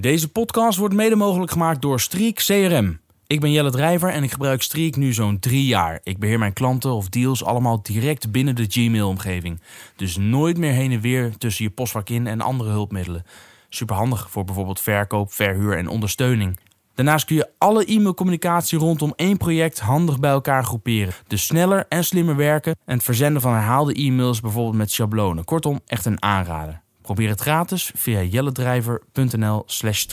Deze 0.00 0.28
podcast 0.28 0.78
wordt 0.78 0.94
mede 0.94 1.16
mogelijk 1.16 1.52
gemaakt 1.52 1.82
door 1.82 2.00
Streak 2.00 2.34
CRM. 2.34 3.00
Ik 3.26 3.40
ben 3.40 3.52
Jelle 3.52 3.70
Drijver 3.70 4.08
en 4.08 4.22
ik 4.22 4.30
gebruik 4.30 4.62
Streak 4.62 4.96
nu 4.96 5.12
zo'n 5.12 5.38
drie 5.38 5.66
jaar. 5.66 6.00
Ik 6.02 6.18
beheer 6.18 6.38
mijn 6.38 6.52
klanten 6.52 6.90
of 6.90 7.08
deals 7.08 7.44
allemaal 7.44 7.82
direct 7.82 8.30
binnen 8.30 8.54
de 8.54 8.66
Gmail-omgeving. 8.68 9.60
Dus 9.96 10.16
nooit 10.16 10.58
meer 10.58 10.72
heen 10.72 10.92
en 10.92 11.00
weer 11.00 11.36
tussen 11.36 11.64
je 11.64 11.70
postvak 11.70 12.08
in 12.08 12.26
en 12.26 12.40
andere 12.40 12.70
hulpmiddelen. 12.70 13.24
Superhandig 13.68 14.30
voor 14.30 14.44
bijvoorbeeld 14.44 14.80
verkoop, 14.80 15.32
verhuur 15.32 15.76
en 15.76 15.88
ondersteuning. 15.88 16.58
Daarnaast 16.94 17.24
kun 17.24 17.36
je 17.36 17.50
alle 17.58 17.84
e-mailcommunicatie 17.84 18.78
rondom 18.78 19.12
één 19.16 19.36
project 19.36 19.80
handig 19.80 20.20
bij 20.20 20.30
elkaar 20.30 20.64
groeperen. 20.64 21.14
Dus 21.26 21.44
sneller 21.44 21.86
en 21.88 22.04
slimmer 22.04 22.36
werken 22.36 22.76
en 22.84 22.94
het 22.94 23.04
verzenden 23.04 23.42
van 23.42 23.52
herhaalde 23.52 23.94
e-mails 23.94 24.40
bijvoorbeeld 24.40 24.76
met 24.76 24.90
schablonen. 24.90 25.44
Kortom, 25.44 25.80
echt 25.86 26.04
een 26.04 26.22
aanrader. 26.22 26.84
Probeer 27.06 27.28
het 27.28 27.40
gratis 27.40 27.92
via 27.94 28.22
jelledrijver.nl 28.22 29.62
slash. 29.66 30.06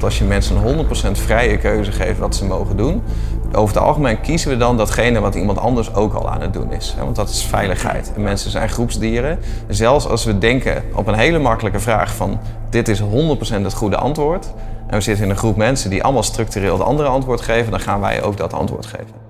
Als 0.00 0.18
je 0.18 0.24
mensen 0.24 0.56
een 0.56 0.86
100% 0.86 0.88
vrije 1.12 1.58
keuze 1.58 1.92
geeft 1.92 2.18
wat 2.18 2.36
ze 2.36 2.44
mogen 2.44 2.76
doen, 2.76 3.02
over 3.52 3.74
het 3.74 3.84
algemeen 3.84 4.20
kiezen 4.20 4.50
we 4.50 4.56
dan 4.56 4.76
datgene 4.76 5.20
wat 5.20 5.34
iemand 5.34 5.58
anders 5.58 5.94
ook 5.94 6.14
al 6.14 6.30
aan 6.30 6.40
het 6.40 6.52
doen 6.52 6.72
is. 6.72 6.94
Want 6.98 7.16
dat 7.16 7.28
is 7.28 7.42
veiligheid. 7.42 8.12
En 8.14 8.22
mensen 8.22 8.50
zijn 8.50 8.68
groepsdieren. 8.68 9.38
Zelfs 9.68 10.06
als 10.06 10.24
we 10.24 10.38
denken 10.38 10.84
op 10.94 11.06
een 11.06 11.14
hele 11.14 11.38
makkelijke 11.38 11.80
vraag 11.80 12.14
van 12.14 12.40
dit 12.70 12.88
is 12.88 13.00
100% 13.00 13.04
het 13.62 13.74
goede 13.74 13.96
antwoord. 13.96 14.52
En 14.86 14.96
we 14.96 15.00
zitten 15.00 15.24
in 15.24 15.30
een 15.30 15.36
groep 15.36 15.56
mensen 15.56 15.90
die 15.90 16.02
allemaal 16.02 16.22
structureel 16.22 16.72
het 16.72 16.86
andere 16.86 17.08
antwoord 17.08 17.40
geven, 17.40 17.70
dan 17.70 17.80
gaan 17.80 18.00
wij 18.00 18.22
ook 18.22 18.36
dat 18.36 18.52
antwoord 18.52 18.86
geven. 18.86 19.23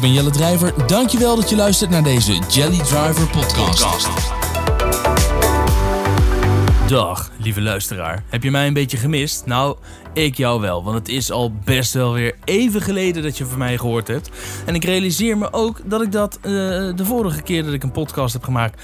Ik 0.00 0.06
ben 0.06 0.14
Jelle 0.14 0.30
Drijver. 0.30 0.86
Dankjewel 0.86 1.36
dat 1.36 1.50
je 1.50 1.56
luistert 1.56 1.90
naar 1.90 2.02
deze 2.02 2.38
Jelly 2.48 2.78
Driver 2.78 3.28
podcast. 3.28 4.08
Dag, 6.88 7.30
lieve 7.38 7.60
luisteraar. 7.60 8.24
Heb 8.28 8.42
je 8.42 8.50
mij 8.50 8.66
een 8.66 8.72
beetje 8.72 8.96
gemist? 8.96 9.46
Nou, 9.46 9.76
ik 10.12 10.36
jou 10.36 10.60
wel, 10.60 10.84
want 10.84 10.96
het 10.96 11.08
is 11.08 11.30
al 11.30 11.52
best 11.64 11.92
wel 11.92 12.12
weer 12.12 12.36
even 12.44 12.80
geleden 12.80 13.22
dat 13.22 13.38
je 13.38 13.46
van 13.46 13.58
mij 13.58 13.78
gehoord 13.78 14.08
hebt. 14.08 14.30
En 14.66 14.74
ik 14.74 14.84
realiseer 14.84 15.38
me 15.38 15.52
ook 15.52 15.80
dat 15.84 16.02
ik 16.02 16.12
dat 16.12 16.36
eh, 16.36 16.50
de 16.50 17.04
vorige 17.04 17.42
keer 17.42 17.64
dat 17.64 17.72
ik 17.72 17.82
een 17.82 17.92
podcast 17.92 18.32
heb 18.32 18.44
gemaakt 18.44 18.82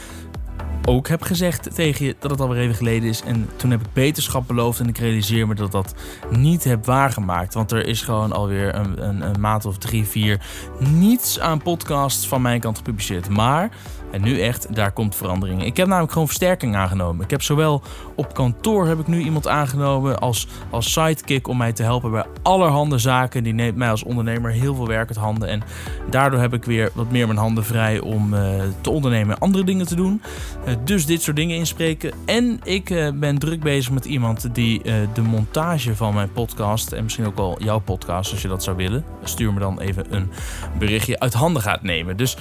ook 0.87 1.09
heb 1.09 1.23
gezegd 1.23 1.75
tegen 1.75 2.07
je 2.07 2.17
dat 2.19 2.31
het 2.31 2.41
alweer 2.41 2.61
even 2.61 2.75
geleden 2.75 3.09
is. 3.09 3.23
En 3.23 3.49
toen 3.57 3.71
heb 3.71 3.81
ik 3.81 3.93
beterschap 3.93 4.47
beloofd 4.47 4.81
en 4.81 4.89
ik 4.89 4.99
realiseer 4.99 5.47
me 5.47 5.55
dat 5.55 5.73
dat 5.73 5.95
niet 6.31 6.65
heb 6.65 6.85
waargemaakt. 6.85 7.55
Want 7.55 7.73
er 7.73 7.87
is 7.87 8.03
gewoon 8.03 8.33
alweer 8.33 8.75
een, 8.75 9.09
een, 9.09 9.21
een 9.21 9.41
maand 9.41 9.65
of 9.65 9.79
drie, 9.79 10.05
vier 10.05 10.41
niets 10.79 11.41
aan 11.41 11.63
podcasts 11.63 12.29
van 12.29 12.43
mijn 12.43 12.61
kant 12.61 12.77
gepubliceerd. 12.77 13.29
Maar 13.29 13.71
en 14.11 14.23
nu 14.23 14.41
echt, 14.41 14.75
daar 14.75 14.93
komt 14.93 15.15
verandering. 15.15 15.65
Ik 15.65 15.77
heb 15.77 15.87
namelijk 15.87 16.13
gewoon 16.13 16.27
versterking 16.27 16.77
aangenomen. 16.77 17.25
Ik 17.25 17.31
heb 17.31 17.43
zowel 17.43 17.83
op 18.15 18.35
kantoor 18.35 18.87
heb 18.87 18.99
ik 18.99 19.07
nu 19.07 19.21
iemand 19.21 19.49
aangenomen 19.49 20.19
als, 20.19 20.47
als 20.71 20.93
sidekick 20.93 21.49
om 21.49 21.57
mij 21.57 21.73
te 21.73 21.83
helpen 21.83 22.11
bij 22.11 22.25
allerhande 22.43 22.99
zaken. 22.99 23.45
Die 23.45 23.55
neemt 23.55 23.77
mij 23.77 23.91
als 23.91 24.03
ondernemer 24.03 24.51
heel 24.51 24.75
veel 24.75 24.87
werk 24.87 25.09
uit 25.09 25.19
handen. 25.19 25.49
En 25.49 25.63
daardoor 26.11 26.41
heb 26.41 26.55
ik 26.55 26.65
weer 26.65 26.91
wat 26.95 27.11
meer 27.11 27.27
mijn 27.27 27.39
handen 27.39 27.65
vrij 27.65 28.01
om 28.01 28.35
uh, 28.35 28.63
te 28.81 28.91
ondernemen 28.91 29.35
en 29.35 29.41
andere 29.41 29.65
dingen 29.65 29.87
te 29.87 29.95
doen. 29.95 30.23
Uh, 30.69 30.75
dus 30.85 31.07
dit 31.07 31.23
soort 31.23 31.37
dingen 31.37 31.57
inspreken. 31.57 32.13
En 32.25 32.61
ik 32.65 32.91
uh, 32.91 33.09
ben 33.15 33.39
druk 33.39 33.61
bezig 33.63 33.93
met 33.93 34.05
iemand 34.05 34.55
die 34.55 34.83
de 35.13 35.23
montage 35.23 35.97
van 35.97 36.15
mijn 36.15 36.33
podcast 36.33 36.93
en 36.93 37.03
misschien 37.03 37.27
ook 37.27 37.37
wel 37.37 37.63
jouw 37.63 37.79
podcast 37.79 38.33
als 38.33 38.43
je 38.43 38.49
dat 38.49 38.63
zou 38.63 38.77
willen. 38.77 39.05
Stuur 39.23 39.53
me 39.53 39.61
dan 39.61 39.81
even 39.81 40.15
een 40.15 40.31
berichtje 40.79 41.19
uit 41.19 41.33
handen 41.33 41.63
gaat 41.63 41.83
nemen. 41.83 42.17
Dus 42.17 42.37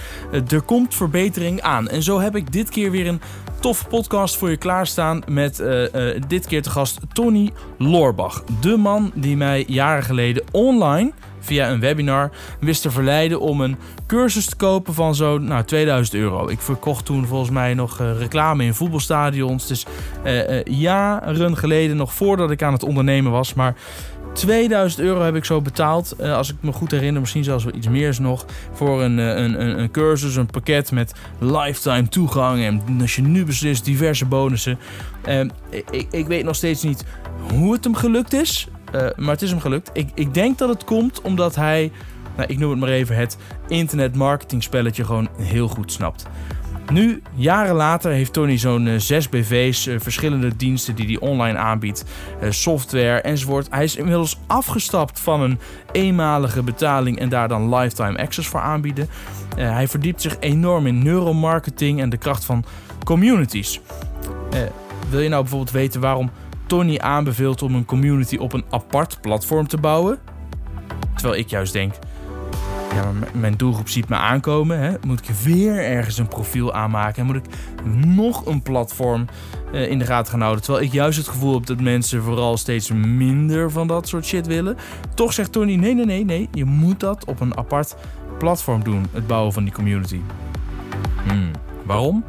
er 0.48 0.62
komt 0.62 0.96
verbetering 0.96 1.55
aan. 1.64 1.88
En 1.88 2.04
zo 2.04 2.20
heb 2.20 2.36
ik 2.36 2.52
dit 2.52 2.70
keer 2.70 2.92
weer 2.92 3.08
een 3.08 3.22
toffe 3.60 3.86
podcast 3.86 4.38
voor 4.38 4.50
je 4.50 4.58
klaarstaan. 4.58 5.22
Met 5.28 5.60
uh, 5.60 5.82
uh, 5.82 6.22
dit 6.28 6.48
keer 6.48 6.62
te 6.62 6.70
gast 6.70 7.00
Tony 7.14 7.52
Loorbach. 7.78 8.44
De 8.62 8.78
man 8.78 9.12
die 9.16 9.38
mij 9.38 9.64
jaren 9.68 10.04
geleden 10.04 10.44
online 10.52 11.12
via 11.40 11.70
een 11.70 11.80
webinar 11.80 12.32
wist 12.60 12.82
te 12.82 12.92
verleiden 12.92 13.40
om 13.40 13.62
een 13.62 13.78
cursus 14.08 14.46
te 14.46 14.56
kopen 14.56 14.94
van 14.94 15.16
zo'n 15.16 15.44
nou, 15.44 15.64
2000 15.64 16.16
euro. 16.16 16.48
Ik 16.48 16.62
verkocht 16.62 17.06
toen 17.06 17.26
volgens 17.26 17.50
mij 17.52 17.74
nog 17.74 18.00
uh, 18.00 18.20
reclame 18.20 18.64
in 18.64 18.74
voetbalstadions. 18.74 19.68
Dus 19.68 19.86
jaren 20.66 21.58
geleden, 21.58 21.98
nog 21.98 22.14
voordat 22.14 22.52
ik 22.52 22.64
aan 22.64 22.74
het 22.74 22.84
ondernemen 22.84 23.32
was. 23.32 23.54
Maar 23.54 23.76
2000 24.36 25.02
euro 25.02 25.22
heb 25.22 25.36
ik 25.36 25.46
zo 25.46 25.62
betaald. 25.62 26.16
Uh, 26.20 26.36
als 26.36 26.50
ik 26.50 26.56
me 26.60 26.72
goed 26.72 26.92
herinner, 26.92 27.22
misschien 27.22 27.44
zelfs 27.44 27.64
wel 27.64 27.76
iets 27.76 27.88
meer 27.88 28.18
nog. 28.22 28.46
Voor 28.72 29.04
een, 29.04 29.18
een, 29.18 29.62
een, 29.62 29.80
een, 29.80 29.92
cursus, 29.92 30.36
een 30.36 30.46
pakket 30.46 30.92
met 30.92 31.14
lifetime 31.40 32.08
toegang. 32.10 32.64
En 32.64 32.82
als 33.02 33.16
je 33.16 33.22
nu 33.22 33.46
beslist, 33.46 33.86
diverse 33.86 34.26
bonussen. 34.26 34.78
Uh, 35.28 35.40
ik, 35.92 36.08
ik, 36.12 36.28
weet 36.28 36.44
nog 36.44 36.56
steeds 36.56 36.84
niet 36.84 37.06
hoe 37.52 37.74
het 37.74 37.84
hem 37.84 37.96
gelukt 37.96 38.34
is. 38.34 38.68
Uh, 38.96 39.02
maar 39.16 39.32
het 39.32 39.42
is 39.42 39.50
hem 39.50 39.60
gelukt. 39.60 39.90
Ik, 39.94 40.10
ik 40.14 40.34
denk 40.34 40.58
dat 40.58 40.70
het 40.70 40.84
komt 40.84 41.22
omdat 41.22 41.56
hij, 41.56 41.92
nou, 42.38 42.50
ik 42.50 42.58
noem 42.58 42.70
het 42.70 42.80
maar 42.80 42.90
even, 42.90 43.16
het 43.16 43.38
internet 43.68 44.16
marketing 44.16 44.64
spelletje 44.64 45.06
gewoon 45.06 45.30
heel 45.38 45.68
goed 45.68 45.92
snapt. 45.92 46.26
Nu, 46.92 47.22
jaren 47.36 47.76
later, 47.76 48.12
heeft 48.12 48.34
Tony 48.34 48.58
zo'n 48.58 48.86
uh, 48.86 49.00
zes 49.00 49.30
BV's, 49.30 49.88
uh, 49.88 50.00
verschillende 50.00 50.56
diensten 50.56 50.96
die 50.96 51.06
hij 51.06 51.20
online 51.30 51.58
aanbiedt, 51.58 52.06
uh, 52.44 52.52
software 52.52 53.22
enzovoort. 53.22 53.68
Hij 53.70 53.84
is 53.84 53.96
inmiddels 53.96 54.40
afgestapt 54.48 55.20
van 55.20 55.42
een 55.42 55.60
eenmalige 55.92 56.64
betaling 56.64 57.20
en 57.20 57.30
daar 57.30 57.48
dan 57.48 57.76
lifetime 57.76 58.18
access 58.18 58.48
voor 58.48 58.60
aanbieden. 58.60 59.08
hij 59.56 59.88
verdiept 59.88 60.22
zich 60.22 60.38
enorm 60.40 60.88
in 60.88 61.04
neuromarketing 61.04 62.02
en 62.02 62.10
de 62.10 62.18
kracht 62.18 62.46
van 62.46 62.66
communities. 63.04 63.82
wil 65.10 65.20
je 65.20 65.30
nou 65.30 65.42
bijvoorbeeld 65.42 65.72
weten 65.72 66.02
waarom 66.02 66.32
Tony 66.68 66.98
aanbeveelt 66.98 67.62
om 67.62 67.76
een 67.76 67.86
community 67.86 68.36
op 68.36 68.54
een 68.54 68.66
apart 68.70 69.22
platform 69.22 69.68
te 69.68 69.78
bouwen? 69.78 70.20
Terwijl 71.16 71.40
ik 71.40 71.50
juist 71.50 71.74
denk, 71.74 71.94
ja, 72.96 73.12
mijn 73.34 73.56
doelgroep 73.58 73.90
ziet 73.90 74.10
me 74.10 74.16
aankomen. 74.16 74.80
Hè? 74.80 74.94
Moet 75.06 75.20
ik 75.20 75.36
weer 75.36 75.84
ergens 75.84 76.18
een 76.18 76.28
profiel 76.28 76.74
aanmaken? 76.74 77.22
En 77.22 77.26
moet 77.26 77.36
ik 77.36 77.46
nog 78.06 78.46
een 78.46 78.62
platform 78.62 79.26
uh, 79.74 79.90
in 79.90 80.00
de 80.00 80.06
gaten 80.06 80.32
gaan 80.32 80.42
houden? 80.42 80.64
Terwijl 80.64 80.86
ik 80.86 80.92
juist 80.92 81.18
het 81.18 81.28
gevoel 81.28 81.54
heb 81.54 81.66
dat 81.66 81.82
mensen 81.82 82.24
vooral 82.24 82.58
steeds 82.58 82.92
minder 82.92 83.72
van 83.72 83.88
dat 83.88 84.08
soort 84.08 84.26
shit 84.26 84.48
willen. 84.48 84.78
Toch 85.14 85.34
zegt 85.34 85.52
Tony: 85.52 85.76
nee, 85.76 85.94
nee, 85.94 86.06
nee, 86.06 86.26
nee. 86.26 86.50
Je 86.52 86.66
moet 86.66 87.00
dat 87.00 87.26
op 87.26 87.40
een 87.40 87.58
apart 87.58 87.96
platform 88.38 88.84
doen. 88.84 89.06
Het 89.12 89.28
bouwen 89.28 89.54
van 89.54 89.64
die 89.64 89.74
community. 89.74 90.20
Hmm. 91.28 91.52
Waarom? 91.84 92.24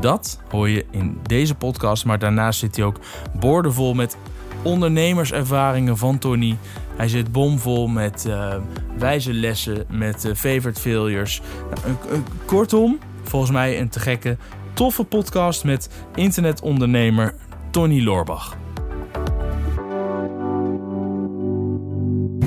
Dat 0.00 0.40
hoor 0.50 0.68
je 0.68 0.84
in 0.90 1.18
deze 1.22 1.54
podcast. 1.54 2.04
Maar 2.04 2.18
daarnaast 2.18 2.58
zit 2.58 2.76
hij 2.76 2.84
ook 2.84 2.98
boordevol 3.40 3.94
met 3.94 4.16
ondernemerservaringen 4.62 5.96
van 5.96 6.18
Tony. 6.18 6.56
Hij 6.96 7.08
zit 7.08 7.32
bomvol 7.32 7.86
met 7.86 8.24
uh, 8.28 8.54
wijze 8.98 9.32
lessen, 9.32 9.84
met 9.90 10.24
uh, 10.24 10.34
favorite 10.34 10.80
failures. 10.80 11.40
Nou, 11.84 11.96
uh, 12.12 12.18
kortom, 12.44 12.98
volgens 13.22 13.50
mij 13.50 13.80
een 13.80 13.88
te 13.88 14.00
gekke, 14.00 14.36
toffe 14.72 15.04
podcast 15.04 15.64
met 15.64 15.88
internetondernemer 16.14 17.34
Tony 17.70 18.02
Loorbach. 18.02 18.56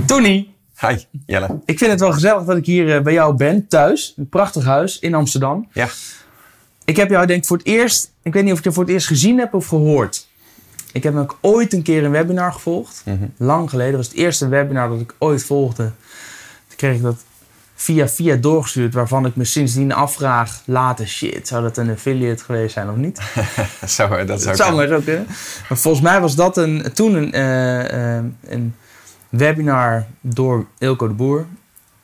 Tony. 0.06 0.48
Hi, 0.80 0.96
Jelle. 1.26 1.60
Ik 1.66 1.78
vind 1.78 1.92
het 1.92 2.00
wel 2.00 2.12
gezellig 2.12 2.44
dat 2.44 2.58
ik 2.58 2.66
hier 2.66 3.02
bij 3.02 3.14
jou 3.14 3.36
ben, 3.36 3.68
thuis. 3.68 4.14
Een 4.18 4.30
prachtig 4.30 4.64
huis 4.64 5.00
in 5.00 5.14
Amsterdam. 5.14 5.68
Ja. 5.74 5.88
Ik 6.86 6.96
heb 6.96 7.10
jou 7.10 7.26
denk 7.26 7.42
ik 7.42 7.48
voor 7.48 7.58
het 7.58 7.66
eerst, 7.66 8.14
ik 8.24 8.34
weet 8.34 8.44
niet 8.44 8.52
of 8.52 8.58
ik 8.58 8.64
je 8.64 8.72
voor 8.72 8.84
het 8.84 8.92
eerst 8.92 9.08
gezien 9.08 9.40
heb 9.40 9.54
of 9.54 9.68
gehoord. 9.68 10.29
Ik 10.92 11.04
heb 11.04 11.16
ook 11.16 11.38
ooit 11.42 11.74
een 11.74 11.82
keer 11.82 12.04
een 12.04 12.12
webinar 12.12 12.54
gevolgd. 12.54 13.02
Mhm. 13.06 13.16
Lang 13.38 13.70
geleden. 13.70 13.92
Dat 13.92 14.02
was 14.02 14.10
het 14.10 14.18
eerste 14.18 14.48
webinar 14.48 14.90
dat 14.90 15.00
ik 15.00 15.16
ooit 15.18 15.44
volgde. 15.44 15.84
Toen 16.68 16.78
kreeg 16.78 16.96
ik 16.96 17.02
dat 17.02 17.24
via 17.76 18.08
via 18.08 18.36
doorgestuurd. 18.36 18.94
Waarvan 18.94 19.26
ik 19.26 19.36
me 19.36 19.44
sindsdien 19.44 19.94
afvraag 19.94 20.62
later... 20.66 21.08
Shit, 21.08 21.48
zou 21.48 21.64
dat 21.64 21.78
een 21.78 21.90
affiliate 21.90 22.44
geweest 22.44 22.74
zijn 22.74 22.90
of 22.90 22.96
niet? 22.96 23.20
zou, 23.86 24.26
dat 24.26 24.42
zou, 24.42 24.56
zou 24.56 24.76
maar 24.76 24.88
zo 24.88 25.00
kunnen. 25.00 25.26
Maar 25.70 25.78
volgens 25.78 26.04
mij 26.04 26.22
was 26.22 26.36
dat 26.36 26.58
een, 26.58 26.94
toen 26.94 27.14
een, 27.14 27.36
uh, 27.36 28.18
uh, 28.18 28.24
een 28.48 28.76
webinar 29.30 30.06
door 30.22 30.66
Ilko 30.78 31.08
de 31.08 31.14
Boer. 31.14 31.46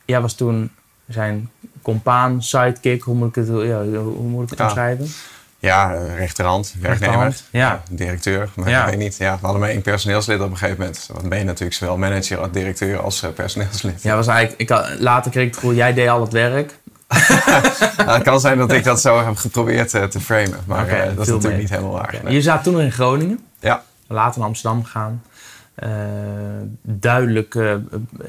Jij 0.04 0.20
was 0.20 0.34
toen 0.34 0.70
zijn 1.08 1.50
compaan, 1.82 2.42
sidekick. 2.42 3.02
Hoe 3.02 3.14
moet 3.14 3.28
ik 3.28 3.34
het, 3.34 3.46
ja, 3.46 3.84
hoe 3.84 4.28
moet 4.28 4.42
ik 4.42 4.50
het 4.50 4.58
Ja. 4.58 4.64
omschrijven? 4.64 5.04
Ja, 5.04 5.10
rechterhand, 6.16 6.74
werknemer. 6.80 6.90
Rechterhand, 7.24 7.44
ja. 7.50 7.82
Directeur. 7.90 8.48
Maar 8.54 8.68
Ja. 8.68 8.82
ik 8.84 8.90
weet 8.90 8.98
niet. 8.98 9.16
Ja, 9.16 9.32
we 9.34 9.38
hadden 9.42 9.60
maar 9.60 9.70
één 9.70 9.82
personeelslid 9.82 10.40
op 10.40 10.50
een 10.50 10.56
gegeven 10.56 10.78
moment. 10.80 11.08
Dan 11.20 11.28
ben 11.28 11.38
je 11.38 11.44
natuurlijk 11.44 11.76
zowel 11.76 11.96
manager 11.96 12.38
als 12.38 12.50
directeur 12.52 13.00
als 13.00 13.22
eh, 13.22 13.30
personeelslid. 13.30 14.02
Ja, 14.02 14.16
was 14.16 14.26
eigenlijk, 14.26 14.60
ik 14.60 14.68
had, 14.68 15.00
later 15.00 15.30
kreeg 15.30 15.44
ik 15.44 15.50
het 15.50 15.58
gevoel, 15.60 15.74
jij 15.76 15.92
deed 15.94 16.08
al 16.08 16.20
het 16.20 16.32
werk. 16.32 16.78
Nou, 17.96 18.10
het 18.10 18.22
kan 18.22 18.40
zijn 18.40 18.58
dat 18.58 18.72
ik 18.72 18.84
dat 18.84 19.00
zo 19.00 19.24
heb 19.24 19.36
geprobeerd 19.36 19.94
eh, 19.94 20.02
te 20.04 20.20
framen. 20.20 20.58
Maar 20.66 20.88
eh, 20.88 20.98
dat 20.98 21.10
is 21.10 21.16
natuurlijk 21.16 21.44
mee. 21.44 21.56
niet 21.56 21.70
helemaal 21.70 21.92
waar. 21.92 22.20
nee. 22.22 22.34
Je 22.34 22.42
zat 22.42 22.62
toen 22.62 22.72
nog 22.72 22.82
in 22.82 22.92
Groningen, 22.92 23.38
Ja, 23.60 23.82
later 24.06 24.38
naar 24.38 24.48
Amsterdam 24.48 24.84
gegaan. 24.84 25.22
Duidelijk 26.82 27.54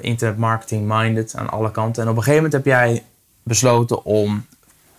internet 0.02 0.38
marketing 0.38 0.88
minded 0.88 1.34
aan 1.38 1.50
alle 1.50 1.72
kanten. 1.72 2.04
En 2.04 2.10
op 2.10 2.16
een 2.18 2.24
gegeven 2.24 2.44
moment 2.44 2.66
heb 2.66 2.74
jij 2.74 3.04
besloten 3.44 4.06
om 4.06 4.46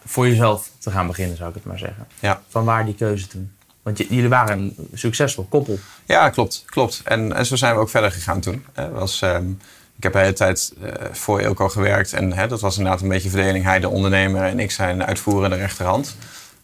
voor 0.08 0.28
jezelf 0.28 0.70
te 0.78 0.90
gaan 0.90 1.06
beginnen, 1.06 1.36
zou 1.36 1.48
ik 1.48 1.54
het 1.54 1.64
maar 1.64 1.78
zeggen. 1.78 2.06
Ja. 2.20 2.42
Van 2.48 2.64
waar 2.64 2.84
die 2.84 2.94
keuze 2.94 3.26
toen? 3.26 3.52
Want 3.82 3.98
jullie 3.98 4.28
waren 4.28 4.58
een 4.58 4.88
succesvol 4.94 5.46
koppel. 5.48 5.78
Ja, 6.06 6.30
klopt. 6.30 6.62
klopt. 6.66 7.00
En, 7.04 7.32
en 7.32 7.46
zo 7.46 7.56
zijn 7.56 7.74
we 7.74 7.80
ook 7.80 7.90
verder 7.90 8.12
gegaan 8.12 8.40
toen. 8.40 8.64
Hè, 8.72 8.90
was, 8.90 9.22
ehm, 9.22 9.50
ik 9.96 10.02
heb 10.02 10.12
de 10.12 10.18
hele 10.18 10.32
tijd 10.32 10.74
eh, 10.82 10.92
voor 11.12 11.40
Ilko 11.40 11.68
gewerkt. 11.68 12.12
En 12.12 12.32
hè, 12.32 12.46
dat 12.46 12.60
was 12.60 12.76
inderdaad 12.76 13.02
een 13.02 13.08
beetje 13.08 13.30
verdeling. 13.30 13.64
Hij 13.64 13.80
de 13.80 13.88
ondernemer 13.88 14.42
en 14.42 14.60
ik 14.60 14.70
zijn 14.70 15.04
uitvoerende 15.04 15.56
rechterhand. 15.56 16.16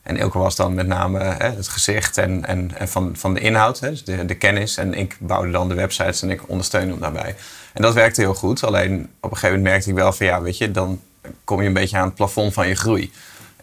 En 0.03 0.17
Ilko 0.17 0.39
was 0.39 0.57
dan 0.57 0.75
met 0.75 0.87
name 0.87 1.19
hè, 1.19 1.51
het 1.51 1.69
gezicht 1.69 2.19
en, 2.19 2.45
en, 2.45 2.79
en 2.79 2.89
van, 2.89 3.17
van 3.17 3.35
de 3.35 3.41
inhoud, 3.41 3.81
hè, 3.81 3.91
dus 3.91 4.05
de, 4.05 4.25
de 4.25 4.35
kennis. 4.35 4.77
En 4.77 4.95
ik 4.95 5.17
bouwde 5.21 5.51
dan 5.51 5.69
de 5.69 5.75
websites 5.75 6.23
en 6.23 6.31
ik 6.31 6.49
ondersteunde 6.49 6.91
hem 6.91 7.01
daarbij. 7.01 7.35
En 7.73 7.83
dat 7.83 7.95
werkte 7.95 8.21
heel 8.21 8.35
goed. 8.35 8.65
Alleen 8.65 9.11
op 9.21 9.31
een 9.31 9.37
gegeven 9.37 9.57
moment 9.57 9.65
merkte 9.65 9.91
ik 9.91 9.97
wel 9.97 10.13
van 10.13 10.27
ja, 10.27 10.43
weet 10.43 10.59
je, 10.59 10.71
dan 10.71 11.01
kom 11.45 11.61
je 11.61 11.67
een 11.67 11.73
beetje 11.73 11.97
aan 11.97 12.07
het 12.07 12.15
plafond 12.15 12.53
van 12.53 12.69
je 12.69 12.75
groei. 12.75 13.13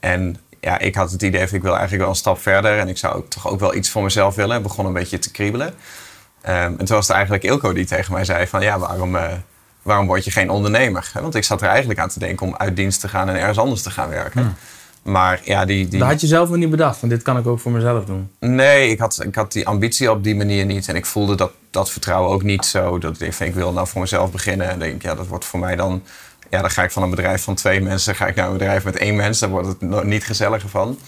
En 0.01 0.37
ja, 0.59 0.79
ik 0.79 0.95
had 0.95 1.11
het 1.11 1.21
idee 1.21 1.47
van 1.47 1.57
ik 1.57 1.63
wil 1.63 1.71
eigenlijk 1.71 2.01
wel 2.01 2.09
een 2.09 2.15
stap 2.15 2.41
verder. 2.41 2.79
En 2.79 2.87
ik 2.87 2.97
zou 2.97 3.15
ook 3.15 3.29
toch 3.29 3.47
ook 3.47 3.59
wel 3.59 3.75
iets 3.75 3.89
voor 3.89 4.03
mezelf 4.03 4.35
willen. 4.35 4.57
Ik 4.57 4.63
begon 4.63 4.85
een 4.85 4.93
beetje 4.93 5.19
te 5.19 5.31
kriebelen. 5.31 5.73
Ehm, 6.41 6.55
en 6.55 6.85
toen 6.85 6.95
was 6.95 7.07
het 7.07 7.15
eigenlijk 7.15 7.43
Ilko 7.43 7.73
die 7.73 7.85
tegen 7.85 8.13
mij 8.13 8.25
zei 8.25 8.47
van 8.47 8.61
ja, 8.61 8.79
waarom, 8.79 9.15
eh, 9.15 9.27
waarom 9.81 10.07
word 10.07 10.23
je 10.23 10.31
geen 10.31 10.49
ondernemer? 10.49 11.11
Want 11.13 11.35
ik 11.35 11.43
zat 11.43 11.61
er 11.61 11.67
eigenlijk 11.67 11.99
aan 11.99 12.09
te 12.09 12.19
denken 12.19 12.47
om 12.47 12.55
uit 12.57 12.75
dienst 12.75 12.99
te 12.99 13.07
gaan 13.07 13.29
en 13.29 13.35
ergens 13.35 13.57
anders 13.57 13.81
te 13.81 13.91
gaan 13.91 14.09
werken. 14.09 14.55
Maar 15.01 15.41
ja, 15.43 15.65
die, 15.65 15.87
die, 15.87 15.99
Dat 15.99 16.07
had 16.07 16.21
je 16.21 16.27
zelf 16.27 16.49
nog 16.49 16.57
niet 16.57 16.69
bedacht, 16.69 16.99
want 16.99 17.13
dit 17.13 17.21
kan 17.21 17.37
ik 17.37 17.47
ook 17.47 17.59
voor 17.59 17.71
mezelf 17.71 18.05
doen. 18.05 18.29
Nee, 18.39 18.89
ik 18.89 18.99
had, 18.99 19.23
ik 19.25 19.35
had 19.35 19.51
die 19.51 19.67
ambitie 19.67 20.11
op 20.11 20.23
die 20.23 20.35
manier 20.35 20.65
niet. 20.65 20.87
En 20.87 20.95
ik 20.95 21.05
voelde 21.05 21.35
dat, 21.35 21.51
dat 21.69 21.91
vertrouwen 21.91 22.31
ook 22.31 22.43
niet 22.43 22.65
zo. 22.65 22.97
Dat 22.97 23.21
ik, 23.21 23.33
van, 23.33 23.45
ik 23.45 23.53
wil 23.53 23.73
nou 23.73 23.87
voor 23.87 24.01
mezelf 24.01 24.31
beginnen. 24.31 24.69
En 24.69 24.79
denk, 24.79 25.01
ja, 25.01 25.15
dat 25.15 25.27
wordt 25.27 25.45
voor 25.45 25.59
mij 25.59 25.75
dan... 25.75 26.03
Ja, 26.51 26.61
dan 26.61 26.69
ga 26.71 26.83
ik 26.83 26.91
van 26.91 27.03
een 27.03 27.09
bedrijf 27.09 27.43
van 27.43 27.55
twee 27.55 27.81
mensen... 27.81 28.15
ga 28.15 28.27
ik 28.27 28.35
naar 28.35 28.45
een 28.47 28.53
bedrijf 28.57 28.83
met 28.83 28.95
één 28.97 29.15
mens. 29.15 29.39
Daar 29.39 29.49
wordt 29.49 29.67
het 29.67 30.03
niet 30.03 30.23
gezelliger 30.25 30.69
van. 30.69 30.99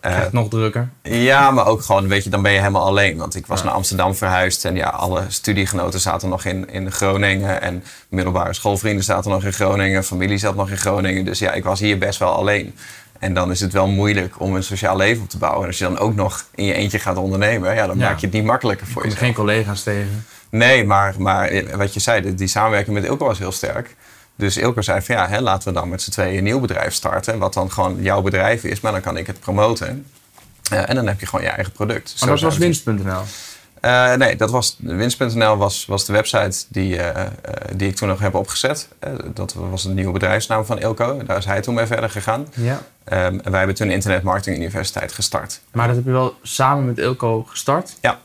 Echt 0.00 0.32
nog 0.32 0.48
drukker. 0.48 0.88
ja, 1.02 1.50
maar 1.50 1.66
ook 1.66 1.82
gewoon, 1.82 2.08
weet 2.08 2.24
je, 2.24 2.30
dan 2.30 2.42
ben 2.42 2.52
je 2.52 2.58
helemaal 2.58 2.86
alleen. 2.86 3.16
Want 3.16 3.34
ik 3.34 3.46
was 3.46 3.62
naar 3.62 3.72
Amsterdam 3.72 4.14
verhuisd 4.14 4.64
en 4.64 4.74
ja, 4.76 4.88
alle 4.88 5.22
studiegenoten 5.28 6.00
zaten 6.00 6.28
nog 6.28 6.44
in, 6.44 6.70
in 6.70 6.92
Groningen. 6.92 7.62
En 7.62 7.84
middelbare 8.08 8.52
schoolvrienden 8.54 9.04
zaten 9.04 9.30
nog 9.30 9.44
in 9.44 9.52
Groningen. 9.52 10.04
Familie 10.04 10.38
zat 10.38 10.54
nog 10.54 10.70
in 10.70 10.76
Groningen. 10.76 11.24
Dus 11.24 11.38
ja, 11.38 11.52
ik 11.52 11.64
was 11.64 11.80
hier 11.80 11.98
best 11.98 12.18
wel 12.18 12.32
alleen. 12.32 12.74
En 13.18 13.34
dan 13.34 13.50
is 13.50 13.60
het 13.60 13.72
wel 13.72 13.86
moeilijk 13.88 14.40
om 14.40 14.54
een 14.54 14.62
sociaal 14.62 14.96
leven 14.96 15.22
op 15.22 15.28
te 15.28 15.38
bouwen. 15.38 15.60
En 15.62 15.66
als 15.66 15.78
je 15.78 15.84
dan 15.84 15.98
ook 15.98 16.14
nog 16.14 16.44
in 16.54 16.64
je 16.64 16.74
eentje 16.74 16.98
gaat 16.98 17.16
ondernemen, 17.16 17.74
ja, 17.74 17.86
dan 17.86 17.98
Ja. 17.98 18.08
maak 18.08 18.18
je 18.18 18.26
het 18.26 18.34
niet 18.34 18.44
makkelijker 18.44 18.86
voor 18.86 19.02
je 19.02 19.08
jezelf. 19.08 19.24
geen 19.24 19.34
collega's 19.34 19.82
tegen. 19.82 20.24
Nee, 20.50 20.84
maar, 20.84 21.14
maar 21.18 21.62
wat 21.76 21.94
je 21.94 22.00
zei, 22.00 22.22
die- 22.22 22.34
die 22.34 22.48
samenwerking 22.48 22.94
met 22.94 23.04
Ilko 23.04 23.26
was 23.26 23.38
heel 23.38 23.52
sterk. 23.52 23.96
Dus 24.38 24.56
Ilko 24.56 24.82
zei 24.82 25.02
van 25.02 25.14
ja, 25.14 25.28
hè, 25.28 25.40
laten 25.40 25.68
we 25.68 25.74
dan 25.74 25.88
met 25.88 26.02
z'n 26.02 26.10
tweeën 26.10 26.38
een 26.38 26.44
nieuw 26.44 26.60
bedrijf 26.60 26.94
starten. 26.94 27.38
Wat 27.38 27.54
dan 27.54 27.72
gewoon 27.72 28.02
jouw 28.02 28.22
bedrijf 28.22 28.64
is, 28.64 28.80
maar 28.80 28.92
dan 28.92 29.00
kan 29.00 29.16
ik 29.16 29.26
het 29.26 29.40
promoten. 29.40 30.06
Eh, 30.70 30.88
en 30.88 30.94
dan 30.94 31.06
heb 31.06 31.20
je 31.20 31.26
gewoon 31.26 31.44
je 31.44 31.50
eigen 31.50 31.72
product. 31.72 32.14
Maar 32.20 32.28
dat 32.28 32.40
was 32.40 32.58
winst.nl. 32.58 33.22
Eh, 33.80 34.14
nee, 34.14 34.36
dat 34.36 34.50
was 34.50 34.76
winst.nl 34.78 35.56
was, 35.56 35.86
was 35.86 36.04
de 36.04 36.12
website 36.12 36.64
die, 36.68 36.96
eh, 37.02 37.26
die 37.76 37.88
ik 37.88 37.96
toen 37.96 38.08
nog 38.08 38.18
heb 38.20 38.34
opgezet. 38.34 38.88
Dat 39.34 39.54
was 39.54 39.84
een 39.84 39.94
nieuwe 39.94 40.12
bedrijfsnaam 40.12 40.64
van 40.64 40.78
Ilko. 40.78 41.24
Daar 41.26 41.36
is 41.38 41.44
hij 41.44 41.60
toen 41.60 41.74
mee 41.74 41.86
verder 41.86 42.10
gegaan. 42.10 42.46
Ja. 42.54 42.82
Ehm, 43.04 43.38
en 43.38 43.50
wij 43.50 43.58
hebben 43.58 43.76
toen 43.76 43.90
Internet 43.90 44.22
Marketing 44.22 44.56
Universiteit 44.56 45.12
gestart. 45.12 45.60
Maar 45.72 45.86
dat 45.86 45.96
heb 45.96 46.04
je 46.04 46.10
wel 46.10 46.34
samen 46.42 46.84
met 46.84 46.98
Ilko 46.98 47.42
gestart? 47.42 47.96
Ja. 48.00 48.18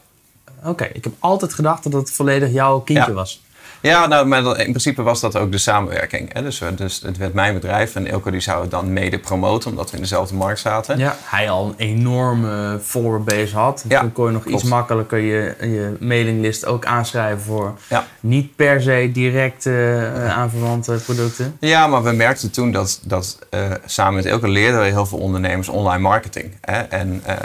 Oké, 0.63 0.83
ik 0.93 1.03
heb 1.03 1.13
altijd 1.19 1.53
gedacht 1.53 1.83
dat 1.83 1.93
het 1.93 2.11
volledig 2.11 2.51
jouw 2.51 2.79
kindje 2.79 3.05
Ja. 3.09 3.13
was. 3.13 3.41
Ja, 3.83 4.07
nou, 4.07 4.25
maar 4.27 4.39
in 4.45 4.53
principe 4.69 5.01
was 5.01 5.19
dat 5.19 5.37
ook 5.37 5.51
de 5.51 5.57
samenwerking. 5.57 6.33
Hè? 6.33 6.43
Dus, 6.43 6.59
we- 6.59 6.75
dus 6.75 7.01
het 7.05 7.17
werd 7.17 7.33
mijn 7.33 7.53
bedrijf 7.53 7.95
en 7.95 8.07
Ilko 8.07 8.31
die 8.31 8.39
zou 8.39 8.61
het 8.61 8.71
dan 8.71 8.93
mede 8.93 9.19
promoten, 9.19 9.69
omdat 9.69 9.89
we 9.89 9.95
in 9.95 10.01
dezelfde 10.01 10.35
markt 10.35 10.59
zaten. 10.59 10.97
Ja. 10.97 11.15
Hij 11.23 11.49
al 11.49 11.65
een 11.67 11.73
enorme 11.77 12.79
followerbase 12.83 13.55
had. 13.55 13.85
Ja, 13.87 13.99
Toen 13.99 14.11
kon 14.11 14.25
je 14.25 14.31
nog 14.31 14.43
klopt. 14.43 14.61
iets 14.61 14.69
makkelijker 14.69 15.17
je, 15.17 15.55
je 15.61 15.95
mailinglist 15.99 16.65
ook 16.65 16.85
aanschrijven 16.85 17.41
voor 17.43 17.73
Ja. 17.89 18.05
niet 18.19 18.55
per 18.55 18.81
se 18.81 19.09
direct 19.13 19.65
eh, 19.65 20.29
aanverwante 20.37 20.91
producten. 21.05 21.55
Ja, 21.59 21.87
maar 21.87 22.03
we 22.03 22.11
merkten 22.11 22.51
toen 22.51 22.71
dat, 22.71 22.99
dat 23.03 23.39
eh, 23.49 23.71
samen 23.85 24.13
met 24.13 24.25
Ilko 24.25 24.47
leerden 24.47 24.79
we 24.81 24.85
heel 24.85 25.05
veel 25.05 25.17
ondernemers 25.19 25.69
online 25.69 26.01
marketing. 26.01 26.51
Hè? 26.61 26.81
En 26.81 27.21
eh, 27.25 27.35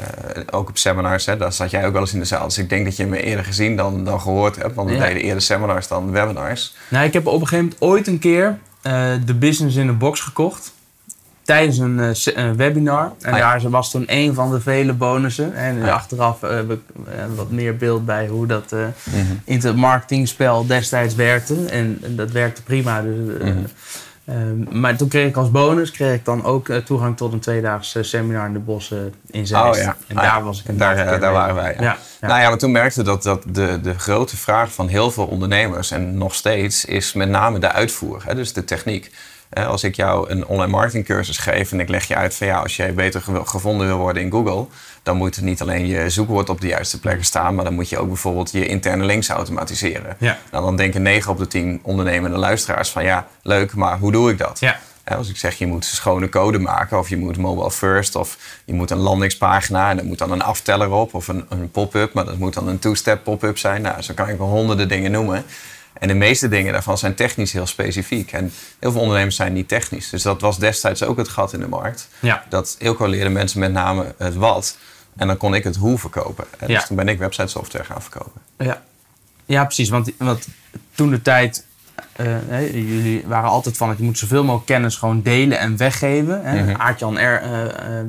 ook 0.50 0.68
op 0.68 0.78
seminars, 0.78 1.26
hè? 1.26 1.36
daar 1.36 1.52
zat 1.52 1.70
jij 1.70 1.86
ook 1.86 1.92
wel 1.92 2.00
eens 2.00 2.12
in 2.12 2.18
de 2.18 2.24
zaal. 2.24 2.44
Dus 2.44 2.58
ik 2.58 2.68
denk 2.68 2.84
dat 2.84 2.96
je 2.96 3.06
me 3.06 3.22
eerder 3.22 3.44
gezien 3.44 3.76
dan, 3.76 4.04
dan 4.04 4.20
gehoord 4.20 4.56
hebt. 4.56 4.74
Want 4.74 4.88
we 4.88 4.94
Ja. 4.96 5.00
deden 5.06 5.22
eerder 5.22 5.42
seminars 5.42 5.88
dan 5.88 6.04
webinars. 6.04 6.26
Nou, 6.88 7.06
ik 7.06 7.12
heb 7.12 7.26
op 7.26 7.32
een 7.40 7.46
gegeven 7.48 7.64
moment 7.64 7.82
ooit 7.82 8.06
een 8.06 8.18
keer 8.18 8.58
eh, 8.82 9.10
de 9.24 9.34
business 9.34 9.76
in 9.76 9.88
een 9.88 9.98
box 9.98 10.20
gekocht. 10.20 10.72
Tijdens 11.42 11.78
een 11.78 12.00
eh, 12.00 12.50
webinar. 12.50 13.12
En 13.20 13.32
Ah, 13.32 13.38
ja. 13.38 13.58
daar 13.58 13.70
was 13.70 13.90
toen 13.90 14.04
een 14.06 14.34
van 14.34 14.50
de 14.50 14.60
vele 14.60 14.92
bonussen. 14.92 15.54
En 15.54 15.78
Ja. 15.78 15.92
achteraf 15.92 16.40
heb 16.40 16.70
ik 16.70 16.80
eh, 17.08 17.24
wat 17.36 17.50
meer 17.50 17.76
beeld 17.76 18.04
bij 18.06 18.26
hoe 18.26 18.46
dat 18.46 18.72
eh 18.72 18.78
Mhm. 19.04 19.24
internetmarketingspel 19.44 20.66
destijds 20.66 21.14
werkte. 21.14 21.54
En, 21.66 21.98
en 22.02 22.16
dat 22.16 22.30
werkte 22.30 22.62
prima. 22.62 23.02
Dus, 23.02 23.14
Mhm. 23.42 23.58
Ehm, 24.28 24.80
maar 24.80 24.96
toen 24.96 25.08
kreeg 25.08 25.28
ik 25.28 25.36
als 25.36 25.50
bonus 25.50 25.90
kreeg 25.90 26.14
ik 26.14 26.24
dan 26.24 26.44
ook 26.44 26.68
eh, 26.68 26.76
toegang 26.76 27.16
tot 27.16 27.32
een 27.32 27.40
tweedaags 27.40 27.94
eh, 27.94 28.02
seminar 28.02 28.46
in 28.46 28.52
de 28.52 28.58
bossen 28.58 29.14
in 29.30 29.46
Zeist. 29.46 29.78
Oh 29.78 29.82
ja. 29.84 29.96
En 30.08 30.16
Ah, 30.16 30.22
daar 30.22 30.36
ja. 30.38 30.42
was 30.42 30.60
ik 30.60 30.68
een 30.68 30.76
Daar, 30.76 30.96
eh, 30.96 31.06
daar 31.10 31.20
mee. 31.20 31.30
waren 31.30 31.54
wij. 31.54 31.76
Ja. 31.80 31.96
Nou 32.20 32.40
ja, 32.40 32.48
maar 32.48 32.58
toen 32.58 32.72
merkte 32.72 33.02
dat, 33.02 33.22
dat 33.22 33.42
de, 33.48 33.78
de 33.82 33.98
grote 33.98 34.36
vraag 34.36 34.72
van 34.72 34.88
heel 34.88 35.10
veel 35.10 35.26
ondernemers, 35.26 35.90
en 35.90 36.18
nog 36.18 36.34
steeds, 36.34 36.84
is 36.84 37.12
met 37.12 37.28
name 37.28 37.58
de 37.58 37.72
uitvoer. 37.72 38.22
Hè? 38.24 38.34
Dus 38.34 38.52
de 38.52 38.64
techniek. 38.64 39.10
Hè, 39.50 39.66
Als 39.66 39.84
ik 39.84 39.96
jou 39.96 40.30
een 40.30 40.46
online 40.46 40.70
marketing 40.70 41.04
cursus 41.04 41.38
geef 41.38 41.72
en 41.72 41.80
ik 41.80 41.88
leg 41.88 42.04
je 42.04 42.16
uit 42.16 42.34
van 42.34 42.46
ja, 42.46 42.58
als 42.58 42.76
jij 42.76 42.94
beter 42.94 43.22
gevonden 43.44 43.86
wil 43.86 43.96
worden 43.96 44.22
in 44.22 44.30
Google, 44.30 44.66
dan 45.02 45.16
moet 45.16 45.40
niet 45.40 45.60
alleen 45.60 45.86
je 45.86 46.10
zoekwoord 46.10 46.48
op 46.48 46.60
de 46.60 46.66
juiste 46.66 47.00
plekken 47.00 47.24
staan, 47.24 47.54
maar 47.54 47.64
dan 47.64 47.74
moet 47.74 47.88
je 47.88 47.98
ook 47.98 48.08
bijvoorbeeld 48.08 48.50
je 48.52 48.66
interne 48.66 49.04
links 49.04 49.28
automatiseren. 49.28 50.16
Ja. 50.18 50.38
Nou, 50.50 50.64
dan 50.64 50.76
denken 50.76 51.02
9 51.02 51.30
op 51.30 51.38
de 51.38 51.46
10 51.46 51.80
ondernemende 51.82 52.38
luisteraars 52.38 52.90
van 52.90 53.04
ja, 53.04 53.26
leuk, 53.42 53.74
maar 53.74 53.98
hoe 53.98 54.12
doe 54.12 54.30
ik 54.30 54.38
dat? 54.38 54.60
Ja. 54.60 54.78
Als 55.16 55.28
ik 55.28 55.36
zeg 55.36 55.54
je 55.54 55.66
moet 55.66 55.84
schone 55.84 56.28
code 56.28 56.58
maken 56.58 56.98
of 56.98 57.08
je 57.08 57.16
moet 57.16 57.36
mobile 57.36 57.70
first 57.70 58.14
of 58.16 58.36
je 58.64 58.72
moet 58.72 58.90
een 58.90 58.98
landingspagina 58.98 59.90
en 59.90 59.98
er 59.98 60.04
moet 60.04 60.18
dan 60.18 60.32
een 60.32 60.42
afteller 60.42 60.90
op 60.90 61.14
of 61.14 61.28
een, 61.28 61.46
een 61.48 61.70
pop-up, 61.70 62.12
maar 62.12 62.24
dat 62.24 62.38
moet 62.38 62.54
dan 62.54 62.68
een 62.68 62.78
two-step 62.78 63.24
pop-up 63.24 63.58
zijn. 63.58 63.82
Nou, 63.82 64.02
zo 64.02 64.14
kan 64.14 64.28
ik 64.28 64.38
wel 64.38 64.46
honderden 64.46 64.88
dingen 64.88 65.10
noemen. 65.10 65.44
En 65.98 66.08
de 66.08 66.14
meeste 66.14 66.48
dingen 66.48 66.72
daarvan 66.72 66.98
zijn 66.98 67.14
technisch 67.14 67.52
heel 67.52 67.66
specifiek. 67.66 68.32
En 68.32 68.52
heel 68.78 68.92
veel 68.92 69.00
ondernemers 69.00 69.36
zijn 69.36 69.52
niet 69.52 69.68
technisch. 69.68 70.10
Dus 70.10 70.22
dat 70.22 70.40
was 70.40 70.58
destijds 70.58 71.02
ook 71.02 71.16
het 71.16 71.28
gat 71.28 71.52
in 71.52 71.60
de 71.60 71.68
markt. 71.68 72.08
Ja. 72.20 72.44
Dat 72.48 72.76
Ilko 72.78 73.06
leerde 73.06 73.30
mensen 73.30 73.60
met 73.60 73.72
name 73.72 74.14
het 74.18 74.34
wat. 74.34 74.76
En 75.16 75.26
dan 75.26 75.36
kon 75.36 75.54
ik 75.54 75.64
het 75.64 75.76
hoe 75.76 75.98
verkopen. 75.98 76.44
En 76.58 76.68
Ja. 76.68 76.74
Dus 76.74 76.86
toen 76.86 76.96
ben 76.96 77.08
ik 77.08 77.18
website 77.18 77.46
software 77.46 77.84
gaan 77.84 78.02
verkopen. 78.02 78.40
Ja, 78.58 78.82
ja 79.46 79.64
precies. 79.64 79.88
Want, 79.88 80.10
want 80.18 80.46
toen 80.94 81.10
de 81.10 81.22
tijd, 81.22 81.64
eh, 82.12 82.72
jullie 82.72 83.24
waren 83.26 83.50
altijd 83.50 83.76
van 83.76 83.88
het 83.88 83.98
je 83.98 84.04
moet 84.04 84.18
zoveel 84.18 84.44
mogelijk 84.44 84.66
kennis 84.66 84.96
gewoon 84.96 85.22
delen 85.22 85.58
en 85.58 85.76
weggeven. 85.76 86.44
Hè. 86.44 86.78
Aartjan, 86.78 87.18
er, 87.18 87.42
eh, 87.42 87.98
eh, 87.98 88.06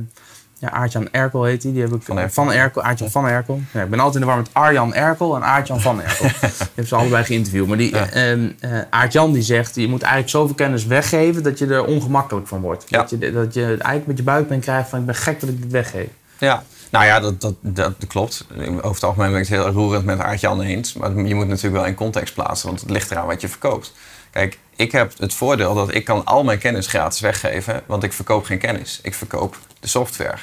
ja, 0.60 0.72
Aartjan 0.72 1.08
Erkel 1.12 1.44
heet 1.44 1.62
die. 1.62 1.74
die 1.74 1.82
heb 1.82 1.94
ik, 1.94 2.02
Van 2.04 2.18
Erkel. 2.18 2.34
Van 2.44 2.52
Erkel. 2.54 2.82
Aartjan 2.84 3.12
van 3.12 3.28
Erkel. 3.28 3.62
Ja, 3.74 3.82
ik 3.82 3.90
ben 3.90 4.00
altijd 4.00 4.16
in 4.16 4.22
de 4.22 4.28
war 4.28 4.38
met 4.38 4.50
Arjan 4.54 4.94
Erkel 4.94 5.36
en 5.36 5.44
Aartjan 5.44 5.82
van 5.82 6.02
Erkel. 6.02 6.26
ik 6.60 6.72
heb 6.76 6.88
ze 6.88 6.96
allebei 6.96 7.24
geïnterviewd. 7.24 7.68
Maar 7.68 7.78
die, 7.78 7.96
Ja. 7.96 8.10
eh, 8.10 8.32
eh, 8.34 8.50
Aartjan 8.90 9.32
die 9.34 9.42
zegt, 9.42 9.76
je 9.76 9.88
moet 9.88 10.02
eigenlijk 10.02 10.32
zoveel 10.32 10.56
kennis 10.56 10.86
weggeven 10.86 11.44
dat 11.44 11.60
je 11.60 11.66
er 11.66 11.86
ongemakkelijk 11.86 12.48
van 12.48 12.62
wordt. 12.62 12.86
Ja. 12.88 12.98
Dat, 12.98 13.10
je, 13.10 13.32
dat 13.32 13.54
je 13.54 13.66
eigenlijk 13.66 14.08
met 14.08 14.18
je 14.18 14.24
buikpijn 14.24 14.60
krijgt 14.60 14.90
van 14.90 15.00
ik 15.00 15.06
ben 15.06 15.16
gek 15.16 15.40
dat 15.40 15.50
ik 15.50 15.62
dit 15.62 15.72
weggeef. 15.72 16.08
Ja, 16.38 16.64
nou 16.90 17.06
ja, 17.06 17.20
dat, 17.20 17.42
dat, 17.42 17.54
dat, 17.62 17.94
klopt. 18.08 18.46
Over 18.58 18.94
het 18.94 19.04
algemeen 19.04 19.32
ben 19.32 19.42
ik 19.42 19.48
het 19.48 19.58
heel 19.62 19.70
roerend 19.72 20.06
met 20.06 20.20
Aart-Jan 20.20 20.62
eens. 20.62 20.94
Maar 20.94 21.18
je 21.18 21.36
moet 21.36 21.48
natuurlijk 21.48 21.76
wel 21.76 21.86
in 21.86 21.96
context 21.96 22.34
plaatsen, 22.34 22.68
want 22.68 22.82
het 22.82 22.90
ligt 22.90 23.12
eraan 23.12 23.28
wat 23.28 23.42
je 23.42 23.48
verkoopt. 23.50 23.94
Kijk, 24.40 24.60
ik 24.76 24.92
heb 24.92 25.14
het 25.18 25.34
voordeel 25.34 25.74
dat 25.74 25.94
ik 25.94 26.06
kan 26.06 26.26
al 26.26 26.44
mijn 26.44 26.60
kennis 26.60 26.88
gratis 26.88 27.20
weggeven, 27.20 27.82
want 27.86 28.04
ik 28.04 28.14
verkoop 28.14 28.46
geen 28.46 28.58
kennis. 28.58 29.00
Ik 29.04 29.14
verkoop 29.14 29.58
de 29.80 29.88
software. 29.88 30.38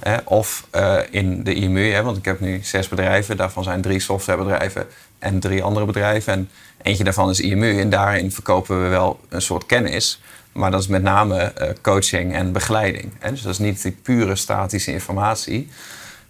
Hè, 0.00 0.16
of 0.24 0.66
eh, 0.70 0.98
in 1.10 1.44
de 1.44 1.54
IMU, 1.54 1.90
hè, 1.90 2.02
want 2.02 2.16
ik 2.16 2.24
heb 2.24 2.40
nu 2.40 2.60
zes 2.62 2.88
bedrijven. 2.88 3.36
Daarvan 3.36 3.64
zijn 3.64 3.82
drie 3.82 4.00
softwarebedrijven 4.00 4.86
en 5.18 5.40
drie 5.40 5.62
andere 5.62 5.86
bedrijven. 5.86 6.32
En 6.32 6.50
eentje 6.82 7.04
daarvan 7.04 7.30
is 7.30 7.40
IMU. 7.40 7.80
En 7.80 7.90
daarin 7.90 8.32
verkopen 8.32 8.82
we 8.82 8.88
wel 8.88 9.20
een 9.28 9.42
soort 9.42 9.66
kennis. 9.66 10.20
Maar 10.52 10.70
dat 10.70 10.80
is 10.80 10.86
met 10.86 11.02
name 11.02 11.38
eh, 11.38 11.70
coaching 11.82 12.34
en 12.34 12.52
begeleiding. 12.52 13.12
Hè? 13.18 13.30
Dus 13.30 13.42
dat 13.42 13.52
is 13.52 13.58
niet 13.58 13.82
die 13.82 13.96
pure 14.02 14.36
statische 14.36 14.92
informatie. 14.92 15.68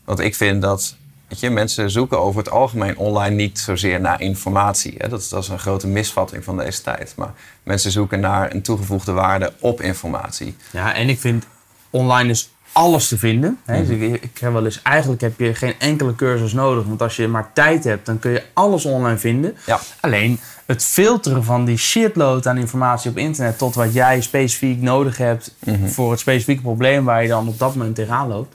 Want 0.05 0.21
ik 0.21 0.35
vind 0.35 0.63
dat 0.63 0.97
weet 1.33 1.41
je, 1.41 1.51
mensen 1.51 1.91
zoeken 1.91 2.21
over 2.21 2.39
het 2.43 2.51
algemeen 2.51 2.97
online 2.97 3.35
niet 3.35 3.59
zozeer 3.59 4.01
naar 4.01 4.21
informatie. 4.21 4.95
Hè? 4.99 5.09
Dat, 5.09 5.21
is- 5.21 5.29
dat 5.29 5.43
is 5.43 5.49
een 5.49 5.59
grote 5.59 5.87
misvatting 5.87 6.45
van 6.45 6.57
deze 6.57 6.83
tijd. 6.83 7.13
Maar 7.17 7.33
mensen 7.63 7.91
zoeken 7.91 8.21
naar 8.21 8.55
een 8.55 8.63
toegevoegde 8.63 9.13
waarde 9.13 9.53
op 9.61 9.81
informatie. 9.81 10.57
Ja, 10.71 10.95
en 10.95 11.09
ik 11.09 11.21
vind 11.21 11.45
online 11.91 12.31
is 12.31 12.51
alles 12.73 13.09
te 13.09 13.19
vinden. 13.19 13.59
Hè? 13.65 13.79
Mhm. 13.81 13.87
Dus 13.87 13.97
ik, 13.99 14.23
ik 14.23 14.39
heb 14.39 14.53
wel 14.53 14.65
eens, 14.65 14.83
eigenlijk 14.83 15.21
heb 15.21 15.39
je 15.39 15.55
geen 15.55 15.75
enkele 15.79 16.15
cursus 16.15 16.53
nodig. 16.53 16.85
Want 16.85 17.03
als 17.03 17.17
je 17.17 17.29
maar 17.29 17.51
tijd 17.53 17.85
hebt, 17.85 18.07
dan 18.07 18.19
kun 18.19 18.31
je 18.31 18.43
alles 18.53 18.85
online 18.85 19.19
vinden. 19.19 19.57
Ja. 19.67 19.81
Alleen 20.01 20.41
het 20.67 20.85
filteren 20.85 21.45
van 21.45 21.65
die 21.65 21.77
shitload 21.77 22.47
aan 22.47 22.57
informatie 22.59 23.11
op 23.11 23.17
internet... 23.17 23.59
tot 23.59 23.75
wat 23.75 23.93
jij 23.95 24.21
specifiek 24.21 24.81
nodig 24.81 25.17
hebt 25.17 25.55
Mhm. 25.65 25.87
voor 25.89 26.11
het 26.11 26.21
specifieke 26.21 26.63
probleem... 26.63 27.05
waar 27.05 27.23
je 27.23 27.29
dan 27.29 27.49
op 27.49 27.59
dat 27.59 27.75
moment 27.75 27.95
tegenaan 27.95 28.29
loopt. 28.29 28.55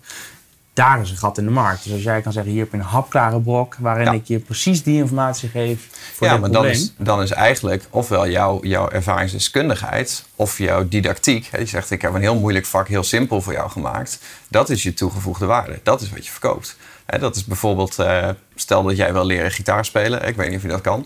Daar 0.78 1.02
is 1.02 1.12
een 1.12 1.18
gat 1.18 1.38
in 1.38 1.46
de 1.46 1.52
markt. 1.52 1.84
Dus 1.84 1.94
als 1.94 2.04
jij 2.04 2.22
kan 2.22 2.32
zeggen, 2.32 2.52
hier 2.52 2.62
heb 2.62 2.72
je 2.72 2.78
een 2.78 2.84
hapklare 2.84 3.42
brok... 3.42 3.76
waarin 3.80 4.06
Ja. 4.06 4.12
ik 4.12 4.26
je 4.26 4.40
precies 4.40 4.84
die 4.84 4.98
informatie 4.98 5.50
geef 5.50 5.88
voor 6.14 6.28
ja, 6.28 6.34
dit 6.34 6.42
maar 6.42 6.52
dan 6.52 6.62
probleem. 6.62 6.82
is, 6.82 6.94
dan 6.98 7.22
is 7.22 7.32
eigenlijk 7.32 7.84
ofwel 7.90 8.28
jouw, 8.30 8.60
jouw 8.62 8.90
ervaringsdeskundigheid 8.90 10.26
of 10.36 10.58
jouw 10.58 10.88
didactiek. 10.88 11.48
Hè, 11.52 11.58
je 11.58 11.66
zegt, 11.66 11.92
ik 11.92 12.02
heb 12.02 12.14
een 12.14 12.22
heel 12.22 12.40
moeilijk 12.40 12.66
vak 12.66 12.88
heel 12.88 13.04
simpel 13.04 13.42
voor 13.42 13.54
jou 13.54 13.70
gemaakt. 13.70 14.20
Dat 14.48 14.70
is 14.70 14.84
je 14.84 14.94
toegevoegde 14.94 15.46
waarde. 15.46 15.80
Dat 15.84 16.02
is 16.02 16.10
wat 16.10 16.26
je 16.26 16.32
verkoopt. 16.32 16.78
Hè, 17.06 17.20
dat 17.20 17.36
is 17.36 17.46
bijvoorbeeld, 17.46 18.00
eh, 18.00 18.30
stel 18.56 18.84
dat 18.84 18.98
jij 18.98 19.14
wil 19.14 19.26
leren 19.26 19.52
gitaar 19.52 19.86
spelen. 19.86 20.28
Ik 20.28 20.36
weet 20.36 20.48
niet 20.48 20.58
of 20.58 20.64
je 20.64 20.70
dat 20.70 20.82
kan. 20.82 21.06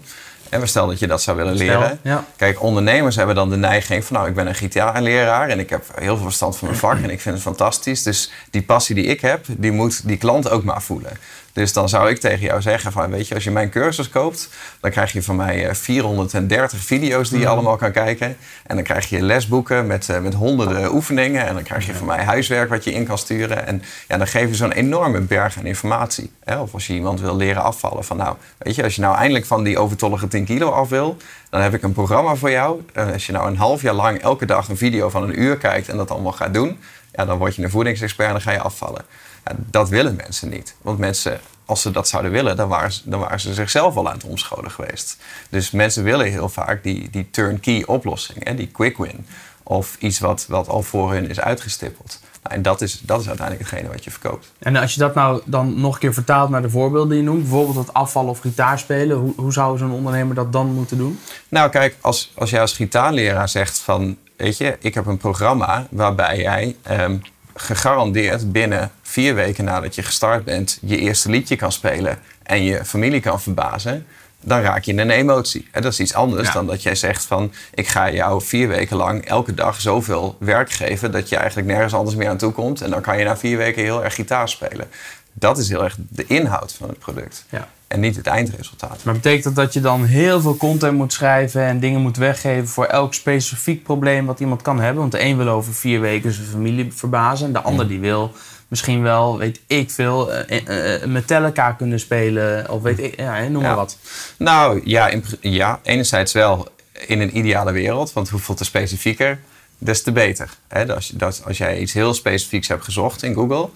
En 0.51 0.59
we 0.59 0.65
stel 0.65 0.87
dat 0.87 0.99
je 0.99 1.07
dat 1.07 1.21
zou 1.21 1.37
willen 1.37 1.55
Stel, 1.55 1.67
leren. 1.67 1.99
ja. 2.01 2.25
Kijk, 2.35 2.61
ondernemers 2.61 3.15
hebben 3.15 3.35
dan 3.35 3.49
de 3.49 3.57
neiging 3.57 4.05
van... 4.05 4.15
nou, 4.15 4.29
ik 4.29 4.35
ben 4.35 4.47
een 4.47 4.55
gitaarleraar 4.55 5.49
en 5.49 5.59
ik 5.59 5.69
heb 5.69 5.83
heel 5.95 6.15
veel 6.15 6.25
verstand 6.25 6.57
van 6.57 6.67
mijn 6.67 6.79
vak... 6.79 6.97
en 7.01 7.09
ik 7.09 7.21
vind 7.21 7.35
het 7.35 7.43
fantastisch. 7.43 8.03
Dus 8.03 8.31
die 8.49 8.61
passie 8.61 8.95
die 8.95 9.05
ik 9.05 9.21
heb, 9.21 9.45
die 9.47 9.71
moet 9.71 10.07
die 10.07 10.17
klant 10.17 10.49
ook 10.49 10.63
maar 10.63 10.81
voelen. 10.81 11.11
Dus 11.53 11.73
dan 11.73 11.89
zou 11.89 12.09
ik 12.09 12.19
tegen 12.19 12.45
jou 12.45 12.61
zeggen 12.61 12.91
van... 12.91 13.09
weet 13.09 13.27
je, 13.27 13.35
als 13.35 13.43
je 13.43 13.51
mijn 13.51 13.69
cursus 13.69 14.09
koopt... 14.09 14.49
dan 14.79 14.91
krijg 14.91 15.11
je 15.11 15.23
van 15.23 15.35
mij 15.35 15.67
eh, 15.67 15.73
430 15.73 16.79
video's 16.79 17.29
die 17.29 17.39
je 17.39 17.47
allemaal 17.47 17.75
kan 17.75 17.91
kijken. 17.91 18.37
En 18.65 18.75
dan 18.75 18.83
krijg 18.83 19.09
je 19.09 19.21
lesboeken 19.21 19.87
met, 19.87 20.09
eh, 20.09 20.19
met 20.19 20.33
honderden 20.33 20.93
oefeningen. 20.93 21.45
En 21.45 21.53
dan 21.53 21.63
krijg 21.63 21.85
je 21.85 21.93
van 21.93 22.07
mij 22.07 22.23
huiswerk 22.23 22.69
wat 22.69 22.83
je 22.83 22.93
in 22.93 23.05
kan 23.05 23.17
sturen. 23.17 23.67
En 23.67 23.83
ja, 24.07 24.17
dan 24.17 24.27
geef 24.27 24.49
je 24.49 24.55
zo'n 24.55 24.71
enorme 24.71 25.19
berg 25.19 25.57
aan 25.57 25.65
informatie. 25.65 26.31
Of 26.45 26.73
als 26.73 26.87
je 26.87 26.93
iemand 26.93 27.19
wil 27.19 27.35
leren 27.35 27.63
afvallen 27.63 28.03
van... 28.03 28.17
nou, 28.17 28.35
weet 28.57 28.75
je, 28.75 28.83
als 28.83 28.95
je 28.95 29.01
nou 29.01 29.15
eindelijk 29.15 29.45
van 29.45 29.63
die 29.63 29.77
overtollige 29.77 30.27
10 30.27 30.45
kilo 30.45 30.69
af 30.69 30.89
wil... 30.89 31.17
dan 31.49 31.61
heb 31.61 31.73
ik 31.73 31.83
een 31.83 31.93
programma 31.93 32.35
voor 32.35 32.51
jou. 32.51 32.81
En 32.93 33.13
als 33.13 33.25
je 33.25 33.31
nou 33.31 33.47
een 33.47 33.57
half 33.57 33.81
jaar 33.81 33.93
lang 33.93 34.21
elke 34.21 34.45
dag 34.45 34.67
een 34.67 34.77
video 34.77 35.09
van 35.09 35.23
een 35.23 35.41
uur 35.41 35.57
kijkt... 35.57 35.89
en 35.89 35.97
dat 35.97 36.11
allemaal 36.11 36.31
gaat 36.31 36.53
doen... 36.53 36.79
ja, 37.11 37.25
dan 37.25 37.37
word 37.37 37.55
je 37.55 37.63
een 37.63 37.69
voedingsexpert 37.69 38.27
en 38.27 38.33
dan 38.33 38.41
ga 38.41 38.51
je 38.51 38.59
afvallen. 38.59 39.05
Ja, 39.45 39.55
dat 39.57 39.89
willen 39.89 40.15
mensen 40.15 40.49
niet. 40.49 40.75
Want 40.81 40.99
mensen, 40.99 41.39
als 41.65 41.81
ze 41.81 41.91
dat 41.91 42.07
zouden 42.07 42.31
willen, 42.31 42.55
dan 42.55 42.69
waren, 42.69 42.91
ze, 42.91 43.01
dan 43.05 43.19
waren 43.19 43.39
ze 43.39 43.53
zichzelf 43.53 43.95
al 43.95 44.07
aan 44.07 44.15
het 44.15 44.23
omscholen 44.23 44.71
geweest. 44.71 45.17
Dus 45.49 45.71
mensen 45.71 46.03
willen 46.03 46.31
heel 46.31 46.49
vaak 46.49 46.83
die, 46.83 47.09
die 47.09 47.29
turnkey 47.29 47.85
oplossing, 47.85 48.45
hè, 48.47 48.55
die 48.55 48.67
quick 48.67 48.97
win. 48.97 49.25
Of 49.63 49.95
iets 49.99 50.19
wat, 50.19 50.45
wat 50.47 50.67
al 50.67 50.81
voor 50.81 51.11
hun 51.11 51.29
is 51.29 51.39
uitgestippeld. 51.39 52.19
Nou, 52.43 52.55
en 52.55 52.61
dat 52.61 52.81
is, 52.81 52.99
dat 53.03 53.21
is 53.21 53.27
uiteindelijk 53.27 53.69
hetgene 53.69 53.91
wat 53.91 54.03
je 54.03 54.11
verkoopt. 54.11 54.51
En 54.59 54.75
als 54.75 54.93
je 54.93 54.99
dat 54.99 55.15
nou 55.15 55.41
dan 55.45 55.79
nog 55.79 55.93
een 55.93 55.99
keer 55.99 56.13
vertaalt 56.13 56.49
naar 56.49 56.61
de 56.61 56.69
voorbeelden 56.69 57.09
die 57.09 57.17
je 57.17 57.23
noemt... 57.23 57.41
bijvoorbeeld 57.41 57.75
het 57.75 57.93
afvallen 57.93 58.29
of 58.29 58.39
gitaar 58.39 58.79
spelen... 58.79 59.17
hoe, 59.17 59.33
hoe 59.35 59.53
zou 59.53 59.77
zo'n 59.77 59.91
ondernemer 59.91 60.35
dat 60.35 60.53
dan 60.53 60.73
moeten 60.73 60.97
doen? 60.97 61.19
Nou, 61.49 61.69
kijk, 61.69 61.95
als, 62.01 62.31
als 62.35 62.49
jij 62.49 62.61
als 62.61 62.73
gitaarleraar 62.73 63.49
zegt 63.49 63.79
van... 63.79 64.17
weet 64.37 64.57
je, 64.57 64.77
ik 64.79 64.93
heb 64.93 65.05
een 65.05 65.17
programma 65.17 65.87
waarbij 65.89 66.37
jij 66.37 66.75
ehm, 66.81 67.17
gegarandeerd 67.61 68.51
binnen 68.51 68.91
vier 69.01 69.35
weken 69.35 69.63
nadat 69.63 69.95
je 69.95 70.03
gestart 70.03 70.43
bent... 70.43 70.77
je 70.81 70.97
eerste 70.97 71.29
liedje 71.29 71.55
kan 71.55 71.71
spelen 71.71 72.19
en 72.43 72.63
je 72.63 72.85
familie 72.85 73.19
kan 73.19 73.41
verbazen... 73.41 74.05
dan 74.39 74.61
raak 74.61 74.83
je 74.83 74.91
in 74.91 74.99
een 74.99 75.09
emotie. 75.09 75.67
En 75.71 75.81
dat 75.81 75.91
is 75.91 75.99
iets 75.99 76.13
anders 76.13 76.47
Ja. 76.47 76.53
dan 76.53 76.67
dat 76.67 76.83
jij 76.83 76.95
zegt 76.95 77.25
van... 77.25 77.53
ik 77.73 77.87
ga 77.87 78.11
jou 78.11 78.41
vier 78.41 78.67
weken 78.67 78.97
lang 78.97 79.25
elke 79.25 79.53
dag 79.53 79.81
zoveel 79.81 80.35
werk 80.39 80.71
geven... 80.71 81.11
dat 81.11 81.29
je 81.29 81.35
eigenlijk 81.35 81.67
nergens 81.67 81.93
anders 81.93 82.15
meer 82.15 82.29
aan 82.29 82.37
toe 82.37 82.51
komt... 82.51 82.81
en 82.81 82.89
dan 82.89 83.01
kan 83.01 83.17
je 83.17 83.25
na 83.25 83.37
vier 83.37 83.57
weken 83.57 83.83
heel 83.83 84.03
erg 84.03 84.15
gitaar 84.15 84.49
spelen. 84.49 84.87
Dat 85.33 85.57
is 85.57 85.69
heel 85.69 85.83
erg 85.83 85.95
de 86.09 86.25
inhoud 86.27 86.73
van 86.73 86.89
het 86.89 86.99
product. 86.99 87.45
Ja. 87.49 87.67
En 87.91 87.99
niet 87.99 88.15
het 88.15 88.27
eindresultaat. 88.27 89.03
Maar 89.03 89.13
betekent 89.13 89.43
dat 89.43 89.55
dat 89.55 89.73
je 89.73 89.81
dan 89.81 90.03
heel 90.05 90.41
veel 90.41 90.57
content 90.57 90.97
moet 90.97 91.13
schrijven... 91.13 91.65
en 91.65 91.79
dingen 91.79 92.01
moet 92.01 92.17
weggeven 92.17 92.67
voor 92.67 92.85
elk 92.85 93.13
specifiek 93.13 93.83
probleem 93.83 94.25
wat 94.25 94.39
iemand 94.39 94.61
kan 94.61 94.79
hebben? 94.79 94.99
Want 94.99 95.11
de 95.11 95.21
een 95.21 95.37
wil 95.37 95.47
over 95.47 95.73
vier 95.73 96.01
weken 96.01 96.31
zijn 96.31 96.47
familie 96.47 96.93
verbazen... 96.93 97.47
en 97.47 97.53
de 97.53 97.61
ander 97.61 97.87
die 97.87 97.99
wil 97.99 98.31
misschien 98.67 99.01
wel, 99.01 99.37
weet 99.37 99.59
ik 99.67 99.91
veel... 99.91 100.33
eh, 100.33 100.67
eh, 100.67 100.95
eh, 101.01 101.07
Metallica 101.07 101.71
kunnen 101.71 101.99
spelen 101.99 102.69
of 102.69 102.81
weet 102.81 102.99
ik... 102.99 103.19
Ja, 103.19 103.47
noem 103.47 103.61
maar 103.61 103.71
Ja. 103.71 103.75
wat. 103.75 103.97
Nou 104.37 104.81
ja, 104.83 105.07
in 105.07 105.23
ja, 105.41 105.79
enerzijds 105.83 106.33
wel 106.33 106.67
in 107.07 107.21
een 107.21 107.37
ideale 107.37 107.71
wereld, 107.71 108.13
want 108.13 108.29
hoeveel 108.29 108.55
te 108.55 108.63
specifieker, 108.63 109.39
des 109.77 110.03
te 110.03 110.11
beter. 110.11 110.49
Als, 110.87 111.07
je, 111.07 111.15
dat, 111.15 111.41
als 111.45 111.57
jij 111.57 111.79
iets 111.79 111.93
heel 111.93 112.13
specifieks 112.13 112.67
hebt 112.67 112.83
gezocht 112.83 113.23
in 113.23 113.33
Google 113.33 113.69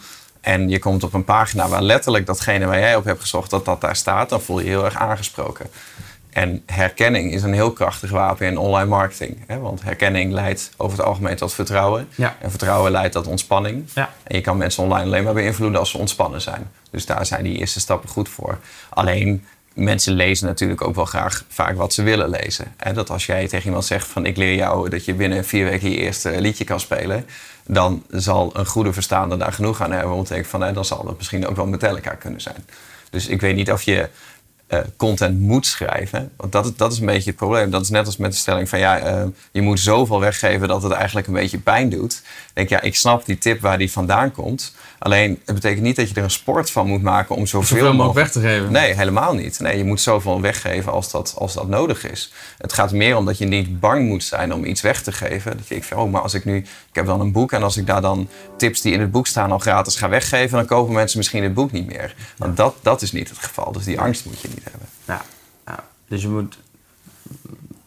en 0.45 0.69
je 0.69 0.79
komt 0.79 1.03
op 1.03 1.13
een 1.13 1.23
pagina 1.23 1.67
waar 1.67 1.81
letterlijk 1.81 2.25
datgene 2.25 2.65
waar 2.65 2.79
jij 2.79 2.95
op 2.95 3.03
hebt 3.03 3.21
gezocht, 3.21 3.49
dat 3.49 3.65
dat 3.65 3.81
daar 3.81 3.95
staat, 3.95 4.29
dan 4.29 4.41
voel 4.41 4.59
je 4.59 4.63
je 4.63 4.69
heel 4.69 4.85
erg 4.85 4.95
aangesproken. 4.95 5.69
En 6.29 6.63
herkenning 6.65 7.33
is 7.33 7.43
een 7.43 7.53
heel 7.53 7.71
krachtig 7.71 8.11
wapen 8.11 8.47
in 8.47 8.57
online 8.57 8.89
marketing. 8.89 9.43
Hè? 9.47 9.59
Want 9.59 9.83
herkenning 9.83 10.31
leidt 10.31 10.71
over 10.77 10.97
het 10.97 11.07
algemeen 11.07 11.35
tot 11.35 11.53
vertrouwen. 11.53 12.07
Ja. 12.15 12.35
En 12.39 12.49
vertrouwen 12.49 12.91
leidt 12.91 13.13
tot 13.13 13.27
ontspanning. 13.27 13.89
Ja. 13.93 14.09
En 14.23 14.35
je 14.35 14.41
kan 14.41 14.57
mensen 14.57 14.83
online 14.83 15.05
alleen 15.05 15.23
maar 15.23 15.33
beïnvloeden 15.33 15.79
als 15.79 15.89
ze 15.89 15.97
ontspannen 15.97 16.41
zijn. 16.41 16.71
Dus 16.91 17.05
daar 17.05 17.25
zijn 17.25 17.43
die 17.43 17.57
eerste 17.57 17.79
stappen 17.79 18.09
goed 18.09 18.29
voor. 18.29 18.57
Alleen, 18.89 19.45
mensen 19.75 20.13
lezen 20.13 20.47
natuurlijk 20.47 20.81
ook 20.81 20.95
wel 20.95 21.05
graag 21.05 21.43
vaak 21.47 21.77
wat 21.77 21.93
ze 21.93 22.03
willen 22.03 22.29
lezen. 22.29 22.73
En 22.77 22.93
dat 22.93 23.09
als 23.09 23.25
jij 23.25 23.47
tegen 23.47 23.65
iemand 23.65 23.85
zegt 23.85 24.07
van 24.07 24.25
ik 24.25 24.37
leer 24.37 24.55
jou 24.55 24.89
dat 24.89 25.05
je 25.05 25.13
binnen 25.13 25.45
vier 25.45 25.65
weken 25.65 25.89
je 25.89 25.97
eerste 25.97 26.41
liedje 26.41 26.63
kan 26.63 26.79
spelen... 26.79 27.25
dan 27.67 28.03
zal 28.09 28.49
een 28.53 28.65
goede 28.65 28.93
verstaander 28.93 29.39
daar 29.39 29.53
genoeg 29.53 29.81
aan 29.81 29.91
hebben. 29.91 30.15
Want 30.15 30.31
ik 30.31 30.45
van, 30.45 30.61
hè, 30.61 30.73
dan 30.73 30.85
zal 30.85 31.03
dat 31.03 31.17
misschien 31.17 31.47
ook 31.47 31.55
wel 31.55 31.65
Metallica 31.65 32.13
kunnen 32.13 32.41
zijn. 32.41 32.65
Dus 33.09 33.27
ik 33.27 33.41
weet 33.41 33.55
niet 33.55 33.71
of 33.71 33.81
je 33.81 34.09
eh, 34.67 34.79
content 34.97 35.39
moet 35.39 35.65
schrijven. 35.65 36.31
Want 36.37 36.51
dat, 36.51 36.65
is- 36.65 36.75
dat 36.75 36.91
is 36.91 36.99
een 36.99 37.05
beetje 37.05 37.29
het 37.29 37.35
probleem. 37.39 37.69
Dat 37.71 37.81
is 37.81 37.89
net 37.89 38.05
als 38.05 38.17
met 38.17 38.31
de 38.31 38.37
stelling 38.37 38.69
van 38.69 38.79
ja, 38.79 38.97
eh, 38.99 39.23
je 39.51 39.61
moet 39.61 39.79
zoveel 39.79 40.19
weggeven 40.19 40.67
dat 40.67 40.83
het 40.83 40.91
eigenlijk 40.91 41.27
een 41.27 41.33
beetje 41.33 41.59
pijn 41.59 41.89
doet. 41.89 42.13
Ik 42.13 42.51
denk 42.53 42.69
ja, 42.69 42.81
ik 42.81 42.95
snap 42.95 43.25
die 43.25 43.37
tip 43.37 43.61
waar 43.61 43.77
die 43.77 43.91
vandaan 43.91 44.31
komt. 44.31 44.73
Alleen 44.99 45.41
het 45.45 45.55
betekent 45.55 45.81
niet 45.81 45.95
dat 45.95 46.09
je 46.09 46.15
er 46.15 46.23
een 46.23 46.31
sport 46.31 46.71
van 46.71 46.87
moet 46.87 47.01
maken 47.01 47.35
om 47.35 47.45
zoveel, 47.45 47.77
Zoveel 47.77 47.93
mogelijk 47.93 48.15
weg 48.19 48.31
te 48.31 48.39
geven. 48.39 48.71
Nee, 48.71 48.93
helemaal 48.93 49.33
niet. 49.33 49.59
Nee, 49.59 49.77
je 49.77 49.83
moet 49.83 50.01
zoveel 50.01 50.41
weggeven 50.41 50.91
als 50.91 51.11
dat, 51.11 51.33
als 51.37 51.53
dat 51.53 51.67
nodig 51.67 52.11
is. 52.11 52.33
Het 52.57 52.73
gaat 52.73 52.91
meer 52.91 53.17
om 53.17 53.25
dat 53.25 53.37
je 53.37 53.45
niet 53.45 53.79
bang 53.79 54.07
moet 54.07 54.23
zijn 54.23 54.53
om 54.53 54.65
iets 54.65 54.81
weg 54.81 55.01
te 55.01 55.11
geven. 55.11 55.51
Dat 55.57 55.67
je 55.67 55.73
denkt 55.73 55.85
van, 55.85 55.97
oh, 55.97 56.11
maar 56.11 56.21
als 56.21 56.33
ik 56.33 56.45
nu... 56.45 56.65
Ik 56.95 57.01
heb 57.01 57.09
dan 57.09 57.19
een 57.19 57.31
boek 57.31 57.51
en 57.51 57.63
als 57.63 57.77
ik 57.77 57.87
daar 57.87 58.01
dan 58.01 58.27
tips 58.57 58.81
die 58.81 58.93
in 58.93 58.99
het 58.99 59.11
boek 59.11 59.27
staan 59.27 59.51
al 59.51 59.59
gratis 59.59 59.95
ga 59.95 60.09
weggeven... 60.09 60.57
dan 60.57 60.65
kopen 60.65 60.93
mensen 60.93 61.17
misschien 61.17 61.43
het 61.43 61.53
boek 61.53 61.71
niet 61.71 61.87
meer. 61.87 62.15
Want 62.37 62.57
dat, 62.57 62.75
dat 62.81 63.01
is 63.01 63.11
niet 63.11 63.29
het 63.29 63.37
geval. 63.37 63.71
Dus 63.71 63.83
die 63.83 63.99
angst 63.99 64.25
moet 64.25 64.39
je 64.39 64.47
niet 64.47 64.63
hebben. 64.63 64.87
Ja, 65.05 65.21
ja. 65.65 65.83
Dus 66.07 66.21
je 66.21 66.27
moet 66.27 66.57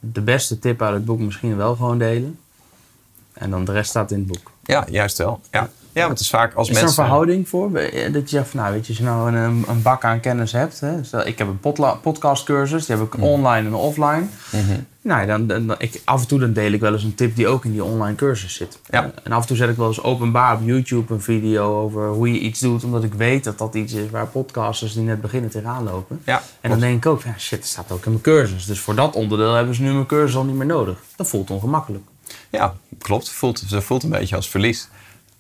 de 0.00 0.21
beste 0.21 0.59
tip 0.59 0.83
uit 0.83 0.95
het 0.95 1.05
boek 1.05 1.19
misschien 1.19 1.57
wel 1.57 1.77
gewoon 1.77 1.99
delen. 1.99 2.38
En 3.33 3.50
dan 3.50 3.65
de 3.65 3.73
rest 3.73 3.91
staat 3.91 4.11
in 4.11 4.19
het 4.19 4.27
boek. 4.27 4.50
Ja, 4.65 4.87
juist 4.91 5.19
wel. 5.19 5.41
Ja, 5.50 5.71
ja 5.99 6.07
want 6.07 6.19
het 6.19 6.21
is 6.26 6.31
vaak 6.31 6.55
als 6.55 6.69
Is 6.69 6.75
er 6.75 6.78
een 6.81 6.85
mensen... 6.87 7.05
verhouding 7.05 7.49
voor? 7.49 7.75
Eh, 7.76 8.12
Dat 8.12 8.31
je 8.31 8.37
zegt 8.37 8.49
van, 8.50 8.61
nou 8.61 8.73
weet 8.73 8.83
je, 8.83 8.88
als 8.88 8.99
je 8.99 9.05
nou 9.05 9.33
een, 9.37 9.64
een 9.69 9.83
bak 9.83 10.05
aan 10.05 10.21
kennis 10.21 10.52
hebt. 10.52 10.81
Hè, 10.81 11.25
ik 11.26 11.38
heb 11.38 11.49
een 11.49 11.61
podcastcursus, 12.02 12.87
die 12.87 12.97
heb 12.97 13.05
ik 13.14 13.23
online 13.23 13.67
en 13.69 13.75
offline. 13.75 14.25
Mhm. 14.52 14.81
Nou, 15.02 15.26
dan, 15.26 15.47
dan, 15.47 15.67
dan- 15.67 15.76
ik, 15.78 16.00
af 16.05 16.21
en 16.23 16.28
toe 16.28 16.38
dan 16.38 16.52
deel 16.52 16.73
ik 16.73 16.81
wel 16.81 16.93
eens 16.93 17.02
een 17.02 17.14
tip 17.14 17.37
die 17.37 17.49
ook 17.49 17.64
in 17.64 17.73
die 17.73 17.85
online 17.85 18.14
cursus 18.17 18.55
zit. 18.55 18.78
Ja. 18.90 19.02
Eh, 19.05 19.09
En 19.23 19.33
af 19.33 19.40
en 19.40 19.47
toe 19.47 19.57
zet 19.57 19.69
ik 19.69 19.76
wel 19.76 19.87
eens 19.87 20.02
openbaar 20.02 20.55
op 20.55 20.61
YouTube 20.64 21.14
een 21.14 21.21
video 21.21 21.81
over 21.81 22.09
hoe 22.09 22.33
je 22.33 22.38
iets 22.38 22.61
doet. 22.61 22.85
Omdat 22.85 23.05
ik 23.05 23.14
weet 23.14 23.45
dat 23.45 23.59
dat 23.59 23.75
iets 23.75 23.93
is 23.93 24.11
waar 24.11 24.26
podcasters 24.26 24.93
die 24.93 25.02
net 25.02 25.21
beginnen 25.21 25.50
tegenaan 25.50 25.85
lopen. 25.85 26.21
Ja, 26.25 26.37
En 26.37 26.43
dan 26.61 26.71
klopt. 26.71 26.81
denk 26.81 26.97
ik 27.05 27.07
ook, 27.11 27.23
ja, 27.23 27.35
shit, 27.38 27.59
dat 27.59 27.69
staat 27.69 27.93
ook 27.93 28.05
in 28.05 28.11
mijn 28.11 28.23
cursus. 28.23 28.67
Dus 28.67 28.81
voor 28.81 28.95
dat 28.95 29.14
onderdeel 29.14 29.55
hebben 29.55 29.75
ze 29.75 29.83
nu 29.83 29.93
mijn 29.93 30.07
cursus 30.07 30.37
al 30.37 30.45
niet 30.45 30.55
meer 30.57 30.67
nodig. 30.67 30.99
Dat 31.17 31.28
voelt 31.28 31.50
ongemakkelijk. 31.50 32.05
Ja, 32.50 32.75
klopt. 32.99 33.31
Voelt, 33.31 33.62
ze 33.69 33.81
voelt 33.81 34.02
een 34.02 34.11
beetje 34.11 34.37
als 34.37 34.49
verlies. 34.49 34.88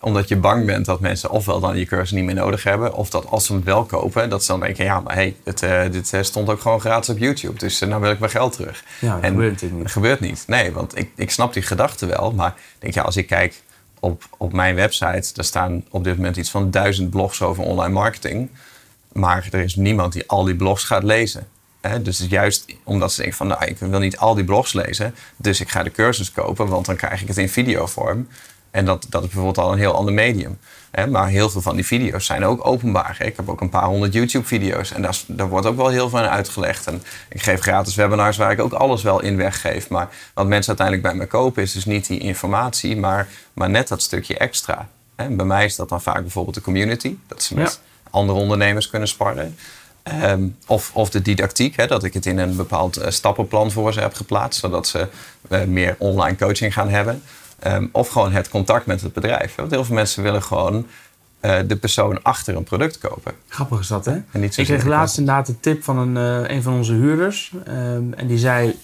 Omdat 0.00 0.28
je 0.28 0.36
bang 0.36 0.66
bent 0.66 0.86
dat 0.86 1.00
mensen 1.00 1.30
ofwel 1.30 1.60
dan 1.60 1.78
je 1.78 1.86
cursus 1.86 2.10
niet 2.10 2.24
meer 2.24 2.34
nodig 2.34 2.62
hebben... 2.62 2.94
of 2.94 3.10
dat 3.10 3.26
als 3.26 3.46
ze 3.46 3.52
hem 3.52 3.64
wel 3.64 3.84
kopen, 3.84 4.30
dat 4.30 4.44
ze 4.44 4.50
dan 4.50 4.60
denken... 4.60 4.84
ja, 4.84 5.00
maar 5.00 5.14
hey, 5.14 5.36
het, 5.44 5.62
eh, 5.62 5.82
dit 5.90 6.12
eh, 6.12 6.22
stond 6.22 6.48
ook 6.48 6.60
gewoon 6.60 6.80
gratis 6.80 7.08
op 7.08 7.18
YouTube... 7.18 7.58
dus 7.58 7.80
eh, 7.80 7.88
nou 7.88 8.00
wil 8.00 8.10
ik 8.10 8.18
mijn 8.18 8.30
geld 8.30 8.52
terug. 8.52 8.84
Ja, 9.00 9.14
dat 9.14 9.22
En 9.22 9.30
gebeurt 9.30 9.62
niet. 9.62 9.82
Dat 9.82 9.90
gebeurt 9.90 10.20
niet. 10.20 10.44
Nee, 10.46 10.72
want 10.72 10.98
ik, 10.98 11.10
ik 11.16 11.30
snap 11.30 11.52
die 11.52 11.62
gedachte 11.62 12.06
wel. 12.06 12.32
Maar 12.32 12.50
ik 12.56 12.76
denk, 12.78 12.94
ja, 12.94 13.02
als 13.02 13.16
ik 13.16 13.26
kijk 13.26 13.62
op, 14.00 14.22
op 14.36 14.52
mijn 14.52 14.74
website... 14.74 15.34
daar 15.34 15.44
staan 15.44 15.84
op 15.90 16.04
dit 16.04 16.16
moment 16.16 16.36
iets 16.36 16.50
van 16.50 16.70
duizend 16.70 17.10
blogs 17.10 17.42
over 17.42 17.64
online 17.64 17.94
marketing... 17.94 18.50
maar 19.12 19.48
er 19.50 19.60
is 19.60 19.76
niemand 19.76 20.12
die 20.12 20.24
al 20.26 20.44
die 20.44 20.56
blogs 20.56 20.84
gaat 20.84 21.02
lezen. 21.02 21.46
Hè, 21.80 22.02
dus 22.02 22.26
juist 22.28 22.66
omdat 22.84 23.12
ze 23.12 23.16
denken 23.20 23.36
van, 23.36 23.46
nou, 23.46 23.64
ik 23.64 23.78
wil 23.78 23.98
niet 23.98 24.18
al 24.18 24.34
die 24.34 24.44
blogs 24.44 24.72
lezen... 24.72 25.14
dus 25.36 25.60
ik 25.60 25.68
ga 25.68 25.82
de 25.82 25.90
cursus 25.90 26.32
kopen, 26.32 26.68
want 26.68 26.86
dan 26.86 26.96
krijg 26.96 27.22
ik 27.22 27.28
het 27.28 27.36
in 27.36 27.48
videovorm... 27.48 28.28
En 28.70 28.84
dat, 28.84 29.06
dat 29.08 29.22
is 29.22 29.28
bijvoorbeeld 29.28 29.66
al 29.66 29.72
een 29.72 29.78
heel 29.78 29.94
ander 29.94 30.14
medium. 30.14 30.58
Hè? 30.90 31.06
Maar 31.06 31.28
heel 31.28 31.50
veel 31.50 31.60
van 31.60 31.76
die 31.76 31.86
video's 31.86 32.26
zijn 32.26 32.44
ook 32.44 32.66
openbaar. 32.66 33.16
Hè? 33.18 33.24
Ik 33.24 33.36
heb 33.36 33.48
ook 33.48 33.60
een 33.60 33.68
paar 33.68 33.84
honderd 33.84 34.12
YouTube-video's. 34.12 34.92
En 34.92 35.02
daar, 35.26 35.48
wordt 35.48 35.66
ook 35.66 35.76
wel 35.76 35.88
heel 35.88 36.08
veel 36.08 36.18
in 36.18 36.28
uitgelegd. 36.28 36.86
En 36.86 37.02
ik 37.28 37.42
geef 37.42 37.60
gratis 37.60 37.94
webinars 37.94 38.36
waar 38.36 38.52
ik 38.52 38.60
ook 38.60 38.72
alles 38.72 39.02
wel 39.02 39.20
in 39.20 39.36
weggeef. 39.36 39.88
Maar 39.88 40.08
wat 40.34 40.46
mensen 40.46 40.78
uiteindelijk 40.78 41.08
bij 41.08 41.16
me 41.16 41.26
kopen 41.26 41.62
is 41.62 41.72
dus 41.72 41.84
niet 41.84 42.06
die 42.06 42.18
informatie, 42.18 42.96
maar, 42.96 43.28
maar 43.52 43.70
net 43.70 43.88
dat 43.88 44.02
stukje 44.02 44.38
extra. 44.38 44.88
En 45.14 45.36
bij 45.36 45.46
mij 45.46 45.64
is 45.64 45.76
dat 45.76 45.88
dan 45.88 46.02
vaak 46.02 46.20
bijvoorbeeld 46.20 46.54
de 46.54 46.62
community. 46.62 47.16
Dat 47.26 47.42
ze 47.42 47.54
met 47.54 47.80
andere 48.10 48.38
ondernemers 48.38 48.90
kunnen 48.90 49.08
sparren. 49.08 49.56
Ehm, 50.02 50.48
of, 50.66 50.90
of 50.94 51.10
de 51.10 51.22
didactiek, 51.22 51.76
hè, 51.76 51.86
dat 51.86 52.04
ik 52.04 52.14
het 52.14 52.26
in 52.26 52.38
een 52.38 52.56
bepaald 52.56 52.96
eh, 52.96 53.10
stappenplan 53.10 53.70
voor 53.70 53.92
ze 53.92 54.00
heb 54.00 54.14
geplaatst, 54.14 54.60
zodat 54.60 54.88
ze 54.88 55.08
uh, 55.48 55.62
meer 55.62 55.96
online 55.98 56.36
coaching 56.36 56.72
gaan 56.72 56.88
hebben. 56.88 57.22
Ehm, 57.58 57.86
of 57.92 58.08
gewoon 58.08 58.32
het 58.32 58.48
contact 58.48 58.86
met 58.86 59.00
het 59.00 59.12
bedrijf. 59.12 59.54
Want 59.54 59.70
heel 59.70 59.84
veel 59.84 59.94
mensen 59.94 60.22
willen 60.22 60.42
gewoon 60.42 60.86
uh, 61.40 61.58
de 61.66 61.76
persoon 61.76 62.22
achter 62.22 62.56
een 62.56 62.64
product 62.64 62.98
kopen. 62.98 63.32
Grappig 63.48 63.80
is 63.80 63.86
dat, 63.86 64.04
hè? 64.04 64.16
ik 64.40 64.50
kreeg 64.50 64.84
laatst 64.84 65.18
inderdaad 65.18 65.48
een 65.48 65.60
tip 65.60 65.84
van 65.84 65.98
een, 65.98 66.16
een 66.54 66.62
van 66.62 66.74
onze 66.74 66.92
huurders. 66.92 67.52
Um, 67.68 68.14
en 68.14 68.26
die 68.26 68.38
zei 68.38 68.76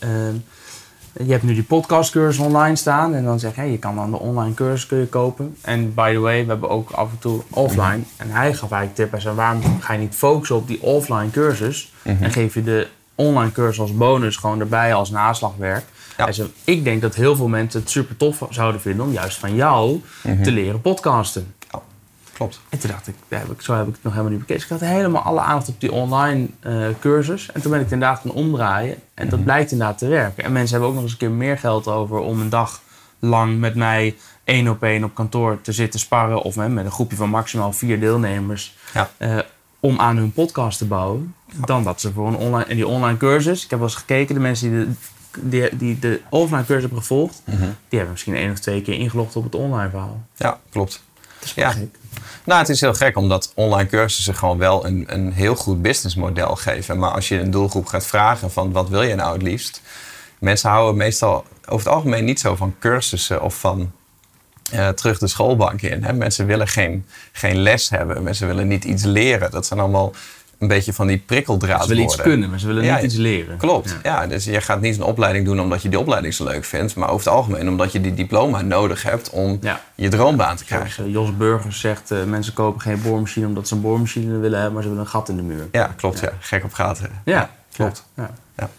je 1.19 1.31
hebt 1.31 1.43
nu 1.43 1.55
die 1.55 1.63
podcastcursus 1.63 2.45
online 2.45 2.77
staan. 2.77 3.15
En 3.15 3.25
dan 3.25 3.39
zeg 3.39 3.55
je, 3.55 3.61
hey, 3.61 3.71
je 3.71 3.79
kan 3.79 3.97
dan 3.97 4.11
de 4.11 4.19
online 4.19 4.55
cursus 4.55 4.87
kun 4.87 4.99
je 4.99 5.07
kopen. 5.07 5.57
En 5.61 5.95
by 5.95 6.13
the 6.13 6.19
way, 6.19 6.43
we 6.43 6.49
hebben 6.49 6.71
ook 6.71 6.91
af 6.91 7.11
en 7.11 7.19
toe 7.19 7.43
offline. 7.51 8.01
En 8.17 8.31
hij 8.31 8.55
gaf 8.55 8.71
eigenlijk 8.71 8.95
tip. 8.95 9.11
Hij 9.11 9.21
zei, 9.21 9.35
waarom 9.35 9.81
ga 9.81 9.93
je 9.93 9.99
niet 9.99 10.15
focussen 10.15 10.57
op 10.57 10.67
die 10.67 10.83
offline 10.83 11.31
cursus? 11.31 11.93
Mhm. 12.03 12.23
En 12.23 12.31
geef 12.31 12.55
je 12.55 12.63
de 12.63 12.89
online 13.15 13.53
cursus 13.53 13.81
als 13.81 13.97
bonus 13.97 14.37
gewoon 14.37 14.61
erbij 14.61 14.95
als 14.95 15.11
naslagwerk. 15.11 15.85
Hij 16.17 16.33
zei, 16.33 16.53
ik 16.65 16.85
denk 16.85 17.03
dat 17.03 17.15
heel 17.15 17.37
veel 17.37 17.49
mensen 17.49 17.81
het 17.81 17.91
super 17.91 18.17
tof 18.17 18.43
zouden 18.51 18.81
vinden 18.81 19.07
om 19.07 19.13
juist 19.13 19.39
van 19.39 19.55
jou 19.55 20.01
Mhm. 20.23 20.43
te 20.43 20.51
leren 20.53 20.81
podcasten. 20.81 21.55
Klopt. 22.33 22.61
En 22.69 22.79
toen 22.79 22.91
dacht 22.91 23.09
ik, 23.09 23.15
heb 23.29 23.51
ik, 23.51 23.61
zo 23.61 23.75
heb 23.75 23.87
ik 23.87 23.93
het 23.95 24.03
nog 24.03 24.13
helemaal 24.13 24.33
niet 24.33 24.47
bekeken. 24.47 24.69
Dus 24.69 24.77
ik 24.79 24.81
had 24.87 24.97
helemaal 24.97 25.23
alle 25.23 25.41
aandacht 25.41 25.69
op 25.69 25.81
die 25.81 25.93
online 25.93 26.47
eh, 26.61 26.87
cursus. 27.01 27.53
En 27.53 27.61
toen 27.61 27.71
ben 27.71 27.81
ik 27.81 27.85
het 27.85 27.95
inderdaad 27.95 28.21
gaan 28.21 28.31
omdraaien. 28.31 28.97
En 29.15 29.25
dat 29.29 29.35
Mhm. 29.39 29.45
blijkt 29.45 29.71
inderdaad 29.73 29.99
te 29.99 30.07
werken. 30.09 30.45
En 30.45 30.53
mensen 30.53 30.71
hebben 30.71 30.89
ook 30.89 30.95
nog 30.95 31.03
eens 31.03 31.13
een 31.13 31.19
keer 31.19 31.31
meer 31.31 31.59
geld 31.59 31.89
over 31.89 32.19
om 32.19 32.41
een 32.41 32.49
dag 32.49 32.81
lang 33.19 33.59
met 33.59 33.75
mij 33.75 34.17
één 34.45 34.69
op 34.69 34.83
één 34.83 35.05
op 35.05 35.15
kantoor 35.15 35.61
te 35.61 35.73
zitten 35.73 36.01
sparren. 36.01 36.43
Of 36.43 36.57
met 36.57 36.85
een 36.85 36.91
groepje 36.91 37.17
van 37.17 37.29
maximaal 37.31 37.73
vier 37.73 38.01
deelnemers. 38.01 38.77
Ja. 38.95 39.11
eh, 39.17 39.39
om 39.81 40.01
aan 40.01 40.17
hun 40.17 40.33
podcast 40.33 40.79
te 40.79 40.85
bouwen. 40.87 41.35
Dan 41.67 41.85
dat 41.85 42.01
ze 42.01 42.13
voor 42.13 42.27
een 42.29 42.37
online. 42.37 42.65
En 42.65 42.77
die 42.77 42.87
online 42.87 43.17
cursus, 43.19 43.65
ik 43.65 43.71
heb 43.71 43.79
wel 43.79 43.89
eens 43.89 43.97
gekeken, 43.97 44.35
de 44.35 44.41
mensen 44.41 44.71
die 44.71 44.79
de, 44.87 44.93
die, 45.41 45.77
die 45.77 45.99
de 45.99 46.21
offline 46.31 46.65
cursus 46.65 46.83
hebben 46.83 46.99
gevolgd, 46.99 47.43
Mhm. 47.45 47.59
die 47.61 47.69
hebben 47.89 48.11
misschien 48.11 48.35
één 48.35 48.51
of 48.51 48.59
twee 48.59 48.83
keer 48.83 48.95
ingelogd 48.95 49.37
op 49.37 49.45
het 49.45 49.55
online 49.55 49.91
verhaal. 49.91 50.21
Ja, 50.37 50.59
klopt. 50.71 51.03
Dat 51.39 51.45
is 51.49 51.55
Ja. 51.55 51.71
gek. 51.71 51.89
Nou, 52.45 52.61
het 52.61 52.69
is 52.69 52.81
heel 52.81 52.95
gek 52.95 53.17
omdat 53.17 53.53
online 53.55 53.89
cursussen 53.89 54.35
gewoon 54.35 54.59
wel 54.59 54.87
een, 54.87 55.05
een 55.07 55.33
heel 55.33 55.55
goed 55.55 55.83
businessmodel 55.83 56.57
geven. 56.57 56.99
Maar 56.99 57.11
als 57.11 57.29
je 57.29 57.39
een 57.41 57.51
doelgroep 57.51 57.87
gaat 57.87 58.07
vragen 58.07 58.51
van 58.51 58.73
wat 58.73 58.89
wil 58.89 59.03
je 59.03 59.15
nou 59.15 59.33
het 59.33 59.43
liefst? 59.43 59.81
Mensen 60.39 60.71
houden 60.71 60.97
meestal 60.97 61.45
over 61.69 61.87
het 61.87 61.95
algemeen 61.95 62.25
niet 62.25 62.41
zo 62.41 62.57
van 62.57 62.75
cursussen 62.79 63.43
of 63.43 63.59
van 63.59 63.93
eh, 64.71 64.89
terug 64.89 65.19
de 65.19 65.27
schoolbank 65.27 65.83
in. 65.83 66.05
Hè? 66.05 66.13
Mensen 66.13 66.47
willen 66.47 66.69
geen, 66.69 67.07
geen 67.33 67.57
les 67.57 67.91
hebben. 67.91 68.23
Mensen 68.23 68.47
willen 68.47 68.69
niet 68.69 68.85
iets 68.85 69.03
leren. 69.05 69.51
Dat 69.51 69.67
zijn 69.67 69.81
allemaal 69.81 70.13
een 70.59 70.69
beetje 70.69 70.93
van 70.93 71.07
die 71.07 71.19
prikkeldraad 71.19 71.83
Ze 71.83 71.89
willen 71.89 72.03
iets 72.03 72.15
worden. 72.15 72.33
kunnen, 72.33 72.51
maar 72.51 72.59
ze 72.61 72.67
willen 72.67 72.85
Ja, 72.85 72.95
niet 72.95 73.05
iets 73.05 73.15
leren. 73.15 73.57
Klopt, 73.57 73.97
Ja. 74.03 74.21
ja. 74.21 74.27
Dus 74.27 74.45
je 74.45 74.61
gaat 74.61 74.81
niet 74.81 74.97
een 74.97 75.03
opleiding 75.03 75.45
doen 75.45 75.61
omdat 75.61 75.83
je 75.83 75.89
die 75.89 75.99
opleiding 75.99 76.35
zo 76.35 76.45
leuk 76.45 76.65
vindt. 76.65 76.97
Maar 76.97 77.09
over 77.11 77.27
het 77.27 77.35
algemeen 77.37 77.69
omdat 77.69 77.93
je 77.93 78.01
die 78.01 78.15
diploma 78.15 78.61
nodig 78.63 79.03
hebt 79.03 79.31
om 79.31 79.59
Ja. 79.61 79.81
je 79.95 80.09
droombaan 80.09 80.57
te 80.57 80.65
krijgen. 80.65 80.91
Zoals 80.91 81.09
eh, 81.09 81.15
Jos 81.15 81.37
Burgers 81.37 81.81
zegt, 81.81 82.11
eh, 82.11 82.25
mensen 82.25 82.53
kopen 82.53 82.81
geen 82.81 83.03
boormachine 83.03 83.47
omdat 83.47 83.69
ze 83.69 83.75
een 83.75 83.81
boormachine 83.81 84.39
willen 84.39 84.55
hebben, 84.57 84.73
maar 84.75 84.83
ze 84.83 84.89
willen 84.89 85.05
een 85.05 85.11
gat 85.11 85.29
in 85.29 85.37
de 85.37 85.43
muur. 85.43 85.69
Ja, 85.73 85.95
klopt. 85.97 86.21
Ja. 86.21 86.33
Gek 86.41 86.65
op 86.65 86.73
gaten. 86.73 87.11
Ja, 87.25 87.51
klopt. 87.73 88.05
Ja. 88.17 88.31
Ja. 88.57 88.71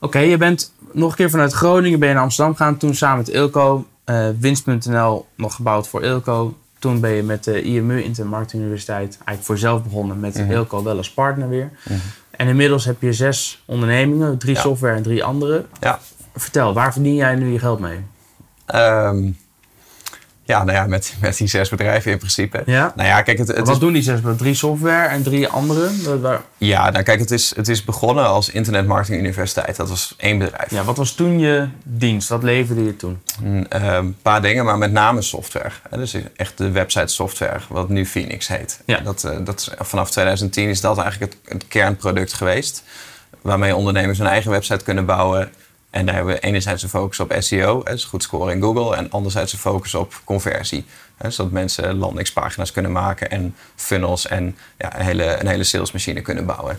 Oké, 0.00 0.18
je 0.18 0.36
bent 0.36 0.72
nog 0.92 1.10
een 1.10 1.16
keer 1.16 1.30
vanuit 1.30 1.52
Groningen 1.52 1.98
ben 1.98 2.08
je 2.08 2.14
naar 2.14 2.22
Amsterdam 2.22 2.56
gegaan. 2.56 2.76
Toen 2.76 2.94
samen 2.94 3.16
met 3.18 3.28
Ilko. 3.28 3.86
eh, 4.04 4.28
Winst.nl 4.38 5.26
nog 5.34 5.54
gebouwd 5.54 5.88
voor 5.88 6.02
Ilko. 6.02 6.56
Toen 6.78 7.00
ben 7.00 7.10
je 7.10 7.22
met 7.22 7.44
de 7.44 7.62
IMU, 7.62 8.02
Intermarkt 8.02 8.52
Universiteit, 8.52 9.08
eigenlijk 9.14 9.42
voor 9.42 9.54
jezelf 9.54 9.82
begonnen 9.82 10.20
met 10.20 10.34
Mhm. 10.38 10.50
Ilko 10.50 10.82
wel 10.82 10.96
als 10.96 11.10
partner 11.12 11.48
weer. 11.48 11.70
Mhm. 11.84 11.98
En 12.30 12.48
inmiddels 12.48 12.84
heb 12.84 13.02
je 13.02 13.12
zes 13.12 13.62
ondernemingen, 13.66 14.38
drie 14.38 14.54
Ja. 14.54 14.60
software 14.60 14.96
en 14.96 15.02
drie 15.02 15.24
andere. 15.24 15.64
Ja. 15.80 15.98
Vertel, 16.36 16.74
waar 16.74 16.92
verdien 16.92 17.14
jij 17.14 17.34
nu 17.34 17.52
je 17.52 17.58
geld 17.58 17.78
mee? 17.80 17.98
Ehm, 18.66 19.30
ja, 20.48 20.64
nou 20.64 20.78
ja, 20.78 20.86
met, 20.86 21.14
met 21.20 21.36
die 21.36 21.46
zes 21.46 21.68
bedrijven 21.68 22.12
in 22.12 22.18
principe. 22.18 22.62
Ja? 22.66 22.92
Nou 22.96 23.08
ja, 23.08 23.22
kijk, 23.22 23.38
het, 23.38 23.48
het 23.48 23.58
Wat 23.58 23.68
is, 23.68 23.78
doen 23.78 23.92
die 23.92 24.02
zes? 24.02 24.20
Drie 24.36 24.54
software 24.54 25.06
en 25.06 25.22
drie 25.22 25.48
andere? 25.48 25.88
Ja, 26.58 26.90
nou, 26.90 27.04
kijk 27.04 27.20
het, 27.20 27.30
is, 27.30 27.56
het 27.56 27.68
is 27.68 27.84
begonnen 27.84 28.26
als 28.26 28.50
Internet 28.50 28.86
Marketing 28.86 29.20
Universiteit. 29.20 29.76
Dat 29.76 29.88
was 29.88 30.14
één 30.16 30.38
bedrijf. 30.38 30.70
Ja, 30.70 30.84
wat 30.84 30.96
was 30.96 31.12
toen 31.12 31.38
je 31.38 31.68
dienst? 31.82 32.28
Wat 32.28 32.42
leverde 32.42 32.84
je 32.84 32.96
toen? 32.96 33.22
Een 33.42 33.68
eh, 33.68 34.04
paar 34.22 34.42
dingen, 34.42 34.64
maar 34.64 34.78
met 34.78 34.92
name 34.92 35.22
software. 35.22 35.70
Dus 35.90 36.16
echt 36.36 36.58
de 36.58 36.70
website 36.70 37.06
software, 37.06 37.60
wat 37.68 37.88
nu 37.88 38.06
Phoenix 38.06 38.48
heet. 38.48 38.80
Ja. 38.84 39.00
Dat, 39.00 39.24
eh, 39.24 39.36
dat 39.44 39.74
vanaf 39.78 40.10
2010 40.10 40.68
is 40.68 40.80
dat 40.80 40.98
eigenlijk 40.98 41.32
het, 41.32 41.52
het 41.52 41.68
kernproduct 41.68 42.32
geweest. 42.32 42.82
Waarmee 43.42 43.76
ondernemers 43.76 44.18
hun 44.18 44.26
eigen 44.26 44.50
website 44.50 44.84
kunnen 44.84 45.06
bouwen. 45.06 45.50
En 45.90 46.06
daar 46.06 46.14
hebben 46.14 46.34
we 46.34 46.40
enerzijds 46.40 46.82
een 46.82 46.88
focus 46.88 47.20
op 47.20 47.34
SEO, 47.38 47.82
dus 47.82 48.04
goed 48.04 48.22
scoren 48.22 48.54
in 48.54 48.62
Google. 48.62 48.96
En 48.96 49.10
anderzijds 49.10 49.52
een 49.52 49.58
focus 49.58 49.94
op 49.94 50.20
conversie. 50.24 50.84
Zodat 51.28 51.52
mensen 51.52 51.98
landingspagina's 51.98 52.72
kunnen 52.72 52.92
maken 52.92 53.30
en 53.30 53.54
funnels 53.76 54.26
en 54.26 54.56
ja, 54.78 54.98
een, 54.98 55.04
hele, 55.04 55.40
een 55.40 55.46
hele 55.46 55.64
salesmachine 55.64 56.20
kunnen 56.20 56.46
bouwen. 56.46 56.78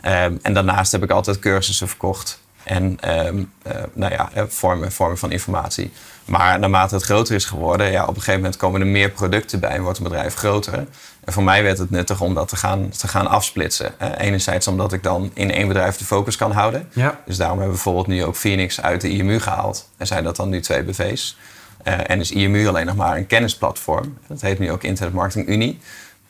Ehm, 0.00 0.36
en 0.42 0.54
daarnaast 0.54 0.92
heb 0.92 1.02
ik 1.02 1.10
altijd 1.10 1.38
cursussen 1.38 1.88
verkocht. 1.88 2.40
En 2.62 2.96
ehm, 3.00 3.44
eh, 3.62 3.82
nou 3.92 4.12
ja, 4.12 4.30
eh, 4.32 4.42
vormen, 4.48 4.92
vormen 4.92 5.18
van 5.18 5.30
informatie. 5.30 5.92
Maar 6.24 6.58
naarmate 6.58 6.94
het 6.94 7.04
groter 7.04 7.34
is 7.34 7.44
geworden, 7.44 7.90
ja, 7.90 8.02
op 8.02 8.08
een 8.08 8.14
gegeven 8.14 8.40
moment 8.40 8.56
komen 8.56 8.80
er 8.80 8.86
meer 8.86 9.10
producten 9.10 9.60
bij 9.60 9.70
en 9.70 9.82
wordt 9.82 9.98
een 9.98 10.04
bedrijf 10.04 10.34
groter. 10.34 10.86
En 11.28 11.34
voor 11.34 11.42
mij 11.42 11.62
werd 11.62 11.78
het 11.78 11.90
nuttig 11.90 12.20
om 12.20 12.34
dat 12.34 12.48
te 12.48 12.56
gaan, 12.56 12.88
te 12.88 13.08
gaan 13.08 13.26
afsplitsen. 13.26 14.18
Enerzijds 14.18 14.68
omdat 14.68 14.92
ik 14.92 15.02
dan 15.02 15.30
in 15.34 15.50
één 15.50 15.68
bedrijf 15.68 15.96
de 15.96 16.04
focus 16.04 16.36
kan 16.36 16.52
houden. 16.52 16.88
Ja. 16.92 17.20
Dus 17.26 17.36
daarom 17.36 17.58
hebben 17.58 17.76
we 17.76 17.82
bijvoorbeeld 17.82 18.16
nu 18.16 18.24
ook 18.24 18.36
Phoenix 18.36 18.80
uit 18.80 19.00
de 19.00 19.08
IMU 19.08 19.40
gehaald. 19.40 19.88
En 19.96 20.06
zijn 20.06 20.24
dat 20.24 20.36
dan 20.36 20.48
nu 20.48 20.60
twee 20.60 20.82
BV's. 20.82 21.36
Eh, 21.82 22.10
en 22.10 22.20
is 22.20 22.30
IMU 22.30 22.68
alleen 22.68 22.86
nog 22.86 22.96
maar 22.96 23.16
een 23.16 23.26
kennisplatform. 23.26 24.18
Dat 24.26 24.40
heet 24.40 24.58
nu 24.58 24.70
ook 24.70 24.82
Internet 24.82 25.14
Marketing 25.14 25.48
Unie 25.48 25.80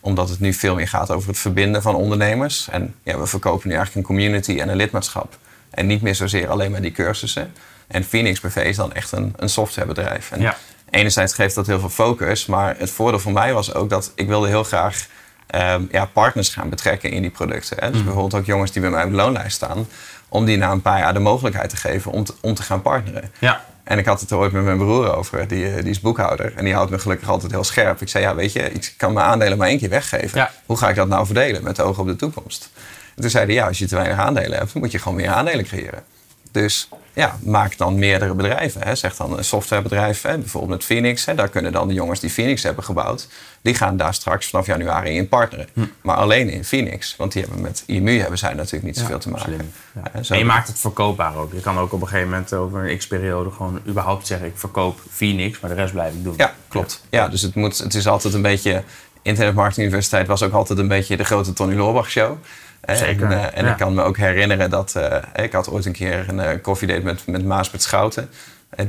omdat 0.00 0.28
het 0.28 0.40
nu 0.40 0.52
veel 0.52 0.74
meer 0.74 0.88
gaat 0.88 1.10
over 1.10 1.28
het 1.28 1.38
verbinden 1.38 1.82
van 1.82 1.94
ondernemers. 1.94 2.68
En 2.70 2.94
ja, 3.02 3.18
we 3.18 3.26
verkopen 3.26 3.68
nu 3.68 3.74
eigenlijk 3.74 4.08
een 4.08 4.16
community 4.16 4.60
en 4.60 4.68
een 4.68 4.76
lidmaatschap. 4.76 5.38
En 5.70 5.86
niet 5.86 6.02
meer 6.02 6.14
zozeer 6.14 6.48
alleen 6.48 6.70
maar 6.70 6.80
die 6.82 6.92
cursussen. 6.92 7.52
En 7.86 8.04
Phoenix 8.04 8.40
BV 8.40 8.56
is 8.56 8.76
dan 8.76 8.92
echt 8.92 9.12
een, 9.12 9.34
een 9.36 9.48
softwarebedrijf. 9.48 10.30
En 10.30 10.40
Ja. 10.40 10.56
Enerzijds 10.90 11.34
geeft 11.34 11.54
dat 11.54 11.66
heel 11.66 11.80
veel 11.80 11.88
focus. 11.88 12.46
Maar 12.46 12.74
het 12.78 12.90
voordeel 12.90 13.20
voor 13.20 13.32
mij 13.32 13.52
was 13.52 13.74
ook 13.74 13.90
dat 13.90 14.12
ik 14.14 14.28
wilde 14.28 14.48
heel 14.48 14.64
graag 14.64 15.06
ehm, 15.46 15.82
ja, 15.90 16.04
partners 16.04 16.48
gaan 16.48 16.68
betrekken 16.68 17.10
in 17.10 17.22
die 17.22 17.30
producten. 17.30 17.76
Hè. 17.80 17.86
Dus 17.86 17.96
Mhm. 17.96 18.04
bijvoorbeeld 18.04 18.40
ook 18.40 18.46
jongens 18.46 18.72
die 18.72 18.82
bij 18.82 18.90
mij 18.90 19.04
op 19.04 19.10
de 19.10 19.16
loonlijst 19.16 19.56
staan. 19.56 19.86
Om 20.28 20.44
die 20.44 20.56
na 20.56 20.70
een 20.70 20.82
paar 20.82 20.98
jaar 20.98 21.12
de 21.12 21.18
mogelijkheid 21.18 21.70
te 21.70 21.76
geven 21.76 22.10
om 22.10 22.24
te, 22.24 22.34
om 22.40 22.54
te 22.54 22.62
gaan 22.62 22.82
partneren. 22.82 23.30
Ja. 23.38 23.64
En 23.84 23.98
ik 23.98 24.06
had 24.06 24.20
het 24.20 24.30
er 24.30 24.36
ooit 24.36 24.52
met 24.52 24.62
mijn 24.64 24.78
broer 24.78 25.16
over, 25.16 25.48
die, 25.48 25.68
eh, 25.68 25.74
die 25.82 25.90
is 25.90 26.00
boekhouder. 26.00 26.52
En 26.56 26.64
die 26.64 26.74
houdt 26.74 26.90
me 26.90 26.98
gelukkig 26.98 27.28
altijd 27.28 27.52
heel 27.52 27.64
scherp. 27.64 28.00
Ik 28.00 28.08
zei, 28.08 28.24
ja, 28.24 28.34
weet 28.34 28.52
je, 28.52 28.60
ik 28.72 28.94
kan 28.96 29.12
mijn 29.12 29.26
aandelen 29.26 29.58
maar 29.58 29.68
één 29.68 29.78
keer 29.78 29.88
weggeven. 29.88 30.38
Ja. 30.38 30.50
Hoe 30.66 30.76
ga 30.76 30.88
ik 30.88 30.94
dat 30.96 31.08
nou 31.08 31.26
verdelen 31.26 31.62
met 31.62 31.80
oog 31.80 31.98
op 31.98 32.06
de 32.06 32.16
toekomst? 32.16 32.70
En 33.14 33.22
toen 33.22 33.30
zei 33.30 33.44
hij, 33.44 33.54
ja, 33.54 33.66
als 33.66 33.78
je 33.78 33.86
te 33.86 33.94
weinig 33.94 34.18
aandelen 34.18 34.58
hebt, 34.58 34.72
dan 34.72 34.82
moet 34.82 34.90
je 34.92 34.98
gewoon 34.98 35.16
meer 35.16 35.30
aandelen 35.30 35.64
creëren. 35.64 36.02
Dus 36.50 36.88
ja, 37.12 37.38
maak 37.42 37.76
dan 37.76 37.98
meerdere 37.98 38.34
bedrijven. 38.34 38.82
Hè. 38.82 38.94
Zeg 38.94 39.16
dan 39.16 39.38
een 39.38 39.44
softwarebedrijf, 39.44 40.22
hè, 40.22 40.38
bijvoorbeeld 40.38 40.72
met 40.72 40.84
Phoenix. 40.84 41.24
Hè. 41.24 41.34
Daar 41.34 41.48
kunnen 41.48 41.72
dan 41.72 41.88
de 41.88 41.94
jongens 41.94 42.20
die 42.20 42.30
Phoenix 42.30 42.62
hebben 42.62 42.84
gebouwd, 42.84 43.28
die 43.60 43.74
gaan 43.74 43.96
daar 43.96 44.14
straks 44.14 44.48
vanaf 44.48 44.66
januari 44.66 45.10
in 45.10 45.28
partneren. 45.28 45.68
Hm. 45.72 45.80
Maar 46.02 46.16
alleen 46.16 46.48
in 46.48 46.64
Phoenix, 46.64 47.16
want 47.16 47.32
die 47.32 47.42
hebben 47.42 47.60
met 47.60 47.82
IMU 47.86 48.20
hebben 48.20 48.38
zij 48.38 48.54
natuurlijk 48.54 48.84
niet 48.84 48.96
zoveel 48.96 49.18
te 49.18 49.28
maken. 49.30 49.52
Slim. 49.52 49.72
Ja. 50.12 50.22
Zo 50.22 50.32
En 50.32 50.38
je 50.38 50.44
maakt 50.44 50.68
het 50.68 50.78
verkoopbaar 50.78 51.36
ook. 51.36 51.52
Je 51.52 51.60
kan 51.60 51.78
ook 51.78 51.92
op 51.92 52.00
een 52.00 52.08
gegeven 52.08 52.30
moment 52.30 52.54
over 52.54 52.90
een 52.90 52.98
x-periode 52.98 53.50
gewoon 53.50 53.80
überhaupt 53.86 54.26
zeggen... 54.26 54.46
ik 54.46 54.56
verkoop 54.56 55.00
Phoenix, 55.10 55.60
maar 55.60 55.70
de 55.70 55.76
rest 55.76 55.92
blijf 55.92 56.14
ik 56.14 56.24
doen. 56.24 56.34
Ja, 56.36 56.54
klopt. 56.68 57.04
Ja, 57.10 57.28
dus 57.28 57.42
het, 57.42 57.54
moet, 57.54 57.78
het 57.78 57.94
is 57.94 58.06
altijd 58.06 58.34
een 58.34 58.42
beetje... 58.42 58.82
Internet 59.22 59.54
Marketing 59.54 59.86
Universiteit 59.86 60.26
was 60.26 60.42
ook 60.42 60.52
altijd 60.52 60.78
een 60.78 60.88
beetje 60.88 61.16
de 61.16 61.24
grote 61.24 61.52
Tony 61.52 61.74
Loorbach 61.74 62.10
show. 62.10 62.36
Zeker, 62.86 63.26
En, 63.26 63.32
eh, 63.32 63.58
en 63.58 63.64
ja. 63.64 63.70
ik 63.70 63.76
kan 63.76 63.94
me 63.94 64.02
ook 64.02 64.16
herinneren 64.16 64.70
dat... 64.70 64.94
eh, 64.94 65.44
ik 65.44 65.52
had 65.52 65.70
ooit 65.70 65.86
een 65.86 65.92
keer 65.92 66.24
een 66.28 66.40
eh, 66.40 66.62
koffiedate 66.62 67.00
met, 67.00 67.26
met 67.26 67.44
Maasbert 67.44 67.82
Schouten. 67.82 68.30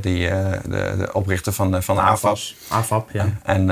die, 0.00 0.28
de, 0.28 0.94
de 0.98 1.08
oprichter 1.12 1.52
van, 1.52 1.82
van. 1.82 1.98
AFAS. 1.98 2.56
AFAP, 2.68 3.10
ja. 3.12 3.28
En 3.42 3.70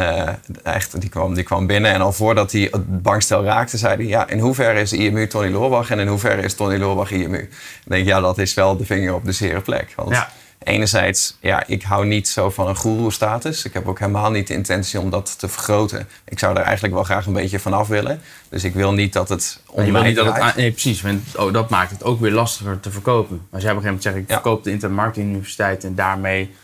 echt, 0.63 1.01
die, 1.01 1.11
kwam, 1.11 1.35
die 1.35 1.45
kwam 1.45 1.67
binnen 1.67 1.93
en 1.93 2.01
al 2.01 2.13
voordat 2.13 2.53
hij 2.53 2.69
het 2.71 3.03
bankstel 3.03 3.45
raakte, 3.45 3.79
zei 3.79 3.95
hij... 3.97 4.07
ja, 4.07 4.29
in 4.29 4.39
hoeverre 4.39 4.81
is 4.81 4.93
IMU 4.93 5.27
Tony 5.27 5.51
Loorbach 5.51 5.91
en 5.91 5.99
in 5.99 6.07
hoeverre 6.07 6.43
is 6.43 6.55
Tony 6.55 6.77
Loorbach 6.77 7.11
IMU? 7.11 7.39
Ik 7.39 7.51
denk, 7.85 8.07
ja, 8.07 8.21
dat 8.21 8.39
is 8.39 8.55
wel 8.55 8.77
de 8.77 8.85
vinger 8.85 9.15
op 9.15 9.25
de 9.25 9.33
zere 9.33 9.61
plek. 9.61 9.93
Want 9.97 10.11
Ja. 10.11 10.29
Enerzijds, 10.59 11.37
ja, 11.41 11.67
ik 11.67 11.83
hou 11.83 12.07
niet 12.07 12.29
zo 12.29 12.51
van 12.51 12.69
een 12.69 12.77
goeroe-status. 12.77 13.65
Ik 13.65 13.73
heb 13.73 13.89
ook 13.89 13.99
helemaal 13.99 14.31
niet 14.31 14.47
de 14.47 14.55
intentie 14.55 15.01
om 15.01 15.11
dat 15.11 15.39
te 15.39 15.49
vergroten. 15.49 16.09
Ik 16.25 16.39
zou 16.39 16.57
er 16.57 16.63
eigenlijk 16.63 16.95
wel 16.95 17.05
graag 17.05 17.27
een 17.27 17.33
beetje 17.33 17.61
van 17.61 17.73
af 17.73 17.89
willen. 17.89 18.21
Dus 18.49 18.65
ik 18.65 18.75
wil 18.75 18.93
niet 18.93 19.13
dat 19.13 19.29
het 19.29 19.61
om 19.67 19.91
mij 19.91 20.03
niet 20.03 20.17
dat 20.17 20.37
het... 20.37 20.57
Nee, 20.57 20.71
precies. 20.71 21.03
Want, 21.03 21.37
oh, 21.37 21.53
dat 21.53 21.71
maakt 21.71 21.91
het 21.91 22.05
ook 22.05 22.21
weer 22.21 22.33
lastiger 22.33 22.81
te 22.81 22.91
verkopen. 22.91 23.47
Als 23.51 23.63
jij 23.63 23.71
op 23.73 23.77
een 23.77 23.83
gegeven 23.83 23.85
moment 23.85 24.03
zegt... 24.03 24.17
ik 24.17 24.29
Ja. 24.29 24.35
verkoop 24.35 24.65
de 24.65 24.71
Internet 24.71 24.97
Marketing 24.97 25.31
Universiteit... 25.31 25.85
en 25.85 25.95
daarmee 25.95 26.55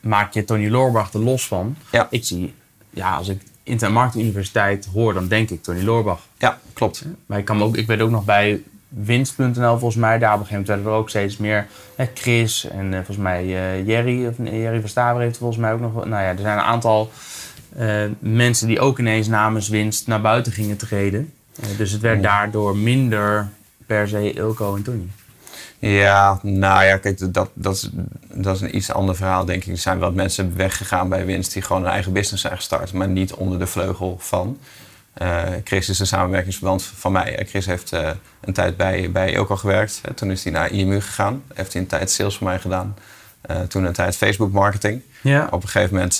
maak 0.00 0.32
je 0.34 0.44
Tony 0.44 0.68
Loorbach 0.68 1.12
er 1.12 1.20
los 1.20 1.46
van. 1.46 1.76
Ja. 1.90 2.06
Ik 2.10 2.24
zie, 2.24 2.54
ja, 2.90 3.16
als 3.16 3.28
ik 3.28 3.42
Internet 3.62 3.96
Marketing 3.96 4.24
Universiteit 4.24 4.88
hoor, 4.92 5.14
dan 5.14 5.28
denk 5.28 5.50
ik 5.50 5.62
Tony 5.62 5.82
Loorbach. 5.82 6.20
Ja, 6.38 6.58
klopt. 6.72 7.04
Maar 7.26 7.38
ik, 7.38 7.44
kan 7.44 7.62
ook, 7.62 7.76
ik 7.76 7.86
weet 7.86 8.00
ook 8.00 8.10
nog 8.10 8.24
bij 8.24 8.62
winst.nl 8.88 9.78
volgens 9.78 9.94
mij, 9.94 10.18
daar 10.18 10.34
op 10.34 10.40
een 10.40 10.46
gegeven 10.46 10.50
moment 10.50 10.66
werden 10.66 10.86
er 10.86 10.98
ook 10.98 11.08
steeds 11.08 11.36
meer 11.36 11.66
hè, 11.96 12.06
Chris 12.14 12.68
en 12.68 12.86
eh, 12.86 12.96
volgens 12.96 13.16
mij 13.16 13.42
eh, 13.42 13.86
Jerry, 13.86 14.26
of 14.26 14.34
Jerry 14.36 14.80
van 14.80 14.88
Staver 14.88 15.20
heeft 15.20 15.38
volgens 15.38 15.58
mij 15.58 15.72
ook 15.72 15.80
nog, 15.80 15.94
nou 15.94 16.22
ja, 16.22 16.28
er 16.28 16.38
zijn 16.38 16.58
een 16.58 16.64
aantal 16.64 17.10
eh, 17.76 18.04
mensen 18.18 18.68
die 18.68 18.80
ook 18.80 18.98
ineens 18.98 19.28
namens 19.28 19.68
winst 19.68 20.06
naar 20.06 20.20
buiten 20.20 20.52
gingen 20.52 20.76
treden. 20.76 21.32
Dus 21.76 21.90
het 21.90 22.00
werd 22.00 22.22
daardoor 22.22 22.76
minder 22.76 23.48
per 23.86 24.08
se 24.08 24.32
Ilko 24.32 24.76
en 24.76 24.82
Tony. 24.82 25.08
Ja, 25.78 26.38
nou 26.42 26.84
ja, 26.84 26.96
kijk, 26.96 27.32
dat, 27.34 27.50
dat, 27.54 27.74
is, 27.74 27.90
dat 28.32 28.54
is 28.54 28.60
een 28.60 28.76
iets 28.76 28.92
ander 28.92 29.16
verhaal, 29.16 29.44
denk 29.44 29.64
ik. 29.64 29.72
Er 29.72 29.78
zijn 29.78 29.98
wel 29.98 30.12
mensen 30.12 30.56
weggegaan 30.56 31.08
bij 31.08 31.26
winst 31.26 31.52
die 31.52 31.62
gewoon 31.62 31.84
een 31.84 31.90
eigen 31.90 32.12
business 32.12 32.42
zijn 32.42 32.56
gestart, 32.56 32.92
maar 32.92 33.08
niet 33.08 33.34
onder 33.34 33.58
de 33.58 33.66
vleugel 33.66 34.16
van. 34.20 34.58
Eh, 35.16 35.42
Chris 35.64 35.88
is 35.88 35.98
een 35.98 36.06
samenwerkingsverband 36.06 36.82
van 36.82 37.12
mij. 37.12 37.36
Eh, 37.36 37.48
Chris 37.48 37.66
heeft 37.66 37.92
eh, 37.92 38.10
een 38.40 38.52
tijd 38.52 38.76
bij, 38.76 39.10
bij 39.10 39.38
ook 39.38 39.48
al 39.48 39.56
gewerkt. 39.56 40.00
Toen 40.14 40.30
is 40.30 40.44
hij 40.44 40.52
naar 40.52 40.70
IMU 40.70 41.00
gegaan. 41.00 41.42
Heeft 41.54 41.72
hij 41.72 41.82
een 41.82 41.88
tijd 41.88 42.10
sales 42.10 42.36
voor 42.36 42.46
mij 42.46 42.58
gedaan. 42.58 42.96
Toen 43.68 43.84
een 43.84 43.92
tijd 43.92 44.16
Facebook 44.16 44.52
marketing. 44.52 45.02
Ja. 45.22 45.48
Op 45.50 45.62
een 45.62 45.68
gegeven 45.68 45.94
moment, 45.94 46.18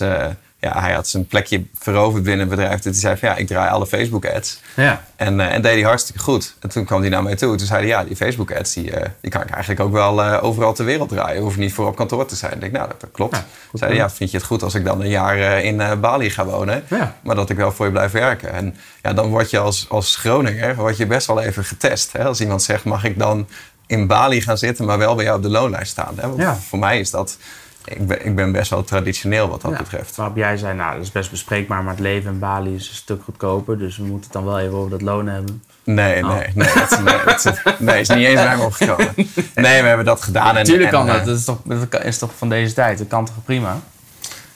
ja, 0.59 0.81
hij 0.81 0.93
had 0.93 1.09
zijn 1.09 1.27
plekje 1.27 1.65
veroverd 1.79 2.23
binnen 2.23 2.49
het 2.49 2.57
bedrijf. 2.57 2.75
Dat 2.75 2.93
hij 2.93 2.93
zei 3.03 3.17
van 3.17 3.29
ja, 3.29 3.37
ik 3.37 3.47
draai 3.47 3.71
alle 3.71 3.87
Facebook 3.87 4.27
ads. 4.27 4.61
Ja. 4.77 5.05
En, 5.17 5.41
eh, 5.41 5.55
en 5.55 5.63
deed 5.63 5.73
hij 5.73 5.83
hartstikke 5.83 6.21
goed. 6.21 6.55
En 6.61 6.69
toen 6.69 6.85
kwam 6.85 7.01
hij 7.01 7.09
naar 7.11 7.23
mij 7.23 7.37
toe. 7.37 7.57
Toen 7.57 7.67
zei 7.67 7.79
hij, 7.79 7.89
ja, 7.89 8.05
die 8.05 8.17
Facebook 8.17 8.53
ads, 8.53 8.75
die, 8.75 8.91
eh, 8.91 9.09
die 9.21 9.31
kan 9.31 9.43
ik 9.43 9.51
eigenlijk 9.51 9.81
ook 9.81 9.93
wel 9.93 10.23
eh, 10.23 10.45
overal 10.45 10.73
ter 10.75 10.85
wereld 10.85 11.09
draaien. 11.09 11.43
Hoef 11.43 11.57
niet 11.57 11.73
voor 11.73 11.87
op 11.87 11.97
kantoor 11.97 12.27
te 12.27 12.37
zijn. 12.37 12.53
Ik 12.53 12.61
denk, 12.61 12.73
nou, 12.73 12.89
dat, 12.89 13.01
dat 13.01 13.11
klopt. 13.13 13.37
Ja, 13.37 13.45
goed 13.71 13.79
zei 13.79 13.91
hij, 13.91 14.01
ja, 14.01 14.11
vind 14.11 14.31
je 14.31 14.37
het 14.37 14.47
goed 14.47 14.63
als 14.63 14.75
ik 14.75 14.85
dan 14.85 15.01
een 15.01 15.09
jaar 15.09 15.63
in 15.63 16.01
Bali 16.01 16.31
ga 16.31 16.45
wonen? 16.45 16.85
Ja. 16.91 17.17
Maar 17.23 17.35
dat 17.37 17.51
ik 17.51 17.57
wel 17.57 17.73
voor 17.73 17.87
je 17.87 17.93
blijf 17.93 18.13
werken. 18.13 18.53
En 18.53 18.77
ja, 19.03 19.13
dan 19.13 19.29
word 19.29 19.51
je 19.51 19.59
als, 19.59 19.87
als 19.89 20.17
Groninger 20.17 20.75
word 20.77 20.97
je 20.97 21.07
best 21.07 21.27
wel 21.27 21.41
even 21.41 21.65
getest. 21.65 22.13
Hè? 22.13 22.25
Als 22.25 22.41
iemand 22.41 22.63
zegt, 22.63 22.85
mag 22.85 23.05
ik 23.05 23.19
dan 23.19 23.49
in 23.87 24.07
Bali 24.07 24.41
gaan 24.41 24.59
zitten, 24.59 24.85
maar 24.85 24.99
wel 24.99 25.15
bij 25.15 25.25
jou 25.25 25.37
op 25.37 25.43
de 25.43 25.49
loonlijst 25.51 25.91
staan? 25.91 26.15
Hè? 26.17 26.29
Want 26.29 26.41
Ja. 26.41 26.55
voor 26.55 26.79
mij 26.79 27.01
is 27.01 27.11
dat... 27.11 27.39
Ik 27.87 28.07
ben, 28.07 28.27
ik 28.27 28.35
ben 28.37 28.53
best 28.53 28.71
wel 28.71 28.85
traditioneel 28.85 29.49
wat 29.49 29.61
dat 29.63 29.71
Ja, 29.71 29.77
betreft. 29.79 30.17
Waarop 30.17 30.37
jij 30.37 30.57
zei, 30.57 30.75
nou, 30.77 30.95
dat 30.95 31.03
is 31.03 31.13
best 31.13 31.31
bespreekbaar, 31.31 31.83
maar 31.83 31.93
het 31.93 32.03
leven 32.03 32.33
in 32.33 32.39
Bali 32.39 32.75
is 32.75 32.89
een 32.89 32.95
stuk 32.95 33.23
goedkoper. 33.25 33.79
Dus 33.79 33.97
we 33.97 34.03
moeten 34.03 34.23
het 34.25 34.33
dan 34.33 34.45
wel 34.45 34.59
even 34.59 34.75
over 34.75 34.91
dat 34.91 35.03
loon 35.03 35.27
hebben. 35.29 35.63
Nee, 35.85 36.25
Oh. 36.25 36.35
nee, 36.37 36.47
nee. 36.55 36.69
Dat, 36.75 37.01
nee, 37.05 37.19
dat, 37.25 37.79
nee, 37.79 38.01
is 38.01 38.09
niet 38.09 38.27
eens 38.27 38.43
bij 38.43 38.57
me 38.57 38.63
opgekomen. 38.63 39.15
Nee, 39.55 39.83
we 39.83 39.89
hebben 39.89 40.07
dat 40.07 40.23
gedaan. 40.23 40.49
En, 40.49 40.55
Natuurlijk 40.55 40.85
en, 40.85 40.91
kan 40.93 41.07
dat. 41.07 41.17
eh, 41.17 41.25
Dat 41.25 41.37
is, 41.39 41.45
toch, 41.45 41.59
dat 41.65 42.05
is 42.05 42.19
toch 42.19 42.31
van 42.37 42.49
deze 42.49 42.75
tijd. 42.75 42.99
Dat 42.99 43.07
kan 43.07 43.25
toch 43.27 43.45
prima? 43.45 43.79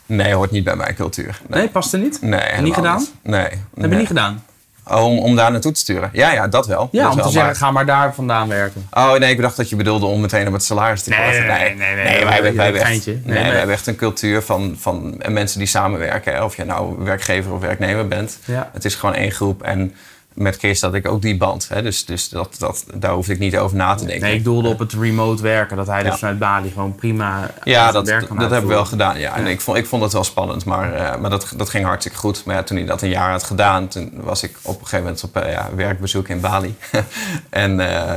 Nee, 0.07 0.33
hoort 0.35 0.51
niet 0.51 0.65
bij 0.65 0.77
mijn 0.77 0.95
cultuur. 0.95 1.41
Nee, 1.49 1.69
past 1.69 1.93
er 1.93 1.99
niet? 1.99 2.19
Nee, 2.23 2.61
niet 2.61 2.75
gedaan? 2.75 3.07
Nee. 3.23 3.41
Heb 3.43 3.53
je 3.75 3.87
nee. 3.87 3.99
niet 3.99 4.07
gedaan? 4.07 4.45
Oh, 4.91 5.05
om, 5.05 5.19
om 5.19 5.37
daar 5.37 5.51
naartoe 5.51 5.73
te 5.73 5.81
sturen? 5.81 6.11
Ja, 6.13 6.33
ja, 6.33 6.49
dat 6.49 6.67
wel. 6.67 6.89
Ja, 6.93 7.03
dat 7.03 7.13
om 7.13 7.17
te 7.19 7.23
zeggen, 7.29 7.43
maar- 7.43 7.55
ga 7.57 7.71
maar 7.71 7.87
daar 7.87 8.15
vandaan 8.15 8.49
werken. 8.49 8.87
Oh 8.91 9.13
nee, 9.15 9.31
ik 9.31 9.41
dacht 9.41 9.57
dat 9.57 9.69
je 9.69 9.77
bedoelde 9.77 10.07
om 10.07 10.21
meteen 10.21 10.47
op 10.47 10.53
het 10.53 10.63
salaris 10.63 11.03
te 11.03 11.11
Nee, 11.11 11.19
nee, 11.19 11.41
nee, 11.41 11.75
nee, 11.77 11.95
nee, 11.95 12.25
wij, 12.25 12.33
hebben, 12.33 12.55
wij, 12.55 12.65
hebben 12.65 12.81
echt, 12.81 12.91
geintje. 12.91 13.13
nee, 13.13 13.23
Nee, 13.25 13.35
maar- 13.35 13.49
wij 13.49 13.57
hebben 13.59 13.75
echt 13.75 13.87
een 13.87 13.97
cultuur 13.97 14.43
van, 14.43 14.77
van 14.79 15.21
mensen 15.29 15.59
die 15.59 15.69
samenwerken. 15.69 16.33
hè. 16.35 16.45
Of 16.45 16.57
je 16.57 16.65
nou 16.65 16.95
werkgever 17.05 17.53
of 17.53 17.61
werknemer 17.61 18.09
bent. 18.09 18.39
Ja. 18.45 18.71
Het 18.73 18.85
is 18.85 18.95
gewoon 18.95 19.15
één 19.15 19.31
groep. 19.31 19.63
En 19.63 19.95
met 20.41 20.57
Chris 20.57 20.81
had 20.81 20.95
ik 20.95 21.09
ook 21.09 21.23
die 21.23 21.37
band. 21.37 21.69
Hè. 21.69 21.83
Dus, 21.83 22.05
dus 22.05 22.29
dat, 22.29 22.57
dat, 22.59 22.85
daar 22.95 23.13
hoefde 23.13 23.33
ik 23.33 23.39
niet 23.39 23.57
over 23.57 23.77
na 23.77 23.95
te 23.95 24.05
denken. 24.05 24.27
Nee, 24.27 24.37
ik 24.37 24.45
doelde 24.45 24.69
op 24.69 24.79
het 24.79 24.93
remote 24.93 25.43
werken. 25.43 25.77
Dat 25.77 25.87
hij 25.87 26.03
dus 26.03 26.13
Ja. 26.13 26.19
vanuit 26.19 26.39
Bali 26.39 26.71
gewoon 26.71 26.95
prima 26.95 27.51
Ja, 27.65 27.81
zijn 27.81 27.93
dat, 27.93 28.07
werk 28.07 28.29
dat 28.29 28.51
hebben 28.51 28.69
we 28.69 28.75
wel 28.75 28.85
gedaan. 28.85 29.19
Ja. 29.19 29.37
En 29.37 29.47
ik 29.47 29.61
vond, 29.61 29.77
ik 29.77 29.87
vond 29.87 30.03
het 30.03 30.13
wel 30.13 30.25
spannend, 30.25 30.65
maar, 30.65 30.93
eh, 30.95 31.21
maar 31.21 31.31
dat, 31.31 31.53
dat 31.57 31.69
ging 31.69 31.85
hartstikke 31.85 32.19
goed. 32.19 32.45
Maar 32.45 32.55
ja, 32.57 32.63
toen 32.63 32.77
hij 32.77 32.87
dat 32.87 33.03
een 33.03 33.09
jaar 33.09 33.31
had 33.31 33.43
gedaan, 33.43 33.89
toen 33.89 34.13
was 34.15 34.43
ik 34.43 34.57
op 34.63 34.75
een 34.75 34.87
gegeven 34.87 35.05
moment 35.05 35.25
op 35.25 35.37
eh, 35.37 35.53
ja, 35.53 35.69
werkbezoek 35.75 36.29
in 36.29 36.41
Bali. 36.41 36.75
en 37.51 37.81
eh, 37.81 38.17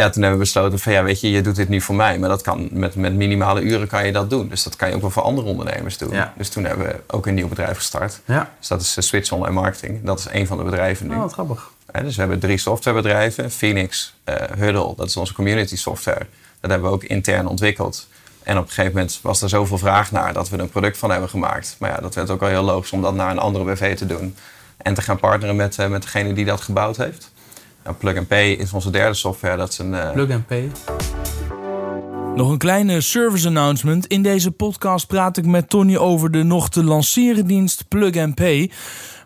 ja, 0.00 0.10
toen 0.10 0.22
hebben 0.22 0.40
we 0.40 0.44
besloten 0.44 0.78
van 0.78 0.92
ja, 0.92 1.02
weet 1.02 1.20
je, 1.20 1.30
je 1.30 1.42
doet 1.42 1.56
dit 1.56 1.68
nu 1.68 1.80
voor 1.80 1.94
mij. 1.94 2.18
Maar 2.18 2.28
dat 2.28 2.42
kan 2.42 2.68
met, 2.72 2.94
met 2.94 3.14
minimale 3.14 3.60
uren 3.60 3.88
kan 3.88 4.06
je 4.06 4.12
dat 4.12 4.30
doen. 4.30 4.48
Dus 4.48 4.62
dat 4.62 4.76
kan 4.76 4.88
je 4.88 4.94
ook 4.94 5.00
wel 5.00 5.10
voor 5.10 5.22
andere 5.22 5.46
ondernemers 5.46 5.98
doen. 5.98 6.12
Ja. 6.12 6.32
Dus 6.36 6.48
toen 6.48 6.64
hebben 6.64 6.86
we 6.86 7.00
ook 7.06 7.26
een 7.26 7.34
nieuw 7.34 7.48
bedrijf 7.48 7.76
gestart. 7.76 8.20
Ja. 8.24 8.50
Dus 8.58 8.68
dat 8.68 8.80
is 8.80 8.96
uh, 8.96 9.04
Switch 9.04 9.32
Online 9.32 9.54
Marketing. 9.54 10.04
Dat 10.04 10.18
is 10.18 10.26
een 10.30 10.46
van 10.46 10.56
de 10.56 10.64
bedrijven 10.64 11.06
nu. 11.06 11.14
Oh, 11.14 11.20
wat 11.20 11.32
grappig. 11.32 11.70
Dus 12.02 12.14
we 12.14 12.20
hebben 12.20 12.38
drie 12.38 12.58
softwarebedrijven. 12.58 13.50
Phoenix, 13.50 14.14
eh 14.24 14.34
Huddle, 14.58 14.92
dat 14.96 15.06
is 15.06 15.16
onze 15.16 15.34
community 15.34 15.76
software. 15.76 16.26
Dat 16.60 16.70
hebben 16.70 16.88
we 16.88 16.94
ook 16.94 17.04
intern 17.04 17.46
ontwikkeld. 17.46 18.08
En 18.42 18.56
op 18.56 18.62
een 18.62 18.68
gegeven 18.68 18.92
moment 18.92 19.18
was 19.22 19.42
er 19.42 19.48
zoveel 19.48 19.78
vraag 19.78 20.12
naar 20.12 20.32
dat 20.32 20.48
we 20.48 20.56
er 20.56 20.62
een 20.62 20.68
product 20.68 20.98
van 20.98 21.10
hebben 21.10 21.28
gemaakt. 21.28 21.76
Maar 21.78 21.90
ja, 21.90 21.96
dat 21.96 22.14
werd 22.14 22.30
ook 22.30 22.40
wel 22.40 22.48
heel 22.48 22.62
logisch 22.62 22.92
om 22.92 23.02
dat 23.02 23.14
naar 23.14 23.30
een 23.30 23.38
andere 23.38 23.64
BV 23.64 23.96
te 23.96 24.06
doen. 24.06 24.36
En 24.76 24.94
te 24.94 25.02
gaan 25.02 25.18
partneren 25.18 25.56
met, 25.56 25.78
eh, 25.78 25.86
met 25.86 26.02
degene 26.02 26.32
die 26.32 26.44
dat 26.44 26.60
gebouwd 26.60 26.96
heeft. 26.96 27.29
Nou, 27.84 27.96
Plug 27.96 28.16
and 28.16 28.28
Pay 28.28 28.50
is 28.52 28.72
onze 28.72 28.90
derde 28.90 29.14
software. 29.14 29.56
Dat 29.56 29.68
is 29.68 29.78
een, 29.78 29.94
eh, 29.94 30.12
Plug 30.12 30.30
and 30.30 30.46
pay. 30.46 30.70
Nog 32.34 32.50
een 32.50 32.58
kleine 32.58 33.00
service 33.00 33.46
announcement. 33.46 34.06
In 34.06 34.22
deze 34.22 34.50
podcast 34.50 35.06
praat 35.06 35.36
ik 35.36 35.46
met 35.46 35.68
Tony 35.68 35.96
over 35.96 36.30
de 36.30 36.42
nog 36.42 36.68
te 36.68 36.84
lanceren 36.84 37.46
dienst 37.46 37.88
Plug 37.88 38.16
and 38.16 38.34
Pay. 38.34 38.70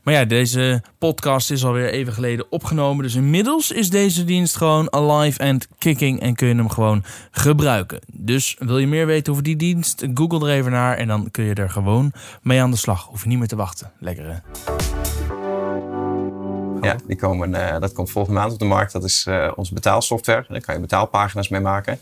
Maar 0.03 0.15
ja, 0.15 0.25
deze 0.25 0.83
podcast 0.99 1.51
is 1.51 1.65
alweer 1.65 1.91
even 1.91 2.13
geleden 2.13 2.47
opgenomen. 2.51 3.03
Dus 3.03 3.15
inmiddels 3.15 3.71
is 3.71 3.91
deze 3.91 4.25
dienst 4.25 4.57
gewoon 4.57 4.93
alive 4.93 5.43
and 5.43 5.69
kicking 5.79 6.21
en 6.21 6.35
kun 6.35 6.49
je 6.49 6.55
hem 6.55 6.69
gewoon 6.69 7.05
gebruiken. 7.31 8.01
Dus 8.13 8.57
wil 8.59 8.79
je 8.79 8.87
meer 8.87 9.07
weten 9.07 9.33
over 9.33 9.45
die 9.45 9.57
dienst? 9.57 10.07
Google 10.15 10.49
er 10.49 10.55
even 10.55 10.71
naar 10.71 10.97
en 10.97 11.09
dan 11.09 11.31
kun 11.31 11.45
je 11.45 11.55
er 11.55 11.71
gewoon 11.71 12.13
mee 12.43 12.63
aan 12.63 12.71
de 12.71 12.77
slag. 12.77 13.05
Hoef 13.05 13.23
je 13.23 13.29
niet 13.29 13.39
meer 13.39 13.49
te 13.49 13.57
wachten. 13.57 13.93
Lekker 13.99 14.25
hè? 14.25 14.37
Ja, 16.85 16.97
die 17.07 17.17
komen, 17.17 17.55
eh, 17.55 17.81
dat 17.81 17.93
komt 17.93 18.11
volgende 18.11 18.41
maand 18.41 18.53
op 18.53 18.59
de 18.59 18.65
markt. 18.65 18.93
Dat 18.93 19.05
is 19.05 19.25
eh, 19.29 19.53
onze 19.57 19.75
betaalsoftware. 19.75 20.45
Daar 20.49 20.61
kan 20.61 20.75
je 20.75 20.81
betaalpagina's 20.81 21.49
mee 21.49 21.61
maken. 21.61 21.99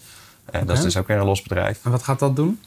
Eh, 0.51 0.61
Dat 0.65 0.77
is 0.77 0.83
dus 0.83 0.97
ook 0.97 1.07
weer 1.07 1.17
een 1.17 1.25
los 1.25 1.43
bedrijf. 1.43 1.79
En 1.83 1.91
wat 1.91 2.03
gaat 2.03 2.19
dat 2.19 2.37
doen? 2.37 2.61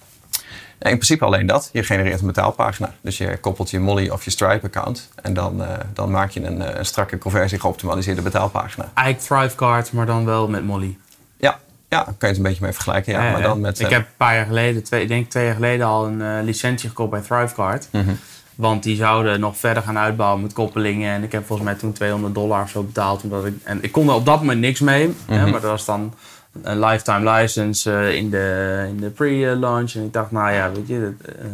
Ja, 0.79 0.89
in 0.89 0.95
principe 0.95 1.25
alleen 1.25 1.45
dat. 1.45 1.69
Je 1.73 1.83
genereert 1.83 2.19
een 2.19 2.27
betaalpagina. 2.27 2.93
Dus 3.01 3.17
je 3.17 3.37
koppelt 3.37 3.69
je 3.69 3.79
Molly 3.79 4.09
of 4.09 4.23
je 4.25 4.31
Stripe-account. 4.31 5.09
En 5.21 5.33
dan, 5.33 5.63
dan 5.93 6.11
maak 6.11 6.29
je 6.31 6.43
een, 6.43 6.77
een 6.79 6.85
strakke 6.85 7.17
conversie 7.17 7.59
geoptimaliseerde 7.59 8.21
betaalpagina. 8.21 8.91
Eigenlijk 8.93 9.27
Thrivecard, 9.27 9.91
maar 9.91 10.05
dan 10.05 10.25
wel 10.25 10.47
met 10.47 10.63
Molly. 10.65 10.97
Ja, 11.37 11.59
ja 11.89 11.97
daar 11.97 12.05
kan 12.05 12.15
je 12.19 12.27
het 12.27 12.37
een 12.37 12.43
beetje 12.43 12.63
mee 12.63 12.73
vergelijken. 12.73 13.13
Ja, 13.13 13.23
Ja, 13.25 13.31
maar 13.31 13.41
dan 13.41 13.59
met, 13.59 13.79
ik 13.79 13.89
heb 13.89 14.01
een 14.01 14.15
paar 14.17 14.35
jaar 14.35 14.45
geleden, 14.45 14.83
twee, 14.83 15.01
ik 15.01 15.07
denk 15.07 15.29
twee 15.29 15.45
jaar 15.45 15.55
geleden, 15.55 15.85
al 15.85 16.05
een 16.05 16.43
licentie 16.43 16.89
gekocht 16.89 17.09
bij 17.09 17.21
Thrivecard. 17.21 17.87
Mhm. 17.91 18.13
Want 18.55 18.83
die 18.83 18.95
zouden 18.95 19.39
nog 19.39 19.57
verder 19.57 19.83
gaan 19.83 19.97
uitbouwen 19.97 20.41
met 20.41 20.53
koppelingen. 20.53 21.11
En 21.13 21.23
ik 21.23 21.31
heb 21.31 21.45
volgens 21.45 21.67
mij 21.67 21.77
toen 21.77 21.93
200 21.93 22.33
dollar 22.33 22.61
of 22.61 22.69
zo 22.69 22.83
betaald. 22.83 23.23
Omdat 23.23 23.45
ik, 23.45 23.53
en 23.63 23.83
ik 23.83 23.91
kon 23.91 24.07
er 24.07 24.13
op 24.15 24.25
dat 24.25 24.39
moment 24.39 24.59
niks 24.59 24.79
mee. 24.79 25.13
hè, 25.25 25.35
Mhm. 25.41 25.43
maar 25.51 25.61
dat 25.61 25.69
was 25.71 25.85
dan 25.85 26.13
een 26.61 26.79
lifetime 26.79 27.31
license 27.31 27.91
eh, 27.91 28.15
in 28.15 28.29
de, 28.29 28.85
in 28.89 28.97
de 28.99 29.09
pre-launch. 29.09 29.91
En 29.93 30.03
ik 30.03 30.13
dacht, 30.13 30.31
nou 30.31 30.51
ja, 30.51 30.71
weet 30.71 30.87
je, 30.87 30.99
dat, 31.19 31.35
eh, 31.35 31.45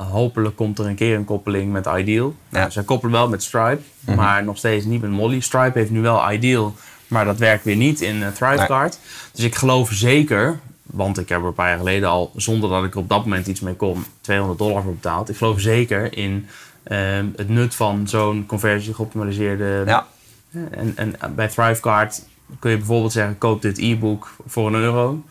eh, 0.00 0.06
hopelijk 0.10 0.56
komt 0.56 0.78
er 0.78 0.86
een 0.86 0.94
keer 0.94 1.16
een 1.16 1.24
koppeling 1.24 1.72
met 1.72 1.86
Ideal. 1.96 2.34
Nou, 2.48 2.64
Ja. 2.64 2.70
Ze 2.70 2.82
koppelen 2.82 3.14
wel 3.14 3.28
met 3.28 3.42
Stripe, 3.42 3.78
Mhm. 4.00 4.16
maar 4.16 4.44
nog 4.44 4.56
steeds 4.56 4.84
niet 4.84 5.00
met 5.00 5.10
Molly. 5.10 5.40
Stripe 5.40 5.78
heeft 5.78 5.90
nu 5.90 6.00
wel 6.00 6.32
Ideal, 6.32 6.74
maar 7.08 7.24
dat 7.24 7.38
werkt 7.38 7.64
weer 7.64 7.76
niet 7.76 8.00
in 8.00 8.22
Thrivecard. 8.34 8.98
Dus 9.32 9.44
ik 9.44 9.54
geloof 9.54 9.90
zeker, 9.92 10.58
want 10.86 11.18
ik 11.18 11.28
heb 11.28 11.40
er 11.40 11.46
een 11.46 11.54
paar 11.54 11.68
jaar 11.68 11.78
geleden 11.78 12.08
al, 12.08 12.32
zonder 12.36 12.70
dat 12.70 12.84
ik 12.84 12.92
er 12.92 12.98
op 12.98 13.08
dat 13.08 13.24
moment 13.24 13.46
iets 13.46 13.60
mee 13.60 13.74
kon, 13.74 14.04
200 14.20 14.58
dollar 14.58 14.82
voor 14.82 14.94
betaald. 14.94 15.28
Ik 15.28 15.36
geloof 15.36 15.60
zeker 15.60 16.16
in 16.16 16.46
ehm, 16.82 17.26
het 17.36 17.48
nut 17.48 17.74
van 17.74 18.08
zo'n 18.08 18.46
conversie 18.46 18.94
geoptimaliseerde. 18.94 19.82
Ja, 19.86 20.06
En, 20.70 20.92
en 20.96 21.34
bij 21.34 21.48
Thrivecard 21.48 22.24
kun 22.58 22.70
je 22.70 22.76
bijvoorbeeld 22.76 23.12
zeggen, 23.12 23.38
koop 23.38 23.62
dit 23.62 23.78
e-book 23.78 24.36
voor 24.46 24.66
een 24.66 24.74
euro. 24.74 25.22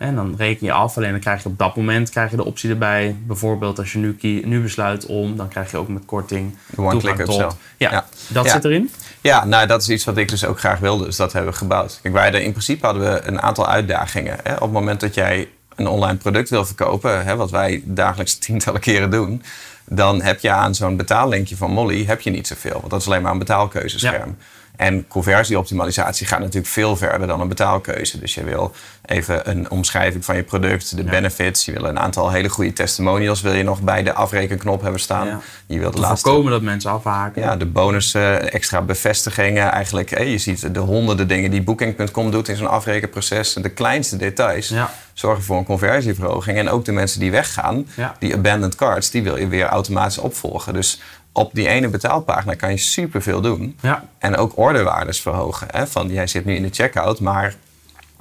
En 0.00 0.14
dan 0.14 0.34
reken 0.38 0.66
je 0.66 0.72
af. 0.72 0.96
Alleen 0.96 1.10
dan 1.10 1.20
krijg 1.20 1.42
je 1.42 1.48
op 1.48 1.58
dat 1.58 1.76
moment 1.76 2.10
krijg 2.10 2.30
je 2.30 2.36
de 2.36 2.44
optie 2.44 2.70
erbij. 2.70 3.16
Bijvoorbeeld 3.26 3.78
als 3.78 3.92
je 3.92 3.98
nu, 3.98 4.16
nu 4.44 4.62
besluit 4.62 5.06
om, 5.06 5.36
dan 5.36 5.48
krijg 5.48 5.70
je 5.70 5.76
ook 5.76 5.88
met 5.88 6.02
korting 6.04 6.56
one-click 6.76 7.18
upsell. 7.18 7.48
Ja, 7.76 7.90
Ja. 7.90 8.04
dat 8.28 8.44
Ja. 8.44 8.50
zit 8.52 8.64
erin. 8.64 8.90
Ja, 9.20 9.44
nou 9.44 9.66
dat 9.66 9.82
is 9.82 9.88
iets 9.88 10.04
wat 10.04 10.16
ik 10.16 10.28
dus 10.28 10.44
ook 10.44 10.58
graag 10.58 10.78
wilde. 10.78 11.04
Dus 11.04 11.16
dat 11.16 11.32
hebben 11.32 11.52
we 11.52 11.58
gebouwd. 11.58 11.98
Kijk, 12.02 12.14
wij 12.14 12.22
hadden, 12.22 12.44
in 12.44 12.50
principe 12.50 12.86
hadden 12.86 13.12
we 13.12 13.20
een 13.26 13.40
aantal 13.40 13.68
uitdagingen. 13.68 14.36
Hè? 14.42 14.54
Op 14.54 14.60
het 14.60 14.70
moment 14.72 15.00
dat 15.00 15.14
jij 15.14 15.48
een 15.76 15.86
online 15.86 16.18
product 16.18 16.50
wil 16.50 16.64
verkopen, 16.64 17.24
hè, 17.24 17.36
wat 17.36 17.50
wij 17.50 17.82
dagelijks 17.84 18.34
tientallen 18.44 18.80
keren 18.80 19.10
doen, 19.10 19.42
dan 19.84 20.22
heb 20.22 20.40
je 20.40 20.50
aan 20.50 20.74
zo'n 20.74 20.96
betaallinkje 20.96 21.56
van 21.56 21.70
Molly 21.70 22.04
heb 22.04 22.20
je 22.20 22.30
niet 22.30 22.46
zoveel. 22.46 22.78
Want 22.78 22.90
dat 22.90 23.00
is 23.00 23.06
alleen 23.06 23.22
maar 23.22 23.32
een 23.32 23.38
betaalkeuzescherm. 23.38 24.36
En 24.80 25.06
conversieoptimalisatie 25.08 26.26
gaat 26.26 26.38
natuurlijk 26.38 26.66
veel 26.66 26.96
verder 26.96 27.26
dan 27.26 27.40
een 27.40 27.48
betaalkeuze. 27.48 28.18
Dus 28.18 28.34
je 28.34 28.44
wil 28.44 28.72
even 29.04 29.50
een 29.50 29.70
omschrijving 29.70 30.24
van 30.24 30.36
je 30.36 30.42
product, 30.42 30.96
de 30.96 31.04
benefits. 31.04 31.64
Je 31.64 31.72
wil 31.72 31.84
een 31.84 31.98
aantal 31.98 32.30
hele 32.30 32.48
goede 32.48 32.72
testimonials 32.72 33.40
wil 33.40 33.52
je 33.52 33.62
nog 33.62 33.80
bij 33.82 34.02
de 34.02 34.12
afrekenknop 34.12 34.82
hebben 34.82 35.00
staan. 35.00 35.26
Ja. 35.26 35.40
Je 35.66 35.78
wilt 35.78 35.92
de 35.92 36.00
Te 36.00 36.06
laatste 36.06 36.28
voorkomen 36.28 36.52
dat 36.52 36.62
mensen 36.62 36.90
afhaken. 36.90 37.42
ja, 37.42 37.56
de 37.56 37.66
bonussen, 37.66 38.52
extra 38.52 38.82
bevestigingen. 38.82 39.70
Eigenlijk, 39.72 40.18
je 40.18 40.38
ziet 40.38 40.74
de 40.74 40.80
honderden 40.80 41.28
dingen 41.28 41.50
die 41.50 41.62
Booking.com 41.62 42.30
doet 42.30 42.48
in 42.48 42.56
zo'n 42.56 42.68
afrekenproces. 42.70 43.52
De 43.52 43.68
kleinste 43.68 44.16
details 44.16 44.68
Ja. 44.68 44.90
zorgen 45.12 45.42
voor 45.44 45.56
een 45.58 45.64
conversieverhoging. 45.64 46.58
En 46.58 46.68
ook 46.68 46.84
de 46.84 46.92
mensen 46.92 47.20
die 47.20 47.30
weggaan, 47.30 47.86
die 48.18 48.34
abandoned 48.34 48.74
cards, 48.74 49.10
die 49.10 49.22
wil 49.22 49.36
je 49.36 49.48
weer 49.48 49.66
automatisch 49.66 50.18
opvolgen. 50.18 50.72
Dus 50.72 51.00
op 51.32 51.50
die 51.54 51.68
ene 51.68 51.88
betaalpagina 51.88 52.54
kan 52.54 52.70
je 52.70 52.76
superveel 52.76 53.40
doen. 53.40 53.76
Ja. 53.80 54.08
En 54.18 54.36
ook 54.36 54.52
orderwaardes 54.58 55.20
verhogen. 55.20 55.66
Hè? 55.70 55.86
Van, 55.86 56.08
jij 56.08 56.26
zit 56.26 56.44
nu 56.44 56.54
in 56.54 56.62
de 56.62 56.68
checkout, 56.72 57.20
maar 57.20 57.54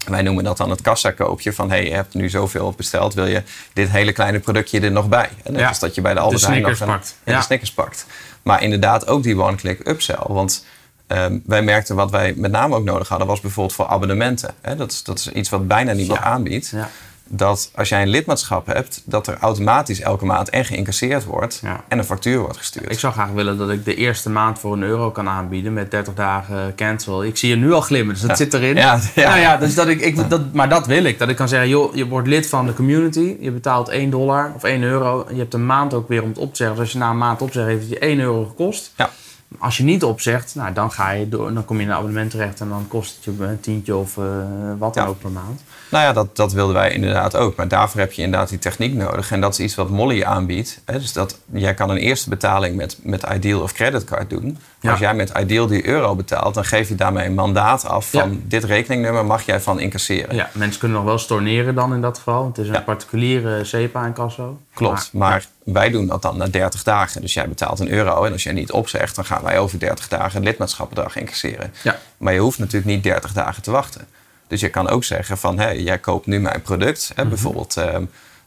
wij 0.07 0.21
noemen 0.21 0.43
dat 0.43 0.57
dan 0.57 0.69
het 0.69 0.81
kassakoopje. 0.81 1.53
Van 1.53 1.69
hey, 1.69 1.85
je 1.85 1.93
hebt 1.93 2.13
nu 2.13 2.29
zoveel 2.29 2.73
besteld, 2.77 3.13
wil 3.13 3.25
je 3.25 3.43
dit 3.73 3.89
hele 3.89 4.11
kleine 4.11 4.39
productje 4.39 4.79
er 4.79 4.91
nog 4.91 5.09
bij? 5.09 5.29
En 5.43 5.53
Ja. 5.55 5.67
als 5.67 5.79
dat 5.79 5.95
je 5.95 6.01
bij 6.01 6.13
de 6.13 6.19
Albert 6.19 6.45
Heijn 6.45 6.61
nog 6.61 6.79
een- 6.79 6.87
pakt. 6.87 7.15
Ja, 7.23 7.37
de 7.37 7.43
Snickers 7.43 7.71
pakt. 7.71 8.05
Maar 8.41 8.63
inderdaad 8.63 9.07
ook 9.07 9.23
die 9.23 9.41
one-click 9.41 9.87
upsell. 9.87 10.19
Want 10.27 10.65
ehm, 11.07 11.37
wij 11.45 11.61
merkten 11.61 11.95
wat 11.95 12.11
wij 12.11 12.33
met 12.35 12.51
name 12.51 12.75
ook 12.75 12.83
nodig 12.83 13.07
hadden, 13.07 13.27
was 13.27 13.39
bijvoorbeeld 13.39 13.75
voor 13.75 13.87
abonnementen. 13.87 14.53
Hè? 14.61 14.75
Dat, 14.75 14.91
is, 14.91 15.03
dat 15.03 15.19
is 15.19 15.27
iets 15.31 15.49
wat 15.49 15.67
bijna 15.67 15.91
niemand 15.93 16.19
aanbiedt. 16.19 16.69
Ja. 16.69 16.89
Dat 17.31 17.71
als 17.75 17.89
jij 17.89 18.01
een 18.01 18.07
lidmaatschap 18.09 18.65
hebt, 18.67 19.01
dat 19.05 19.27
er 19.27 19.37
automatisch 19.39 19.99
elke 20.01 20.25
maand 20.25 20.49
en 20.49 20.65
geïncasseerd 20.65 21.23
wordt 21.25 21.59
Ja. 21.63 21.83
en 21.87 21.97
een 21.97 22.03
factuur 22.03 22.39
wordt 22.39 22.57
gestuurd. 22.57 22.91
Ik 22.91 22.99
zou 22.99 23.13
graag 23.13 23.29
willen 23.29 23.57
dat 23.57 23.69
ik 23.69 23.85
de 23.85 23.95
eerste 23.95 24.29
maand 24.29 24.59
voor 24.59 24.73
een 24.73 24.83
euro 24.83 25.11
kan 25.11 25.27
aanbieden 25.29 25.73
met 25.73 25.91
30 25.91 26.13
dagen 26.13 26.75
cancel. 26.75 27.23
Ik 27.23 27.37
zie 27.37 27.49
je 27.49 27.55
nu 27.55 27.71
al 27.73 27.81
glimmen, 27.81 28.13
dus 28.13 28.21
dat 28.21 28.29
Ja. 28.29 28.35
zit 28.35 28.53
erin. 28.53 28.75
Ja, 28.75 28.99
ja. 29.15 29.27
Nou 29.29 29.39
ja, 29.39 29.57
dus 29.57 29.75
dat 29.75 29.87
ik, 29.87 30.01
ik, 30.01 30.29
dat, 30.29 30.53
maar 30.53 30.69
dat 30.69 30.85
wil 30.87 31.03
ik. 31.03 31.19
Dat 31.19 31.29
ik 31.29 31.35
kan 31.35 31.47
zeggen, 31.47 31.69
joh, 31.69 31.95
je 31.95 32.07
wordt 32.07 32.27
lid 32.27 32.47
van 32.49 32.65
de 32.65 32.73
community. 32.73 33.35
Je 33.39 33.51
betaalt 33.51 33.87
1 33.89 34.09
dollar 34.09 34.51
of 34.55 34.63
1 34.63 34.81
euro. 34.83 35.25
Je 35.31 35.37
hebt 35.39 35.53
een 35.53 35.65
maand 35.65 35.93
ook 35.93 36.07
weer 36.07 36.21
om 36.23 36.29
het 36.29 36.37
op 36.37 36.49
te 36.49 36.55
zeggen. 36.57 36.75
Dus 36.75 36.83
als 36.85 36.93
je 36.93 36.99
na 36.99 37.09
een 37.09 37.17
maand 37.17 37.41
opzegt, 37.41 37.67
heeft 37.67 37.81
het 37.81 37.89
je 37.89 37.99
1 37.99 38.19
euro 38.19 38.45
gekost. 38.45 38.91
Ja. 38.97 39.09
Als 39.57 39.77
je 39.77 39.83
niet 39.83 40.03
opzegt, 40.03 40.55
nou, 40.55 40.73
dan, 40.73 40.91
ga 40.91 41.11
je 41.11 41.29
door, 41.29 41.53
dan 41.53 41.65
kom 41.65 41.77
je 41.77 41.83
in 41.83 41.89
een 41.89 41.95
abonnement 41.95 42.31
terecht 42.31 42.59
en 42.59 42.69
dan 42.69 42.85
kost 42.87 43.15
het 43.15 43.23
je 43.37 43.43
een 43.43 43.59
tientje 43.59 43.95
of 43.95 44.17
eh, 44.17 44.23
wat 44.77 44.93
dan 44.93 45.07
ook 45.07 45.19
per 45.19 45.29
maand. 45.31 45.61
Nou 45.89 46.03
ja, 46.03 46.13
dat, 46.13 46.35
dat 46.35 46.53
wilden 46.53 46.75
wij 46.75 46.91
inderdaad 46.91 47.35
ook. 47.35 47.55
Maar 47.55 47.67
daarvoor 47.67 47.99
heb 47.99 48.11
je 48.11 48.21
inderdaad 48.21 48.49
die 48.49 48.59
techniek 48.59 48.93
nodig. 48.93 49.31
En 49.31 49.41
dat 49.41 49.53
is 49.53 49.59
iets 49.59 49.75
wat 49.75 49.89
Molly 49.89 50.23
aanbiedt. 50.23 50.81
Hè? 50.85 50.99
Dus 50.99 51.13
dat, 51.13 51.37
jij 51.51 51.73
kan 51.73 51.89
een 51.89 51.97
eerste 51.97 52.29
betaling 52.29 52.75
met, 52.75 52.97
met 53.01 53.23
Ideal 53.33 53.61
of 53.61 53.73
creditcard 53.73 54.29
doen. 54.29 54.43
Maar 54.43 54.57
Ja. 54.79 54.89
als 54.91 54.99
jij 54.99 55.13
met 55.13 55.31
Ideal 55.39 55.67
die 55.67 55.87
euro 55.87 56.15
betaalt, 56.15 56.53
dan 56.53 56.65
geef 56.65 56.87
je 56.89 56.95
daarmee 56.95 57.25
een 57.25 57.33
mandaat 57.33 57.85
af 57.85 58.09
van 58.09 58.31
Ja. 58.31 58.37
dit 58.43 58.63
rekeningnummer 58.63 59.25
mag 59.25 59.45
jij 59.45 59.61
van 59.61 59.79
incasseren. 59.79 60.35
Ja, 60.35 60.49
mensen 60.53 60.79
kunnen 60.79 60.97
nog 60.97 61.05
wel 61.05 61.17
storneren 61.17 61.75
dan 61.75 61.93
in 61.93 62.01
dat 62.01 62.17
geval. 62.17 62.45
Het 62.45 62.57
is 62.57 62.67
een 62.67 62.73
Ja. 62.73 62.79
particuliere 62.81 63.63
in 63.71 64.13
Casso. 64.13 64.59
Klopt, 64.73 65.09
maar 65.13 65.45
wij 65.63 65.89
doen 65.89 66.07
dat 66.07 66.21
dan 66.21 66.37
na 66.37 66.47
30 66.47 66.83
dagen. 66.83 67.21
Dus 67.21 67.33
jij 67.33 67.47
betaalt 67.49 67.79
een 67.79 67.91
euro 67.91 68.23
en 68.23 68.31
als 68.31 68.43
jij 68.43 68.53
niet 68.53 68.71
opzegt, 68.71 69.15
dan 69.15 69.25
gaan 69.25 69.43
wij 69.43 69.59
over 69.59 69.79
30 69.79 70.07
dagen 70.07 70.37
een 70.37 70.43
lidmaatschappendag 70.45 71.15
incasseren. 71.15 71.73
Ja. 71.83 71.99
Maar 72.17 72.33
je 72.33 72.39
hoeft 72.39 72.59
natuurlijk 72.59 72.91
niet 72.91 73.03
30 73.03 73.33
dagen 73.33 73.63
te 73.63 73.71
wachten. 73.71 74.07
Dus 74.49 74.59
je 74.61 74.69
kan 74.69 74.89
ook 74.89 75.03
zeggen 75.03 75.37
van, 75.37 75.59
hé, 75.59 75.69
jij 75.69 75.97
koopt 75.97 76.25
nu 76.25 76.39
mijn 76.39 76.61
product. 76.61 77.11
Hè, 77.15 77.21
Mhm. 77.21 77.29
Bijvoorbeeld, 77.29 77.77
ehm, 77.77 78.03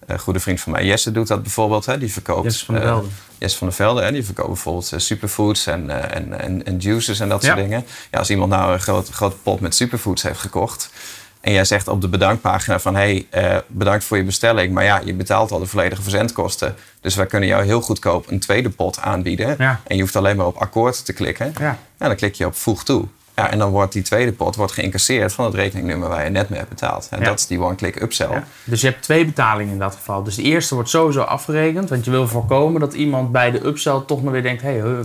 een 0.06 0.18
goede 0.18 0.40
vriend 0.40 0.60
van 0.60 0.72
mij, 0.72 0.84
Jesse, 0.84 1.12
doet 1.12 1.26
dat 1.28 1.42
bijvoorbeeld. 1.42 1.86
Hè, 1.86 1.98
die 1.98 2.12
verkoopt... 2.12 2.44
Jesse 2.44 2.64
van 2.64 2.74
der 2.74 2.84
eh, 2.84 2.90
Velde. 2.90 3.08
Jesse 3.38 3.58
van 3.58 3.66
der 3.66 3.76
Velde, 3.76 4.02
hè, 4.02 4.12
die 4.12 4.24
verkoopt 4.24 4.48
bijvoorbeeld 4.48 4.92
eh, 4.92 4.98
superfoods 4.98 5.66
en, 5.66 5.90
eh, 5.90 6.16
en, 6.16 6.40
en, 6.40 6.64
en 6.66 6.78
juices 6.78 7.20
en 7.20 7.28
dat 7.28 7.42
Ja. 7.42 7.48
soort 7.48 7.60
dingen. 7.60 7.84
Ja, 8.10 8.18
als 8.18 8.30
iemand 8.30 8.50
nou 8.50 8.72
een 8.72 8.80
groot, 8.80 9.08
grote 9.08 9.36
pot 9.36 9.60
met 9.60 9.74
superfoods 9.74 10.22
heeft 10.22 10.40
gekocht... 10.40 10.90
en 11.40 11.52
jij 11.52 11.64
zegt 11.64 11.88
op 11.88 12.00
de 12.00 12.08
bedankpagina 12.08 12.78
van... 12.80 12.94
hé, 12.96 13.00
hey, 13.30 13.52
eh, 13.52 13.58
bedankt 13.66 14.04
voor 14.04 14.16
je 14.16 14.24
bestelling, 14.24 14.72
maar 14.72 14.84
ja, 14.84 15.00
je 15.04 15.14
betaalt 15.14 15.50
al 15.50 15.58
de 15.58 15.66
volledige 15.66 16.02
verzendkosten. 16.02 16.74
Dus 17.00 17.14
wij 17.14 17.26
kunnen 17.26 17.48
jou 17.48 17.64
heel 17.64 17.80
goedkoop 17.80 18.30
een 18.30 18.40
tweede 18.40 18.70
pot 18.70 18.98
aanbieden. 19.00 19.54
Ja. 19.58 19.80
En 19.86 19.96
je 19.96 20.02
hoeft 20.02 20.16
alleen 20.16 20.36
maar 20.36 20.46
op 20.46 20.56
akkoord 20.56 21.04
te 21.04 21.12
klikken. 21.12 21.46
Ja. 21.58 21.60
Nou, 21.62 21.78
dan 22.10 22.16
klik 22.16 22.34
je 22.34 22.46
op 22.46 22.54
voeg 22.56 22.84
toe. 22.84 23.04
Ja, 23.36 23.50
en 23.50 23.58
dan 23.58 23.70
wordt 23.70 23.92
die 23.92 24.02
tweede 24.02 24.32
pot 24.32 24.56
wordt 24.56 24.72
geïncasseerd 24.72 25.32
van 25.32 25.44
het 25.44 25.54
rekeningnummer 25.54 26.08
waar 26.08 26.24
je 26.24 26.30
net 26.30 26.48
mee 26.48 26.58
hebt 26.58 26.70
betaald. 26.70 27.06
En 27.10 27.18
Ja. 27.18 27.24
dat 27.24 27.38
is 27.38 27.46
die 27.46 27.60
one-click 27.60 28.00
upsell. 28.02 28.30
Ja. 28.30 28.44
Dus 28.64 28.80
je 28.80 28.86
hebt 28.86 29.02
twee 29.02 29.24
betalingen 29.24 29.72
in 29.72 29.78
dat 29.78 29.94
geval. 29.94 30.22
Dus 30.22 30.34
de 30.34 30.42
eerste 30.42 30.74
wordt 30.74 30.90
sowieso 30.90 31.20
afgerekend. 31.20 31.88
Want 31.90 32.04
je 32.04 32.10
wil 32.10 32.28
voorkomen 32.28 32.80
dat 32.80 32.92
iemand 32.94 33.32
bij 33.32 33.50
de 33.50 33.66
upsell 33.66 34.00
toch 34.06 34.22
nog 34.22 34.32
weer 34.32 34.42
denkt... 34.42 34.62
hé, 34.62 34.78
hey, 34.78 35.04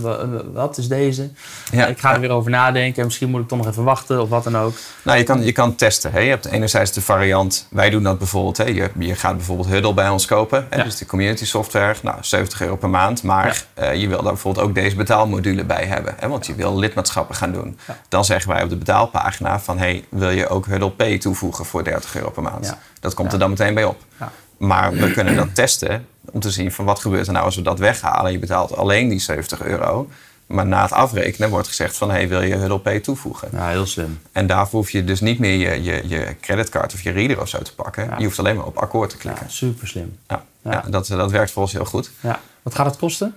wat 0.52 0.78
is 0.78 0.88
deze? 0.88 1.30
Ja. 1.70 1.86
Ik 1.86 1.98
ga 1.98 2.14
er 2.14 2.20
weer 2.20 2.30
over 2.30 2.50
nadenken. 2.50 2.98
En 2.98 3.04
misschien 3.04 3.30
moet 3.30 3.40
ik 3.40 3.48
toch 3.48 3.58
nog 3.58 3.66
even 3.66 3.84
wachten 3.84 4.20
of 4.22 4.28
wat 4.28 4.44
dan 4.44 4.56
ook. 4.58 4.74
Nou, 5.02 5.18
je 5.18 5.24
kan, 5.24 5.44
je 5.44 5.52
kan 5.52 5.74
testen. 5.74 6.12
Hè. 6.12 6.18
Je 6.18 6.28
hebt 6.30 6.46
enerzijds 6.46 6.92
de 6.92 7.00
variant, 7.00 7.66
wij 7.70 7.90
doen 7.90 8.02
dat 8.02 8.18
bijvoorbeeld. 8.18 8.56
Hè. 8.56 8.64
Je, 8.64 8.90
je 8.98 9.14
gaat 9.14 9.36
bijvoorbeeld 9.36 9.68
Huddle 9.68 9.94
bij 9.94 10.08
ons 10.08 10.26
kopen. 10.26 10.66
Hè. 10.70 10.76
Ja. 10.76 10.84
Dus 10.84 10.96
de 10.96 11.06
community 11.06 11.44
software, 11.44 11.94
nou, 12.02 12.16
70 12.20 12.60
euro 12.60 12.76
per 12.76 12.90
maand. 12.90 13.22
Maar 13.22 13.64
eh, 13.74 13.94
je 13.94 14.08
wil 14.08 14.22
daar 14.22 14.32
bijvoorbeeld 14.32 14.66
ook 14.66 14.74
deze 14.74 14.96
betaalmodule 14.96 15.64
bij 15.64 15.84
hebben. 15.84 16.14
Hè. 16.18 16.28
Want 16.28 16.46
je 16.46 16.54
wil 16.54 16.78
lidmaatschappen 16.78 17.34
gaan 17.34 17.52
doen. 17.52 17.78
Dan 18.18 18.26
zeggen 18.26 18.50
wij 18.52 18.62
op 18.62 18.68
de 18.70 18.76
betaalpagina 18.76 19.60
van... 19.60 19.78
hey, 19.78 20.04
wil 20.08 20.30
je 20.30 20.48
ook 20.48 20.66
Huddle 20.66 20.90
Pay 20.90 21.18
toevoegen 21.18 21.64
voor 21.64 21.84
30 21.84 22.16
euro 22.16 22.30
per 22.30 22.42
maand? 22.42 22.66
Ja. 22.66 22.78
Dat 23.00 23.14
komt 23.14 23.26
Ja. 23.28 23.32
er 23.34 23.38
dan 23.38 23.50
meteen 23.50 23.74
bij 23.74 23.84
op. 23.84 24.00
Ja. 24.18 24.32
Maar 24.56 24.92
we 24.92 25.12
kunnen 25.12 25.36
dat 25.36 25.54
testen 25.54 26.06
om 26.32 26.40
te 26.40 26.50
zien 26.50 26.72
van 26.72 26.84
wat 26.84 26.98
gebeurt 27.00 27.26
er 27.26 27.32
nou 27.32 27.44
als 27.44 27.56
we 27.56 27.62
dat 27.62 27.78
weghalen. 27.78 28.32
Je 28.32 28.38
betaalt 28.38 28.76
alleen 28.76 29.08
die 29.08 29.18
70 29.18 29.62
euro. 29.62 30.08
Maar 30.46 30.66
na 30.66 30.82
het 30.82 30.92
afrekenen 30.92 31.50
wordt 31.50 31.68
gezegd 31.68 31.96
van... 31.96 32.10
hey, 32.10 32.28
wil 32.28 32.42
je 32.42 32.54
Huddle 32.54 32.78
Pay 32.78 33.00
toevoegen? 33.00 33.48
Ja, 33.52 33.68
heel 33.68 33.86
slim. 33.86 34.20
En 34.32 34.46
daarvoor 34.46 34.80
hoef 34.80 34.90
je 34.90 35.04
dus 35.04 35.20
niet 35.20 35.38
meer 35.38 35.70
je, 35.72 35.82
je, 35.82 36.08
je 36.08 36.36
creditcard 36.40 36.94
of 36.94 37.00
je 37.02 37.10
reader 37.10 37.40
of 37.40 37.48
zo 37.48 37.58
te 37.58 37.74
pakken. 37.74 38.10
Je 38.18 38.24
hoeft 38.24 38.38
alleen 38.38 38.56
maar 38.56 38.66
op 38.66 38.76
akkoord 38.76 39.10
te 39.10 39.16
klikken. 39.16 39.50
super 39.50 39.88
slim. 39.88 40.18
Ja. 40.28 40.42
Ja. 40.62 40.70
Ja. 40.72 40.90
dat, 40.90 41.06
dat 41.06 41.30
werkt 41.30 41.50
volgens 41.50 41.74
heel 41.74 41.84
goed. 41.84 42.10
Ja. 42.20 42.40
Wat 42.62 42.74
gaat 42.74 42.86
het 42.86 42.96
kosten? 42.96 43.34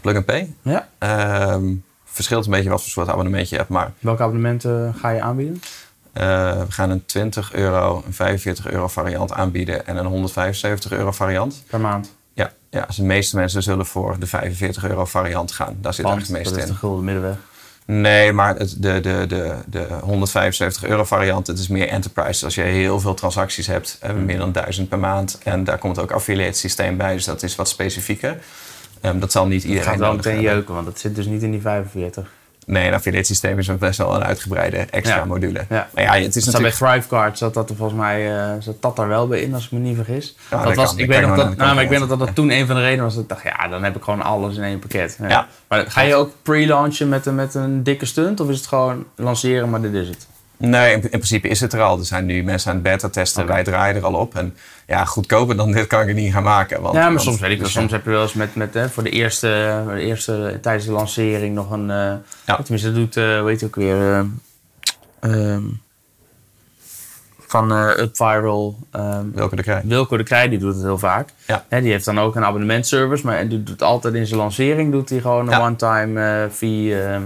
Plug 0.00 0.16
and 0.16 0.24
Pay. 0.24 0.52
Ja. 0.62 0.88
ehm, 0.98 1.72
verschilt 2.12 2.44
een 2.44 2.50
beetje 2.50 2.70
wat 2.70 2.80
voor 2.80 2.90
soort 2.90 3.08
abonnement 3.08 3.48
je 3.48 3.56
hebt. 3.56 3.68
Maar 3.68 3.92
Welke 3.98 4.22
abonnementen 4.22 4.94
ga 4.98 5.08
je 5.10 5.20
aanbieden? 5.20 5.62
eh, 6.12 6.22
we 6.60 6.66
gaan 6.72 6.90
een 6.90 7.04
20 7.06 7.52
euro, 7.52 8.02
een 8.06 8.12
45 8.14 8.66
euro 8.70 8.88
variant 8.88 9.32
aanbieden 9.32 9.86
en 9.86 9.96
een 9.96 10.06
175 10.06 10.92
euro 10.92 11.12
variant. 11.12 11.62
Per 11.66 11.80
maand? 11.80 12.14
Ja, 12.34 12.52
ja 12.70 12.84
dus 12.86 12.96
de 12.96 13.02
meeste 13.04 13.36
mensen 13.36 13.62
zullen 13.62 13.86
voor 13.86 14.16
de 14.18 14.26
45 14.26 14.84
euro 14.84 15.04
variant 15.04 15.52
gaan. 15.52 15.76
Daar 15.80 15.94
zit 15.94 16.04
Want 16.04 16.16
eigenlijk 16.16 16.44
het 16.44 16.54
dat 16.54 16.62
is 16.62 16.68
meeste 16.68 16.72
de 16.72 16.72
in. 16.72 16.78
gulden 16.78 17.04
middenweg. 17.04 17.36
Nee, 17.86 18.32
maar 18.32 18.56
het, 18.56 18.82
de, 18.82 19.00
de, 19.00 19.24
de, 19.28 19.54
de 19.66 19.86
175 20.02 20.84
euro 20.84 21.04
variant, 21.04 21.46
het 21.46 21.58
is 21.58 21.68
meer 21.68 21.88
enterprise. 21.88 22.44
Als 22.44 22.54
je 22.54 22.60
heel 22.60 23.00
veel 23.00 23.14
transacties 23.14 23.66
hebt, 23.66 23.98
Mm. 24.14 24.24
meer 24.24 24.38
dan 24.38 24.52
1000 24.52 24.88
per 24.88 24.98
maand. 24.98 25.38
En 25.44 25.64
daar 25.64 25.78
komt 25.78 25.98
ook 25.98 26.10
affiliate 26.10 26.58
systeem 26.58 26.96
bij, 26.96 27.14
dus 27.14 27.24
dat 27.24 27.42
is 27.42 27.56
wat 27.56 27.68
specifieker. 27.68 28.38
Ehm, 29.02 29.18
dat 29.18 29.32
zal 29.32 29.46
niet 29.46 29.62
Het 29.62 29.70
iedereen 29.70 29.90
gaat 29.90 29.98
wel 29.98 30.14
meteen 30.14 30.32
hebben. 30.34 30.52
jeuken, 30.52 30.74
want 30.74 30.86
dat 30.86 30.98
zit 30.98 31.14
dus 31.14 31.26
niet 31.26 31.42
in 31.42 31.50
die 31.50 31.60
45. 31.60 32.30
Nee, 32.66 32.86
een 32.88 32.94
affiliate 32.94 33.26
systeem 33.26 33.58
is 33.58 33.70
ook 33.70 33.78
best 33.78 33.98
wel 33.98 34.14
een 34.14 34.24
uitgebreide 34.24 34.76
extra 34.76 35.16
Ja. 35.16 35.24
module. 35.24 35.64
Ja. 35.68 35.88
Maar 35.94 36.02
ja, 36.04 36.12
het 36.14 36.24
is 36.26 36.32
Dat 36.34 36.42
staat 36.42 36.60
bij 36.60 36.70
natuurlijk... 36.70 36.74
Thrivecard, 37.02 37.38
zat 37.38 37.54
dat 37.54 37.70
er 37.70 37.76
volgens 37.76 37.98
mij 38.00 38.36
eh, 38.38 38.52
zat 38.58 38.82
dat 38.82 38.96
daar 38.96 39.08
wel 39.08 39.28
bij 39.28 39.40
in, 39.40 39.54
als 39.54 39.64
ik 39.64 39.70
me 39.72 39.78
niet 39.78 39.96
vergis. 39.96 40.36
Ja, 40.50 40.56
dat 40.56 40.66
dat 40.66 40.76
was, 40.76 40.88
kan. 40.90 40.98
ik, 40.98 41.06
weet 41.08 41.20
nog 41.26 41.36
dat, 41.36 41.56
nou, 41.56 41.74
maar 41.74 41.82
ik 41.84 41.88
weet 41.90 41.98
nog 41.98 42.08
dat 42.08 42.18
dat 42.18 42.34
toen 42.34 42.50
een 42.50 42.66
van 42.66 42.76
de 42.76 42.82
redenen 42.82 43.04
was 43.04 43.14
dat 43.14 43.22
ik 43.22 43.28
dacht, 43.28 43.42
ja, 43.42 43.68
dan 43.68 43.84
heb 43.84 43.96
ik 43.96 44.02
gewoon 44.02 44.22
alles 44.22 44.56
in 44.56 44.62
één 44.62 44.78
pakket. 44.78 45.16
Ja. 45.20 45.28
Ja. 45.28 45.46
Maar 45.68 45.84
ga 45.90 46.00
je 46.00 46.14
ook 46.14 46.30
pre-launchen 46.42 47.08
met, 47.08 47.26
een- 47.26 47.34
met 47.34 47.54
een 47.54 47.82
dikke 47.82 48.06
stunt, 48.06 48.40
of 48.40 48.48
is 48.48 48.56
het 48.56 48.66
gewoon 48.66 49.04
lanceren, 49.16 49.70
maar 49.70 49.80
dit 49.80 49.94
is 49.94 50.08
het? 50.08 50.26
Nee, 50.70 50.92
in, 50.92 51.02
in 51.02 51.08
principe 51.08 51.48
is 51.48 51.60
het 51.60 51.72
er 51.72 51.80
al. 51.80 51.98
Er 51.98 52.04
zijn 52.04 52.26
nu 52.26 52.42
mensen 52.42 52.68
aan 52.70 52.74
het 52.76 52.84
beta 52.84 53.08
testen. 53.08 53.46
Wij 53.46 53.62
draaien 53.64 53.96
er 53.96 54.04
al 54.04 54.14
op. 54.14 54.34
En 54.34 54.56
ja, 54.86 55.04
goedkoper 55.04 55.56
dan 55.56 55.72
dit 55.72 55.86
kan 55.86 56.00
ik 56.00 56.06
het 56.06 56.16
niet 56.16 56.32
gaan 56.32 56.42
maken. 56.42 56.80
Want, 56.82 56.94
ja, 56.94 57.00
maar 57.00 57.10
want- 57.10 57.22
soms 57.22 57.40
weet 57.40 57.50
ik 57.50 57.56
wel. 57.56 57.64
dus 57.64 57.74
ja. 57.74 57.80
Soms 57.80 57.92
heb 57.92 58.04
je 58.04 58.10
wel 58.10 58.22
eens 58.22 58.32
met, 58.34 58.54
met 58.54 58.74
hè, 58.74 58.88
voor 58.88 59.02
de 59.02 59.10
eerste, 59.10 59.82
de 59.94 60.00
eerste, 60.00 60.58
tijdens 60.62 60.84
de 60.86 60.92
lancering 60.92 61.54
nog 61.54 61.70
een... 61.70 61.90
eh, 61.90 62.12
Ja. 62.46 62.56
Tenminste, 62.62 62.86
dat 62.92 62.94
doet, 62.96 63.16
eh 63.16 63.38
hoe 63.40 63.48
heet 63.48 63.60
hij 63.60 63.68
ook 63.68 63.76
weer... 63.76 63.96
eh, 65.20 65.50
ehm, 65.54 65.62
van 67.46 67.72
eh 67.72 67.98
UpViral. 67.98 68.76
ehm, 68.90 69.24
Welke 69.34 69.56
de 69.56 69.62
krijg. 69.62 69.82
Wilco 69.84 70.16
de 70.16 70.22
Krij 70.22 70.48
die 70.48 70.58
doet 70.58 70.74
het 70.74 70.82
heel 70.82 70.98
vaak. 70.98 71.28
Ja. 71.46 71.64
Die 71.68 71.90
heeft 71.90 72.04
dan 72.04 72.20
ook 72.20 72.36
een 72.36 72.44
abonnementservice, 72.44 73.26
maar 73.26 73.48
die 73.48 73.62
doet 73.62 73.82
altijd 73.82 74.14
in 74.14 74.26
zijn 74.26 74.40
lancering 74.40 74.92
doet 74.92 75.08
hij 75.08 75.20
gewoon 75.20 75.46
een 75.46 75.58
Ja. 75.58 75.66
one-time 75.66 76.42
eh, 76.44 76.50
fee. 76.50 77.02
ehm, 77.02 77.22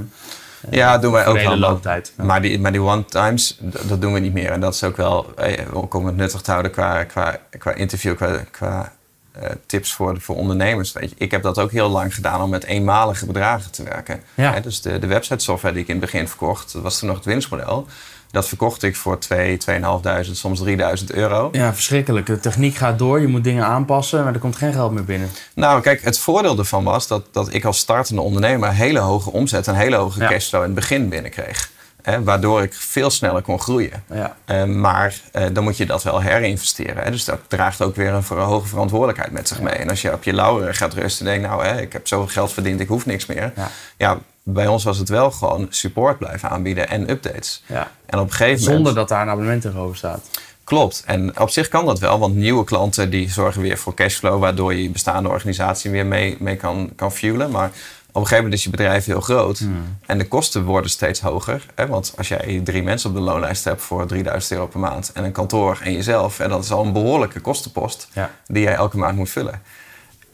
Ja, 0.71 0.99
doen 0.99 1.13
wij 1.13 1.27
ook 1.27 1.37
wel. 1.37 1.57
looptijd. 1.57 2.13
Ja. 2.17 2.25
Maar 2.25 2.43
die, 2.43 2.61
maar 2.61 2.73
die 2.73 2.81
one-times, 2.81 3.59
dat 3.61 4.01
doen 4.01 4.13
we 4.13 4.19
niet 4.19 4.33
meer. 4.33 4.51
En 4.51 4.61
dat 4.61 4.75
is 4.75 4.85
ook 4.85 4.97
wel, 4.97 5.35
eh, 5.35 5.65
ook 5.73 5.95
om 5.95 6.07
het 6.07 6.17
nuttig 6.17 6.41
te 6.41 6.51
houden 6.51 6.73
qua, 6.73 7.05
qua, 7.05 7.39
qua 7.59 7.73
interview, 7.73 8.17
qua, 8.17 8.45
qua 8.51 8.93
eh, 9.33 9.51
tips 9.67 9.93
voor, 9.93 10.21
voor 10.21 10.37
ondernemers. 10.37 10.93
Weet 10.93 11.11
je, 11.11 11.17
ik 11.19 11.31
heb 11.31 11.43
dat 11.43 11.59
ook 11.59 11.71
heel 11.71 11.89
lang 11.89 12.15
gedaan 12.15 12.43
om 12.43 12.51
met 12.51 12.65
eenmalige 12.65 13.27
bedragen 13.27 13.71
te 13.71 13.83
werken. 13.83 14.23
Ja. 14.35 14.53
Hè, 14.53 14.61
dus 14.61 14.81
de, 14.81 14.99
de 14.99 15.07
website 15.07 15.45
software 15.45 15.75
die 15.75 15.83
ik 15.83 15.89
in 15.89 15.97
het 15.97 16.05
begin 16.05 16.29
verkocht, 16.29 16.73
dat 16.73 16.83
was 16.83 16.99
toen 16.99 17.09
nog 17.09 17.17
het 17.17 17.27
winstmodel. 17.27 17.87
Dat 18.37 18.49
verkocht 18.49 18.83
ik 18.83 18.97
voor 18.97 19.19
2, 19.19 19.59
2.500, 19.71 20.31
soms 20.33 20.61
3000 20.61 21.13
euro. 21.13 21.49
Ja, 21.53 21.75
verschrikkelijk. 21.75 22.27
De 22.27 22.41
techniek 22.41 22.75
gaat 22.77 22.99
door, 22.99 23.21
je 23.21 23.27
moet 23.27 23.45
dingen 23.45 23.65
aanpassen, 23.65 24.25
maar 24.25 24.35
er 24.35 24.41
komt 24.41 24.57
geen 24.57 24.73
geld 24.73 24.93
meer 24.93 25.05
binnen. 25.05 25.31
Nou, 25.55 25.81
kijk, 25.81 26.03
het 26.03 26.19
voordeel 26.19 26.59
ervan 26.59 26.85
was 26.85 27.07
dat, 27.07 27.27
dat 27.33 27.55
ik 27.55 27.65
als 27.65 27.79
startende 27.79 28.21
ondernemer 28.23 28.73
hele 28.73 28.99
hoge 28.99 29.31
omzet 29.33 29.67
en 29.69 29.75
hele 29.75 29.97
hoge 29.97 30.21
Ja. 30.21 30.29
cashflow 30.29 30.61
in 30.61 30.67
het 30.67 30.75
begin 30.75 31.09
binnenkreeg. 31.09 31.71
Hè, 32.03 32.23
waardoor 32.23 32.63
ik 32.63 32.75
veel 32.75 33.11
sneller 33.11 33.43
kon 33.43 33.61
groeien. 33.61 34.05
Ja. 34.13 34.37
Eh, 34.45 34.65
maar 34.65 35.21
eh, 35.33 35.45
dan 35.53 35.65
moet 35.65 35.77
je 35.77 35.87
dat 35.87 36.03
wel 36.03 36.21
herinvesteren. 36.21 37.03
Hè? 37.05 37.11
Dus 37.11 37.25
dat 37.25 37.39
draagt 37.49 37.83
ook 37.83 37.97
weer 37.97 38.13
een 38.13 38.23
ver- 38.23 38.39
hoge 38.39 38.67
verantwoordelijkheid 38.69 39.31
met 39.33 39.49
zich 39.49 39.61
mee. 39.61 39.75
En 39.75 39.89
als 39.91 40.03
je 40.03 40.13
op 40.13 40.23
je 40.23 40.33
lauweren 40.33 40.75
gaat 40.75 40.95
rusten 40.95 41.27
en 41.27 41.33
denkt, 41.33 41.49
nou, 41.49 41.65
hè, 41.67 41.81
ik 41.81 41.93
heb 41.93 42.07
zoveel 42.09 42.29
geld 42.33 42.53
verdiend, 42.53 42.81
ik 42.81 42.89
hoef 42.89 43.07
niks 43.07 43.27
meer. 43.27 43.53
Ja. 43.57 43.71
Ja. 43.97 44.19
Bij 44.49 44.67
ons 44.67 44.85
was 44.85 44.99
het 44.99 45.09
wel 45.09 45.31
gewoon 45.31 45.67
support 45.71 46.19
blijven 46.19 46.51
aanbieden 46.51 46.89
en 46.89 47.11
updates. 47.11 47.63
Ja. 47.67 47.91
En 48.07 48.19
op 48.19 48.25
een 48.25 48.33
gegeven 48.33 48.59
Zonder 48.59 48.77
moment... 48.79 48.97
dat 48.97 49.09
daar 49.09 49.23
een 49.23 49.29
abonnement 49.29 49.63
tegenover 49.63 49.97
staat. 49.97 50.29
Klopt. 50.65 51.03
En 51.07 51.41
op 51.41 51.51
zich 51.51 51.69
kan 51.69 51.87
dat 51.87 51.99
wel, 51.99 52.19
want 52.19 52.35
nieuwe 52.35 52.65
klanten 52.65 53.11
die 53.11 53.31
zorgen 53.31 53.63
weer 53.63 53.79
voor 53.79 53.95
cashflow, 53.95 54.41
waardoor 54.41 54.75
je 54.75 54.83
je 54.83 54.91
bestaande 54.91 55.29
organisatie 55.29 55.91
weer 55.91 56.07
mee, 56.07 56.37
mee 56.41 56.57
kan, 56.57 56.91
kan 56.97 57.13
fuelen. 57.13 57.51
Maar 57.51 57.67
op 57.67 58.23
een 58.23 58.29
gegeven 58.29 58.37
moment 58.37 58.55
is 58.55 58.65
je 58.65 58.71
bedrijf 58.71 59.05
heel 59.05 59.21
groot 59.21 59.63
en 60.07 60.19
de 60.19 60.29
kosten 60.29 60.65
worden 60.65 60.91
steeds 60.91 61.21
hoger. 61.21 61.67
Hè? 61.75 61.87
Want 61.87 62.13
als 62.17 62.29
jij 62.29 62.61
drie 62.65 62.83
mensen 62.83 63.11
op 63.11 63.17
de 63.17 63.23
loonlijst 63.23 63.65
hebt 63.65 63.83
voor 63.83 64.07
3000 64.07 64.53
euro 64.53 64.67
per 64.67 64.81
maand 64.81 65.11
en 65.15 65.25
een 65.25 65.33
kantoor 65.33 65.79
en 65.83 65.93
jezelf, 65.93 66.41
en 66.41 66.49
dat 66.49 66.65
is 66.65 66.73
al 66.73 66.85
een 66.85 66.93
behoorlijke 66.93 67.41
kostenpost 67.41 68.09
Ja. 68.13 68.31
die 68.47 68.63
jij 68.63 68.75
elke 68.75 68.97
maand 68.97 69.17
moet 69.17 69.31
vullen. 69.31 69.63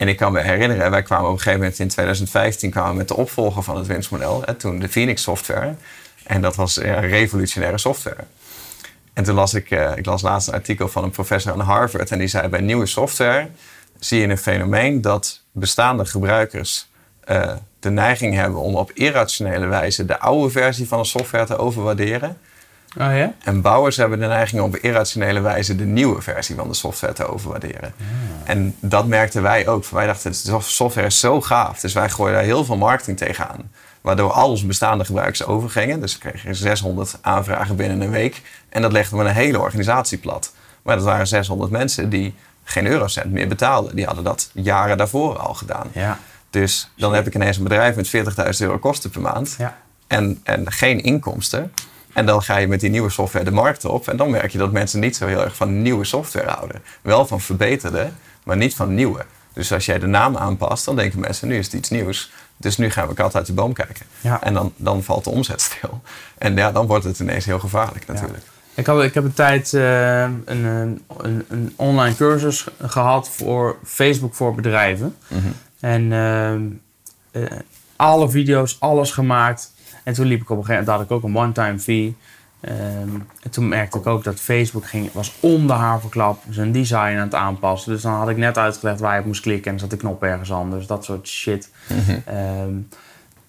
En 0.03 0.09
ik 0.09 0.17
kan 0.17 0.31
me 0.31 0.41
herinneren, 0.41 0.91
wij 0.91 1.01
kwamen 1.01 1.25
op 1.25 1.31
een 1.31 1.37
gegeven 1.37 1.59
moment 1.59 1.79
in 1.79 1.87
2015 1.87 2.71
kwamen 2.71 2.95
met 2.95 3.07
de 3.07 3.15
opvolger 3.15 3.63
van 3.63 3.77
het 3.77 3.87
winstmodel, 3.87 4.41
hè, 4.45 4.53
toen 4.53 4.79
de 4.79 4.89
Phoenix 4.89 5.21
software. 5.21 5.73
En 6.23 6.41
dat 6.41 6.55
was 6.55 6.73
ja, 6.73 6.99
revolutionaire 6.99 7.77
software. 7.77 8.23
En 9.13 9.23
toen 9.23 9.35
las 9.35 9.53
ik, 9.53 9.71
eh, 9.71 9.91
ik 9.95 10.05
las 10.05 10.21
laatst 10.21 10.47
een 10.47 10.53
artikel 10.53 10.87
van 10.87 11.03
een 11.03 11.09
professor 11.09 11.51
aan 11.51 11.59
Harvard. 11.59 12.11
En 12.11 12.19
die 12.19 12.27
zei 12.27 12.47
bij 12.47 12.61
nieuwe 12.61 12.85
software 12.85 13.47
zie 13.99 14.19
je 14.19 14.27
een 14.27 14.37
fenomeen 14.37 15.01
dat 15.01 15.41
bestaande 15.51 16.05
gebruikers 16.05 16.87
eh, 17.19 17.53
de 17.79 17.89
neiging 17.89 18.35
hebben 18.35 18.59
om 18.59 18.75
op 18.75 18.91
irrationele 18.91 19.65
wijze 19.65 20.05
de 20.05 20.19
oude 20.19 20.49
versie 20.49 20.87
van 20.87 20.99
een 20.99 21.05
software 21.05 21.45
te 21.45 21.57
overwaarderen. 21.57 22.37
Oh 22.97 23.17
ja? 23.17 23.33
En 23.43 23.61
bouwers 23.61 23.97
hebben 23.97 24.19
de 24.19 24.25
neiging 24.25 24.61
om 24.61 24.67
op 24.67 24.75
irrationele 24.75 25.39
wijze 25.39 25.75
de 25.75 25.85
nieuwe 25.85 26.21
versie 26.21 26.55
van 26.55 26.67
de 26.67 26.73
software 26.73 27.13
te 27.13 27.25
overwaarderen. 27.25 27.93
En 28.43 28.75
dat 28.79 29.07
merkten 29.07 29.41
wij 29.41 29.67
ook. 29.67 29.85
Wij 29.85 30.05
dachten, 30.05 30.31
de 30.31 30.57
software 30.61 31.07
is 31.07 31.19
zo 31.19 31.41
gaaf. 31.41 31.79
Dus 31.79 31.93
wij 31.93 32.09
gooiden 32.09 32.37
daar 32.39 32.47
heel 32.47 32.65
veel 32.65 32.77
marketing 32.77 33.17
tegenaan. 33.17 33.71
Waardoor 34.01 34.31
al 34.31 34.49
onze 34.49 34.65
bestaande 34.65 35.05
gebruikers 35.05 35.45
overgingen. 35.45 35.99
Dus 35.99 36.13
we 36.13 36.19
kregen 36.19 36.55
600 36.55 37.17
aanvragen 37.21 37.75
binnen 37.75 38.01
een 38.01 38.09
week. 38.09 38.41
En 38.69 38.81
dat 38.81 38.91
legden 38.91 39.17
we 39.17 39.23
een 39.23 39.33
hele 39.33 39.59
organisatie 39.59 40.17
plat. 40.17 40.53
Maar 40.81 40.95
dat 40.95 41.05
waren 41.05 41.27
600 41.27 41.71
mensen 41.71 42.09
die 42.09 42.33
geen 42.63 42.85
eurocent 42.85 43.31
meer 43.31 43.47
betaalden. 43.47 43.95
Die 43.95 44.05
hadden 44.05 44.23
dat 44.23 44.49
jaren 44.53 44.97
daarvoor 44.97 45.37
al 45.37 45.53
gedaan. 45.53 45.87
Ja. 45.91 46.19
Dus 46.49 46.89
dan 46.97 47.13
heb 47.13 47.27
ik 47.27 47.35
ineens 47.35 47.57
een 47.57 47.63
bedrijf 47.63 47.95
met 47.95 48.07
40.000 48.07 48.59
euro 48.59 48.77
kosten 48.77 49.09
per 49.09 49.21
maand 49.21 49.57
en, 50.07 50.39
en 50.43 50.71
geen 50.71 51.03
inkomsten. 51.03 51.71
En 52.13 52.25
dan 52.25 52.41
ga 52.41 52.57
je 52.57 52.67
met 52.67 52.79
die 52.79 52.89
nieuwe 52.89 53.09
software 53.09 53.45
de 53.45 53.51
markt 53.51 53.85
op. 53.85 54.07
En 54.07 54.17
dan 54.17 54.29
merk 54.29 54.51
je 54.51 54.57
dat 54.57 54.71
mensen 54.71 54.99
niet 54.99 55.15
zo 55.15 55.27
heel 55.27 55.43
erg 55.43 55.55
van 55.55 55.81
nieuwe 55.81 56.03
software 56.03 56.49
houden. 56.49 56.81
Wel 57.01 57.25
van 57.25 57.41
verbeterde, 57.41 58.09
maar 58.43 58.57
niet 58.57 58.75
van 58.75 58.93
nieuwe. 58.93 59.25
Dus 59.53 59.73
als 59.73 59.85
jij 59.85 59.99
de 59.99 60.07
naam 60.07 60.37
aanpast, 60.37 60.85
dan 60.85 60.95
denken 60.95 61.19
mensen, 61.19 61.47
nu 61.47 61.57
is 61.57 61.65
het 61.65 61.73
iets 61.73 61.89
nieuws. 61.89 62.31
Dus 62.57 62.77
nu 62.77 62.89
gaan 62.89 63.07
we 63.07 63.13
kat 63.13 63.35
uit 63.35 63.45
de 63.45 63.53
boom 63.53 63.73
kijken. 63.73 64.05
Ja. 64.21 64.43
En 64.43 64.53
dan, 64.53 64.73
dan 64.75 65.03
valt 65.03 65.23
de 65.23 65.29
omzet 65.29 65.61
stil. 65.61 66.01
En 66.37 66.55
ja, 66.55 66.71
dan 66.71 66.87
wordt 66.87 67.03
het 67.03 67.19
ineens 67.19 67.45
heel 67.45 67.59
gevaarlijk 67.59 68.07
natuurlijk. 68.07 68.43
Ik, 68.73 68.85
had, 68.85 69.03
ik 69.03 69.13
heb 69.13 69.23
een 69.23 69.33
tijd 69.33 69.73
eh, 69.73 70.21
een, 70.21 70.45
een, 70.45 71.45
een, 71.47 71.73
online 71.75 72.15
cursus 72.15 72.67
gehad 72.81 73.29
voor 73.29 73.77
Facebook 73.85 74.35
voor 74.35 74.55
bedrijven. 74.55 75.15
Mhm. 75.27 75.47
En 75.79 76.11
ehm, 76.11 76.61
eh, 77.31 77.57
alle 77.95 78.29
video's, 78.29 78.77
alles 78.79 79.11
gemaakt. 79.11 79.72
En 80.03 80.13
toen 80.13 80.25
liep 80.25 80.41
ik 80.41 80.49
op 80.49 80.57
een 80.57 80.65
gegeven 80.65 80.85
moment, 80.85 81.09
had 81.09 81.11
ik 81.11 81.17
ook 81.17 81.23
een 81.23 81.37
one-time 81.37 81.79
fee. 81.79 82.15
Ehm, 82.59 83.15
en 83.41 83.49
toen 83.49 83.67
merkte 83.67 83.97
ik 83.97 84.07
ook 84.07 84.23
dat 84.23 84.39
Facebook 84.39 84.87
ging, 84.87 85.11
was 85.11 85.33
om 85.39 85.67
de 85.67 85.73
haverklap 85.73 86.43
zijn 86.49 86.71
design 86.71 86.97
aan 86.97 87.17
het 87.17 87.35
aanpassen. 87.35 87.91
Dus 87.91 88.01
dan 88.01 88.13
had 88.13 88.29
ik 88.29 88.37
net 88.37 88.57
uitgelegd 88.57 88.99
waar 88.99 89.13
je 89.13 89.19
op 89.19 89.25
moest 89.25 89.41
klikken 89.41 89.71
en 89.71 89.79
zat 89.79 89.89
de 89.89 89.97
knop 89.97 90.23
ergens 90.23 90.51
anders. 90.51 90.87
Dat 90.87 91.05
soort 91.05 91.27
shit. 91.27 91.69
Ehm, 92.25 92.73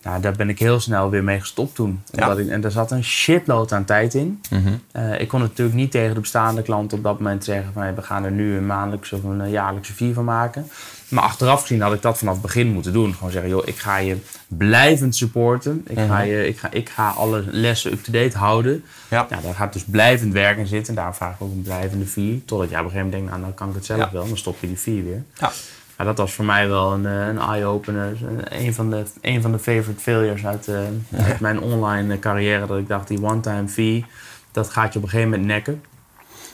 nou, 0.04 0.20
daar 0.20 0.32
ben 0.32 0.48
ik 0.48 0.58
heel 0.58 0.80
snel 0.80 1.10
weer 1.10 1.24
mee 1.24 1.40
gestopt 1.40 1.74
toen. 1.74 2.02
Ja. 2.10 2.22
Omdat 2.22 2.38
ik, 2.38 2.48
en 2.48 2.60
daar 2.60 2.70
zat 2.70 2.90
een 2.90 3.04
shitload 3.04 3.72
aan 3.72 3.84
tijd 3.84 4.14
in. 4.14 4.40
Mhm. 4.50 4.72
Eh, 4.92 5.20
ik 5.20 5.28
kon 5.28 5.40
natuurlijk 5.40 5.76
niet 5.76 5.90
tegen 5.90 6.14
de 6.14 6.20
bestaande 6.20 6.62
klanten 6.62 6.98
op 6.98 7.04
dat 7.04 7.18
moment 7.18 7.44
zeggen 7.44 7.72
van 7.72 7.82
hey, 7.82 7.94
we 7.94 8.02
gaan 8.02 8.24
er 8.24 8.30
nu 8.32 8.56
een 8.56 8.66
maandelijkse 8.66 9.16
of 9.16 9.22
een 9.24 9.40
eh, 9.40 9.50
jaarlijkse 9.50 9.92
fee 9.92 10.14
van 10.14 10.24
maken. 10.24 10.68
Maar 11.08 11.24
achteraf 11.24 11.60
gezien 11.60 11.80
had 11.80 11.92
ik 11.92 12.02
dat 12.02 12.18
vanaf 12.18 12.32
het 12.32 12.42
begin 12.42 12.72
moeten 12.72 12.92
doen. 12.92 13.14
Gewoon 13.14 13.30
zeggen, 13.30 13.50
joh, 13.50 13.66
ik 13.66 13.76
ga 13.76 13.96
je 13.96 14.16
blijvend 14.48 15.16
supporten. 15.16 15.84
Ik, 15.88 15.98
ga, 15.98 16.04
Mhm. 16.18 16.26
je, 16.26 16.46
ik, 16.46 16.58
ga, 16.58 16.70
ik 16.70 16.88
ga 16.88 17.08
alle 17.08 17.44
lessen 17.46 17.92
up-to-date 17.92 18.38
houden. 18.38 18.84
Ja. 19.08 19.26
Ja, 19.30 19.38
daar 19.42 19.54
gaat 19.54 19.72
dus 19.72 19.84
blijvend 19.84 20.32
werk 20.32 20.58
in 20.58 20.66
zitten. 20.66 20.96
En 20.96 21.02
daar 21.02 21.14
vraag 21.14 21.34
ik 21.34 21.42
ook 21.42 21.52
een 21.52 21.62
blijvende 21.62 22.06
fee. 22.06 22.42
Totdat 22.46 22.70
jij 22.70 22.78
op 22.78 22.84
een 22.84 22.90
gegeven 22.90 23.10
moment 23.10 23.12
denkt, 23.12 23.30
nou 23.30 23.40
dan 23.42 23.54
kan 23.54 23.68
ik 23.68 23.74
het 23.74 23.84
zelf 23.84 24.00
Ja. 24.00 24.08
wel. 24.12 24.26
Dan 24.28 24.36
stop 24.36 24.56
je 24.60 24.66
die 24.66 24.76
fee 24.76 25.02
weer. 25.02 25.22
Ja. 25.38 25.52
Ja, 25.98 26.04
dat 26.04 26.18
was 26.18 26.33
voor 26.33 26.44
mij 26.44 26.68
wel 26.68 26.92
een, 26.92 27.07
eh, 27.07 27.26
een 27.26 27.38
eye-opener. 27.38 28.16
Een 28.48 28.74
van, 28.74 28.90
de, 28.90 29.04
een 29.20 29.42
van 29.42 29.52
de 29.52 29.59
favorite 29.59 30.00
failures 30.00 30.46
uit, 30.46 30.68
eh, 30.68 30.78
uit 31.26 31.40
mijn 31.40 31.61
online 31.61 32.14
eh, 32.14 32.20
carrière. 32.20 32.66
Dat 32.66 32.78
ik 32.78 32.88
dacht, 32.88 33.09
die 33.09 33.22
one-time 33.22 33.68
fee, 33.68 34.04
dat 34.52 34.70
gaat 34.70 34.92
je 34.92 34.98
op 34.98 35.04
een 35.04 35.11
gegeven 35.11 35.30
moment 35.30 35.48
nekken. 35.48 35.83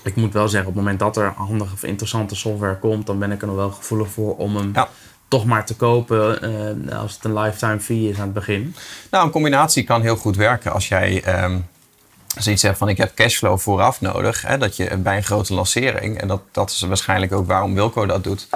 Ik 0.03 0.17
moet 0.17 0.33
wel 0.33 0.49
zeggen, 0.49 0.69
op 0.69 0.75
het 0.75 0.83
moment 0.85 1.01
dat 1.01 1.17
er 1.17 1.33
handige 1.37 1.73
of 1.73 1.83
interessante 1.83 2.35
software 2.35 2.79
komt, 2.79 3.07
dan 3.07 3.19
ben 3.19 3.33
ik 3.33 3.41
er 3.41 3.47
nog 3.47 3.57
wel 3.57 3.71
gevoelig 3.71 4.09
voor 4.09 4.37
om 4.37 4.57
hem 4.57 4.71
Ja. 4.75 4.89
toch 5.29 5.45
maar 5.45 5.67
te 5.67 5.77
kopen 5.77 6.41
als 6.93 7.15
het 7.15 7.25
een 7.25 7.39
lifetime 7.39 7.81
fee 7.81 8.09
is 8.09 8.17
aan 8.17 8.23
het 8.25 8.33
begin. 8.33 8.75
Nou, 9.11 9.25
een 9.25 9.31
combinatie 9.31 9.85
kan 9.85 10.03
heel 10.03 10.17
goed 10.17 10.37
werken 10.37 10.73
als 10.73 10.89
jij 10.89 11.23
ehm 11.23 11.57
zoiets 12.39 12.63
hebt 12.63 12.79
van 12.79 12.89
ik 12.89 12.97
heb 12.97 13.15
cashflow 13.15 13.59
vooraf 13.59 14.01
nodig. 14.01 14.43
Hè, 14.43 14.59
dat 14.59 14.77
je 14.77 14.97
bij 14.97 15.17
een 15.17 15.23
grote 15.25 15.55
lancering, 15.55 16.21
en 16.21 16.29
dat, 16.29 16.43
dat 16.51 16.71
is 16.71 16.81
waarschijnlijk 16.81 17.33
ook 17.33 17.47
waarom 17.47 17.75
Wilco 17.75 18.07
dat 18.07 18.25
doet. 18.25 18.49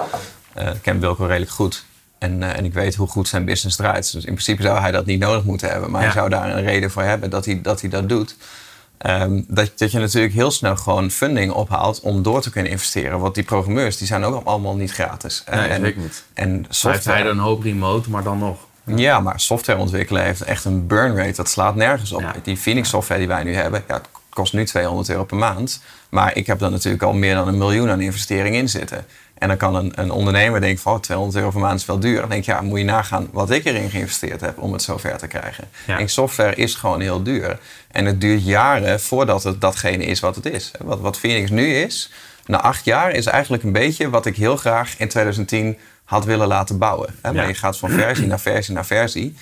Eh, 0.55 0.67
ik 0.67 0.81
ken 0.81 0.99
Wilco 0.99 1.25
redelijk 1.25 1.51
goed. 1.51 1.85
En, 2.17 2.43
eh, 2.43 2.57
en 2.57 2.65
ik 2.65 2.73
weet 2.73 2.95
hoe 2.95 3.07
goed 3.07 3.27
zijn 3.27 3.45
business 3.45 3.77
draait. 3.77 4.11
Dus 4.11 4.25
in 4.25 4.33
principe 4.33 4.61
zou 4.61 4.79
hij 4.79 4.91
dat 4.91 5.05
niet 5.05 5.19
nodig 5.19 5.43
moeten 5.43 5.69
hebben. 5.69 5.91
Maar 5.91 6.01
Ja. 6.01 6.07
hij 6.07 6.15
zou 6.15 6.29
daar 6.29 6.49
een 6.57 6.63
reden 6.63 6.91
voor 6.91 7.03
hebben 7.03 7.29
dat 7.29 7.45
hij 7.45 7.61
dat, 7.61 7.81
hij 7.81 7.89
dat 7.89 8.09
doet. 8.09 8.35
Ehm, 8.97 9.41
dat, 9.47 9.71
dat 9.75 9.91
je 9.91 9.99
natuurlijk 9.99 10.33
heel 10.33 10.51
snel 10.51 10.75
gewoon 10.75 11.11
funding 11.11 11.51
ophaalt 11.51 11.99
om 11.99 12.23
door 12.23 12.41
te 12.41 12.49
kunnen 12.51 12.71
investeren. 12.71 13.19
Want 13.19 13.35
die 13.35 13.43
programmeurs 13.43 13.97
die 13.97 14.07
zijn 14.07 14.23
ook 14.23 14.45
allemaal 14.45 14.75
niet 14.75 14.91
gratis. 14.91 15.43
Nee, 15.51 15.67
en, 15.67 15.81
zeker 15.81 16.01
niet. 16.01 16.23
En 16.33 16.65
software. 16.69 17.17
hij 17.17 17.25
er 17.25 17.31
een 17.31 17.37
hoop 17.37 17.63
remote, 17.63 18.09
maar 18.09 18.23
dan 18.23 18.37
nog. 18.37 18.57
Ja, 18.95 19.19
maar 19.19 19.39
software 19.39 19.79
ontwikkelen 19.79 20.23
heeft 20.23 20.41
echt 20.41 20.65
een 20.65 20.87
burn 20.87 21.15
rate. 21.15 21.35
Dat 21.35 21.49
slaat 21.49 21.75
nergens 21.75 22.11
op. 22.11 22.21
Ja. 22.21 22.33
Die 22.43 22.57
Phoenix 22.57 22.89
software 22.89 23.19
die 23.19 23.29
wij 23.29 23.43
nu 23.43 23.55
hebben, 23.55 23.83
ja, 23.87 24.01
kost 24.29 24.53
nu 24.53 24.65
200 24.65 25.09
euro 25.09 25.23
per 25.23 25.37
maand. 25.37 25.81
Maar 26.09 26.35
ik 26.35 26.47
heb 26.47 26.61
er 26.61 26.71
natuurlijk 26.71 27.03
al 27.03 27.13
meer 27.13 27.35
dan 27.35 27.47
een 27.47 27.57
miljoen 27.57 27.89
aan 27.89 28.01
investering 28.01 28.55
in 28.55 28.69
zitten. 28.69 29.05
En 29.37 29.47
dan 29.47 29.57
kan 29.57 29.75
een, 29.75 29.91
een 29.95 30.11
ondernemer 30.11 30.61
denken 30.61 30.81
van 30.81 30.93
oh, 30.93 30.99
200 30.99 31.37
euro 31.37 31.49
per 31.51 31.59
maand 31.59 31.79
is 31.79 31.85
wel 31.85 31.99
duur. 31.99 32.19
Dan 32.19 32.29
denk 32.29 32.41
ik, 32.41 32.47
ja, 32.47 32.61
moet 32.61 32.79
je 32.79 32.85
nagaan 32.85 33.27
wat 33.31 33.51
ik 33.51 33.65
erin 33.65 33.89
geïnvesteerd 33.89 34.41
heb 34.41 34.57
om 34.61 34.73
het 34.73 34.81
zover 34.81 35.17
te 35.17 35.27
krijgen. 35.27 35.67
Ja. 35.87 35.99
En 35.99 36.09
software 36.09 36.55
is 36.55 36.75
gewoon 36.75 37.01
heel 37.01 37.23
duur. 37.23 37.59
En 37.91 38.05
het 38.05 38.21
duurt 38.21 38.45
jaren 38.45 38.99
voordat 38.99 39.43
het 39.43 39.61
datgene 39.61 40.05
is 40.05 40.19
wat 40.19 40.35
het 40.35 40.45
is. 40.45 40.71
Wat, 40.83 40.99
wat 40.99 41.17
Phoenix 41.17 41.49
nu 41.49 41.75
is, 41.75 42.11
na 42.45 42.61
acht 42.61 42.85
jaar, 42.85 43.11
is 43.11 43.25
eigenlijk 43.25 43.63
een 43.63 43.71
beetje 43.71 44.09
wat 44.09 44.25
ik 44.25 44.35
heel 44.35 44.57
graag 44.57 44.97
in 44.97 45.07
2010 45.07 45.77
had 46.03 46.25
willen 46.25 46.47
laten 46.47 46.77
bouwen. 46.77 47.15
Hè? 47.21 47.31
Maar 47.33 47.41
Ja. 47.41 47.47
je 47.47 47.53
gaat 47.55 47.77
van 47.77 47.89
versie 47.89 48.27
naar 48.27 48.39
versie 48.39 48.73
naar 48.73 48.85
versie. 48.85 49.35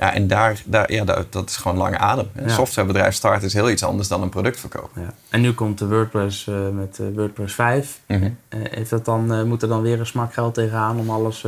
Ja, 0.00 0.14
en 0.14 0.26
daar, 0.26 0.62
daar, 0.64 0.92
ja, 0.92 1.04
dat, 1.04 1.32
dat 1.32 1.48
is 1.48 1.56
gewoon 1.56 1.76
lange 1.76 1.98
adem. 1.98 2.28
Een 2.34 2.48
Ja. 2.48 2.54
softwarebedrijf 2.54 3.14
starten 3.14 3.46
is 3.46 3.52
heel 3.52 3.70
iets 3.70 3.82
anders 3.84 4.08
dan 4.08 4.22
een 4.22 4.28
product 4.28 4.60
verkopen. 4.60 5.02
Ja. 5.02 5.12
En 5.28 5.40
nu 5.40 5.52
komt 5.52 5.78
de 5.78 5.86
WordPress 5.86 6.46
eh, 6.46 6.54
met 6.72 6.98
eh, 6.98 7.06
WordPress 7.14 7.54
5. 7.54 8.00
Mhm. 8.06 8.22
Eh, 8.48 8.58
heeft 8.70 8.90
dat 8.90 9.04
dan, 9.04 9.48
moet 9.48 9.62
er 9.62 9.68
dan 9.68 9.82
weer 9.82 10.00
een 10.00 10.06
smak 10.06 10.32
geld 10.34 10.54
tegenaan 10.54 10.98
om 10.98 11.10
alles 11.10 11.44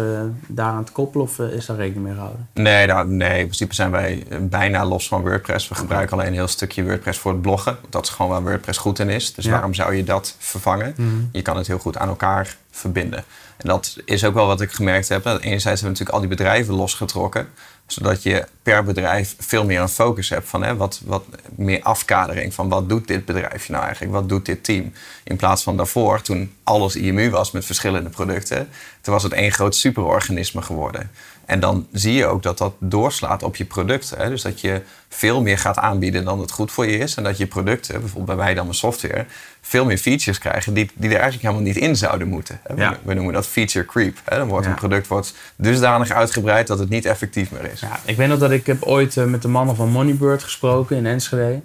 daaraan 0.46 0.84
te 0.84 0.92
koppelen? 0.92 1.26
Of 1.26 1.38
is 1.38 1.66
daar 1.66 1.76
rekening 1.76 2.04
mee 2.04 2.14
gehouden? 2.14 2.48
Nee, 2.54 2.86
nou, 2.86 3.08
nee, 3.08 3.38
in 3.38 3.44
principe 3.44 3.74
zijn 3.74 3.90
wij 3.90 4.26
bijna 4.40 4.84
los 4.84 5.08
van 5.08 5.20
WordPress. 5.22 5.68
We 5.68 5.74
gebruiken 5.74 6.16
alleen 6.16 6.26
een 6.28 6.32
heel 6.32 6.48
stukje 6.48 6.84
WordPress 6.84 7.18
voor 7.18 7.32
het 7.32 7.42
bloggen. 7.42 7.76
Dat 7.88 8.04
is 8.04 8.10
gewoon 8.10 8.30
waar 8.30 8.42
WordPress 8.42 8.78
goed 8.78 8.98
in 8.98 9.08
is. 9.08 9.34
Dus 9.34 9.44
Ja. 9.44 9.50
waarom 9.50 9.74
zou 9.74 9.94
je 9.94 10.04
dat 10.04 10.36
vervangen? 10.38 10.94
Je 11.32 11.42
kan 11.42 11.56
het 11.56 11.66
heel 11.66 11.78
goed 11.78 11.96
aan 11.98 12.08
elkaar 12.08 12.56
verbinden. 12.70 13.24
En 13.56 13.68
dat 13.68 13.96
is 14.04 14.24
ook 14.24 14.34
wel 14.34 14.46
wat 14.46 14.60
ik 14.60 14.72
gemerkt 14.72 15.08
heb. 15.08 15.26
Enerzijds 15.26 15.62
hebben 15.62 15.78
we 15.80 15.88
natuurlijk 15.88 16.10
al 16.10 16.20
die 16.20 16.28
bedrijven 16.28 16.74
losgetrokken. 16.74 17.48
Zodat 17.92 18.22
je 18.22 18.46
per 18.62 18.84
bedrijf 18.84 19.34
veel 19.38 19.64
meer 19.64 19.80
een 19.80 19.88
focus 19.88 20.28
hebt 20.28 20.48
van 20.48 20.62
hè, 20.62 20.76
wat, 20.76 21.00
wat 21.04 21.24
meer 21.56 21.82
afkadering 21.82 22.54
van 22.54 22.68
wat 22.68 22.88
doet 22.88 23.08
dit 23.08 23.24
bedrijfje 23.24 23.72
nou 23.72 23.84
eigenlijk? 23.84 24.14
Wat 24.14 24.28
doet 24.28 24.46
dit 24.46 24.64
team? 24.64 24.92
In 25.24 25.36
plaats 25.36 25.62
van 25.62 25.76
daarvoor, 25.76 26.22
toen 26.22 26.52
alles 26.62 26.96
IMU 26.96 27.30
was 27.30 27.50
met 27.50 27.64
verschillende 27.64 28.10
producten, 28.10 28.68
toen 29.00 29.14
was 29.14 29.22
het 29.22 29.32
één 29.32 29.52
groot 29.52 29.74
superorganisme 29.74 30.62
geworden. 30.62 31.10
En 31.52 31.60
dan 31.60 31.86
zie 31.92 32.12
je 32.12 32.26
ook 32.26 32.42
dat 32.42 32.58
dat 32.58 32.74
doorslaat 32.78 33.42
op 33.42 33.56
je 33.56 33.64
producten. 33.64 34.18
Hè? 34.18 34.28
Dus 34.28 34.42
dat 34.42 34.60
je 34.60 34.82
veel 35.08 35.42
meer 35.42 35.58
gaat 35.58 35.76
aanbieden 35.76 36.24
dan 36.24 36.40
het 36.40 36.50
goed 36.50 36.72
voor 36.72 36.86
je 36.86 36.98
is. 36.98 37.14
En 37.14 37.22
dat 37.22 37.38
je 37.38 37.46
producten, 37.46 38.00
bijvoorbeeld 38.00 38.36
bij 38.36 38.44
wij 38.44 38.54
dan 38.54 38.64
mijn 38.64 38.76
software, 38.76 39.26
veel 39.60 39.84
meer 39.84 39.98
features 39.98 40.38
krijgen 40.38 40.74
die, 40.74 40.90
die 40.94 41.08
er 41.08 41.20
eigenlijk 41.20 41.42
helemaal 41.42 41.72
niet 41.72 41.76
in 41.76 41.96
zouden 41.96 42.28
moeten. 42.28 42.60
Ja. 42.76 42.96
We, 43.02 43.14
noemen 43.14 43.32
dat 43.32 43.46
feature 43.46 43.84
creep. 43.84 44.16
Hè? 44.24 44.36
Dan 44.36 44.48
wordt 44.48 44.66
een 44.66 44.74
product 44.74 45.06
wordt 45.06 45.34
dusdanig 45.56 46.10
uitgebreid 46.10 46.66
dat 46.66 46.78
het 46.78 46.88
niet 46.88 47.04
effectief 47.04 47.50
meer 47.50 47.72
is. 47.72 47.80
Ja, 47.80 48.00
ik 48.04 48.16
weet 48.16 48.28
nog 48.28 48.38
dat 48.38 48.50
ik 48.50 48.66
heb 48.66 48.82
ooit 48.82 49.16
uh, 49.16 49.24
met 49.24 49.42
de 49.42 49.48
mannen 49.48 49.76
van 49.76 49.88
Moneybird 49.88 50.42
gesproken 50.42 50.96
in 50.96 51.06
Enschede. 51.06 51.60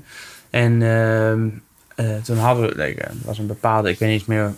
En 0.49 0.81
uh, 0.81 2.15
toen 2.23 2.38
hadden 2.38 2.75
we, 2.75 2.83
er 2.83 3.11
was 3.23 3.38
een 3.38 3.47
bepaalde, 3.47 3.89
ik 3.89 3.99
weet 3.99 4.09
niet 4.09 4.27
meer, 4.27 4.53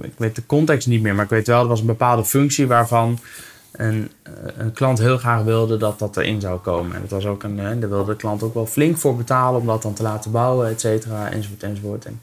ik 0.00 0.12
weet 0.16 0.36
de 0.36 0.46
context 0.46 0.86
niet 0.86 1.02
meer, 1.02 1.14
maar 1.14 1.24
ik 1.24 1.30
weet 1.30 1.46
wel, 1.46 1.62
er 1.62 1.68
was 1.68 1.80
een 1.80 1.86
bepaalde 1.86 2.24
functie 2.24 2.66
waarvan 2.66 3.18
een, 3.76 4.10
eh, 4.22 4.32
een 4.56 4.72
klant 4.72 4.98
heel 4.98 5.18
graag 5.18 5.42
wilde 5.42 5.76
dat 5.76 5.98
dat 5.98 6.16
erin 6.16 6.40
zou 6.40 6.58
komen. 6.58 6.94
En 6.94 7.00
dat 7.00 7.10
was 7.10 7.26
ook 7.26 7.42
een, 7.42 7.56
daar 7.56 7.88
wilde 7.88 8.10
de 8.10 8.16
klant 8.16 8.42
ook 8.42 8.54
wel 8.54 8.66
flink 8.66 8.96
voor 8.96 9.16
betalen 9.16 9.60
om 9.60 9.66
dat 9.66 9.82
dan 9.82 9.94
te 9.94 10.02
laten 10.02 10.30
bouwen, 10.30 10.68
et 10.68 10.80
cetera, 10.80 11.30
enzovoort, 11.30 11.62
enzovoort. 11.62 12.04
En 12.04 12.20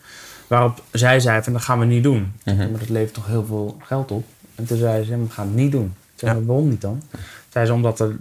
waarop 0.48 0.84
zij 0.92 1.20
zei 1.20 1.44
van, 1.44 1.54
dat 1.54 1.62
gaan 1.62 1.80
we 1.80 1.86
niet 1.86 2.04
doen. 2.04 2.34
Mhm. 2.46 2.58
Maar 2.58 2.80
dat 2.80 2.90
levert 2.90 3.14
toch 3.14 3.28
heel 3.28 3.46
veel 3.46 3.78
geld 3.84 4.12
op. 4.12 4.24
En 4.56 4.66
toen 4.66 4.78
zei 4.78 5.04
ze, 5.04 5.18
we 5.18 5.30
gaan 5.30 5.48
het 5.48 5.56
niet 5.56 5.72
doen. 5.72 5.94
Toen 6.16 6.30
zei 6.30 6.40
ja. 6.40 6.46
waarom 6.46 6.70
niet 6.70 6.82
dan? 6.82 7.02
Zei 7.50 7.66
ze, 7.66 7.74
omdat 7.74 8.00
er 8.00 8.16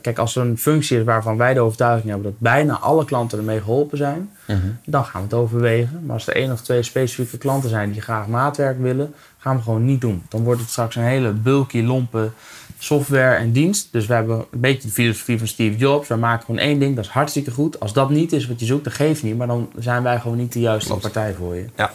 Kijk, 0.00 0.18
als 0.18 0.36
er 0.36 0.42
een 0.42 0.58
functie 0.58 0.98
is 0.98 1.04
waarvan 1.04 1.36
wij 1.36 1.54
de 1.54 1.60
overtuiging 1.60 2.08
hebben 2.08 2.30
dat 2.30 2.38
bijna 2.38 2.78
alle 2.78 3.04
klanten 3.04 3.38
ermee 3.38 3.60
geholpen 3.60 3.98
zijn, 3.98 4.30
mhm. 4.46 4.58
dan 4.84 5.04
gaan 5.04 5.20
we 5.20 5.26
het 5.26 5.36
overwegen. 5.36 6.02
Maar 6.04 6.14
als 6.14 6.26
er 6.26 6.34
één 6.34 6.52
of 6.52 6.60
twee 6.60 6.82
specifieke 6.82 7.38
klanten 7.38 7.70
zijn 7.70 7.92
die 7.92 8.00
graag 8.00 8.26
maatwerk 8.26 8.80
willen, 8.80 9.14
gaan 9.38 9.56
we 9.56 9.62
gewoon 9.62 9.84
niet 9.84 10.00
doen. 10.00 10.22
Dan 10.28 10.42
wordt 10.42 10.60
het 10.60 10.70
straks 10.70 10.96
een 10.96 11.02
hele 11.02 11.32
bulky, 11.32 11.82
lompe 11.82 12.30
software 12.78 13.34
en 13.34 13.52
dienst. 13.52 13.88
Dus 13.90 14.06
we 14.06 14.14
hebben 14.14 14.44
een 14.50 14.60
beetje 14.60 14.88
de 14.88 14.94
filosofie 14.94 15.38
van 15.38 15.46
Steve 15.46 15.76
Jobs. 15.76 16.08
We 16.08 16.16
maken 16.16 16.44
gewoon 16.44 16.60
één 16.60 16.78
ding, 16.78 16.96
dat 16.96 17.04
is 17.04 17.10
hartstikke 17.10 17.50
goed. 17.50 17.80
Als 17.80 17.92
dat 17.92 18.10
niet 18.10 18.32
is 18.32 18.46
wat 18.46 18.60
je 18.60 18.66
zoekt, 18.66 18.84
dan 18.84 18.92
geeft 18.92 19.22
niet. 19.22 19.36
Maar 19.36 19.46
dan 19.46 19.70
zijn 19.78 20.02
wij 20.02 20.20
gewoon 20.20 20.36
niet 20.36 20.52
de 20.52 20.60
juiste 20.60 20.94
partij 20.94 21.34
voor 21.34 21.54
je. 21.54 21.64
Ja, 21.76 21.92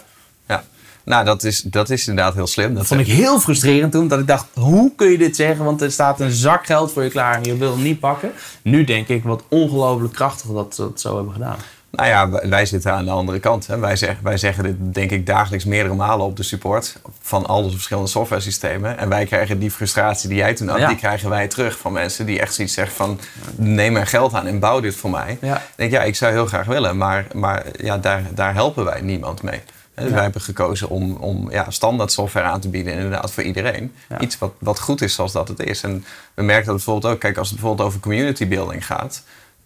ja. 0.48 0.64
Nou, 1.04 1.26
dat 1.26 1.44
is, 1.44 1.62
dat 1.62 1.90
is 1.90 2.08
inderdaad 2.08 2.34
heel 2.34 2.48
slim. 2.48 2.74
Dat, 2.74 2.86
vond 2.86 3.00
ik 3.00 3.08
heel 3.08 3.40
frustrerend 3.40 3.92
toen. 3.92 4.08
Dat 4.08 4.20
ik 4.20 4.28
dacht, 4.28 4.46
hoe 4.54 4.92
kun 4.96 5.12
je 5.12 5.18
dit 5.18 5.36
zeggen? 5.36 5.66
Want 5.66 5.82
er 5.82 5.92
staat 5.92 6.20
een 6.20 6.32
zak 6.32 6.66
geld 6.66 6.92
voor 6.92 7.04
je 7.04 7.10
klaar 7.10 7.36
en 7.36 7.44
je 7.44 7.58
wil 7.58 7.72
hem 7.72 7.82
niet 7.82 8.00
pakken. 8.00 8.32
Nu 8.62 8.84
denk 8.84 9.08
ik, 9.08 9.24
wat 9.24 9.44
ongelooflijk 9.48 10.14
krachtig 10.14 10.52
dat 10.52 10.76
ze 10.76 10.82
dat 10.82 11.02
zo 11.02 11.16
hebben 11.16 11.34
gedaan. 11.34 11.58
Nou 11.92 12.10
ja, 12.10 12.30
wij 12.50 12.66
zitten 12.66 12.94
aan 12.94 13.06
de 13.06 13.12
andere 13.12 13.40
kant. 13.40 13.68
Hè. 13.68 13.78
Wij, 13.78 13.96
zeggen, 13.96 14.24
wij 14.24 14.38
zeggen 14.38 14.64
dit 14.64 14.94
denk 14.94 15.12
ik 15.12 15.26
dagelijks 15.26 15.66
meerdere 15.66 15.96
malen 15.96 16.26
op 16.26 16.38
de 16.38 16.44
support 16.44 16.96
van 17.22 17.46
al 17.46 17.64
onze 17.64 17.76
verschillende 17.76 18.10
software 18.10 18.42
systemen. 18.42 18.98
En 18.98 19.10
wij 19.10 19.26
krijgen 19.26 19.60
die 19.60 19.72
frustratie 19.72 20.30
die 20.30 20.38
jij 20.38 20.54
toen 20.54 20.68
had, 20.68 20.88
die 20.88 20.98
krijgen 20.98 21.30
wij 21.30 21.48
terug 21.48 21.78
van 21.78 21.92
mensen 21.92 22.26
die 22.26 22.40
echt 22.40 22.54
zoiets 22.54 22.74
zeggen 22.74 22.96
van 22.96 23.20
neem 23.56 23.96
er 23.96 24.08
geld 24.08 24.34
aan 24.34 24.48
en 24.48 24.60
bouw 24.60 24.80
dit 24.80 24.96
voor 24.96 25.10
mij. 25.10 25.38
Ja. 25.42 25.58
Ik 25.58 25.64
denk 25.76 25.92
ja, 25.92 26.04
ik 26.04 26.16
zou 26.16 26.32
heel 26.32 26.46
graag 26.46 26.66
willen, 26.66 26.98
maar, 26.98 27.26
maar 27.34 27.66
ja, 27.78 27.98
daar, 27.98 28.24
daar 28.34 28.54
helpen 28.54 28.86
wij 28.86 29.02
niemand 29.02 29.42
mee. 29.42 29.62
Dus 29.96 30.12
wij 30.12 30.22
hebben 30.22 30.42
gekozen 30.42 30.90
om, 30.90 31.16
om 31.16 31.52
ja, 31.52 31.70
standaard 31.70 32.12
software 32.12 32.46
aan 32.46 32.60
te 32.60 32.70
bieden, 32.70 32.94
inderdaad 32.94 33.32
voor 33.32 33.44
iedereen. 33.44 33.94
Iets 34.20 34.38
wat, 34.38 34.54
wat 34.60 34.80
goed 34.80 35.02
is 35.02 35.14
zoals 35.14 35.32
dat 35.32 35.48
het 35.48 35.60
is. 35.60 35.84
En 35.84 36.06
we 36.34 36.44
merken 36.44 36.66
dat 36.66 36.76
bijvoorbeeld 36.76 37.14
ook, 37.14 37.20
kijk, 37.20 37.38
als 37.38 37.50
het 37.50 37.60
bijvoorbeeld 37.60 37.88
over 37.88 38.00
community 38.00 38.48
building 38.48 38.86
gaat. 38.86 39.24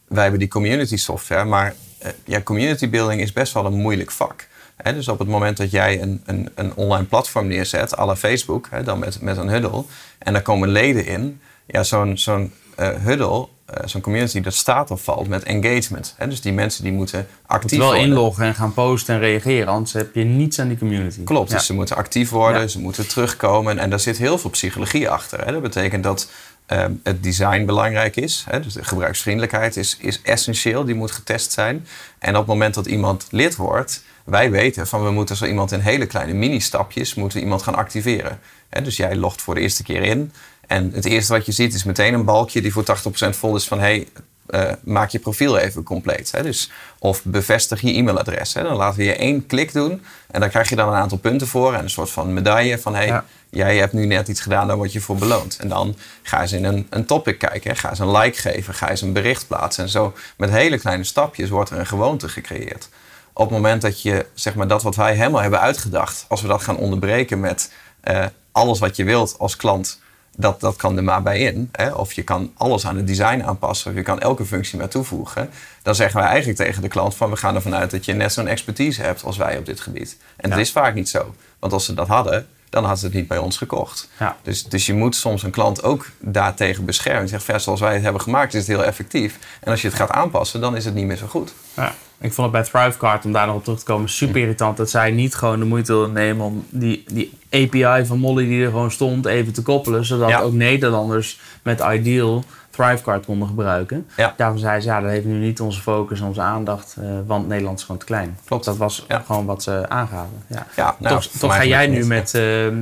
Wij 0.07 0.21
hebben 0.21 0.39
die 0.39 0.49
community 0.49 0.97
software, 0.97 1.45
maar 1.45 1.75
ja, 2.23 2.41
community 2.41 2.89
building 2.89 3.21
is 3.21 3.33
best 3.33 3.53
wel 3.53 3.65
een 3.65 3.73
moeilijk 3.73 4.11
vak. 4.11 4.47
dus 4.83 5.07
op 5.07 5.19
het 5.19 5.27
moment 5.27 5.57
dat 5.57 5.71
jij 5.71 6.01
een, 6.01 6.21
een, 6.25 6.49
een 6.55 6.75
online 6.75 7.05
platform 7.05 7.47
neerzet, 7.47 7.97
à 7.97 8.05
la 8.05 8.15
Facebook, 8.15 8.69
dan 8.83 8.99
met, 8.99 9.21
met 9.21 9.37
een 9.37 9.49
huddle, 9.49 9.83
en 10.17 10.33
daar 10.33 10.41
komen 10.41 10.69
leden 10.69 11.05
in, 11.05 11.39
ja, 11.65 11.83
zo'n 11.83 12.17
zo'n 12.17 12.53
uh, 12.79 12.89
huddle 13.03 13.47
uh, 13.69 13.85
zo'n 13.85 14.01
community 14.01 14.41
dat 14.41 14.53
staat 14.53 14.91
of 14.91 15.03
valt 15.03 15.27
met 15.27 15.43
engagement. 15.43 16.15
Dus 16.29 16.41
die 16.41 16.53
mensen 16.53 16.83
die 16.83 16.93
moeten 16.93 17.27
actief 17.45 17.79
wel 17.79 17.87
worden. 17.87 18.05
inloggen 18.05 18.45
en 18.45 18.55
gaan 18.55 18.73
posten 18.73 19.15
en 19.15 19.21
reageren, 19.21 19.67
anders 19.67 19.93
heb 19.93 20.15
je 20.15 20.23
niets 20.23 20.59
aan 20.59 20.67
die 20.67 20.77
community. 20.77 21.23
Klopt, 21.23 21.51
dus 21.51 21.65
ze 21.65 21.73
moeten 21.73 21.95
actief 21.95 22.29
worden, 22.29 22.69
ze 22.69 22.79
moeten 22.79 23.07
terugkomen 23.07 23.79
en 23.79 23.89
daar 23.89 23.99
zit 23.99 24.17
heel 24.17 24.37
veel 24.37 24.49
psychologie 24.49 25.09
achter. 25.09 25.51
Dat 25.51 25.61
betekent 25.61 26.03
dat 26.03 26.29
uh, 26.67 26.85
het 27.03 27.23
design 27.23 27.65
belangrijk 27.65 28.15
is. 28.15 28.45
Hè? 28.49 28.59
Dus 28.59 28.73
de 28.73 28.83
gebruiksvriendelijkheid 28.83 29.77
is, 29.77 29.97
is 29.99 30.21
essentieel, 30.21 30.85
die 30.85 30.95
moet 30.95 31.11
getest 31.11 31.51
zijn. 31.51 31.87
En 32.19 32.33
op 32.33 32.37
het 32.37 32.47
moment 32.47 32.73
dat 32.73 32.85
iemand 32.85 33.27
lid 33.29 33.55
wordt, 33.55 34.03
wij 34.23 34.51
weten 34.51 34.87
van 34.87 35.03
we 35.03 35.11
moeten 35.11 35.35
zo 35.35 35.45
iemand 35.45 35.71
in 35.71 35.79
hele 35.79 36.05
kleine 36.05 36.33
mini-stapjes 36.33 37.13
moeten 37.13 37.39
iemand 37.39 37.63
gaan 37.63 37.75
activeren. 37.75 38.39
Hè? 38.69 38.81
Dus 38.81 38.97
jij 38.97 39.15
logt 39.15 39.41
voor 39.41 39.55
de 39.55 39.61
eerste 39.61 39.83
keer 39.83 40.01
in. 40.01 40.31
En 40.67 40.91
het 40.93 41.05
eerste 41.05 41.33
wat 41.33 41.45
je 41.45 41.51
ziet 41.51 41.73
is 41.73 41.83
meteen 41.83 42.13
een 42.13 42.25
balkje 42.25 42.61
die 42.61 42.73
voor 42.73 42.85
80% 43.27 43.29
vol 43.29 43.55
is 43.55 43.67
van 43.67 43.79
hey, 43.79 44.07
uh, 44.49 44.71
maak 44.83 45.09
je 45.09 45.19
profiel 45.19 45.57
even 45.57 45.83
compleet. 45.83 46.31
Hè? 46.31 46.43
Dus, 46.43 46.71
of 46.99 47.23
bevestig 47.23 47.81
je 47.81 47.93
e-mailadres. 47.93 48.53
Hè? 48.53 48.63
Dan 48.63 48.75
laten 48.75 48.97
we 48.97 49.03
je 49.03 49.15
één 49.15 49.45
klik 49.45 49.73
doen 49.73 50.01
en 50.31 50.39
dan 50.39 50.49
krijg 50.49 50.69
je 50.69 50.75
dan 50.75 50.87
een 50.87 50.99
aantal 50.99 51.17
punten 51.17 51.47
voor 51.47 51.73
en 51.73 51.83
een 51.83 51.89
soort 51.89 52.09
van 52.09 52.33
medaille 52.33 52.79
van 52.79 52.95
hey, 52.95 53.21
jij 53.55 53.77
hebt 53.77 53.93
nu 53.93 54.05
net 54.05 54.27
iets 54.27 54.41
gedaan, 54.41 54.67
daar 54.67 54.77
word 54.77 54.93
je 54.93 55.01
voor 55.01 55.15
beloond. 55.15 55.57
En 55.59 55.67
dan 55.67 55.95
ga 56.21 56.37
je 56.37 56.43
eens 56.43 56.51
in 56.51 56.63
een, 56.63 56.87
een 56.89 57.05
topic 57.05 57.39
kijken, 57.39 57.71
hè? 57.71 57.75
ga 57.75 57.89
eens 57.89 57.99
een 57.99 58.11
like 58.11 58.39
geven, 58.41 58.73
ga 58.73 58.89
eens 58.89 59.01
een 59.01 59.13
bericht 59.13 59.47
plaatsen. 59.47 59.83
En 59.83 59.89
zo 59.89 60.13
met 60.37 60.49
hele 60.49 60.79
kleine 60.79 61.03
stapjes 61.03 61.49
wordt 61.49 61.69
er 61.69 61.79
een 61.79 61.87
gewoonte 61.87 62.29
gecreëerd. 62.29 62.89
Op 63.33 63.45
het 63.45 63.55
moment 63.55 63.81
dat 63.81 64.01
je 64.01 64.25
zeg 64.33 64.55
maar, 64.55 64.67
dat 64.67 64.83
wat 64.83 64.95
wij 64.95 65.15
helemaal 65.15 65.41
hebben 65.41 65.59
uitgedacht, 65.59 66.25
als 66.27 66.41
we 66.41 66.47
dat 66.47 66.61
gaan 66.61 66.77
onderbreken 66.77 67.39
met 67.39 67.71
uh, 68.03 68.25
alles 68.51 68.79
wat 68.79 68.95
je 68.95 69.03
wilt 69.03 69.35
als 69.37 69.55
klant 69.55 69.99
dat, 70.37 70.59
dat 70.59 70.75
kan 70.75 70.97
er 70.97 71.03
maar 71.03 71.21
bij 71.21 71.39
in. 71.39 71.69
Hè? 71.71 71.91
Of 71.91 72.13
je 72.13 72.23
kan 72.23 72.51
alles 72.57 72.85
aan 72.85 72.95
het 72.95 73.07
design 73.07 73.41
aanpassen. 73.41 73.91
Of 73.91 73.97
je 73.97 74.03
kan 74.03 74.19
elke 74.19 74.45
functie 74.45 74.77
maar 74.77 74.87
toevoegen. 74.87 75.49
Dan 75.81 75.95
zeggen 75.95 76.19
wij 76.19 76.29
eigenlijk 76.29 76.57
tegen 76.57 76.81
de 76.81 76.87
klant 76.87 77.15
van... 77.15 77.29
we 77.29 77.35
gaan 77.35 77.55
ervan 77.55 77.75
uit 77.75 77.91
dat 77.91 78.05
je 78.05 78.13
net 78.13 78.33
zo'n 78.33 78.47
expertise 78.47 79.01
hebt 79.01 79.23
als 79.23 79.37
wij 79.37 79.57
op 79.57 79.65
dit 79.65 79.79
gebied. 79.79 80.17
En 80.35 80.49
dat 80.49 80.59
is 80.59 80.71
vaak 80.71 80.93
niet 80.93 81.09
zo. 81.09 81.35
Want 81.59 81.73
als 81.73 81.85
ze 81.85 81.93
dat 81.93 82.07
hadden, 82.07 82.47
dan 82.75 82.83
hadden 82.83 82.99
ze 82.99 83.05
het 83.05 83.15
niet 83.15 83.27
bij 83.27 83.37
ons 83.37 83.57
gekocht. 83.57 84.09
Ja. 84.19 84.37
Dus, 84.41 84.63
dus 84.63 84.85
je 84.85 84.93
moet 84.93 85.15
soms 85.15 85.43
een 85.43 85.51
klant 85.51 85.83
ook 85.83 86.09
daartegen 86.19 86.85
beschermen. 86.85 87.21
Je 87.21 87.39
zegt, 87.39 87.61
zoals 87.61 87.79
wij 87.79 87.93
het 87.93 88.03
hebben 88.03 88.21
gemaakt 88.21 88.53
is 88.53 88.59
het 88.59 88.77
heel 88.77 88.85
effectief. 88.85 89.39
En 89.59 89.71
als 89.71 89.81
je 89.81 89.87
het 89.87 89.97
gaat 89.97 90.11
aanpassen, 90.11 90.61
dan 90.61 90.75
is 90.75 90.85
het 90.85 90.93
niet 90.93 91.05
meer 91.05 91.17
zo 91.17 91.27
goed. 91.27 91.53
Ja. 91.73 91.93
Ik 92.19 92.33
vond 92.33 92.53
het 92.53 92.71
bij 92.71 92.81
Thrivecard, 92.81 93.25
om 93.25 93.31
daar 93.31 93.47
nog 93.47 93.55
op 93.55 93.63
terug 93.63 93.79
te 93.79 93.85
komen, 93.85 94.09
super 94.09 94.41
irritant 94.41 94.77
dat 94.77 94.89
zij 94.89 95.11
niet 95.11 95.35
gewoon 95.35 95.59
de 95.59 95.65
moeite 95.65 95.91
wilden 95.91 96.13
nemen 96.13 96.45
om 96.45 96.65
die, 96.69 97.03
die 97.07 97.37
API 97.49 98.05
van 98.05 98.19
Molly 98.19 98.45
die 98.45 98.63
er 98.63 98.69
gewoon 98.69 98.91
stond 98.91 99.25
even 99.25 99.53
te 99.53 99.61
koppelen. 99.61 100.05
Zodat 100.05 100.41
ook 100.41 100.53
Nederlanders 100.53 101.39
met 101.61 101.83
Ideal 101.91 102.43
Thrivecard 102.75 103.25
konden 103.25 103.47
gebruiken. 103.47 104.07
Ja. 104.17 104.33
Daarvan 104.37 104.59
zei 104.59 104.81
ze, 104.81 104.87
ja, 104.87 105.01
dat 105.01 105.09
heeft 105.09 105.25
nu 105.25 105.37
niet 105.37 105.59
onze 105.59 105.81
focus 105.81 106.19
en 106.19 106.25
onze 106.25 106.41
aandacht, 106.41 106.95
uh, 106.99 107.05
want 107.25 107.47
Nederland 107.47 107.79
is 107.79 107.85
gewoon 107.85 107.99
te 107.99 108.05
klein. 108.05 108.37
Klopt. 108.45 108.65
Dat 108.65 108.77
was 108.77 109.05
gewoon 109.25 109.45
wat 109.45 109.63
ze 109.63 109.85
aangaven. 109.89 110.43
Ja. 110.47 110.67
Ja, 110.75 110.95
nou, 110.99 111.15
toch 111.15 111.31
toch 111.39 111.55
ga 111.55 111.65
jij 111.65 111.87
nu 111.87 112.05
met 112.05 112.33
uh, 112.33 112.65
uh, 112.65 112.73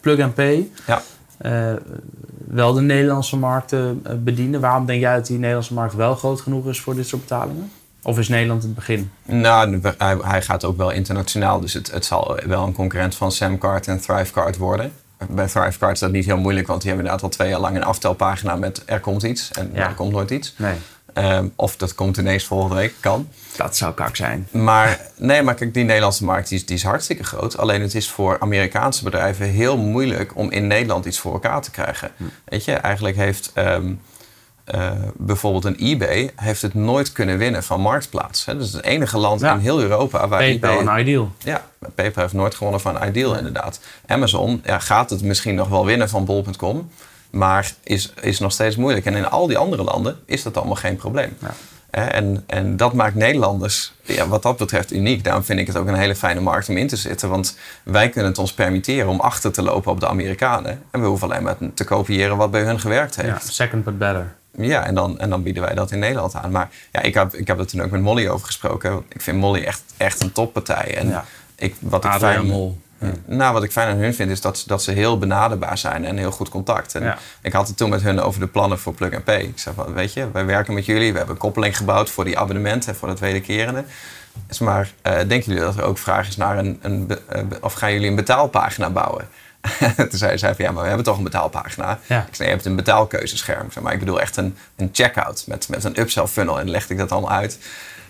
Plug 0.00 0.20
and 0.20 0.34
Pay 0.34 0.70
ja. 0.86 1.02
wel 2.48 2.72
de 2.72 2.80
Nederlandse 2.80 3.36
markt 3.36 3.74
bedienen. 4.24 4.60
Waarom 4.60 4.86
denk 4.86 5.00
jij 5.00 5.14
dat 5.14 5.26
die 5.26 5.38
Nederlandse 5.38 5.74
markt 5.74 5.94
wel 5.94 6.14
groot 6.14 6.40
genoeg 6.40 6.66
is 6.66 6.80
voor 6.80 6.94
dit 6.94 7.06
soort 7.06 7.22
betalingen? 7.22 7.70
Of 8.02 8.18
is 8.18 8.28
Nederland 8.28 8.62
het 8.62 8.74
begin? 8.74 9.10
Nou, 9.24 9.80
hij, 9.98 10.16
hij 10.22 10.42
gaat 10.42 10.64
ook 10.64 10.76
wel 10.76 10.90
internationaal. 10.90 11.60
Dus 11.60 11.72
het, 11.72 11.90
het 11.90 12.04
zal 12.04 12.38
wel 12.46 12.66
een 12.66 12.72
concurrent 12.72 13.14
van 13.14 13.32
Samcard 13.32 13.88
en 13.88 14.00
Thrivecard 14.00 14.56
worden. 14.56 14.92
Bij 15.30 15.46
Thrivecard 15.46 15.92
is 15.92 16.00
dat 16.00 16.12
niet 16.12 16.24
heel 16.24 16.38
moeilijk, 16.38 16.66
want 16.66 16.80
die 16.80 16.90
hebben 16.90 17.06
inderdaad 17.06 17.30
al 17.30 17.36
twee 17.36 17.50
jaar 17.50 17.60
lang 17.60 17.76
een 17.76 17.84
aftelpagina 17.84 18.56
met 18.56 18.82
er 18.86 19.00
komt 19.00 19.22
iets 19.22 19.50
en 19.52 19.76
er 19.76 19.94
komt 19.94 20.12
nooit 20.12 20.30
iets. 20.30 20.54
Nee. 20.56 20.74
Um, 21.14 21.52
of 21.56 21.76
dat 21.76 21.94
komt 21.94 22.16
ineens 22.16 22.44
volgende 22.44 22.76
week, 22.76 22.94
kan. 23.00 23.28
Dat 23.56 23.76
zou 23.76 23.94
kak 23.94 24.16
zijn. 24.16 24.48
Maar 24.50 25.00
nee, 25.16 25.42
maar 25.42 25.54
kijk, 25.54 25.74
die 25.74 25.84
Nederlandse 25.84 26.24
markt 26.24 26.48
die 26.48 26.58
is, 26.58 26.66
die 26.66 26.76
is 26.76 26.82
hartstikke 26.82 27.24
groot. 27.24 27.56
Alleen 27.56 27.80
het 27.82 27.94
is 27.94 28.10
voor 28.10 28.36
Amerikaanse 28.40 29.04
bedrijven 29.04 29.46
heel 29.46 29.76
moeilijk 29.76 30.36
om 30.36 30.50
in 30.50 30.66
Nederland 30.66 31.04
iets 31.04 31.18
voor 31.18 31.32
elkaar 31.32 31.62
te 31.62 31.70
krijgen. 31.70 32.10
Hm. 32.16 32.24
Weet 32.44 32.64
je, 32.64 32.72
eigenlijk 32.72 33.16
heeft 33.16 33.52
um, 33.54 34.00
uh, 34.74 34.90
bijvoorbeeld 35.14 35.64
een 35.64 35.76
eBay 35.78 36.30
heeft 36.36 36.62
het 36.62 36.74
nooit 36.74 37.12
kunnen 37.12 37.38
winnen 37.38 37.62
van 37.62 37.80
Marktplaats. 37.80 38.44
Hè. 38.44 38.56
Dat 38.56 38.66
is 38.66 38.72
het 38.72 38.84
enige 38.84 39.18
land 39.18 39.42
in 39.42 39.58
heel 39.58 39.80
Europa 39.80 40.28
waar 40.28 40.38
PayPal 40.38 40.78
eBay... 40.78 40.94
en 40.94 41.00
Ideal. 41.00 41.32
Ja, 41.38 41.64
PayPal 41.94 42.22
heeft 42.22 42.34
nooit 42.34 42.54
gewonnen 42.54 42.80
van 42.80 43.04
Ideal 43.04 43.36
inderdaad. 43.36 43.80
Amazon 44.06 44.60
ja, 44.64 44.78
gaat 44.78 45.10
het 45.10 45.22
misschien 45.22 45.54
nog 45.54 45.68
wel 45.68 45.86
winnen 45.86 46.08
van 46.08 46.24
Bol.com... 46.24 46.90
maar 47.30 47.72
is, 47.82 48.12
is 48.20 48.38
nog 48.38 48.52
steeds 48.52 48.76
moeilijk. 48.76 49.06
En 49.06 49.14
in 49.14 49.28
al 49.28 49.46
die 49.46 49.58
andere 49.58 49.82
landen 49.82 50.18
is 50.26 50.42
dat 50.42 50.56
allemaal 50.56 50.74
geen 50.74 50.96
probleem. 50.96 51.36
Ja. 51.38 51.54
En, 51.90 52.44
en 52.46 52.76
dat 52.76 52.92
maakt 52.92 53.14
Nederlanders 53.14 53.92
ja, 54.02 54.28
wat 54.28 54.42
dat 54.42 54.56
betreft 54.56 54.92
uniek. 54.92 55.24
Daarom 55.24 55.44
vind 55.44 55.58
ik 55.58 55.66
het 55.66 55.76
ook 55.76 55.86
een 55.86 55.94
hele 55.94 56.16
fijne 56.16 56.40
markt 56.40 56.68
om 56.68 56.76
in 56.76 56.86
te 56.86 56.96
zitten. 56.96 57.28
Want 57.28 57.58
wij 57.82 58.08
kunnen 58.08 58.30
het 58.30 58.40
ons 58.40 58.52
permitteren 58.52 59.08
om 59.08 59.20
achter 59.20 59.52
te 59.52 59.62
lopen 59.62 59.92
op 59.92 60.00
de 60.00 60.08
Amerikanen. 60.08 60.82
En 60.90 61.00
we 61.00 61.06
hoeven 61.06 61.30
alleen 61.30 61.42
maar 61.42 61.56
te 61.74 61.84
kopiëren 61.84 62.36
wat 62.36 62.50
bij 62.50 62.62
hun 62.62 62.80
gewerkt 62.80 63.16
heeft. 63.16 63.28
Ja, 63.28 63.52
second 63.52 63.84
but 63.84 63.98
better. 63.98 64.34
Ja, 64.56 64.86
en 64.86 64.94
dan, 64.94 65.18
en 65.18 65.30
dan 65.30 65.42
bieden 65.42 65.62
wij 65.62 65.74
dat 65.74 65.90
in 65.90 65.98
Nederland 65.98 66.34
aan. 66.34 66.50
Maar 66.50 66.70
ja, 66.92 67.00
ik 67.00 67.14
heb, 67.14 67.34
ik 67.34 67.46
heb 67.46 67.58
er 67.58 67.66
toen 67.66 67.82
ook 67.82 67.90
met 67.90 68.00
Molly 68.00 68.28
over 68.28 68.46
gesproken. 68.46 69.02
Ik 69.08 69.20
vind 69.20 69.38
Molly 69.38 69.62
echt, 69.62 69.82
echt 69.96 70.20
een 70.22 70.32
toppartij. 70.32 70.96
En 70.96 71.08
Ja. 71.08 71.24
ik, 71.56 71.74
wat, 71.78 72.04
ik 72.04 72.10
fijn, 72.10 72.46
Mol. 72.46 72.78
nou, 73.24 73.52
wat 73.52 73.62
ik 73.62 73.72
fijn 73.72 73.88
aan 73.88 73.96
hun 73.96 74.14
vind, 74.14 74.30
is 74.30 74.40
dat, 74.40 74.58
ze- 74.58 74.68
dat 74.68 74.82
ze 74.82 74.90
heel 74.92 75.18
benaderbaar 75.18 75.78
zijn 75.78 76.04
en 76.04 76.16
heel 76.16 76.30
goed 76.30 76.48
contact. 76.48 76.94
En 76.94 77.02
Ja. 77.02 77.18
ik 77.42 77.52
had 77.52 77.68
het 77.68 77.76
toen 77.76 77.90
met 77.90 78.02
hun 78.02 78.20
over 78.20 78.40
de 78.40 78.46
plannen 78.46 78.78
voor 78.78 78.94
Plug 78.94 79.14
and 79.14 79.24
Pay. 79.24 79.40
Ik 79.40 79.58
zei 79.58 79.74
van, 79.74 79.92
weet 79.92 80.12
je, 80.12 80.30
wij 80.32 80.44
werken 80.46 80.74
met 80.74 80.86
jullie. 80.86 81.10
We 81.12 81.16
hebben 81.18 81.34
een 81.34 81.40
koppeling 81.40 81.76
gebouwd 81.76 82.10
voor 82.10 82.24
die 82.24 82.38
abonnementen, 82.38 82.94
voor 82.96 83.08
het 83.08 83.18
wederkerende. 83.18 83.84
Dus 84.46 84.58
maar 84.58 84.92
eh, 85.02 85.12
denken 85.14 85.42
jullie 85.42 85.60
dat 85.60 85.76
er 85.76 85.82
ook 85.84 85.98
vraag 85.98 86.28
is 86.28 86.36
naar 86.36 86.58
een, 86.58 86.78
een 86.82 87.06
be- 87.06 87.20
eh, 87.28 87.42
of 87.60 87.72
gaan 87.72 87.92
jullie 87.92 88.08
een 88.08 88.14
betaalpagina 88.14 88.90
bouwen? 88.90 89.28
toen 89.96 90.08
zei 90.18 90.38
zij 90.38 90.54
van 90.54 90.64
ja, 90.64 90.70
maar 90.70 90.82
we 90.82 90.88
hebben 90.88 91.06
toch 91.06 91.16
een 91.16 91.22
betaalpagina. 91.24 91.98
Ja. 92.06 92.26
Ik 92.28 92.34
zei, 92.34 92.48
je 92.48 92.54
hebt 92.54 92.66
een 92.66 92.76
betaalkeuzescherm. 92.76 93.66
Ik 93.66 93.72
zei, 93.72 93.84
maar 93.84 93.92
ik 93.94 93.98
bedoel 93.98 94.20
echt 94.20 94.36
een, 94.36 94.56
een 94.76 94.88
checkout 94.92 95.44
met, 95.46 95.68
met 95.68 95.84
een 95.84 96.00
upsell 96.00 96.26
funnel. 96.26 96.60
En 96.60 96.70
legde 96.70 96.92
ik 96.92 96.98
dat 96.98 97.12
allemaal 97.12 97.30
uit. 97.30 97.58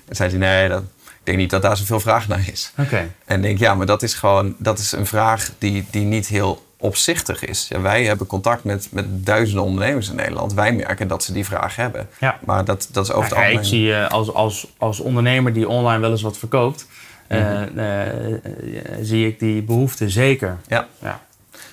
En 0.08 0.16
zei 0.16 0.28
hij, 0.30 0.38
nee, 0.38 0.68
dat, 0.68 0.82
ik 1.06 1.18
denk 1.22 1.38
niet 1.38 1.50
dat 1.50 1.62
daar 1.62 1.76
zoveel 1.76 2.00
vraag 2.00 2.28
naar 2.28 2.48
is. 2.52 2.72
Oké. 2.78 3.08
En 3.24 3.36
ik 3.36 3.42
denk, 3.42 3.58
ja, 3.58 3.74
maar 3.74 3.86
dat 3.86 4.02
is 4.02 4.14
gewoon 4.14 4.54
dat 4.58 4.78
is 4.78 4.92
een 4.92 5.06
vraag 5.06 5.50
die, 5.58 5.86
die 5.90 6.04
niet 6.04 6.26
heel 6.26 6.66
opzichtig 6.76 7.44
is. 7.44 7.66
Ja, 7.68 7.80
wij 7.80 8.04
hebben 8.04 8.26
contact 8.26 8.64
met, 8.64 8.88
met 8.90 9.26
duizenden 9.26 9.64
ondernemers 9.64 10.08
in 10.08 10.16
Nederland. 10.16 10.52
Wij 10.54 10.72
merken 10.72 11.08
dat 11.08 11.24
ze 11.24 11.32
die 11.32 11.44
vraag 11.44 11.76
hebben. 11.76 12.08
Ja. 12.20 12.38
Maar 12.44 12.64
dat, 12.64 12.88
dat 12.92 13.04
is 13.04 13.12
over 13.12 13.28
het 13.28 13.38
Ja, 13.38 13.44
ik 13.44 13.56
algemeen... 13.56 13.64
zie 13.68 13.94
eh, 13.94 14.08
als, 14.10 14.32
als, 14.34 14.66
als 14.78 15.00
ondernemer 15.00 15.52
die 15.52 15.68
online 15.68 16.00
wel 16.00 16.10
eens 16.10 16.22
wat 16.22 16.38
verkoopt, 16.38 16.86
Mhm. 17.28 17.40
eh, 17.78 18.32
eh, 18.34 18.40
zie 19.00 19.26
ik 19.26 19.38
die 19.38 19.62
behoefte 19.62 20.08
zeker. 20.10 20.58
Ja. 20.66 20.86
Ja. 21.02 21.20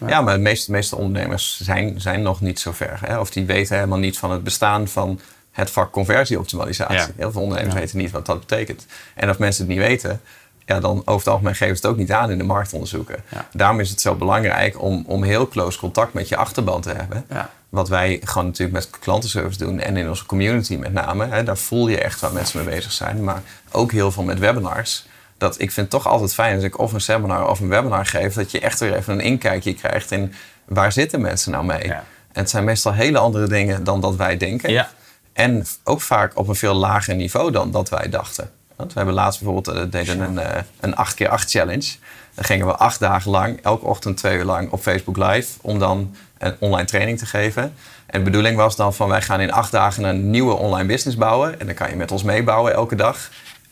Ja, 0.08 0.22
maar 0.22 0.34
de 0.36 0.41
meeste, 0.41 0.72
meeste 0.72 0.95
ondernemers 0.95 1.60
zijn, 1.62 2.02
zijn 2.02 2.22
nog 2.22 2.41
niet 2.41 2.60
zo 2.60 2.72
ver. 2.72 3.00
Hè? 3.06 3.20
Of 3.20 3.30
die 3.30 3.45
weten 3.45 3.76
helemaal 3.76 3.97
niet 3.97 4.18
van 4.18 4.32
het 4.32 4.43
bestaan 4.43 4.88
van 4.88 5.20
het 5.52 5.72
vak 5.72 5.91
conversieoptimalisatie. 5.91 6.95
Ja. 6.97 7.08
Heel 7.16 7.32
veel 7.32 7.41
ondernemers 7.41 7.76
Ja. 7.76 7.82
weten 7.82 7.97
niet 7.97 8.12
wat 8.12 8.26
dat 8.26 8.39
betekent. 8.39 8.86
En 9.16 9.28
als 9.28 9.38
mensen 9.38 9.66
het 9.66 9.74
niet 9.76 9.82
weten, 9.88 10.22
ja, 10.66 10.80
dan 10.80 10.97
over 11.00 11.14
het 11.14 11.28
algemeen 11.28 11.56
geven 11.56 11.76
ze 11.78 11.82
het 11.82 11.91
ook 11.91 11.97
niet 11.97 12.12
aan 12.12 12.32
in 12.32 12.38
de 12.38 12.43
marktonderzoeken. 12.43 13.24
Ja. 13.30 13.47
Daarom 13.54 13.80
is 13.80 13.89
het 13.89 14.02
zo 14.02 14.16
belangrijk 14.16 14.82
om, 14.82 15.04
om 15.08 15.24
heel 15.24 15.47
close 15.47 15.80
contact 15.80 16.14
met 16.14 16.28
je 16.30 16.36
achterban 16.38 16.82
te 16.82 16.89
hebben. 16.89 17.26
Ja. 17.30 17.50
Wat 17.70 17.89
wij 17.89 18.22
gewoon 18.24 18.45
natuurlijk 18.47 18.72
met 18.78 19.00
klantenservice 19.00 19.58
doen 19.58 19.80
en 19.80 19.97
in 19.97 20.10
onze 20.10 20.26
community 20.26 20.76
met 20.76 20.93
name. 20.93 21.26
Hè, 21.28 21.43
daar 21.43 21.58
voel 21.58 21.88
je 21.88 22.02
echt 22.02 22.20
waar 22.20 22.34
mensen 22.34 22.66
mee 22.66 22.76
bezig 22.76 22.91
zijn. 22.91 23.24
Maar 23.24 23.41
ook 23.72 23.91
heel 23.91 24.12
veel 24.12 24.24
met 24.24 24.39
webinars. 24.39 25.08
Dat 25.40 25.60
ik 25.60 25.72
vind 25.72 25.76
het 25.76 25.90
toch 25.90 26.12
altijd 26.12 26.34
fijn 26.34 26.56
als 26.56 26.64
ik 26.64 26.80
of 26.80 26.94
een 26.94 27.02
seminar 27.02 27.50
of 27.50 27.60
een 27.60 27.70
webinar 27.70 28.06
geef... 28.06 28.34
dat 28.34 28.52
je 28.52 28.60
echt 28.60 28.80
weer 28.80 28.96
even 28.96 29.14
een 29.14 29.20
inkijkje 29.20 29.74
krijgt 29.74 30.12
in 30.12 30.34
waar 30.66 30.92
zitten 30.92 31.22
mensen 31.22 31.52
nou 31.52 31.66
mee. 31.66 31.86
Ja. 31.86 32.04
En 32.32 32.42
het 32.42 32.50
zijn 32.50 32.64
meestal 32.64 32.94
hele 32.94 33.18
andere 33.18 33.48
dingen 33.48 33.84
dan 33.84 34.02
dat 34.02 34.16
wij 34.16 34.38
denken. 34.38 34.72
Ja. 34.72 34.90
En 35.34 35.66
ook 35.84 36.02
vaak 36.02 36.38
op 36.38 36.48
een 36.48 36.56
veel 36.56 36.74
lager 36.74 37.16
niveau 37.16 37.52
dan 37.52 37.72
dat 37.72 37.90
wij 37.90 38.10
dachten. 38.10 38.52
Want 38.76 38.92
we 38.92 38.98
hebben 38.98 39.16
laatst 39.16 39.42
bijvoorbeeld 39.42 39.76
eh, 39.78 39.84
deden 39.92 40.20
een, 40.20 40.40
eh, 40.40 40.62
een 40.80 40.94
8x8 40.96 41.50
challenge. 41.50 41.96
Dan 42.34 42.46
gingen 42.46 42.66
we 42.66 42.76
acht 42.76 43.00
dagen 43.00 43.32
lang, 43.32 43.60
elke 43.64 43.86
ochtend 43.86 44.18
twee 44.18 44.38
uur 44.38 44.44
lang 44.44 44.72
op 44.72 44.82
Facebook 44.82 45.18
Live... 45.18 45.58
om 45.62 45.80
dan 45.80 46.16
een 46.38 46.56
online 46.60 46.88
training 46.88 47.18
te 47.18 47.26
geven. 47.26 47.74
En 48.06 48.20
de 48.20 48.26
bedoeling 48.26 48.58
was 48.58 48.76
dan 48.76 48.94
van 48.94 49.10
wij 49.10 49.22
gaan 49.22 49.42
in 49.42 49.52
acht 49.52 49.72
dagen 49.72 50.04
een 50.04 50.30
nieuwe 50.30 50.54
online 50.54 50.88
business 50.88 51.18
bouwen. 51.18 51.60
En 51.60 51.66
dan 51.66 51.76
kan 51.76 51.90
je 51.90 51.96
met 51.96 52.12
ons 52.12 52.24
meebouwen 52.24 52.74
elke 52.74 52.96
dag. 52.96 53.30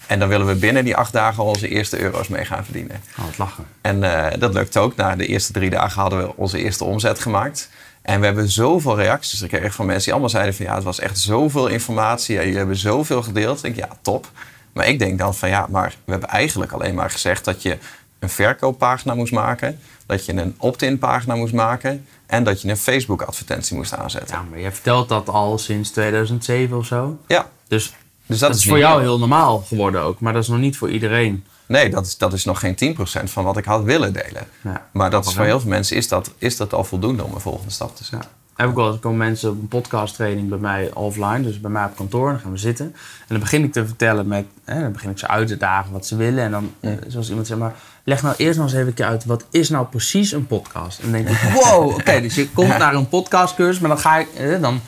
En 0.07 0.19
dan 0.19 0.27
willen 0.27 0.47
we 0.47 0.55
binnen 0.55 0.83
die 0.83 0.95
acht 0.95 1.13
dagen 1.13 1.43
al 1.43 1.49
onze 1.49 1.67
eerste 1.67 1.99
euro's 1.99 2.27
mee 2.27 2.45
gaan 2.45 2.63
verdienen. 2.63 3.01
Oh, 3.19 3.25
het 3.25 3.37
lachen. 3.37 3.65
En 3.81 4.03
eh, 4.03 4.39
dat 4.39 4.53
lukt 4.53 4.77
ook. 4.77 4.95
Na 4.95 5.15
de 5.15 5.25
eerste 5.25 5.53
drie 5.53 5.69
dagen 5.69 6.01
hadden 6.01 6.19
we 6.19 6.35
onze 6.35 6.57
eerste 6.57 6.83
omzet 6.83 7.19
gemaakt. 7.19 7.69
En 8.01 8.19
we 8.19 8.25
hebben 8.25 8.49
zoveel 8.49 8.95
reacties 8.95 9.39
gekregen 9.39 9.71
van 9.71 9.85
mensen 9.85 10.03
die 10.03 10.11
allemaal 10.11 10.29
zeiden 10.29 10.55
van 10.55 10.65
ja, 10.65 10.75
het 10.75 10.83
was 10.83 10.99
echt 10.99 11.19
zoveel 11.19 11.67
informatie. 11.67 12.35
Ja, 12.35 12.41
jullie 12.41 12.57
hebben 12.57 12.75
zoveel 12.77 13.23
gedeeld. 13.23 13.63
Ik 13.63 13.75
denk 13.75 13.89
ja, 13.89 13.97
top. 14.01 14.31
Maar 14.73 14.87
ik 14.87 14.99
denk 14.99 15.19
dan 15.19 15.35
van 15.35 15.49
ja, 15.49 15.67
maar 15.69 15.95
we 16.05 16.11
hebben 16.11 16.29
eigenlijk 16.29 16.71
alleen 16.71 16.95
maar 16.95 17.09
gezegd 17.09 17.45
dat 17.45 17.61
je 17.61 17.77
een 18.19 18.29
verkooppagina 18.29 19.15
moest 19.15 19.33
maken. 19.33 19.79
Dat 20.05 20.25
je 20.25 20.33
een 20.33 20.55
opt-in 20.57 20.97
pagina 20.97 21.35
moest 21.35 21.53
maken. 21.53 22.05
En 22.25 22.43
dat 22.43 22.61
je 22.61 22.69
een 22.69 22.77
Facebook 22.77 23.21
advertentie 23.21 23.75
moest 23.75 23.93
aanzetten. 23.93 24.35
Ja, 24.35 24.43
maar 24.49 24.59
je 24.59 24.71
vertelt 24.71 25.09
dat 25.09 25.29
al 25.29 25.57
sinds 25.57 25.89
2007 25.89 26.77
of 26.77 26.85
zo. 26.85 27.17
Ja, 27.27 27.49
Dus 27.67 27.93
dus 28.27 28.39
dat, 28.39 28.49
dat, 28.49 28.57
is 28.57 28.65
voor 28.65 28.77
jou 28.77 29.01
heel 29.01 29.19
normaal 29.19 29.59
geworden 29.59 30.01
ook. 30.01 30.19
Maar 30.19 30.33
dat 30.33 30.43
is 30.43 30.49
nog 30.49 30.59
niet 30.59 30.77
voor 30.77 30.89
iedereen. 30.89 31.43
Nee, 31.65 31.89
dat 31.89 32.05
is, 32.05 32.17
dat 32.17 32.33
is 32.33 32.45
nog 32.45 32.59
geen 32.59 32.95
10% 32.95 33.23
van 33.23 33.43
wat 33.43 33.57
ik 33.57 33.65
had 33.65 33.83
willen 33.83 34.13
delen. 34.13 34.47
Ja. 34.61 34.87
Maar 34.91 35.09
dat 35.09 35.25
is 35.25 35.33
voor 35.33 35.45
heel 35.45 35.59
veel 35.59 35.69
mensen 35.69 35.95
is 35.95 36.07
dat, 36.07 36.31
is 36.37 36.57
dat 36.57 36.73
al 36.73 36.83
voldoende 36.83 37.23
om 37.23 37.33
een 37.33 37.39
volgende 37.39 37.71
stap 37.71 37.95
te 37.95 38.03
zetten. 38.03 38.29
Heb 38.55 38.69
ik 38.69 38.75
wel 38.75 38.91
eens 38.91 38.99
komen 38.99 39.17
mensen 39.17 39.49
op 39.49 39.59
een 39.59 39.67
podcast 39.67 40.15
training 40.15 40.49
bij 40.49 40.57
mij 40.57 40.91
offline, 40.93 41.41
dus 41.41 41.61
bij 41.61 41.71
mij 41.71 41.85
op 41.85 41.95
kantoor. 41.95 42.29
Dan 42.29 42.39
gaan 42.39 42.51
we 42.51 42.57
zitten. 42.57 42.85
En 42.85 43.25
dan 43.27 43.39
begin 43.39 43.63
ik 43.63 43.71
te 43.71 43.85
vertellen 43.85 44.27
met, 44.27 44.45
hè, 44.63 44.81
dan 44.81 44.91
begin 44.91 45.09
ik 45.09 45.17
ze 45.17 45.27
uit 45.27 45.47
te 45.47 45.57
dagen 45.57 45.91
wat 45.91 46.05
ze 46.05 46.15
willen. 46.15 46.43
En 46.43 46.51
dan, 46.51 46.73
eh, 46.79 46.91
zoals 47.07 47.29
iemand 47.29 47.47
zegt, 47.47 47.59
maar 47.59 47.75
leg 48.03 48.21
nou 48.21 48.35
eerst 48.37 48.59
nog 48.59 48.73
eens 48.73 48.77
even 48.77 49.05
uit, 49.05 49.25
wat 49.25 49.45
is 49.49 49.69
nou 49.69 49.85
precies 49.85 50.31
een 50.31 50.47
podcast? 50.47 50.99
En 50.99 51.11
dan 51.11 51.23
denk 51.23 51.37
ik, 51.37 51.51
wow, 51.61 51.93
oké, 51.93 52.21
dus 52.21 52.35
je 52.35 52.49
komt 52.49 52.77
naar 52.83 52.93
een 52.93 53.09
podcastcursus, 53.09 53.79
maar 53.79 53.89
dan 53.89 53.99
ga 53.99 54.17
ik, 54.17 54.27
eh, 54.33 54.61
dan, 54.61 54.81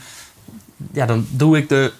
ja, 0.92 1.06
dan 1.06 1.26
doe 1.30 1.58
ik 1.58 1.70
de, 1.70 1.92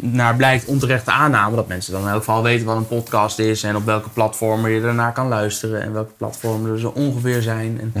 naar 0.00 0.36
blijkt 0.36 0.64
onterechte 0.64 1.10
aanname, 1.10 1.56
dat 1.56 1.68
mensen 1.68 1.92
dan 1.92 2.02
in 2.02 2.08
elk 2.08 2.18
geval 2.18 2.42
weten 2.42 2.66
wat 2.66 2.76
een 2.76 2.86
podcast 2.86 3.38
is 3.38 3.62
en 3.62 3.76
op 3.76 3.84
welke 3.84 4.08
platformen 4.08 4.70
je 4.70 4.80
ernaar 4.80 5.12
kan 5.12 5.28
luisteren 5.28 5.82
en 5.82 5.92
welke 5.92 6.12
platformen 6.16 6.72
er 6.72 6.78
zo 6.78 6.88
ongeveer 6.88 7.42
zijn. 7.42 7.80
En 7.80 7.92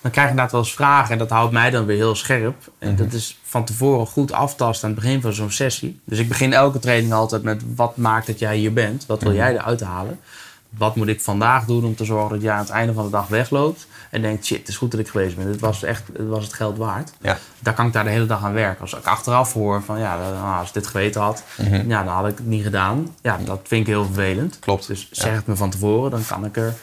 dan 0.00 0.10
krijg 0.10 0.14
je 0.14 0.20
inderdaad 0.20 0.52
wel 0.52 0.60
eens 0.60 0.74
vragen 0.74 1.12
en 1.12 1.18
dat 1.18 1.30
houdt 1.30 1.52
mij 1.52 1.70
dan 1.70 1.84
weer 1.84 1.96
heel 1.96 2.14
scherp. 2.14 2.70
En 2.78 2.96
dat 2.96 3.12
is 3.12 3.38
van 3.42 3.64
tevoren 3.64 4.06
goed 4.06 4.32
aftasten 4.32 4.88
aan 4.88 4.94
het 4.94 5.04
begin 5.04 5.20
van 5.20 5.32
zo'n 5.32 5.50
sessie. 5.50 6.00
Dus 6.04 6.18
ik 6.18 6.28
begin 6.28 6.52
elke 6.52 6.78
training 6.78 7.12
altijd 7.12 7.42
met 7.42 7.62
wat 7.76 7.96
maakt 7.96 8.26
dat 8.26 8.38
jij 8.38 8.56
hier 8.56 8.72
bent? 8.72 9.06
Wat 9.06 9.22
wil 9.22 9.34
jij 9.34 9.52
eruit 9.52 9.80
halen? 9.80 10.20
Wat 10.68 10.96
moet 10.96 11.08
ik 11.08 11.20
vandaag 11.20 11.64
doen 11.64 11.84
om 11.84 11.94
te 11.94 12.04
zorgen 12.04 12.30
dat 12.30 12.42
jij 12.42 12.52
aan 12.52 12.58
het 12.58 12.70
einde 12.70 12.92
van 12.92 13.04
de 13.04 13.10
dag 13.10 13.28
wegloopt 13.28 13.86
en 14.12 14.22
denkt, 14.22 14.46
shit, 14.46 14.58
het 14.58 14.68
is 14.68 14.76
goed 14.76 14.90
dat 14.90 15.00
ik 15.00 15.08
geweest 15.08 15.36
ben. 15.36 15.52
Dit 15.52 15.60
was 15.60 15.82
echt, 15.82 16.02
het 16.16 16.28
was 16.28 16.44
het 16.44 16.52
geld 16.52 16.76
waard. 16.78 17.12
Ja. 17.20 17.38
Daar 17.58 17.74
kan 17.74 17.86
ik 17.86 17.92
daar 17.92 18.04
de 18.04 18.10
hele 18.10 18.26
dag 18.26 18.44
aan 18.44 18.52
werken. 18.52 18.80
Als 18.80 18.94
ik 18.94 19.04
achteraf 19.04 19.52
hoor 19.52 19.82
van, 19.82 19.98
ja, 19.98 20.16
nou, 20.16 20.58
als 20.58 20.68
ik 20.68 20.74
dit 20.74 20.86
geweten 20.86 21.20
had, 21.20 21.42
ja, 21.86 22.04
dan 22.04 22.14
had 22.14 22.28
ik 22.28 22.36
het 22.36 22.46
niet 22.46 22.62
gedaan. 22.62 23.14
Ja, 23.22 23.38
dat 23.44 23.60
vind 23.62 23.80
ik 23.80 23.86
heel 23.86 24.04
vervelend. 24.04 24.58
Klopt. 24.58 24.86
Dus 24.86 25.08
zeg 25.10 25.34
het 25.34 25.46
me 25.46 25.56
van 25.56 25.70
tevoren, 25.70 26.10
dan 26.10 26.24
kan 26.26 26.44
ik 26.44 26.56
er... 26.56 26.74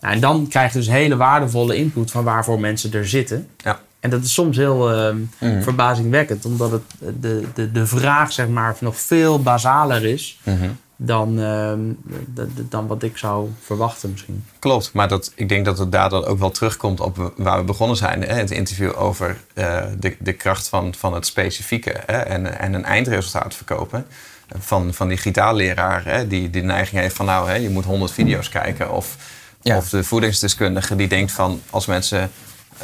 Ja, 0.00 0.10
en 0.10 0.20
dan 0.20 0.48
krijg 0.48 0.72
je 0.72 0.78
dus 0.78 0.88
hele 0.88 1.16
waardevolle 1.16 1.76
input 1.76 2.10
van 2.10 2.24
waarvoor 2.24 2.60
mensen 2.60 2.92
er 2.92 3.08
zitten. 3.08 3.48
Ja. 3.56 3.80
En 4.00 4.10
dat 4.10 4.24
is 4.24 4.34
soms 4.34 4.56
heel 4.56 4.92
ehm, 4.92 5.62
verbazingwekkend, 5.62 6.44
omdat 6.44 6.70
het, 6.70 6.82
de, 7.20 7.44
de, 7.54 7.72
de 7.72 7.86
vraag 7.86 8.32
zeg 8.32 8.48
maar, 8.48 8.76
nog 8.80 9.00
veel 9.00 9.42
basaler 9.42 10.04
is 10.04 10.38
ehm, 10.44 10.70
de- 12.34 12.54
de- 12.54 12.68
dan 12.68 12.86
wat 12.86 13.02
ik 13.02 13.16
zou 13.16 13.50
verwachten 13.60 14.10
misschien. 14.10 14.44
Klopt, 14.58 14.92
maar 14.92 15.08
dat, 15.08 15.32
ik 15.34 15.48
denk 15.48 15.64
dat 15.64 15.78
het 15.78 15.92
daardoor 15.92 16.26
ook 16.26 16.38
wel 16.38 16.50
terugkomt 16.50 17.00
op 17.00 17.32
waar 17.36 17.58
we 17.58 17.64
begonnen 17.64 17.96
zijn. 17.96 18.22
Hè? 18.22 18.34
Het 18.34 18.50
interview 18.50 18.92
over 18.96 19.36
eh, 19.54 19.82
de, 19.98 20.16
de 20.18 20.32
kracht 20.32 20.68
van, 20.68 20.94
van 20.94 21.14
het 21.14 21.26
specifieke 21.26 21.94
hè? 22.06 22.16
En, 22.18 22.58
en 22.58 22.74
een 22.74 22.84
eindresultaat 22.84 23.54
verkopen. 23.54 24.06
Van, 24.58 24.94
van 24.94 25.08
die 25.08 25.16
gitaarleraar 25.16 26.04
hè? 26.04 26.26
die 26.26 26.50
die 26.50 26.62
neiging 26.62 27.00
heeft 27.00 27.16
van 27.16 27.26
nou, 27.26 27.48
hè, 27.48 27.54
je 27.54 27.70
moet 27.70 27.84
100 27.84 28.12
video's 28.12 28.48
kijken. 28.48 28.90
Of, 28.92 29.16
Ja. 29.62 29.76
of 29.76 29.88
de 29.88 30.04
voedingsdeskundige 30.04 30.96
die 30.96 31.08
denkt 31.08 31.32
van 31.32 31.62
als, 31.70 31.86
mensen, 31.86 32.30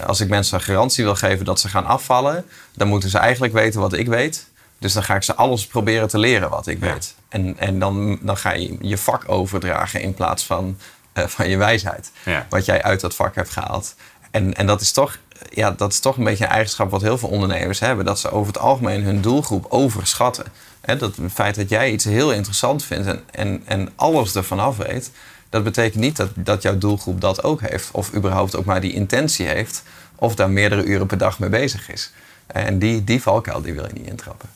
als 0.07 0.21
ik 0.21 0.29
mensen 0.29 0.55
een 0.59 0.65
garantie 0.65 1.05
wil 1.05 1.15
geven 1.15 1.45
dat 1.45 1.61
ze 1.61 1.69
gaan 1.69 1.87
afvallen, 1.87 2.45
dan 2.75 2.89
moeten 2.89 3.09
ze 3.11 3.19
eigenlijk 3.19 3.53
weten 3.53 3.81
wat 3.81 3.93
ik 3.93 4.07
weet. 4.07 4.47
Dus 4.79 4.93
dan 4.93 5.03
ga 5.03 5.15
ik 5.15 5.23
ze 5.23 5.35
alles 5.35 5.67
proberen 5.67 6.09
te 6.09 6.19
leren 6.19 6.51
wat 6.51 6.67
ik 6.67 6.79
weet. 6.79 7.15
En, 7.31 7.59
en 7.59 7.79
dan, 7.79 8.19
dan 8.23 8.37
ga 8.37 8.53
je 8.53 8.77
je 8.81 8.99
vak 8.99 9.29
overdragen 9.29 10.01
in 10.01 10.15
plaats 10.15 10.45
van, 10.47 10.79
eh, 11.13 11.27
van 11.27 11.49
je 11.49 11.57
wijsheid. 11.57 12.11
Ja. 12.25 12.47
Wat 12.49 12.65
jij 12.65 12.83
uit 12.83 13.01
dat 13.01 13.15
vak 13.15 13.35
hebt 13.35 13.51
gehaald. 13.51 13.95
En, 14.31 14.55
en 14.55 14.67
dat, 14.67 14.81
is 14.81 14.93
toch, 14.93 15.19
ja, 15.51 15.71
dat 15.71 15.93
is 15.93 16.01
toch 16.01 16.17
een 16.17 16.25
beetje 16.25 16.45
een 16.45 16.51
eigenschap 16.51 16.91
wat 16.91 17.03
heel 17.03 17.19
veel 17.19 17.29
ondernemers 17.29 17.81
hebben. 17.81 18.05
Dat 18.05 18.19
ze 18.19 18.31
over 18.31 18.53
het 18.53 18.63
algemeen 18.63 19.03
hun 19.03 19.21
doelgroep 19.21 19.67
overschatten. 19.69 20.45
Dat 20.81 21.01
het 21.01 21.33
feit 21.33 21.55
dat 21.55 21.69
jij 21.69 21.91
iets 21.91 22.05
heel 22.05 22.33
interessant 22.33 22.85
vindt 22.85 23.07
en, 23.07 23.23
en, 23.31 23.63
en 23.65 23.89
alles 23.97 24.35
ervan 24.35 24.61
af 24.61 24.77
weet. 24.77 25.11
Dat 25.49 25.65
betekent 25.65 26.03
niet 26.03 26.17
dat, 26.17 26.31
dat 26.35 26.63
jouw 26.63 26.79
doelgroep 26.79 27.21
dat 27.21 27.45
ook 27.45 27.61
heeft. 27.61 27.89
Of 27.91 28.15
überhaupt 28.15 28.57
ook 28.57 28.65
maar 28.65 28.81
die 28.81 28.93
intentie 28.93 29.47
heeft. 29.47 29.83
Of 30.15 30.35
daar 30.35 30.51
meerdere 30.51 30.85
uren 30.85 31.07
per 31.07 31.19
dag 31.19 31.39
mee 31.39 31.51
bezig 31.51 31.91
is. 31.91 32.13
En 32.47 32.79
die, 32.79 33.05
die 33.05 33.23
valkuil 33.23 33.63
die 33.63 33.75
wil 33.75 33.87
je 33.87 33.93
niet 33.93 34.07
intrappen. 34.07 34.49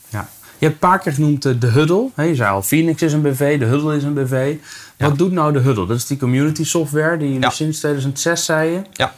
Je 0.58 0.66
hebt 0.66 0.72
een 0.82 0.88
paar 0.88 0.98
keer 0.98 1.12
genoemd 1.12 1.44
eh, 1.44 1.52
de 1.58 1.66
Huddle. 1.66 2.10
Je 2.16 2.34
zei 2.34 2.50
al, 2.52 2.62
Phoenix 2.62 3.02
is 3.02 3.12
een 3.12 3.22
BV, 3.22 3.58
de 3.58 3.64
Huddle 3.64 3.96
is 3.96 4.02
een 4.02 4.14
BV. 4.14 4.54
Wat 4.98 5.18
doet 5.18 5.32
nou 5.32 5.52
de 5.52 5.58
Huddle? 5.58 5.86
Dat 5.86 5.96
is 5.96 6.06
die 6.06 6.16
community 6.18 6.64
software 6.64 7.16
die 7.16 7.40
Ja. 7.40 7.50
sinds 7.50 7.78
2006 7.78 8.44
zei 8.44 8.70
je. 8.70 8.82
Ja, 8.92 9.14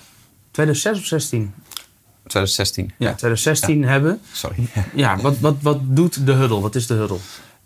2006 0.51 0.99
of 0.99 1.05
16? 1.05 1.55
2016. 2.27 2.93
Ja, 2.99 3.15
2016 3.15 3.85
hebben. 3.85 4.21
Sorry. 4.33 4.57
Ja, 4.95 5.17
wat, 5.21 5.39
wat, 5.39 5.57
wat 5.61 5.79
doet 5.83 6.27
de 6.27 6.33
Huddle? 6.33 6.61
Wat 6.61 6.75
is 6.75 6.87
de 6.87 6.95
Huddle? 6.95 7.19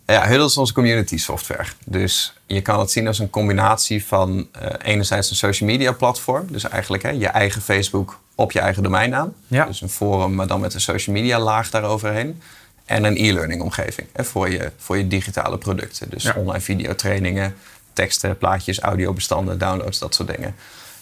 Ja, 0.05 0.27
Huddle 0.27 0.45
is 0.45 0.57
onze 0.57 0.73
community 0.73 1.17
software. 1.17 1.65
Dus 1.85 2.33
je 2.45 2.61
kan 2.61 2.79
het 2.79 2.91
zien 2.91 3.07
als 3.07 3.19
een 3.19 3.29
combinatie 3.29 4.05
van 4.05 4.47
eh, 4.51 4.67
enerzijds 4.83 5.29
een 5.29 5.35
social 5.35 5.69
media 5.69 5.91
platform. 5.91 6.45
Dus 6.49 6.63
eigenlijk 6.63 7.03
hè, 7.03 7.09
je 7.09 7.27
eigen 7.27 7.61
Facebook 7.61 8.19
op 8.35 8.51
je 8.51 8.59
eigen 8.59 8.83
domeinnaam. 8.83 9.33
Ja. 9.47 9.65
Dus 9.65 9.81
een 9.81 9.89
forum, 9.89 10.35
maar 10.35 10.47
dan 10.47 10.59
met 10.59 10.73
een 10.73 10.81
social 10.81 11.15
media 11.15 11.39
laag 11.39 11.69
daaroverheen. 11.69 12.41
En 12.91 13.03
een 13.03 13.17
e-learning 13.17 13.61
omgeving 13.61 14.07
hè, 14.13 14.23
voor, 14.23 14.49
je, 14.49 14.71
voor 14.77 14.97
je 14.97 15.07
digitale 15.07 15.57
producten. 15.57 16.09
Dus 16.09 16.23
Ja. 16.23 16.33
online 16.37 16.61
videotrainingen, 16.61 17.55
teksten, 17.93 18.37
plaatjes, 18.37 18.79
audiobestanden, 18.79 19.57
downloads, 19.57 19.99
dat 19.99 20.15
soort 20.15 20.35
dingen. 20.35 20.55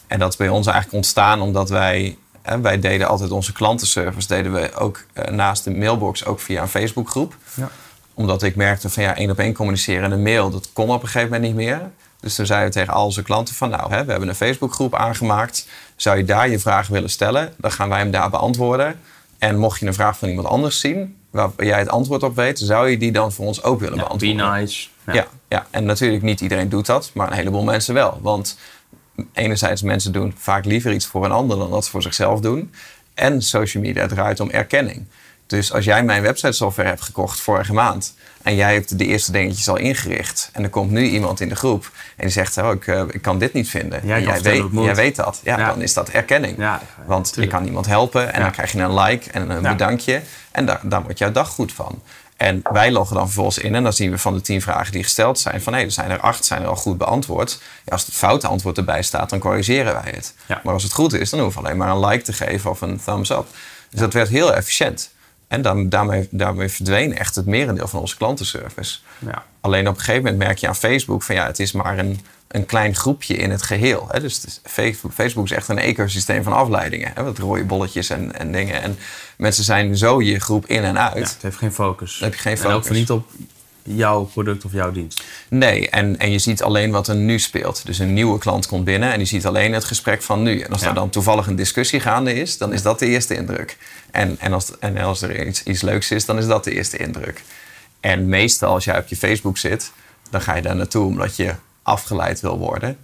En 0.07 0.19
dat 0.19 0.31
is 0.31 0.37
bij 0.37 0.49
ons 0.49 0.65
eigenlijk 0.65 0.95
ontstaan 0.95 1.41
omdat 1.41 1.69
wij, 1.69 2.17
hè, 2.41 2.59
wij 2.61 2.79
deden 2.79 3.07
altijd 3.07 3.31
onze 3.31 3.51
klantenservice, 3.53 4.27
deden 4.27 4.53
we 4.53 4.73
ook 4.73 5.03
eh, 5.13 5.31
naast 5.31 5.63
de 5.63 5.71
mailbox 5.71 6.25
ook 6.25 6.39
via 6.39 6.61
een 6.61 6.67
Facebookgroep. 6.67 7.35
Ja. 7.53 7.69
Omdat 8.13 8.43
ik 8.43 8.55
merkte 8.55 8.89
van 8.89 9.03
ja, 9.03 9.15
één 9.15 9.31
op 9.31 9.39
één 9.39 9.53
communiceren 9.53 10.03
en 10.03 10.11
een 10.11 10.21
mail, 10.21 10.49
dat 10.49 10.69
kon 10.73 10.89
op 10.89 11.01
een 11.01 11.07
gegeven 11.07 11.31
moment 11.31 11.43
niet 11.43 11.55
meer. 11.65 11.81
Dus 12.19 12.35
toen 12.35 12.45
zeiden 12.45 12.67
we 12.67 12.73
tegen 12.73 12.93
al 12.93 13.05
onze 13.05 13.21
klanten 13.23 13.55
van 13.55 13.69
nou, 13.69 13.91
hè, 13.93 14.05
we 14.05 14.11
hebben 14.11 14.29
een 14.29 14.35
Facebookgroep 14.35 14.95
aangemaakt. 14.95 15.67
Zou 15.95 16.17
je 16.17 16.23
daar 16.23 16.49
je 16.49 16.59
vraag 16.59 16.87
willen 16.87 17.09
stellen? 17.09 17.53
Dan 17.57 17.71
gaan 17.71 17.89
wij 17.89 17.99
hem 17.99 18.11
daar 18.11 18.29
beantwoorden. 18.29 18.99
En 19.37 19.57
mocht 19.57 19.79
je 19.79 19.85
een 19.85 19.93
vraag 19.93 20.17
van 20.17 20.29
iemand 20.29 20.47
anders 20.47 20.79
zien, 20.79 21.17
waar 21.29 21.49
jij 21.57 21.79
het 21.79 21.89
antwoord 21.89 22.23
op 22.23 22.35
weet, 22.35 22.59
zou 22.59 22.89
je 22.89 22.97
die 22.97 23.11
dan 23.11 23.31
voor 23.31 23.45
ons 23.45 23.63
ook 23.63 23.79
willen 23.79 23.95
Ja, 23.97 24.01
be 24.01 24.07
beantwoorden? 24.07 24.59
nice. 24.59 24.87
Ja. 25.13 25.27
Ja, 25.47 25.67
en 25.69 25.85
natuurlijk 25.85 26.23
niet 26.23 26.41
iedereen 26.41 26.69
doet 26.69 26.85
dat, 26.85 27.11
maar 27.13 27.27
een 27.27 27.33
heleboel 27.37 27.63
mensen 27.63 27.93
wel. 27.93 28.19
Want 28.21 28.57
enerzijds 29.33 29.81
mensen 29.81 30.11
doen 30.11 30.33
vaak 30.37 30.65
liever 30.65 30.93
iets 30.93 31.05
voor 31.05 31.25
een 31.25 31.31
ander 31.31 31.57
dan 31.57 31.71
dat 31.71 31.85
ze 31.85 31.91
voor 31.91 32.01
zichzelf 32.01 32.39
doen. 32.39 32.71
En 33.13 33.41
social 33.41 33.83
media 33.83 34.07
draait 34.07 34.39
om 34.39 34.49
erkenning. 34.49 35.05
Dus 35.49 35.73
als 35.73 35.85
jij 35.85 36.03
mijn 36.03 36.21
website 36.21 36.51
software 36.51 36.89
hebt 36.89 37.01
gekocht 37.01 37.39
vorige 37.39 37.73
maand 37.73 38.13
en 38.41 38.55
jij 38.55 38.73
hebt 38.73 38.97
de 38.97 39.05
eerste 39.05 39.31
dingetjes 39.31 39.69
al 39.69 39.77
ingericht 39.77 40.49
en 40.53 40.63
er 40.63 40.69
komt 40.69 40.91
nu 40.91 41.03
iemand 41.09 41.39
in 41.39 41.49
de 41.49 41.55
groep 41.55 41.91
en 42.15 42.23
die 42.23 42.29
zegt, 42.29 42.57
oh, 42.57 42.71
ik, 42.73 42.87
eh, 42.87 43.01
ik 43.11 43.21
kan 43.21 43.39
dit 43.39 43.53
niet 43.53 43.69
vinden. 43.69 44.01
Jij 44.07 44.41
weet, 44.41 44.63
jij 44.71 44.95
weet 44.95 45.15
dat. 45.15 45.39
Ja, 45.43 45.57
Ja. 45.57 45.67
dan 45.67 45.81
is 45.81 45.93
dat 45.93 46.09
erkenning. 46.09 46.57
Ja, 46.57 46.81
Want 47.05 47.27
je 47.27 47.33
tuurlijk. 47.33 47.55
kan 47.55 47.65
iemand 47.65 47.85
helpen 47.85 48.33
en 48.33 48.41
dan 48.41 48.51
krijg 48.51 48.71
je 48.71 48.79
een 48.81 48.99
like 48.99 49.31
en 49.31 49.49
een 49.49 49.61
bedankje. 49.61 50.21
En 50.51 50.65
daar, 50.65 50.79
daar 50.83 51.01
wordt 51.01 51.17
jouw 51.17 51.31
dag 51.31 51.49
goed 51.49 51.73
van. 51.73 52.01
En 52.37 52.59
wij 52.71 52.91
loggen 52.91 53.15
dan 53.15 53.25
vervolgens 53.25 53.57
in 53.57 53.75
en 53.75 53.83
dan 53.83 53.93
zien 53.93 54.11
we 54.11 54.17
van 54.17 54.33
de 54.33 54.41
tien 54.41 54.61
vragen 54.61 54.91
die 54.91 55.03
gesteld 55.03 55.39
zijn... 55.39 55.61
van 55.61 55.73
hé, 55.73 55.79
er 55.83 55.91
zijn 55.91 56.11
er 56.11 56.19
acht, 56.19 56.45
zijn 56.45 56.61
er 56.61 56.67
al 56.67 56.75
goed 56.75 56.97
beantwoord. 56.97 57.59
Ja, 57.85 57.91
als 57.91 58.05
het 58.05 58.15
foute 58.15 58.47
antwoord 58.47 58.77
erbij 58.77 59.01
staat, 59.01 59.29
dan 59.29 59.39
corrigeren 59.39 59.93
wij 59.93 60.11
het. 60.15 60.33
Ja. 60.45 60.61
Maar 60.63 60.73
als 60.73 60.83
het 60.83 60.93
goed 60.93 61.13
is, 61.13 61.29
dan 61.29 61.39
hoeven 61.39 61.61
we 61.61 61.67
alleen 61.67 61.79
maar 61.79 61.89
een 61.89 62.05
like 62.05 62.23
te 62.23 62.33
geven 62.33 62.69
of 62.69 62.81
een 62.81 63.01
thumbs 63.05 63.29
up. 63.29 63.45
Dus 63.89 63.99
dat 63.99 64.13
werd 64.13 64.29
heel 64.29 64.53
efficiënt. 64.53 65.09
En 65.49 65.61
dan, 65.61 65.89
daarmee, 65.89 66.27
daarmee 66.31 66.69
verdween 66.69 67.17
echt 67.17 67.35
het 67.35 67.45
merendeel 67.45 67.87
van 67.87 67.99
onze 67.99 68.17
klantenservice. 68.17 68.99
Ja. 69.19 69.43
Alleen 69.61 69.87
op 69.87 69.93
een 69.93 69.99
gegeven 69.99 70.23
moment 70.23 70.37
merk 70.43 70.57
je 70.57 70.67
aan 70.67 70.75
Facebook 70.75 71.23
van 71.23 71.35
ja, 71.35 71.45
het 71.45 71.59
is 71.59 71.71
maar 71.71 71.97
een, 71.97 72.19
een 72.47 72.65
klein 72.65 72.95
groepje 72.95 73.35
in 73.35 73.51
het 73.51 73.61
geheel. 73.61 74.07
Hè? 74.11 74.19
Dus 74.19 74.45
is- 74.45 74.61
Facebook, 74.63 75.45
is 75.45 75.51
echt 75.51 75.67
een 75.67 75.77
ecosysteem 75.79 76.43
van 76.43 76.53
afleidingen. 76.53 77.11
Hè? 77.15 77.23
Wat 77.23 77.37
rode 77.37 77.63
bolletjes 77.63 78.09
en, 78.09 78.35
en 78.39 78.51
dingen. 78.51 78.81
En 78.81 78.97
mensen 79.37 79.63
zijn 79.63 79.97
zo 79.97 80.21
je 80.21 80.39
groep 80.39 80.65
in 80.65 80.83
en 80.83 80.99
uit. 80.99 81.13
Ja, 81.27 81.33
het 81.33 81.41
heeft 81.41 81.57
geen 81.57 81.73
focus. 81.73 82.17
Dan 82.19 82.29
heb 82.29 82.37
je 82.37 82.43
geen 82.49 82.57
En 82.57 82.65
ook 82.65 82.81
focus. 82.83 82.97
niet 82.97 83.09
op 83.11 83.29
jouw 83.95 84.23
product 84.23 84.65
of 84.65 84.71
jouw 84.71 84.91
dienst. 84.91 85.23
Nee, 85.49 85.89
en, 85.89 86.19
en 86.19 86.31
je 86.31 86.39
ziet 86.39 86.63
alleen 86.63 86.91
wat 86.91 87.07
er 87.07 87.15
nu 87.15 87.39
speelt. 87.39 87.85
Dus 87.85 87.99
een 87.99 88.13
nieuwe 88.13 88.37
klant 88.39 88.67
komt 88.67 88.83
binnen 88.83 89.11
en 89.11 89.17
die 89.17 89.27
ziet 89.27 89.45
alleen 89.45 89.73
het 89.73 89.83
gesprek 89.83 90.21
van 90.21 90.43
nu. 90.43 90.59
En 90.59 90.71
als 90.71 90.81
Ja. 90.81 90.87
er 90.87 90.93
dan 90.93 91.09
toevallig 91.09 91.47
een 91.47 91.55
discussie 91.55 91.99
gaande 91.99 92.33
is, 92.33 92.57
dan 92.57 92.73
is 92.73 92.81
dat 92.81 92.99
de 92.99 93.05
eerste 93.05 93.35
indruk. 93.35 93.77
En, 94.11 94.35
en, 94.39 94.53
als, 94.53 94.79
en 94.79 94.97
als 94.97 95.21
er 95.21 95.47
iets, 95.47 95.63
iets 95.63 95.81
leuks 95.81 96.11
is, 96.11 96.25
dan 96.25 96.37
is 96.37 96.47
dat 96.47 96.63
de 96.63 96.71
eerste 96.71 96.97
indruk. 96.97 97.43
En 97.99 98.27
meestal 98.29 98.73
als 98.73 98.83
jij 98.85 98.97
op 98.99 99.07
je 99.07 99.15
Facebook 99.15 99.57
zit, 99.57 99.91
dan 100.29 100.41
ga 100.41 100.55
je 100.55 100.61
daar 100.61 100.75
naartoe 100.75 101.05
omdat 101.05 101.35
je 101.35 101.53
afgeleid 101.83 102.39
wil 102.39 102.57
worden. 102.57 102.97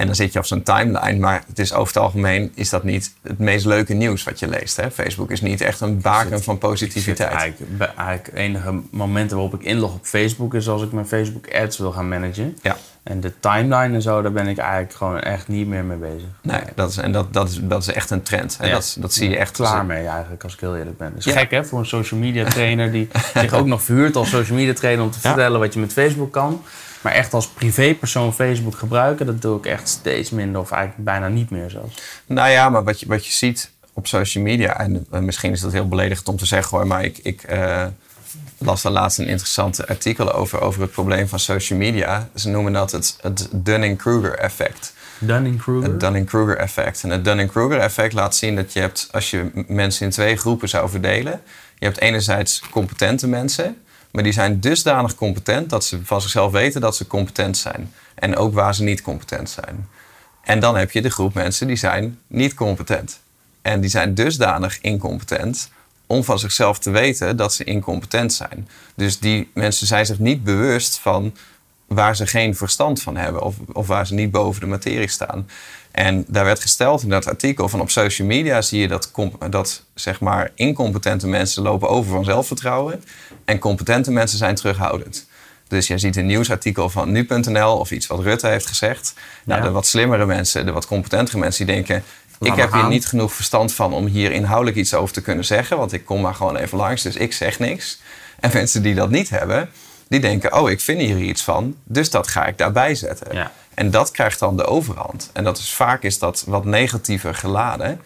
En 0.00 0.06
dan 0.06 0.14
zit 0.14 0.32
je 0.32 0.38
op 0.38 0.44
zo'n 0.44 0.62
timeline, 0.62 1.18
maar 1.18 1.42
het 1.46 1.58
is 1.58 1.72
over 1.72 1.94
het 1.94 2.02
algemeen 2.02 2.52
is 2.54 2.70
dat 2.70 2.84
niet 2.84 3.14
het 3.22 3.38
meest 3.38 3.64
leuke 3.64 3.94
nieuws 3.94 4.24
wat 4.24 4.38
je 4.38 4.48
leest. 4.48 4.76
Hè? 4.76 4.90
Facebook 4.90 5.30
is 5.30 5.40
niet 5.40 5.60
echt 5.60 5.80
een 5.80 6.00
baken 6.00 6.42
van 6.42 6.58
positiviteit. 6.58 7.54
Eigenlijk, 7.96 8.30
enige 8.34 8.80
momenten 8.90 9.36
waarop 9.36 9.60
ik 9.60 9.66
inlog 9.66 9.94
op 9.94 10.04
Facebook 10.06 10.54
is 10.54 10.68
als 10.68 10.82
ik 10.82 10.92
mijn 10.92 11.06
Facebook 11.06 11.54
ads 11.54 11.78
wil 11.78 11.92
gaan 11.92 12.08
managen. 12.08 12.58
Ja. 12.62 12.76
En 13.02 13.20
de 13.20 13.32
timeline 13.40 13.94
en 13.94 14.02
zo, 14.02 14.22
daar 14.22 14.32
ben 14.32 14.46
ik 14.46 14.58
eigenlijk 14.58 14.92
gewoon 14.94 15.20
echt 15.20 15.48
niet 15.48 15.66
meer 15.66 15.84
mee 15.84 15.96
bezig. 15.96 16.28
Nee, 16.42 16.60
dat 16.74 16.90
is, 16.90 16.96
en 16.96 17.12
dat, 17.12 17.32
dat, 17.32 17.48
is, 17.48 17.58
dat 17.62 17.82
is 17.82 17.92
echt 17.92 18.10
een 18.10 18.22
trend. 18.22 18.56
En 18.60 18.68
Ja. 18.68 18.72
dat, 18.74 18.96
dat 19.00 19.12
zie 19.12 19.28
je 19.30 19.36
echt. 19.36 19.52
Klaar 19.52 19.84
mee 19.86 20.06
eigenlijk, 20.06 20.42
als 20.44 20.54
ik 20.54 20.60
heel 20.60 20.76
eerlijk 20.76 20.96
ben. 20.98 21.10
Dat 21.14 21.18
is 21.26 21.32
Ja. 21.32 21.38
gek 21.38 21.50
hè, 21.50 21.64
voor 21.64 21.78
een 21.78 21.86
social 21.86 22.20
media 22.20 22.44
trainer 22.44 22.92
die 22.92 23.08
zich 23.34 23.52
ook 23.52 23.66
nog 23.66 23.82
verhuurt 23.82 24.16
als 24.16 24.30
social 24.30 24.58
media 24.58 24.72
trainer 24.72 25.04
om 25.04 25.10
te 25.10 25.20
vertellen 25.20 25.60
wat 25.60 25.74
je 25.74 25.80
met 25.80 25.92
Facebook 25.92 26.32
kan. 26.32 26.62
Maar 27.00 27.12
echt 27.12 27.34
als 27.34 27.48
privépersoon 27.48 28.34
Facebook 28.34 28.78
gebruiken, 28.78 29.26
dat 29.26 29.42
doe 29.42 29.58
ik 29.58 29.66
echt 29.66 29.88
steeds 29.88 30.30
minder 30.30 30.60
of 30.60 30.70
eigenlijk 30.70 31.04
bijna 31.04 31.28
niet 31.28 31.50
meer 31.50 31.70
zelfs. 31.70 32.02
Nou 32.26 32.50
ja, 32.50 32.68
maar 32.68 32.84
wat 32.84 33.00
je, 33.00 33.06
wat 33.06 33.26
je 33.26 33.32
ziet 33.32 33.70
op 33.92 34.06
social 34.06 34.44
media, 34.44 34.80
en 34.80 35.24
misschien 35.24 35.52
is 35.52 35.60
dat 35.60 35.72
heel 35.72 35.88
beledigend 35.88 36.28
om 36.28 36.36
te 36.36 36.46
zeggen 36.46 36.76
hoor, 36.76 36.86
maar 36.86 37.04
ik, 37.04 37.18
ik 37.18 37.42
eh, 37.42 37.86
las 38.58 38.82
daar 38.82 38.92
laatst 38.92 39.18
een 39.18 39.26
interessant 39.26 39.86
artikel 39.86 40.32
over, 40.32 40.60
over 40.60 40.80
het 40.80 40.90
probleem 40.90 41.28
van 41.28 41.38
social 41.38 41.78
media. 41.78 42.28
Ze 42.34 42.48
noemen 42.48 42.72
dat 42.72 42.92
het, 42.92 43.18
het 43.20 43.48
Dunning-Kruger 43.52 44.34
effect. 44.38 44.92
Dunning-Kruger? 45.18 45.90
Het 45.90 46.00
Dunning-Kruger 46.00 46.56
effect. 46.56 47.02
En 47.02 47.10
het 47.10 47.24
Dunning-Kruger 47.24 47.78
effect 47.78 48.12
laat 48.12 48.36
zien 48.36 48.56
dat 48.56 48.72
je 48.72 48.80
hebt, 48.80 49.08
als 49.10 49.30
je 49.30 49.64
mensen 49.66 50.04
in 50.04 50.10
twee 50.10 50.36
groepen 50.36 50.68
zou 50.68 50.90
verdelen, 50.90 51.40
je 51.78 51.84
hebt 51.84 52.00
enerzijds 52.00 52.62
competente 52.70 53.28
mensen, 53.28 53.76
maar 54.10 54.22
die 54.22 54.32
zijn 54.32 54.60
dusdanig 54.60 55.14
competent 55.14 55.70
dat 55.70 55.84
ze 55.84 56.04
van 56.04 56.20
zichzelf 56.20 56.52
weten 56.52 56.80
dat 56.80 56.96
ze 56.96 57.06
competent 57.06 57.56
zijn. 57.56 57.92
En 58.14 58.36
ook 58.36 58.54
waar 58.54 58.74
ze 58.74 58.82
niet 58.82 59.02
competent 59.02 59.50
zijn. 59.50 59.88
En 60.44 60.60
dan 60.60 60.76
heb 60.76 60.90
je 60.90 61.02
de 61.02 61.10
groep 61.10 61.34
mensen 61.34 61.66
die 61.66 61.76
zijn 61.76 62.18
niet 62.26 62.54
competent. 62.54 63.20
En 63.62 63.80
die 63.80 63.90
zijn 63.90 64.14
dusdanig 64.14 64.80
incompetent 64.80 65.70
om 66.06 66.24
van 66.24 66.38
zichzelf 66.38 66.78
te 66.78 66.90
weten 66.90 67.36
dat 67.36 67.54
ze 67.54 67.64
incompetent 67.64 68.32
zijn. 68.32 68.68
Dus 68.94 69.18
die 69.18 69.50
mensen 69.54 69.86
zijn 69.86 70.06
zich 70.06 70.18
niet 70.18 70.44
bewust 70.44 70.98
van 70.98 71.34
waar 71.86 72.16
ze 72.16 72.26
geen 72.26 72.56
verstand 72.56 73.02
van 73.02 73.16
hebben 73.16 73.42
of, 73.42 73.56
of 73.72 73.86
waar 73.86 74.06
ze 74.06 74.14
niet 74.14 74.30
boven 74.30 74.60
de 74.60 74.66
materie 74.66 75.08
staan. 75.08 75.48
En 75.90 76.24
daar 76.28 76.44
werd 76.44 76.60
gesteld 76.60 77.02
in 77.02 77.08
dat 77.08 77.26
artikel 77.26 77.68
van 77.68 77.80
op 77.80 77.90
social 77.90 78.28
media 78.28 78.62
zie 78.62 78.80
je 78.80 78.88
dat, 78.88 79.12
dat 79.50 79.84
zeg 79.94 80.20
maar 80.20 80.50
incompetente 80.54 81.26
mensen 81.26 81.62
lopen 81.62 81.88
over 81.88 82.10
van 82.10 82.24
zelfvertrouwen 82.24 83.04
en 83.50 83.58
competente 83.58 84.10
mensen 84.10 84.38
zijn 84.38 84.54
terughoudend. 84.54 85.26
Dus 85.68 85.86
jij 85.86 85.98
ziet 85.98 86.16
een 86.16 86.26
nieuwsartikel 86.26 86.90
van 86.90 87.12
nu.nl 87.12 87.78
of 87.78 87.90
iets 87.90 88.06
wat 88.06 88.20
Rutte 88.20 88.46
heeft 88.46 88.66
gezegd. 88.66 89.14
Nou, 89.44 89.60
Ja. 89.60 89.66
de 89.66 89.72
wat 89.72 89.86
slimmere 89.86 90.26
mensen, 90.26 90.66
de 90.66 90.72
wat 90.72 90.86
competentere 90.86 91.38
mensen, 91.38 91.66
die 91.66 91.74
denken... 91.74 92.04
Laat 92.38 92.52
ik 92.52 92.58
heb 92.58 92.72
hier 92.72 92.88
niet 92.88 93.06
genoeg 93.06 93.32
verstand 93.32 93.72
van 93.72 93.92
om 93.92 94.06
hier 94.06 94.32
inhoudelijk 94.32 94.76
iets 94.76 94.94
over 94.94 95.14
te 95.14 95.20
kunnen 95.20 95.44
zeggen. 95.44 95.76
Want 95.76 95.92
ik 95.92 96.04
kom 96.04 96.20
maar 96.20 96.34
gewoon 96.34 96.56
even 96.56 96.78
langs, 96.78 97.02
dus 97.02 97.16
ik 97.16 97.32
zeg 97.32 97.58
niks. 97.58 98.00
En 98.40 98.50
mensen 98.52 98.82
die 98.82 98.94
dat 98.94 99.10
niet 99.10 99.30
hebben, 99.30 99.70
die 100.08 100.20
denken... 100.20 100.54
oh, 100.60 100.70
ik 100.70 100.80
vind 100.80 101.00
hier 101.00 101.18
iets 101.18 101.42
van, 101.42 101.76
dus 101.84 102.10
dat 102.10 102.28
ga 102.28 102.46
ik 102.46 102.58
daarbij 102.58 102.94
zetten. 102.94 103.34
Ja. 103.36 103.52
En 103.74 103.90
dat 103.90 104.10
krijgt 104.10 104.38
dan 104.38 104.56
de 104.56 104.64
overhand. 104.64 105.30
En 105.32 105.44
dat 105.44 105.58
is, 105.58 105.72
vaak 105.72 106.02
is 106.02 106.18
dat 106.18 106.44
wat 106.46 106.64
negatiever 106.64 107.34
geladen. 107.34 108.00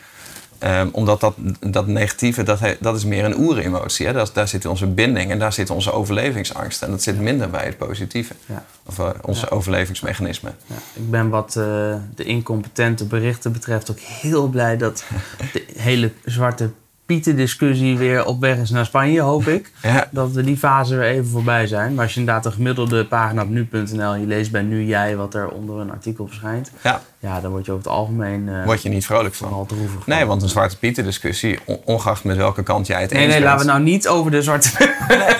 Ehm, 0.58 0.88
omdat 0.92 1.20
dat, 1.20 1.34
dat 1.60 1.86
negatieve, 1.86 2.42
dat, 2.42 2.60
he- 2.60 2.76
dat 2.80 2.96
is 2.96 3.04
meer 3.04 3.24
een 3.24 3.38
oeremotie. 3.38 4.06
Hè? 4.06 4.12
Dat, 4.12 4.30
daar 4.34 4.48
zit 4.48 4.66
onze 4.66 4.86
binding 4.86 5.30
en 5.30 5.38
daar 5.38 5.52
zit 5.52 5.70
onze 5.70 5.92
overlevingsangst. 5.92 6.82
En 6.82 6.90
dat 6.90 7.02
zit 7.02 7.20
minder 7.20 7.50
bij 7.50 7.64
het 7.64 7.78
positieve. 7.78 8.34
Ja. 8.46 8.64
Of 8.86 8.98
eh, 8.98 9.08
onze 9.22 9.50
overlevingsmechanismen. 9.50 10.54
Ja, 10.66 10.74
ik 10.94 11.10
ben 11.10 11.28
wat 11.28 11.56
eh, 11.56 11.94
de 12.14 12.24
incompetente 12.24 13.04
berichten 13.04 13.52
betreft 13.52 13.90
ook 13.90 13.98
heel 13.98 14.48
blij 14.48 14.76
dat 14.76 15.04
de 15.52 15.64
hele 15.76 16.12
zwarte 16.24 16.70
pieten 17.06 17.36
discussie 17.36 17.98
weer 17.98 18.24
op 18.24 18.40
weg 18.40 18.58
is 18.58 18.70
naar 18.70 18.84
Spanje, 18.86 19.20
hoop 19.20 19.46
ik. 19.46 19.72
Dat 20.10 20.32
we 20.32 20.42
die 20.42 20.56
fase 20.56 20.96
weer 20.96 21.08
even 21.08 21.26
voorbij 21.26 21.66
zijn. 21.66 21.94
Maar 21.94 22.04
als 22.04 22.14
je 22.14 22.20
inderdaad 22.20 22.46
een 22.46 22.52
gemiddelde 22.52 23.06
pagina 23.06 23.42
op 23.42 23.48
nu.nl, 23.48 24.14
je 24.14 24.26
leest 24.26 24.50
bij 24.50 24.62
Nu 24.62 24.84
Jij 24.84 25.16
wat 25.16 25.34
er 25.34 25.48
onder 25.48 25.80
een 25.80 25.90
artikel 25.90 26.26
verschijnt. 26.26 26.70
Ja, 26.82 27.02
Ja, 27.24 27.40
dan 27.40 27.50
word 27.50 27.64
je 27.66 27.72
over 27.72 27.84
het 27.84 27.92
algemeen 27.94 28.48
eh 28.48 28.64
word 28.64 28.82
je 28.82 28.88
niet 28.88 29.04
vrolijk 29.06 29.34
van. 29.34 29.48
vooral 29.48 29.66
droevig. 29.66 30.06
Nee, 30.06 30.24
want 30.24 30.42
een 30.42 30.48
zwarte 30.48 30.78
pieten 30.78 31.04
discussie, 31.04 31.58
on- 31.64 31.80
ongeacht 31.84 32.24
met 32.24 32.36
welke 32.36 32.62
kant 32.62 32.86
jij 32.86 33.00
het 33.00 33.10
Nee, 33.12 33.22
eens 33.22 33.32
nee, 33.32 33.40
bent. 33.42 33.52
laten 33.52 33.66
we 33.66 33.72
nou 33.72 33.84
niet 33.84 34.08
over 34.08 34.30
de 34.30 34.42
zwarte... 34.42 34.68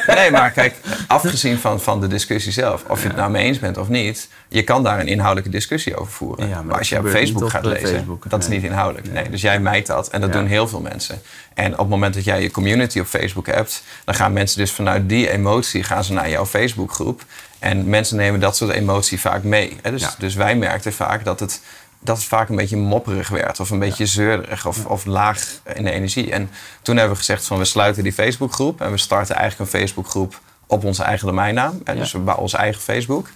Nee, 0.07 0.31
maar 0.31 0.51
kijk, 0.51 0.75
afgezien 1.09 1.59
van, 1.59 1.81
van 1.81 2.01
de 2.01 2.07
discussie 2.07 2.53
zelf, 2.53 2.85
of 2.89 3.03
je 3.03 3.09
het 3.09 3.17
nou 3.17 3.31
mee 3.31 3.45
eens 3.45 3.59
bent 3.59 3.77
of 3.79 3.89
niet, 3.89 4.29
je 4.49 4.63
kan 4.63 4.83
daar 4.83 5.01
een 5.01 5.07
inhoudelijke 5.07 5.51
discussie 5.51 5.97
over 5.97 6.13
voeren. 6.13 6.49
Ja, 6.49 6.55
maar 6.55 6.65
maar, 6.65 6.79
als 6.79 6.89
je 6.89 6.99
op 6.99 7.07
Facebook 7.09 7.51
gaat 7.51 7.65
eh, 7.65 7.71
lezen, 7.73 7.89
Facebook. 7.89 8.31
dat 8.31 8.43
is 8.43 8.49
Nee. 8.49 8.59
niet 8.59 8.67
inhoudelijk. 8.71 9.13
Nee, 9.13 9.31
dus 9.31 9.41
jij 9.41 9.61
mijt 9.61 9.87
dat 9.87 10.09
en 10.09 10.21
dat 10.21 10.33
Ja. 10.33 10.37
doen 10.39 10.47
heel 10.47 10.69
veel 10.69 10.81
mensen. 10.81 11.21
En 11.55 11.73
op 11.73 11.79
het 11.79 11.89
moment 11.89 12.15
dat 12.15 12.25
jij 12.25 12.43
je 12.43 12.51
community 12.51 13.01
op 13.01 13.07
Facebook 13.07 13.47
hebt, 13.47 13.83
dan 14.05 14.15
gaan 14.15 14.33
mensen 14.33 14.59
dus 14.59 14.73
vanuit 14.73 15.09
die 15.09 15.31
emotie 15.31 15.83
gaan 15.83 16.05
ze 16.05 16.13
naar 16.13 16.31
jouw 16.31 16.47
Facebookgroep. 16.47 17.23
En 17.65 17.89
mensen 17.89 18.17
nemen 18.17 18.41
dat 18.41 18.57
soort 18.57 18.71
emotie 18.71 19.21
vaak 19.21 19.43
mee. 19.43 19.77
Hè? 19.83 19.91
Dus, 19.91 20.01
Ja. 20.01 20.15
dus 20.19 20.35
wij 20.35 20.57
merkten 20.57 20.93
vaak 20.93 21.25
dat 21.25 21.41
het, 21.41 21.61
dat 22.01 22.17
het 22.17 22.27
vaak 22.27 22.49
een 22.49 22.57
beetje 22.57 22.77
mopperig 22.77 23.29
werd 23.29 23.61
of 23.61 23.71
een 23.71 23.79
beetje 23.79 24.07
zeurderig 24.07 24.67
of, 24.67 24.87
of 24.87 25.05
laag 25.05 25.45
in 25.75 25.85
de 25.85 25.91
energie. 25.91 26.31
En 26.33 26.51
toen 26.83 26.97
hebben 26.97 27.13
we 27.13 27.19
gezegd 27.19 27.45
van 27.47 27.59
we 27.59 27.65
sluiten 27.65 28.03
die 28.03 28.13
Facebookgroep 28.13 28.81
en 28.81 28.91
we 28.91 28.97
starten 28.97 29.37
eigenlijk 29.37 29.73
een 29.73 29.79
Facebookgroep 29.81 30.41
op 30.67 30.85
onze 30.85 31.03
eigen 31.03 31.27
domeinnaam. 31.27 31.81
Ja. 31.85 31.93
Dus 31.93 32.13
bouwen 32.13 32.39
onze 32.39 32.57
eigen 32.57 32.83
Facebook. 32.83 33.29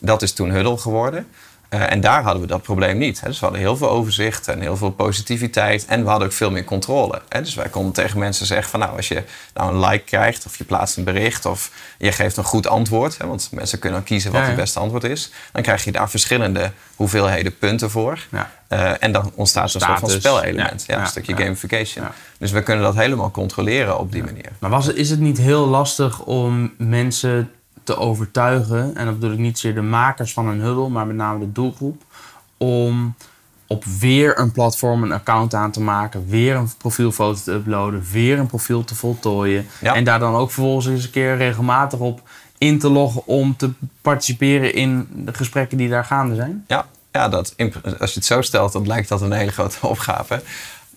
Dat 0.00 0.22
is 0.22 0.32
toen 0.32 0.50
Huddle 0.50 0.78
geworden. 0.78 1.26
Eh, 1.74 1.92
en 1.92 2.00
daar 2.00 2.22
hadden 2.22 2.42
we 2.42 2.48
dat 2.48 2.62
probleem 2.62 2.98
niet. 2.98 3.20
Hè. 3.20 3.26
Dus 3.26 3.38
we 3.38 3.44
hadden 3.44 3.62
heel 3.62 3.76
veel 3.76 3.90
overzicht 3.90 4.48
en 4.48 4.60
heel 4.60 4.76
veel 4.76 4.90
positiviteit. 4.90 5.84
En 5.86 6.02
we 6.02 6.08
hadden 6.08 6.28
ook 6.28 6.34
veel 6.34 6.50
meer 6.50 6.64
controle. 6.64 7.22
Hè. 7.28 7.42
Dus 7.42 7.54
wij 7.54 7.68
konden 7.68 7.92
tegen 7.92 8.18
mensen 8.18 8.46
zeggen 8.46 8.70
van 8.70 8.80
nou, 8.80 8.96
als 8.96 9.08
je 9.08 9.22
nou 9.54 9.74
een 9.74 9.80
like 9.88 10.04
krijgt 10.04 10.46
of 10.46 10.56
je 10.56 10.64
plaatst 10.64 10.96
een 10.96 11.04
bericht 11.04 11.46
of 11.46 11.70
je 11.98 12.12
geeft 12.12 12.36
een 12.36 12.44
goed 12.44 12.66
antwoord. 12.66 13.18
Hè, 13.18 13.26
want 13.26 13.48
mensen 13.52 13.78
kunnen 13.78 13.98
dan 13.98 14.08
kiezen 14.08 14.30
wat 14.30 14.40
Ja, 14.40 14.46
ja. 14.46 14.52
het 14.52 14.60
beste 14.60 14.78
antwoord 14.78 15.04
is. 15.04 15.30
Dan 15.52 15.62
krijg 15.62 15.84
je 15.84 15.92
daar 15.92 16.10
verschillende 16.10 16.70
hoeveelheden 16.96 17.58
punten 17.58 17.90
voor. 17.90 18.18
Ja. 18.30 18.50
Eh, 18.68 18.92
en 19.00 19.12
dan 19.12 19.32
ontstaat 19.34 19.74
een 19.74 19.80
soort 19.80 19.98
van 19.98 20.10
spelelement. 20.10 20.84
Ja, 20.86 21.00
een 21.00 21.06
stukje 21.06 21.36
gamification. 21.36 22.06
Dus 22.38 22.50
we 22.50 22.62
kunnen 22.62 22.84
dat 22.84 22.94
helemaal 22.94 23.30
controleren 23.30 23.98
op 23.98 24.12
die 24.12 24.24
manier. 24.24 24.50
Maar 24.58 24.70
was, 24.70 24.88
is 24.88 25.10
het 25.10 25.20
niet 25.20 25.38
heel 25.38 25.66
lastig 25.66 26.20
om 26.20 26.74
mensen 26.78 27.50
te 27.84 27.96
overtuigen, 27.96 28.96
en 28.96 29.04
dat 29.04 29.14
bedoel 29.14 29.32
ik 29.32 29.38
niet 29.38 29.58
zozeer 29.58 29.74
de 29.80 29.86
makers 29.86 30.32
van 30.32 30.48
een 30.48 30.60
huddle, 30.60 30.88
maar 30.88 31.06
met 31.06 31.16
name 31.16 31.38
de 31.38 31.52
doelgroep, 31.52 32.02
om 32.56 33.14
op 33.66 33.84
weer 33.84 34.38
een 34.38 34.52
platform 34.52 35.02
een 35.02 35.12
account 35.12 35.54
aan 35.54 35.70
te 35.70 35.80
maken, 35.80 36.26
weer 36.28 36.56
een 36.56 36.68
profielfoto 36.78 37.40
te 37.44 37.52
uploaden, 37.52 38.04
weer 38.12 38.38
een 38.38 38.46
profiel 38.46 38.84
te 38.84 38.94
voltooien 38.94 39.66
Ja. 39.80 39.94
en 39.94 40.04
daar 40.04 40.18
dan 40.18 40.34
ook 40.34 40.50
vervolgens 40.50 40.86
eens 40.86 41.04
een 41.04 41.10
keer 41.10 41.36
regelmatig 41.36 41.98
op 41.98 42.28
in 42.58 42.78
te 42.78 42.88
loggen 42.90 43.26
om 43.26 43.56
te 43.56 43.70
participeren 44.02 44.74
in 44.74 45.08
de 45.14 45.34
gesprekken 45.34 45.78
die 45.78 45.88
daar 45.88 46.04
gaande 46.04 46.34
zijn? 46.34 46.64
Ja, 46.66 46.86
ja 47.12 47.28
dat, 47.28 47.54
als 47.98 48.12
je 48.12 48.18
het 48.18 48.24
zo 48.24 48.42
stelt, 48.42 48.72
dan 48.72 48.86
lijkt 48.86 49.08
dat 49.08 49.20
een 49.20 49.32
hele 49.32 49.52
grote 49.52 49.86
opgave. 49.86 50.42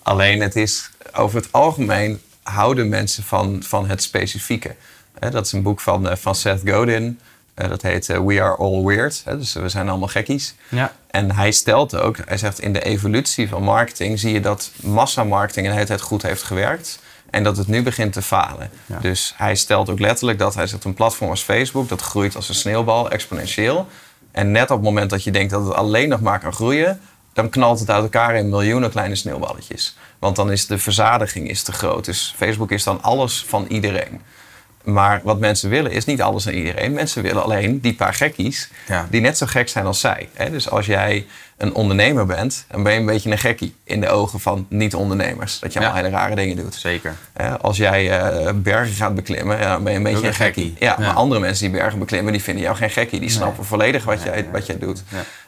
Alleen 0.02 0.40
het 0.40 0.56
is 0.56 0.90
over 1.14 1.36
het 1.40 1.52
algemeen 1.52 2.20
houden 2.42 2.88
mensen 2.88 3.22
van, 3.22 3.62
van 3.62 3.88
het 3.88 4.02
specifieke. 4.02 4.76
Dat 5.20 5.46
is 5.46 5.52
een 5.52 5.62
boek 5.62 5.80
van, 5.80 6.08
eh, 6.08 6.16
van 6.16 6.34
Seth 6.34 6.60
Godin. 6.64 7.18
Eh, 7.54 7.68
dat 7.68 7.82
heet 7.82 8.08
eh, 8.08 8.20
We 8.24 8.42
Are 8.42 8.56
All 8.56 8.84
Weird. 8.84 9.22
Dus 9.24 9.52
we 9.52 9.68
zijn 9.68 9.88
allemaal 9.88 10.08
gekkies. 10.08 10.54
Ja. 10.68 10.92
En 11.10 11.30
hij 11.30 11.50
stelt 11.50 11.96
ook, 11.96 12.16
hij 12.24 12.36
zegt 12.36 12.60
in 12.60 12.72
de 12.72 12.84
evolutie 12.84 13.48
van 13.48 13.62
marketing 13.62 14.18
zie 14.18 14.32
je 14.32 14.40
dat 14.40 14.70
massamarketing 14.82 15.66
een 15.66 15.72
hele 15.72 15.86
tijd 15.86 16.00
goed 16.00 16.22
heeft 16.22 16.42
gewerkt. 16.42 16.98
En 17.30 17.42
dat 17.42 17.56
het 17.56 17.66
nu 17.66 17.82
begint 17.82 18.12
te 18.12 18.22
falen. 18.22 18.70
Ja. 18.86 18.98
Dus 18.98 19.34
hij 19.36 19.54
stelt 19.54 19.90
ook 19.90 19.98
letterlijk 19.98 20.38
dat 20.38 20.54
hij 20.54 20.66
zegt 20.66 20.84
een 20.84 20.94
platform 20.94 21.30
als 21.30 21.42
Facebook, 21.42 21.88
dat 21.88 22.00
groeit 22.00 22.36
als 22.36 22.48
een 22.48 22.54
sneeuwbal, 22.54 23.10
exponentieel. 23.10 23.86
En 24.30 24.50
net 24.50 24.70
op 24.70 24.76
het 24.76 24.84
moment 24.84 25.10
dat 25.10 25.24
je 25.24 25.30
denkt 25.30 25.50
dat 25.50 25.64
het 25.64 25.74
alleen 25.74 26.08
nog 26.08 26.20
maar 26.20 26.40
kan 26.40 26.52
groeien, 26.52 27.00
dan 27.32 27.48
knalt 27.48 27.80
het 27.80 27.90
uit 27.90 28.02
elkaar 28.02 28.36
in 28.36 28.48
miljoenen 28.48 28.90
kleine 28.90 29.14
sneeuwballetjes. 29.14 29.96
Want 30.18 30.36
dan 30.36 30.52
is 30.52 30.66
de 30.66 30.78
verzadiging 30.78 31.48
is 31.48 31.62
te 31.62 31.72
groot. 31.72 32.04
Dus 32.04 32.34
Facebook 32.36 32.70
is 32.70 32.84
dan 32.84 33.02
alles 33.02 33.44
van 33.48 33.66
iedereen. 33.68 34.20
Maar 34.84 35.20
wat 35.24 35.38
mensen 35.38 35.70
willen 35.70 35.90
is 35.92 36.04
niet 36.04 36.22
alles 36.22 36.46
aan 36.46 36.52
iedereen. 36.52 36.92
Mensen 36.92 37.22
willen 37.22 37.42
alleen 37.42 37.80
die 37.80 37.94
paar 37.94 38.14
gekkies 38.14 38.70
Ja. 38.86 39.06
die 39.10 39.20
net 39.20 39.38
zo 39.38 39.46
gek 39.46 39.68
zijn 39.68 39.86
als 39.86 40.00
zij. 40.00 40.28
Hè? 40.34 40.50
Dus 40.50 40.70
als 40.70 40.86
jij 40.86 41.26
een 41.58 41.74
ondernemer 41.74 42.26
bent, 42.26 42.64
dan 42.70 42.82
ben 42.82 42.92
je 42.92 42.98
een 42.98 43.06
beetje 43.06 43.30
een 43.30 43.38
gekkie 43.38 43.74
in 43.84 44.00
de 44.00 44.08
ogen 44.08 44.40
van 44.40 44.66
niet-ondernemers. 44.68 45.58
Dat 45.58 45.72
je 45.72 45.78
allemaal 45.78 45.96
Ja. 45.96 46.02
hele 46.04 46.16
rare 46.16 46.34
dingen 46.34 46.56
doet. 46.56 46.74
Zeker. 46.74 47.14
Als 47.60 47.76
jij 47.76 48.18
eh, 48.20 48.52
bergen 48.54 48.94
gaat 48.94 49.14
beklimmen, 49.14 49.60
dan 49.60 49.82
ben 49.82 49.92
je 49.92 49.98
een 49.98 50.04
beetje 50.04 50.26
een 50.26 50.34
gekkie. 50.34 50.64
gekkie. 50.64 50.86
Ja, 50.86 50.94
Ja. 50.98 51.06
maar 51.06 51.14
andere 51.14 51.40
mensen 51.40 51.70
die 51.70 51.80
bergen 51.80 51.98
beklimmen, 51.98 52.32
die 52.32 52.42
vinden 52.42 52.62
jou 52.64 52.76
geen 52.76 52.90
gekkie. 52.90 53.20
Die 53.20 53.30
snappen 53.30 53.64
volledig 53.64 54.04
wat, 54.04 54.22
jij, 54.22 54.46
wat 54.52 54.66
jij 54.66 54.78
doet. 54.78 55.02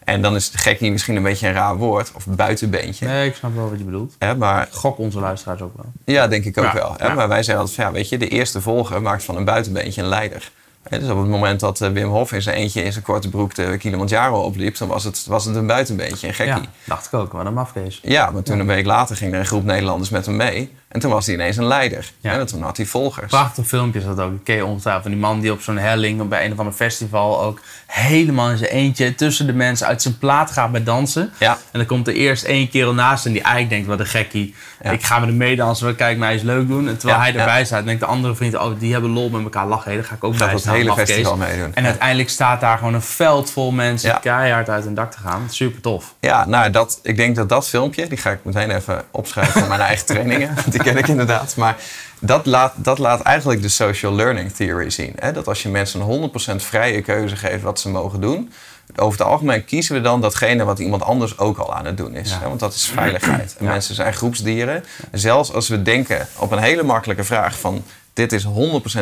En 0.04 0.22
dan 0.22 0.34
is 0.34 0.50
gekkie 0.54 0.90
misschien 0.92 1.16
een 1.16 1.22
beetje 1.22 1.46
een 1.46 1.52
raar 1.52 1.76
woord, 1.76 2.12
of 2.14 2.26
buitenbeentje. 2.26 3.06
Nee, 3.06 3.28
ik 3.28 3.34
snap 3.34 3.54
wel 3.54 3.70
wat 3.70 3.78
je 3.78 3.84
bedoelt. 3.84 4.14
Hè, 4.18 4.34
maar 4.36 4.68
Gok 4.70 4.98
onze 4.98 5.20
luisteraars 5.20 5.60
ook 5.60 5.76
wel. 5.76 5.92
ja, 6.04 6.28
denk 6.28 6.44
ik 6.44 6.58
ook 6.58 6.64
Ja, 6.64 6.74
wel. 6.74 6.94
Hè? 6.96 7.14
Maar 7.14 7.28
wij 7.28 7.42
zeggen 7.42 7.56
altijd, 7.58 7.74
van, 7.76 7.84
ja, 7.86 7.92
weet 7.92 8.08
je, 8.08 8.18
de 8.18 8.28
eerste 8.28 8.60
volger 8.60 9.02
maakt 9.02 9.24
van 9.24 9.36
een 9.36 9.44
buitenbeentje 9.44 10.02
een 10.02 10.08
leider. 10.08 10.50
Dus 10.88 11.08
op 11.08 11.18
het 11.18 11.28
moment 11.28 11.60
dat 11.60 11.80
eh, 11.80 11.90
Wim 11.90 12.08
Hof 12.08 12.32
in 12.32 12.42
zijn 12.42 12.56
eentje 12.56 12.82
in 12.82 12.92
zijn 12.92 13.04
korte 13.04 13.28
broek 13.28 13.54
de 13.54 13.76
Kilimanjaro 13.78 14.42
opliep, 14.42 14.76
dan 14.78 14.88
was 14.88 15.04
het, 15.04 15.26
was 15.26 15.44
het 15.44 15.56
een 15.56 15.66
buitenbeentje, 15.66 16.28
een 16.28 16.34
gekkie. 16.34 16.62
Ja, 16.62 16.68
dacht 16.84 17.06
ik 17.06 17.14
ook. 17.14 17.32
Wat 17.32 17.46
een 17.46 17.54
mafkees. 17.54 18.00
Ja, 18.02 18.30
maar 18.30 18.42
toen 18.42 18.58
een 18.58 18.66
week 18.66 18.86
later 18.86 19.16
ging 19.16 19.32
er 19.32 19.38
een 19.38 19.46
groep 19.46 19.64
Nederlanders 19.64 20.10
met 20.10 20.26
hem 20.26 20.36
mee. 20.36 20.70
En 20.90 21.00
toen 21.00 21.10
was 21.10 21.26
hij 21.26 21.34
ineens 21.34 21.56
een 21.56 21.66
leider. 21.66 22.12
Ja. 22.20 22.32
En 22.32 22.46
toen 22.46 22.62
had 22.62 22.76
hij 22.76 22.86
volgers. 22.86 23.30
Prachtig 23.30 23.66
filmpje 23.66 24.04
dat 24.04 24.20
ook. 24.20 24.44
Ken 24.44 24.56
je 24.56 24.64
ongetwijfeld. 24.64 25.02
Van 25.02 25.12
die 25.12 25.20
man 25.20 25.40
die 25.40 25.52
op 25.52 25.60
zo'n 25.60 25.76
helling 25.76 26.28
bij 26.28 26.44
een 26.44 26.52
of 26.52 26.58
ander 26.58 26.74
festival 26.74 27.42
ook 27.42 27.60
helemaal 27.86 28.50
in 28.50 28.58
zijn 28.58 28.70
eentje 28.70 29.14
tussen 29.14 29.46
de 29.46 29.52
mensen 29.52 29.86
uit 29.86 30.02
zijn 30.02 30.18
plaat 30.18 30.50
gaat 30.50 30.70
met 30.70 30.86
dansen. 30.86 31.30
Ja. 31.38 31.52
En 31.52 31.78
dan 31.78 31.86
komt 31.86 32.08
er 32.08 32.14
eerst 32.14 32.44
één 32.44 32.68
kerel 32.70 32.94
naast 32.94 33.26
en 33.26 33.32
die 33.32 33.42
eigenlijk 33.42 33.72
denkt, 33.72 33.86
wat 33.86 33.98
een 33.98 34.06
gekkie. 34.06 34.54
Ja. 34.82 34.90
Ik 34.90 35.02
ga 35.02 35.18
met 35.18 35.28
hem 35.28 35.36
meedansen, 35.36 35.96
kijk 35.96 36.18
mij 36.18 36.32
eens 36.32 36.42
leuk 36.42 36.68
doen. 36.68 36.88
En 36.88 36.96
terwijl 36.96 37.20
hij 37.20 37.34
erbij 37.34 37.64
staat, 37.64 37.84
denkt 37.84 38.00
de 38.00 38.06
andere 38.06 38.34
vriend, 38.34 38.56
oh 38.56 38.78
die 38.78 38.92
hebben 38.92 39.10
lol 39.10 39.28
met 39.28 39.42
elkaar 39.42 39.66
lachen. 39.66 39.90
Hé, 39.90 39.96
daar 39.96 40.06
ga 40.06 40.14
ik 40.14 40.24
ook 40.24 40.38
bij 40.38 40.58
het 40.70 40.80
hele 40.80 40.94
festival 40.94 41.36
meedoen. 41.36 41.74
En 41.74 41.84
uiteindelijk 41.84 42.28
staat 42.30 42.60
daar 42.60 42.78
gewoon 42.78 42.94
een 42.94 43.02
veld 43.02 43.50
vol 43.50 43.70
mensen 43.70 44.10
Ja. 44.10 44.16
keihard 44.16 44.68
uit 44.68 44.84
hun 44.84 44.94
dak 44.94 45.10
te 45.10 45.18
gaan. 45.18 45.46
Super 45.50 45.80
tof. 45.80 46.14
Ja, 46.20 46.46
nou, 46.46 46.70
dat, 46.70 46.98
ik 47.02 47.16
denk 47.16 47.36
dat 47.36 47.48
dat 47.48 47.68
filmpje, 47.68 48.06
die 48.06 48.18
ga 48.18 48.30
ik 48.30 48.38
meteen 48.42 48.70
even 48.70 49.02
opschrijven 49.10 49.60
voor 49.60 49.68
mijn 49.68 49.80
eigen 49.80 50.06
trainingen. 50.06 50.54
Die 50.70 50.82
ken 50.82 50.96
ik 50.96 51.08
inderdaad. 51.08 51.56
Maar 51.56 51.76
dat 52.18 52.46
laat, 52.46 52.72
dat 52.76 52.98
laat 52.98 53.20
eigenlijk 53.22 53.62
de 53.62 53.68
social 53.68 54.12
learning 54.12 54.52
theory 54.52 54.90
zien. 54.90 55.12
Hè? 55.18 55.32
Dat 55.32 55.48
als 55.48 55.62
je 55.62 55.68
mensen 55.68 56.00
een 56.00 56.30
100% 56.60 56.64
vrije 56.64 57.00
keuze 57.02 57.36
geeft 57.36 57.62
wat 57.62 57.80
ze 57.80 57.88
mogen 57.88 58.20
doen, 58.20 58.52
over 58.96 59.18
het 59.18 59.28
algemeen 59.28 59.64
kiezen 59.64 59.94
we 59.94 60.00
dan 60.00 60.20
datgene 60.20 60.64
wat 60.64 60.78
iemand 60.78 61.02
anders 61.02 61.38
ook 61.38 61.58
al 61.58 61.74
aan 61.74 61.84
het 61.84 61.96
doen 61.96 62.14
is. 62.14 62.30
Ja. 62.30 62.48
Want 62.48 62.60
dat 62.60 62.74
is 62.74 62.86
veiligheid. 62.86 63.56
En 63.58 63.64
mensen 63.64 63.94
zijn 63.94 64.14
groepsdieren. 64.14 64.84
Zelfs 65.12 65.52
als 65.52 65.68
we 65.68 65.82
denken 65.82 66.28
op 66.36 66.52
een 66.52 66.58
hele 66.58 66.82
makkelijke 66.82 67.24
vraag 67.24 67.58
van 67.58 67.84
dit 68.12 68.32
is 68.32 68.46
100% 68.46 68.48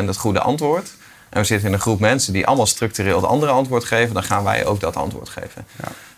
het 0.05 0.17
goede 0.17 0.39
antwoord. 0.39 0.91
En 1.29 1.39
we 1.39 1.47
zitten 1.47 1.67
in 1.67 1.73
een 1.73 1.79
groep 1.79 1.99
mensen 1.99 2.33
die 2.33 2.47
allemaal 2.47 2.65
structureel 2.65 3.15
het 3.15 3.25
andere 3.25 3.51
antwoord 3.51 3.83
geven, 3.83 4.13
dan 4.13 4.23
gaan 4.23 4.43
wij 4.43 4.65
ook 4.65 4.79
dat 4.79 4.95
antwoord 4.95 5.29
geven. 5.29 5.65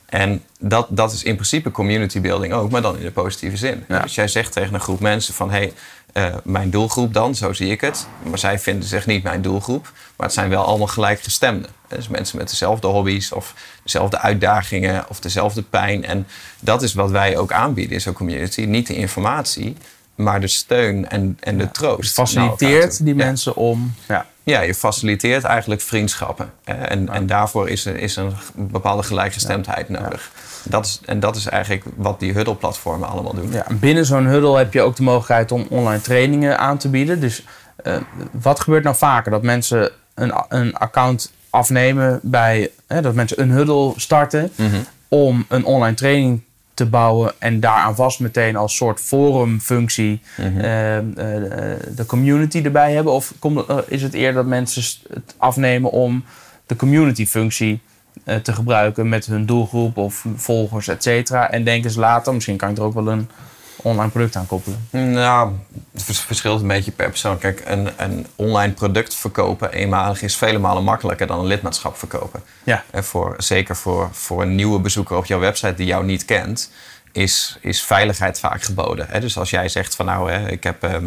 En 0.05 0.43
dat, 0.59 0.87
dat 0.89 1.11
is 1.11 1.23
in 1.23 1.35
principe 1.35 1.71
community 1.71 2.21
building 2.21 2.53
ook, 2.53 2.71
maar 2.71 2.81
dan 2.81 2.97
in 2.97 3.03
de 3.03 3.11
positieve 3.11 3.57
zin. 3.57 3.85
Ja. 3.87 3.99
Dus 3.99 4.15
jij 4.15 4.27
zegt 4.27 4.51
tegen 4.51 4.73
een 4.73 4.79
groep 4.79 4.99
mensen 4.99 5.33
van... 5.33 5.51
hé, 5.51 5.57
hey, 5.57 5.73
eh, 6.13 6.35
mijn 6.43 6.69
doelgroep 6.69 7.13
dan, 7.13 7.35
zo 7.35 7.53
zie 7.53 7.71
ik 7.71 7.81
het. 7.81 8.07
Maar 8.23 8.37
zij 8.37 8.59
vinden 8.59 8.87
zich 8.87 9.05
niet 9.05 9.23
mijn 9.23 9.41
doelgroep. 9.41 9.91
Maar 10.15 10.25
het 10.25 10.35
zijn 10.35 10.49
wel 10.49 10.63
allemaal 10.63 10.87
gelijkgestemden. 10.87 11.69
Dus 11.87 12.07
mensen 12.07 12.37
met 12.37 12.49
dezelfde 12.49 12.87
hobby's 12.87 13.31
of 13.31 13.53
dezelfde 13.83 14.19
uitdagingen 14.19 15.05
of 15.09 15.19
dezelfde 15.19 15.61
pijn. 15.61 16.05
En 16.05 16.27
dat 16.59 16.81
is 16.81 16.93
wat 16.93 17.11
wij 17.11 17.37
ook 17.37 17.51
aanbieden 17.51 17.93
in 17.93 18.01
zo'n 18.01 18.13
community. 18.13 18.61
Niet 18.61 18.87
de 18.87 18.95
informatie, 18.95 19.75
maar 20.15 20.41
de 20.41 20.47
steun 20.47 21.09
en, 21.09 21.37
en 21.39 21.57
de 21.57 21.71
troost. 21.71 22.17
elkaar 22.17 22.33
Faciliteert 22.33 22.95
toe. 22.95 23.05
die 23.05 23.15
Ja. 23.15 23.25
mensen 23.25 23.55
om... 23.55 23.93
Ja. 24.07 24.25
Ja, 24.43 24.61
je 24.61 24.75
faciliteert 24.75 25.43
eigenlijk 25.43 25.81
vriendschappen. 25.81 26.51
hè. 26.63 26.73
En, 26.73 27.09
en 27.09 27.27
daarvoor 27.27 27.69
is, 27.69 27.85
er, 27.85 27.95
is 27.97 28.15
een 28.15 28.33
bepaalde 28.55 29.03
gelijkgestemdheid 29.03 29.89
nodig. 29.89 30.31
Dat 30.63 30.85
is, 30.85 30.99
en 31.05 31.19
dat 31.19 31.35
is 31.35 31.45
eigenlijk 31.45 31.85
wat 31.95 32.19
die 32.19 32.33
huddle-platformen 32.33 33.09
allemaal 33.09 33.33
doen. 33.33 33.51
Ja, 33.51 33.65
binnen 33.69 34.05
zo'n 34.05 34.25
huddle 34.25 34.57
heb 34.57 34.73
je 34.73 34.81
ook 34.81 34.95
de 34.95 35.03
mogelijkheid 35.03 35.51
om 35.51 35.65
online 35.69 36.01
trainingen 36.01 36.57
aan 36.59 36.77
te 36.77 36.89
bieden. 36.89 37.19
Dus 37.19 37.43
eh, 37.83 37.95
wat 38.31 38.59
gebeurt 38.59 38.83
nou 38.83 38.95
vaker? 38.95 39.31
Dat 39.31 39.43
mensen 39.43 39.91
een, 40.15 40.33
een 40.49 40.75
account 40.75 41.31
afnemen 41.49 42.19
bij... 42.23 42.71
Hè, 42.87 43.01
dat 43.01 43.13
mensen 43.13 43.41
een 43.41 43.51
huddle 43.51 43.93
starten 43.95 44.51
Mhm. 44.55 44.75
om 45.07 45.45
een 45.47 45.65
online 45.65 45.95
training 45.95 46.41
te 46.73 46.85
bouwen... 46.85 47.33
en 47.39 47.59
daaraan 47.59 47.95
vast 47.95 48.19
meteen 48.19 48.55
als 48.55 48.75
soort 48.75 48.99
forumfunctie 48.99 50.21
Mhm. 50.37 50.59
eh, 50.59 50.97
eh, 50.97 51.03
de 51.95 52.05
community 52.05 52.61
erbij 52.63 52.93
hebben? 52.93 53.13
Of 53.13 53.33
komt 53.39 53.65
eh, 53.67 53.77
is 53.87 54.01
het 54.01 54.13
eerder 54.13 54.33
dat 54.33 54.45
mensen 54.45 54.83
het 55.13 55.35
afnemen 55.37 55.91
om 55.91 56.23
de 56.65 56.75
community-functie 56.75 57.79
te 58.43 58.53
gebruiken 58.53 59.09
met 59.09 59.25
hun 59.25 59.45
doelgroep 59.45 59.97
of 59.97 60.25
volgers, 60.35 60.87
et 60.87 61.03
cetera. 61.03 61.51
En 61.51 61.63
denken 61.63 61.91
ze 61.91 61.99
later, 61.99 62.33
misschien 62.33 62.57
kan 62.57 62.69
ik 62.69 62.77
er 62.77 62.83
ook 62.83 62.93
wel 62.93 63.07
een 63.07 63.29
online 63.83 64.09
product 64.11 64.35
aan 64.35 64.47
koppelen. 64.47 64.87
Nou, 64.89 65.51
het 65.93 66.03
vers- 66.03 66.19
verschilt 66.19 66.61
een 66.61 66.67
beetje 66.67 66.91
per 66.91 67.09
persoon. 67.09 67.37
Kijk, 67.37 67.61
een, 67.65 67.89
een 67.97 68.27
online 68.35 68.73
product 68.73 69.15
verkopen 69.15 69.71
eenmalig 69.71 70.21
is 70.21 70.35
vele 70.35 70.57
malen 70.57 70.83
makkelijker 70.83 71.27
dan 71.27 71.39
een 71.39 71.45
lidmaatschap 71.45 71.97
verkopen. 71.97 72.43
Ja. 72.63 72.83
En 72.91 73.03
voor, 73.03 73.33
zeker 73.37 73.75
voor, 73.75 74.09
voor 74.11 74.41
een 74.41 74.55
nieuwe 74.55 74.79
bezoeker 74.79 75.17
op 75.17 75.25
jouw 75.25 75.39
website 75.39 75.73
die 75.73 75.85
jou 75.85 76.05
niet 76.05 76.25
kent, 76.25 76.71
is, 77.11 77.57
is 77.61 77.81
veiligheid 77.83 78.39
vaak 78.39 78.63
geboden. 78.63 79.05
Hè? 79.09 79.19
Dus 79.19 79.37
als 79.37 79.49
jij 79.49 79.69
zegt 79.69 79.95
van 79.95 80.05
nou, 80.05 80.31
hè, 80.31 80.49
ik 80.49 80.63
heb 80.63 80.83
ehm, 80.83 81.05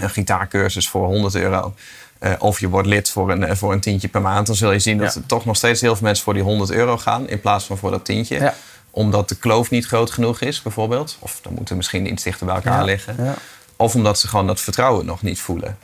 een 0.00 0.10
gitaarcursus 0.10 0.88
voor 0.88 1.06
100 1.06 1.34
euro. 1.34 1.74
eh, 2.18 2.32
of 2.38 2.60
je 2.60 2.68
wordt 2.68 2.88
lid 2.88 3.10
voor 3.10 3.30
een, 3.30 3.44
eh, 3.44 3.56
voor 3.56 3.72
een 3.72 3.80
tientje 3.80 4.08
per 4.08 4.20
maand. 4.20 4.46
Dan 4.46 4.56
zul 4.56 4.72
je 4.72 4.78
zien 4.78 4.98
dat 4.98 5.14
Ja. 5.14 5.20
er 5.20 5.26
toch 5.26 5.44
nog 5.44 5.56
steeds 5.56 5.80
heel 5.80 5.94
veel 5.96 6.06
mensen 6.06 6.24
voor 6.24 6.34
die 6.34 6.42
100 6.42 6.70
euro 6.70 6.96
gaan. 6.98 7.28
In 7.28 7.40
plaats 7.40 7.64
van 7.64 7.78
voor 7.78 7.90
dat 7.90 8.04
tientje. 8.04 8.34
Ja. 8.40 8.54
Omdat 8.90 9.28
de 9.28 9.34
kloof 9.34 9.70
niet 9.70 9.86
groot 9.86 10.10
genoeg 10.10 10.40
is, 10.40 10.62
bijvoorbeeld. 10.62 11.16
Of 11.18 11.38
dan 11.42 11.52
moeten 11.54 11.76
misschien 11.76 12.12
iets 12.12 12.22
dichter 12.22 12.46
bij 12.46 12.54
elkaar 12.54 12.78
Ja. 12.78 12.84
liggen. 12.84 13.24
Ja. 13.24 13.34
Of 13.76 13.94
omdat 13.94 14.18
ze 14.18 14.28
gewoon 14.28 14.46
dat 14.46 14.60
vertrouwen 14.60 15.06
nog 15.06 15.22
niet 15.22 15.40
voelen. 15.40 15.78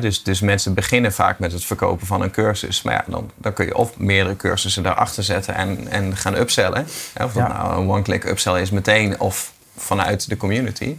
Dus, 0.00 0.22
dus 0.22 0.40
mensen 0.40 0.74
beginnen 0.74 1.12
vaak 1.12 1.38
met 1.38 1.52
het 1.52 1.64
verkopen 1.64 2.06
van 2.06 2.22
een 2.22 2.30
cursus. 2.30 2.82
Maar 2.82 2.94
ja, 2.94 3.04
dan, 3.06 3.30
dan 3.36 3.52
kun 3.52 3.66
je 3.66 3.76
of 3.76 3.96
meerdere 3.98 4.36
cursussen 4.36 4.82
daarachter 4.82 5.22
zetten 5.24 5.54
en, 5.54 5.88
en 5.88 6.16
gaan 6.16 6.34
upsellen. 6.36 6.82
Of 6.84 7.32
dat 7.32 7.34
Ja. 7.34 7.48
nou 7.48 7.80
een 7.82 7.88
one-click 7.90 8.24
upsell 8.24 8.60
is 8.60 8.70
meteen 8.70 9.20
of 9.20 9.52
vanuit 9.76 10.28
de 10.28 10.36
community. 10.36 10.96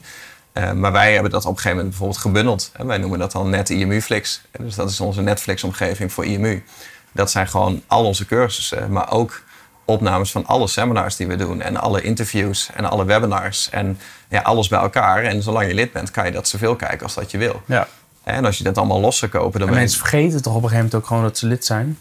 Eh, 0.54 0.72
maar 0.72 0.92
wij 0.92 1.14
hebben 1.14 1.32
dat 1.32 1.42
op 1.46 1.50
een 1.50 1.56
gegeven 1.56 1.76
moment 1.78 1.90
bijvoorbeeld 1.90 2.22
gebundeld. 2.22 2.70
Hè. 2.74 2.86
Wij 2.86 2.98
noemen 2.98 3.20
dat 3.20 3.32
dan 3.32 3.50
net 3.50 3.70
IMU-flix. 3.70 4.42
Hè, 4.52 4.64
Dus 4.64 4.76
dat 4.76 4.90
is 4.90 5.00
onze 5.00 5.22
Netflix-omgeving 5.22 6.14
voor 6.14 6.26
IMU. 6.26 6.64
Dat 7.12 7.32
zijn 7.32 7.48
gewoon 7.48 7.82
al 7.88 8.06
onze 8.06 8.26
cursussen, 8.26 8.92
maar 8.92 9.12
ook 9.12 9.42
opnames 9.86 10.32
van 10.32 10.46
alle 10.46 10.68
seminars 10.68 11.16
die 11.16 11.28
we 11.28 11.36
doen. 11.36 11.62
En 11.62 11.78
alle 11.78 12.02
interviews 12.02 12.70
en 12.76 12.86
alle 12.90 13.06
webinars. 13.06 13.70
En 13.70 13.98
ja, 14.30 14.42
alles 14.42 14.68
bij 14.68 14.80
elkaar. 14.80 15.24
En 15.24 15.42
zolang 15.44 15.68
je 15.68 15.74
lid 15.74 15.92
bent, 15.92 16.12
kan 16.12 16.26
je 16.26 16.32
dat 16.32 16.48
zoveel 16.48 16.76
kijken 16.76 17.00
als 17.04 17.14
dat 17.16 17.32
je 17.32 17.38
wil. 17.38 17.62
Ja. 17.66 17.88
En 18.24 18.46
als 18.46 18.58
je 18.58 18.64
dat 18.64 18.78
allemaal 18.78 19.00
los 19.00 19.18
zou 19.18 19.32
kopen, 19.32 19.60
dan 19.60 19.68
En 19.70 19.74
je- 19.74 19.80
mensen 19.80 20.00
vergeten 20.00 20.42
toch 20.42 20.56
op 20.56 20.64
een 20.64 20.70
gegeven 20.70 20.76
moment 20.86 20.96
ook 20.96 21.08
gewoon 21.08 21.24
dat 21.24 21.38
ze 21.38 21.48
lid 21.48 21.66
zijn? 21.66 21.98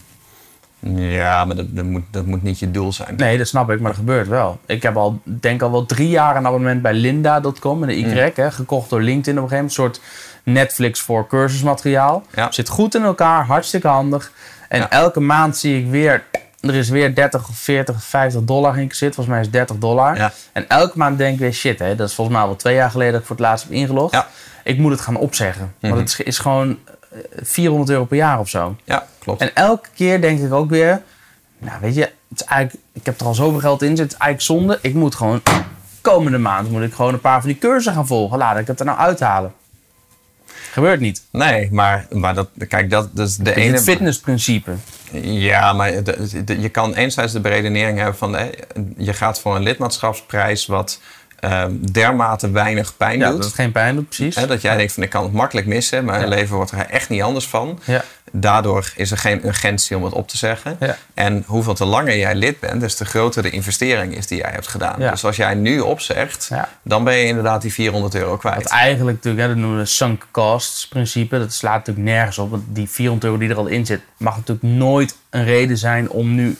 Ja, 0.95 1.45
maar 1.45 1.55
dat, 1.55 1.65
dat, 1.75 1.85
moet, 1.85 2.03
dat 2.11 2.25
moet 2.25 2.43
niet 2.43 2.59
je 2.59 2.71
doel 2.71 2.93
zijn. 2.93 3.15
Nee, 3.15 3.37
dat 3.37 3.47
snap 3.47 3.69
ik, 3.71 3.79
maar 3.79 3.89
dat 3.91 3.99
gebeurt 3.99 4.27
wel. 4.27 4.59
Ik 4.65 4.83
heb 4.83 4.95
al, 4.97 5.19
denk 5.23 5.61
al 5.61 5.71
wel 5.71 5.85
drie 5.85 6.09
jaar 6.09 6.35
een 6.35 6.45
abonnement 6.47 6.81
bij 6.81 6.93
Linda.com 6.93 7.79
met 7.79 7.89
een 7.89 7.97
Y, 8.17 8.31
hè, 8.35 8.51
gekocht 8.51 8.89
door 8.89 9.01
LinkedIn 9.01 9.37
op 9.41 9.43
een 9.43 9.57
gegeven 9.57 9.75
moment. 9.75 9.97
Een 9.97 10.01
soort 10.01 10.01
Netflix 10.43 10.99
voor 10.99 11.27
cursusmateriaal. 11.27 12.23
Ja. 12.35 12.51
Zit 12.51 12.69
goed 12.69 12.95
in 12.95 13.03
elkaar, 13.03 13.45
hartstikke 13.45 13.87
handig. 13.87 14.31
En 14.69 14.79
Ja. 14.79 14.89
elke 14.89 15.19
maand 15.19 15.57
zie 15.57 15.79
ik 15.79 15.89
weer, 15.89 16.23
er 16.67 16.75
is 16.75 16.89
weer 16.89 17.15
30 17.15 17.49
of 17.49 17.57
40 17.57 17.95
of 17.95 18.03
50 18.03 18.41
dollar 18.43 18.79
in 18.79 18.89
gezet. 18.89 19.15
Volgens 19.15 19.27
mij 19.27 19.39
is 19.39 19.45
het 19.45 19.55
30 19.55 19.77
dollar. 19.77 20.17
Ja. 20.17 20.31
En 20.51 20.69
elke 20.69 20.97
maand 20.97 21.17
denk 21.17 21.33
ik 21.33 21.39
weer, 21.39 21.53
shit, 21.53 21.79
hè, 21.79 21.95
dat 21.95 22.09
is 22.09 22.15
volgens 22.15 22.37
mij 22.37 22.45
al 22.45 22.55
twee 22.55 22.75
jaar 22.75 22.91
geleden 22.91 23.11
dat 23.11 23.21
ik 23.21 23.27
voor 23.27 23.35
het 23.35 23.45
laatst 23.45 23.65
heb 23.65 23.73
ingelogd. 23.73 24.13
Ja. 24.13 24.27
Ik 24.63 24.77
moet 24.77 24.91
het 24.91 25.01
gaan 25.01 25.15
opzeggen. 25.15 25.73
Mhm. 25.79 25.93
Want 25.93 26.09
het 26.09 26.19
is, 26.19 26.25
is 26.25 26.37
gewoon 26.37 26.79
eh, 27.11 27.19
400 27.41 27.89
euro 27.89 28.05
per 28.05 28.17
jaar 28.17 28.39
of 28.39 28.49
zo. 28.49 28.75
Ja, 28.83 29.05
klopt. 29.19 29.41
En 29.41 29.55
elke 29.55 29.89
keer 29.95 30.21
denk 30.21 30.39
ik 30.39 30.53
ook 30.53 30.69
weer, 30.69 31.01
nou 31.57 31.79
weet 31.81 31.95
je, 31.95 32.01
het 32.01 32.39
is 32.39 32.43
eigenlijk, 32.43 32.83
ik 32.93 33.05
heb 33.05 33.19
er 33.19 33.25
al 33.25 33.33
zoveel 33.33 33.59
geld 33.59 33.81
in 33.81 33.87
zitten, 33.87 34.05
het 34.05 34.13
is 34.13 34.19
eigenlijk 34.19 34.51
zonde. 34.59 34.79
Ik 34.81 34.93
moet 34.93 35.15
gewoon, 35.15 35.41
komende 36.01 36.37
maand 36.37 36.71
moet 36.71 36.81
ik 36.81 36.93
gewoon 36.93 37.13
een 37.13 37.19
paar 37.19 37.39
van 37.39 37.49
die 37.49 37.59
cursussen 37.59 37.93
gaan 37.93 38.07
volgen. 38.07 38.37
Laat 38.37 38.57
ik 38.57 38.67
het 38.67 38.79
er 38.79 38.85
nou 38.85 38.97
uithalen. 38.97 39.53
Gebeurt 40.75 40.99
niet. 40.99 41.21
Nee, 41.31 41.67
maar, 41.71 42.07
maar 42.11 42.33
dat, 42.33 42.49
kijk, 42.67 42.89
dat, 42.89 43.09
dat 43.15 43.27
is 43.27 43.35
de 43.35 43.49
Het 43.49 43.57
ene... 43.57 43.73
het 43.73 43.83
fitnessprincipe. 43.83 44.71
Ja, 45.21 45.73
maar 45.73 46.03
de- 46.03 46.43
de- 46.43 46.61
je 46.61 46.69
kan 46.69 46.93
enerzijds 46.93 47.33
de 47.33 47.39
beredenering 47.39 47.97
hebben 47.97 48.17
van... 48.17 48.37
je 48.97 49.13
gaat 49.13 49.39
voor 49.39 49.55
een 49.55 49.63
lidmaatschapsprijs 49.63 50.65
wat 50.65 50.99
ehm, 51.39 51.71
dermate 51.91 52.51
weinig 52.51 52.97
pijn 52.97 53.19
Ja, 53.19 53.27
doet. 53.27 53.35
dat 53.37 53.45
het 53.45 53.55
geen 53.55 53.71
pijn 53.71 53.95
doet, 53.95 54.05
precies. 54.07 54.35
Hè, 54.35 54.47
dat 54.47 54.61
jij 54.61 54.77
denkt 54.77 54.93
van 54.93 55.03
ik 55.03 55.09
kan 55.09 55.23
het 55.23 55.33
makkelijk 55.33 55.67
missen, 55.67 56.05
maar 56.05 56.13
Ja. 56.13 56.19
mijn 56.27 56.33
leven 56.39 56.55
wordt 56.55 56.71
er 56.71 56.85
echt 56.89 57.09
niet 57.09 57.21
anders 57.21 57.47
van. 57.47 57.79
Ja. 57.83 58.03
Daardoor 58.31 58.91
is 58.95 59.11
er 59.11 59.17
geen 59.17 59.45
urgentie 59.47 59.95
om 59.97 60.03
het 60.03 60.13
op 60.13 60.27
te 60.27 60.37
zeggen. 60.37 60.77
En 61.13 61.43
hoeveel 61.47 61.73
te 61.73 61.85
langer 61.85 62.17
jij 62.17 62.35
lid 62.35 62.59
bent, 62.59 62.81
des 62.81 62.95
te 62.95 63.05
groter 63.05 63.43
de 63.43 63.49
investering 63.49 64.15
is 64.17 64.27
die 64.27 64.37
jij 64.37 64.49
hebt 64.51 64.67
gedaan. 64.67 64.99
Dus 64.99 65.25
als 65.25 65.35
jij 65.35 65.53
nu 65.53 65.79
opzegt, 65.79 66.49
dan 66.83 67.03
ben 67.03 67.13
je 67.15 67.25
inderdaad 67.25 67.61
die 67.61 67.73
400 67.73 68.15
euro 68.15 68.29
Wat 68.29 68.39
kwijt. 68.39 68.65
eigenlijk 68.67 69.15
natuurlijk, 69.17 69.43
hè, 69.43 69.49
dat 69.53 69.57
noemen 69.57 69.79
we 69.79 69.85
sunk 69.85 70.27
costs 70.31 70.87
principe. 70.87 71.37
Dat 71.39 71.53
slaat 71.53 71.77
natuurlijk 71.77 72.07
nergens 72.07 72.37
op. 72.37 72.49
Want 72.49 72.63
die 72.67 72.89
400 72.89 73.23
euro 73.25 73.37
die 73.37 73.49
er 73.49 73.57
al 73.57 73.67
in 73.67 73.85
zit, 73.85 74.01
mag 74.17 74.35
natuurlijk 74.35 74.67
nooit 74.75 75.15
een 75.29 75.43
reden 75.43 75.77
zijn 75.77 76.09
om 76.09 76.35
nu 76.35 76.57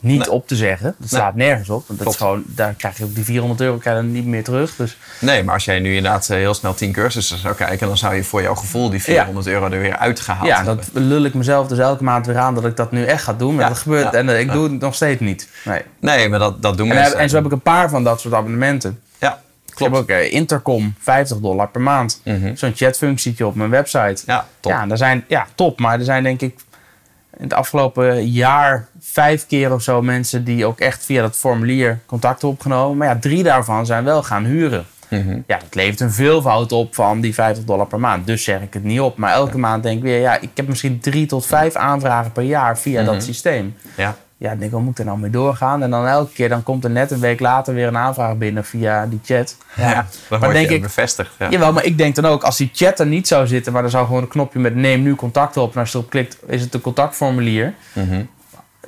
niet 0.00 0.18
Nee. 0.18 0.30
op 0.30 0.48
te 0.48 0.56
zeggen. 0.56 0.94
Dat 0.98 1.08
slaat 1.08 1.34
nergens 1.34 1.68
op. 1.70 1.84
Want 1.86 1.98
dat 1.98 2.08
is 2.08 2.16
Klopt. 2.16 2.32
gewoon, 2.32 2.42
daar 2.56 2.74
krijg 2.74 2.98
je 2.98 3.04
ook 3.04 3.14
die 3.14 3.24
400 3.24 3.60
euro 3.60 3.76
krijg 3.76 3.96
je 3.96 4.02
dan 4.02 4.12
niet 4.12 4.26
meer 4.26 4.44
terug. 4.44 4.76
Dus 4.76 4.96
Nee, 5.20 5.42
maar 5.42 5.54
als 5.54 5.64
jij 5.64 5.78
nu 5.78 5.94
inderdaad 5.96 6.28
eh, 6.30 6.36
heel 6.36 6.54
snel 6.54 6.74
10 6.74 6.92
cursussen 6.92 7.38
zou 7.38 7.54
kijken, 7.54 7.86
dan 7.86 7.96
zou 7.96 8.14
je 8.14 8.24
voor 8.24 8.42
jouw 8.42 8.54
gevoel 8.54 8.90
die 8.90 9.02
400 9.02 9.46
euro 9.46 9.64
er 9.70 9.80
weer 9.80 9.96
uitgehaald 9.96 10.46
ja, 10.46 10.56
hebben. 10.56 10.76
dat 10.76 11.02
lul 11.02 11.24
ik 11.24 11.34
mezelf 11.34 11.66
dus 11.68 11.78
elke 11.78 12.04
maand 12.04 12.26
weer 12.26 12.38
aan 12.38 12.54
dat 12.54 12.64
ik 12.64 12.76
dat 12.76 12.92
nu 12.92 13.04
echt 13.04 13.22
ga 13.22 13.32
doen. 13.32 13.54
Maar 13.54 13.62
Ja, 13.62 13.68
dat 13.68 13.78
gebeurt 13.78 14.12
ja, 14.12 14.18
en 14.18 14.28
ik 14.28 14.46
ja. 14.46 14.52
doe 14.52 14.70
het 14.70 14.80
nog 14.80 14.94
steeds 14.94 15.20
niet. 15.20 15.48
Nee. 15.64 15.82
Nee, 16.00 16.28
maar 16.28 16.38
dat, 16.38 16.62
dat 16.62 16.76
doen 16.76 16.88
En, 16.88 16.94
mensen. 16.94 17.12
heb- 17.12 17.20
en 17.22 17.28
zo 17.28 17.36
heb 17.36 17.44
ik 17.44 17.52
een 17.52 17.60
paar 17.60 17.88
van 17.90 18.04
dat 18.04 18.20
soort 18.20 18.34
abonnementen. 18.34 19.00
Ja, 19.18 19.40
Ik 19.72 19.78
heb 19.78 19.94
ook 19.94 20.08
eh, 20.08 20.32
Intercom, 20.32 20.94
50 20.98 21.38
dollar 21.38 21.68
per 21.68 21.80
maand. 21.80 22.20
Mhm. 22.24 22.56
Zo'n 22.56 22.72
chatfunctietje 22.74 23.46
op 23.46 23.54
mijn 23.54 23.70
website. 23.70 24.22
Ja, 24.26 24.46
top. 24.60 24.72
Ja, 24.72 24.88
er 24.88 24.96
zijn, 24.96 25.24
ja, 25.28 25.46
top. 25.54 25.78
Maar 25.80 25.98
er 25.98 26.04
zijn 26.04 26.22
denk 26.22 26.40
ik 26.40 26.58
in 27.36 27.42
het 27.44 27.52
afgelopen 27.54 28.26
jaar 28.28 28.86
vijf 29.16 29.46
keer 29.46 29.72
of 29.72 29.82
zo 29.82 30.02
mensen 30.02 30.44
die 30.44 30.66
ook 30.66 30.80
echt 30.80 31.04
via 31.04 31.22
dat 31.22 31.36
formulier 31.36 31.98
contact 32.06 32.44
opgenomen. 32.44 32.96
Maar 32.96 33.08
ja, 33.08 33.16
drie 33.20 33.42
daarvan 33.42 33.86
zijn 33.86 34.04
wel 34.04 34.22
gaan 34.22 34.44
huren. 34.44 34.86
Mhm. 35.08 35.38
Ja, 35.46 35.58
dat 35.58 35.74
levert 35.74 36.00
een 36.00 36.10
veelvoud 36.12 36.72
op 36.72 36.94
van 36.94 37.20
die 37.20 37.34
50 37.34 37.64
dollar 37.64 37.86
per 37.86 38.00
maand. 38.00 38.26
Dus 38.26 38.44
zeg 38.44 38.60
ik 38.60 38.74
het 38.74 38.84
niet 38.84 39.00
op. 39.00 39.16
Maar 39.16 39.32
elke 39.32 39.58
maand 39.58 39.82
denk 39.82 39.96
ik 39.96 40.02
weer, 40.02 40.20
ja, 40.20 40.40
ik 40.40 40.50
heb 40.54 40.68
misschien 40.68 41.00
drie 41.00 41.26
tot 41.26 41.46
vijf 41.46 41.74
aanvragen 41.74 42.32
per 42.32 42.42
jaar 42.42 42.78
via 42.78 43.02
Mhm. 43.02 43.12
dat 43.12 43.22
systeem. 43.22 43.74
Ja. 43.96 44.16
Ja, 44.38 44.52
ik 44.52 44.58
denk, 44.60 44.72
wat 44.72 44.80
moet 44.80 44.92
ik 44.92 44.98
er 44.98 45.04
nou 45.04 45.18
mee 45.18 45.30
doorgaan? 45.30 45.82
En 45.82 45.90
dan 45.90 46.06
elke 46.06 46.32
keer 46.32 46.48
dan 46.48 46.62
komt 46.62 46.84
er 46.84 46.90
net 46.90 47.10
een 47.10 47.20
week 47.20 47.40
later 47.40 47.74
weer 47.74 47.86
een 47.86 47.96
aanvraag 47.96 48.36
binnen 48.36 48.64
via 48.64 49.06
die 49.06 49.20
chat. 49.24 49.56
Ja, 49.76 50.06
dan 50.28 50.40
maar 50.40 50.52
denk 50.52 50.68
ik, 50.70 50.82
bevestigd. 50.82 51.30
Ja. 51.38 51.50
Jawel, 51.50 51.72
maar 51.72 51.84
ik 51.84 51.98
denk 51.98 52.14
dan 52.14 52.26
ook, 52.26 52.42
als 52.42 52.56
die 52.56 52.70
chat 52.72 53.00
er 53.00 53.06
niet 53.06 53.28
zou 53.28 53.46
zitten, 53.46 53.72
maar 53.72 53.84
er 53.84 53.90
zou 53.90 54.06
gewoon 54.06 54.22
een 54.22 54.28
knopje 54.28 54.58
met 54.58 54.74
neem 54.74 55.02
nu 55.02 55.14
contact 55.14 55.56
op. 55.56 55.74
En 55.74 55.80
als 55.80 55.92
je 55.92 55.98
erop 55.98 56.10
klikt, 56.10 56.36
is 56.46 56.60
het 56.62 56.74
een 56.74 56.80
contactformulier. 56.80 57.74
Mhm. 57.92 58.22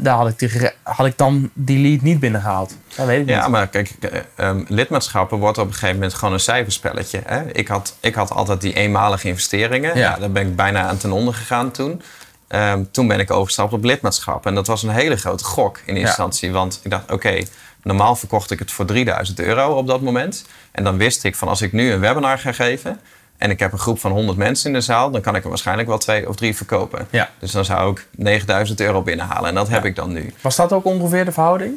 Daar 0.01 0.17
had 0.17 0.29
ik, 0.29 0.39
die 0.39 0.71
had 0.83 1.07
ik 1.07 1.19
dan 1.19 1.51
die 1.55 1.79
lead 1.89 2.01
niet 2.03 2.21
binnengehaald. 2.21 2.77
Dat 2.97 3.07
weet 3.07 3.21
ik 3.21 3.27
niet. 3.27 3.35
Ja, 3.35 3.49
maar 3.49 3.69
kijk, 3.69 3.91
eh, 4.01 4.21
ehm, 4.37 4.65
lidmaatschappen 4.69 5.39
wordt 5.39 5.59
op 5.59 5.67
een 5.67 5.73
gegeven 5.73 5.95
moment 5.95 6.15
gewoon 6.15 6.35
een 6.35 6.41
cijferspelletje. 6.41 7.21
Hè? 7.25 7.53
Ik, 7.53 7.69
had, 7.69 7.97
ik 8.01 8.15
had 8.15 8.31
altijd 8.31 8.61
die 8.61 8.75
eenmalige 8.75 9.29
investeringen. 9.29 9.97
Ja. 9.97 10.11
Ja. 10.11 10.19
daar 10.19 10.31
ben 10.31 10.47
ik 10.47 10.57
bijna 10.57 10.83
aan 10.83 10.97
ten 10.97 11.13
onder 11.13 11.35
gegaan 11.35 11.71
toen. 11.71 12.03
Ehm, 12.49 12.85
toen 12.91 13.07
ben 13.09 13.21
ik 13.21 13.31
overgestapt 13.31 13.73
op 13.73 13.85
lidmaatschap. 13.85 14.47
En 14.47 14.55
dat 14.55 14.67
was 14.67 14.83
een 14.83 14.91
hele 14.91 15.17
grote 15.17 15.45
gok 15.45 15.81
in 15.85 15.95
Ja. 15.95 16.01
instantie. 16.01 16.53
Want 16.53 16.81
ik 16.83 16.91
dacht, 16.91 17.11
oké, 17.13 17.43
normaal 17.83 18.17
verkocht 18.17 18.51
ik 18.51 18.59
het 18.59 18.71
voor 18.73 18.85
3000 18.85 19.41
euro 19.41 19.77
op 19.77 19.87
dat 19.87 20.01
moment. 20.01 20.45
En 20.71 20.85
dan 20.85 20.97
wist 20.97 21.25
ik 21.25 21.37
van 21.37 21.49
als 21.49 21.63
ik 21.63 21.73
nu 21.73 21.93
een 21.93 22.01
webinar 22.01 22.39
ga 22.39 22.53
geven... 22.53 23.01
en 23.39 23.51
ik 23.51 23.59
heb 23.59 23.73
een 23.73 23.79
groep 23.79 23.99
van 24.01 24.11
100 24.13 24.39
mensen 24.39 24.67
in 24.67 24.73
de 24.73 24.81
zaal... 24.81 25.11
dan 25.11 25.21
kan 25.21 25.35
ik 25.37 25.43
er 25.43 25.49
waarschijnlijk 25.49 25.89
wel 25.89 25.99
twee 25.99 26.29
of 26.29 26.37
drie 26.37 26.57
verkopen. 26.57 27.07
Ja. 27.11 27.31
Dus 27.39 27.51
dan 27.53 27.65
zou 27.65 27.91
ik 27.91 28.07
9000 28.17 28.81
euro 28.81 29.03
binnenhalen. 29.03 29.49
En 29.49 29.55
dat 29.55 29.69
heb 29.69 29.83
Ja. 29.83 29.89
ik 29.89 29.97
dan 29.97 30.13
nu. 30.13 30.33
Was 30.41 30.57
dat 30.57 30.73
ook 30.73 30.85
ongeveer 30.85 31.25
de 31.25 31.33
verhouding? 31.33 31.73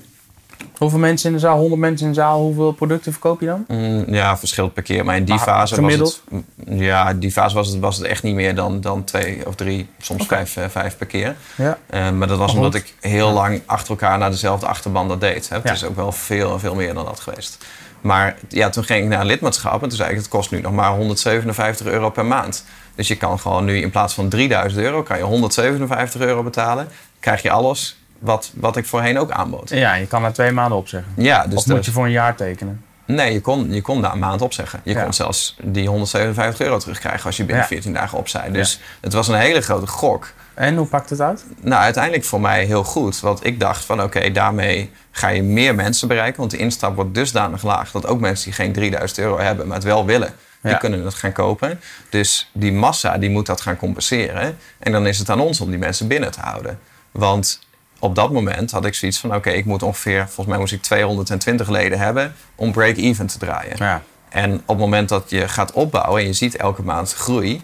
Hoeveel 0.78 1.00
mensen 1.00 1.28
in 1.30 1.36
de 1.36 1.42
zaal, 1.42 1.58
100 1.58 1.82
mensen 1.82 2.08
in 2.08 2.14
de 2.14 2.20
zaal, 2.20 2.40
hoeveel 2.40 2.72
producten 2.72 3.12
verkoop 3.12 3.40
je 3.40 3.46
dan? 3.46 3.66
Mm, 3.68 4.14
ja, 4.14 4.38
verschilt 4.38 4.74
per 4.74 4.84
keer. 4.84 5.06
Maar 5.06 5.16
in 5.16 5.26
die 5.26 5.36
Maar 5.36 5.44
fase 5.44 5.74
gemiddeld? 5.76 6.22
was 6.30 6.42
het... 6.58 6.68
mm, 6.70 6.82
Ja, 6.82 7.14
die 7.14 7.32
fase 7.32 7.56
was 7.56 7.68
het, 7.68 7.80
was 7.80 7.98
het 7.98 8.06
echt 8.06 8.24
niet 8.24 8.36
meer 8.36 8.56
dan, 8.56 8.82
dan 8.82 9.04
twee 9.04 9.48
of 9.48 9.56
drie, 9.56 9.90
soms 10.00 10.26
vijf, 10.26 10.58
eh, 10.58 10.64
vijf 10.70 10.98
per 10.98 11.08
keer. 11.08 11.36
Ja. 11.56 11.78
Eh, 11.90 12.12
maar 12.12 12.28
dat 12.28 12.38
was 12.38 12.54
omdat 12.54 12.76
goed. 12.76 12.82
ik 12.82 12.94
heel 13.10 13.32
lang 13.32 13.62
achter 13.66 13.90
elkaar 13.90 14.18
naar 14.18 14.30
dezelfde 14.32 14.66
achterban 14.66 15.08
dat 15.08 15.20
deed. 15.22 15.50
Hè. 15.50 15.56
Het 15.56 15.66
Ja. 15.68 15.72
is 15.72 15.84
ook 15.84 15.96
wel 15.96 16.12
veel 16.12 16.60
veel 16.60 16.76
meer 16.76 16.94
dan 16.94 17.06
dat 17.06 17.20
geweest. 17.20 17.66
Maar 18.02 18.36
ja, 18.48 18.70
toen 18.70 18.84
ging 18.84 19.04
ik 19.04 19.10
naar 19.10 19.20
een 19.20 19.26
lidmaatschap 19.26 19.82
en 19.84 19.88
toen 19.90 19.98
zei 19.98 20.10
ik... 20.12 20.18
het 20.18 20.28
kost 20.28 20.52
nu 20.52 20.62
nog 20.62 20.72
maar 20.74 20.90
157 20.92 21.86
euro 21.86 22.10
per 22.10 22.26
maand. 22.26 22.66
Dus 22.96 23.08
je 23.08 23.16
kan 23.16 23.40
gewoon 23.40 23.66
nu 23.66 23.78
in 23.82 23.90
plaats 23.90 24.14
van 24.14 24.30
3000 24.30 24.82
euro... 24.84 25.04
kan 25.04 25.18
je 25.18 25.24
157 25.24 26.22
euro 26.22 26.44
betalen. 26.44 26.88
krijg 27.20 27.42
je 27.42 27.52
alles 27.52 28.00
wat, 28.20 28.52
wat 28.56 28.78
ik 28.78 28.86
voorheen 28.86 29.20
ook 29.20 29.32
aanbood. 29.32 29.70
Ja, 29.70 29.94
je 29.94 30.08
kan 30.08 30.22
na 30.22 30.32
twee 30.32 30.52
maanden 30.52 30.78
opzeggen. 30.78 31.12
Ja, 31.16 31.48
dus 31.48 31.58
of 31.60 31.66
moet 31.68 31.86
je 31.86 31.92
voor 31.92 32.06
een 32.06 32.12
jaar 32.12 32.36
tekenen? 32.36 32.84
Nee, 33.06 33.34
je 33.34 33.42
kon, 33.42 33.74
je 33.74 33.82
kon 33.82 34.00
na 34.02 34.12
een 34.14 34.20
maand 34.20 34.42
opzeggen. 34.42 34.80
Je 34.84 34.94
Ja. 34.94 35.04
kon 35.04 35.14
zelfs 35.14 35.56
die 35.64 35.88
157 35.88 36.66
euro 36.66 36.78
terugkrijgen 36.78 37.26
als 37.26 37.38
je 37.38 37.44
binnen 37.44 37.64
Ja. 37.64 37.68
14 37.70 37.94
dagen 37.94 38.18
opzij. 38.18 38.52
Dus 38.52 38.80
het 39.02 39.14
was 39.14 39.28
een 39.28 39.36
hele 39.36 39.62
grote 39.62 39.88
gok. 39.88 40.34
En 40.54 40.76
hoe 40.76 40.88
pakt 40.88 41.10
het 41.10 41.22
uit? 41.22 41.46
Nou, 41.62 41.82
uiteindelijk 41.84 42.24
voor 42.24 42.42
mij 42.42 42.66
heel 42.66 42.84
goed. 42.84 43.20
Want 43.20 43.46
ik 43.46 43.60
dacht 43.60 43.86
van 43.86 44.02
oké, 44.04 44.32
daarmee 44.32 44.90
ga 45.12 45.28
je 45.28 45.44
meer 45.44 45.76
mensen 45.76 46.08
bereiken. 46.08 46.40
Want 46.40 46.52
de 46.52 46.58
instap 46.58 46.96
wordt 46.96 47.14
dusdanig 47.16 47.64
laag 47.64 47.92
dat 47.92 48.06
ook 48.08 48.20
mensen 48.20 48.46
die 48.46 48.54
geen 48.54 48.74
3000 48.74 49.20
euro 49.20 49.38
hebben, 49.40 49.68
maar 49.68 49.76
het 49.76 49.86
wel 49.86 50.06
willen, 50.06 50.34
die 50.62 50.72
Ja. 50.72 50.78
kunnen 50.78 51.06
het 51.06 51.14
gaan 51.14 51.32
kopen. 51.32 51.80
Dus 52.10 52.50
die 52.54 52.74
massa 52.74 53.18
die 53.18 53.30
moet 53.30 53.46
dat 53.46 53.62
gaan 53.62 53.78
compenseren. 53.78 54.58
En 54.80 54.92
dan 54.92 55.08
is 55.08 55.20
het 55.20 55.30
aan 55.30 55.40
ons 55.40 55.62
om 55.62 55.70
die 55.70 55.80
mensen 55.80 56.08
binnen 56.08 56.32
te 56.32 56.40
houden. 56.40 56.80
Want 57.12 57.60
op 58.00 58.16
dat 58.16 58.32
moment 58.32 58.72
had 58.72 58.86
ik 58.86 58.94
zoiets 58.94 59.20
van 59.20 59.36
oké, 59.36 59.50
ik 59.50 59.66
moet 59.66 59.84
ongeveer, 59.84 60.24
volgens 60.26 60.48
mij 60.48 60.58
moest 60.58 60.74
ik 60.74 60.82
220 60.82 61.70
leden 61.70 62.00
hebben 62.00 62.36
om 62.56 62.72
break-even 62.72 63.28
te 63.28 63.38
draaien. 63.38 63.76
Ja. 63.78 64.02
En 64.30 64.54
op 64.54 64.62
het 64.68 64.78
moment 64.78 65.10
dat 65.10 65.30
je 65.30 65.48
gaat 65.48 65.72
opbouwen 65.72 66.22
en 66.22 66.28
je 66.28 66.34
ziet 66.34 66.56
elke 66.56 66.84
maand 66.84 67.14
groei 67.14 67.62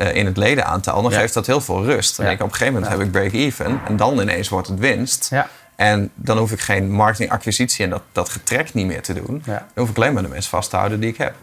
eh, 0.00 0.14
in 0.14 0.26
het 0.26 0.36
ledenaantal, 0.36 1.02
dan 1.02 1.10
Ja. 1.12 1.18
geeft 1.18 1.34
dat 1.34 1.46
heel 1.46 1.60
veel 1.60 1.84
rust. 1.84 2.16
Dan 2.16 2.26
denk 2.26 2.38
ik, 2.38 2.44
op 2.44 2.50
een 2.50 2.56
gegeven 2.56 2.80
moment 2.80 2.92
heb 2.98 3.06
ik 3.06 3.10
break-even 3.12 3.80
en 3.86 3.96
dan 3.96 4.20
ineens 4.20 4.48
wordt 4.48 4.68
het 4.68 4.78
winst. 4.78 5.28
Ja. 5.30 5.48
En 5.76 6.10
dan 6.14 6.38
hoef 6.38 6.52
ik 6.52 6.60
geen 6.60 6.90
marketingacquisitie 6.90 7.84
en 7.84 7.90
dat, 7.90 8.02
dat 8.12 8.28
getrek 8.28 8.74
niet 8.74 8.86
meer 8.86 9.02
te 9.02 9.12
doen. 9.12 9.42
Dan 9.74 9.84
hoef 9.84 9.88
ik 9.90 9.96
alleen 9.96 10.12
maar 10.12 10.22
de 10.22 10.28
mensen 10.28 10.50
vast 10.50 10.70
te 10.70 10.76
houden 10.76 11.00
die 11.00 11.10
ik 11.10 11.16
heb. 11.16 11.34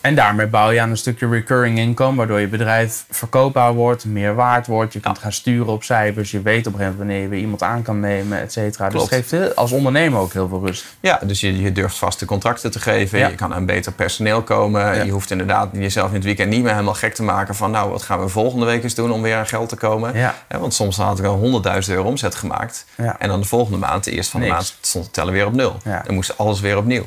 En 0.00 0.14
daarmee 0.14 0.46
bouw 0.46 0.70
je 0.70 0.80
aan 0.80 0.90
een 0.90 0.96
stukje 0.96 1.28
recurring 1.28 1.78
income, 1.78 2.16
waardoor 2.16 2.40
je 2.40 2.48
bedrijf 2.48 3.04
verkoopbaar 3.10 3.72
wordt, 3.74 4.04
meer 4.04 4.34
waard 4.34 4.66
wordt. 4.66 4.92
Je 4.92 5.00
kunt 5.00 5.18
gaan 5.18 5.32
sturen 5.32 5.72
op 5.72 5.82
cijfers. 5.82 6.30
Je 6.30 6.42
weet 6.42 6.66
op 6.66 6.72
een 6.72 6.78
gegeven 6.78 6.98
moment 6.98 6.98
wanneer 6.98 7.22
je 7.22 7.28
weer 7.28 7.40
iemand 7.40 7.62
aan 7.62 7.82
kan 7.82 8.00
nemen, 8.00 8.40
et 8.40 8.52
cetera. 8.52 8.88
Dus 8.88 9.00
het 9.00 9.10
geeft 9.10 9.30
heel- 9.30 9.54
als 9.54 9.72
ondernemer 9.72 10.20
ook 10.20 10.32
heel 10.32 10.48
veel 10.48 10.66
rust. 10.66 10.84
Ja, 11.00 11.18
dus 11.22 11.40
je, 11.40 11.60
je 11.62 11.72
durft 11.72 11.98
vaste 11.98 12.24
contracten 12.24 12.70
te 12.70 12.80
geven. 12.80 13.18
Ja. 13.18 13.28
Je 13.28 13.34
kan 13.34 13.54
aan 13.54 13.66
beter 13.66 13.92
personeel 13.92 14.42
komen. 14.42 14.80
Ja. 14.94 15.02
Je 15.02 15.10
hoeft 15.10 15.30
inderdaad 15.30 15.68
jezelf 15.72 16.08
in 16.08 16.14
het 16.14 16.24
weekend 16.24 16.50
niet 16.50 16.62
meer 16.62 16.72
helemaal 16.72 16.94
gek 16.94 17.14
te 17.14 17.22
maken 17.22 17.54
van... 17.54 17.70
nou, 17.70 17.90
wat 17.90 18.02
gaan 18.02 18.20
we 18.20 18.28
volgende 18.28 18.66
week 18.66 18.82
eens 18.82 18.94
doen 18.94 19.10
om 19.12 19.22
weer 19.22 19.36
aan 19.36 19.46
geld 19.46 19.68
te 19.68 19.76
komen? 19.76 20.12
Want 20.48 20.74
soms 20.74 20.96
had 20.96 21.18
ik 21.18 21.24
al 21.24 21.62
100.000 21.82 21.88
euro 21.88 22.08
omzet 22.08 22.34
gemaakt. 22.34 22.84
En 23.18 23.28
dan 23.28 23.40
de 23.40 23.46
volgende 23.46 23.78
maand, 23.78 24.04
de 24.04 24.10
eerste 24.10 24.30
van 24.30 24.40
de 24.40 24.46
maand, 24.46 24.76
stond 24.80 25.04
het 25.04 25.14
tellen 25.14 25.32
weer 25.32 25.46
op 25.46 25.52
nul. 25.54 25.76
Dan 26.04 26.14
moest 26.14 26.38
alles 26.38 26.60
weer 26.60 26.76
opnieuw. 26.76 27.04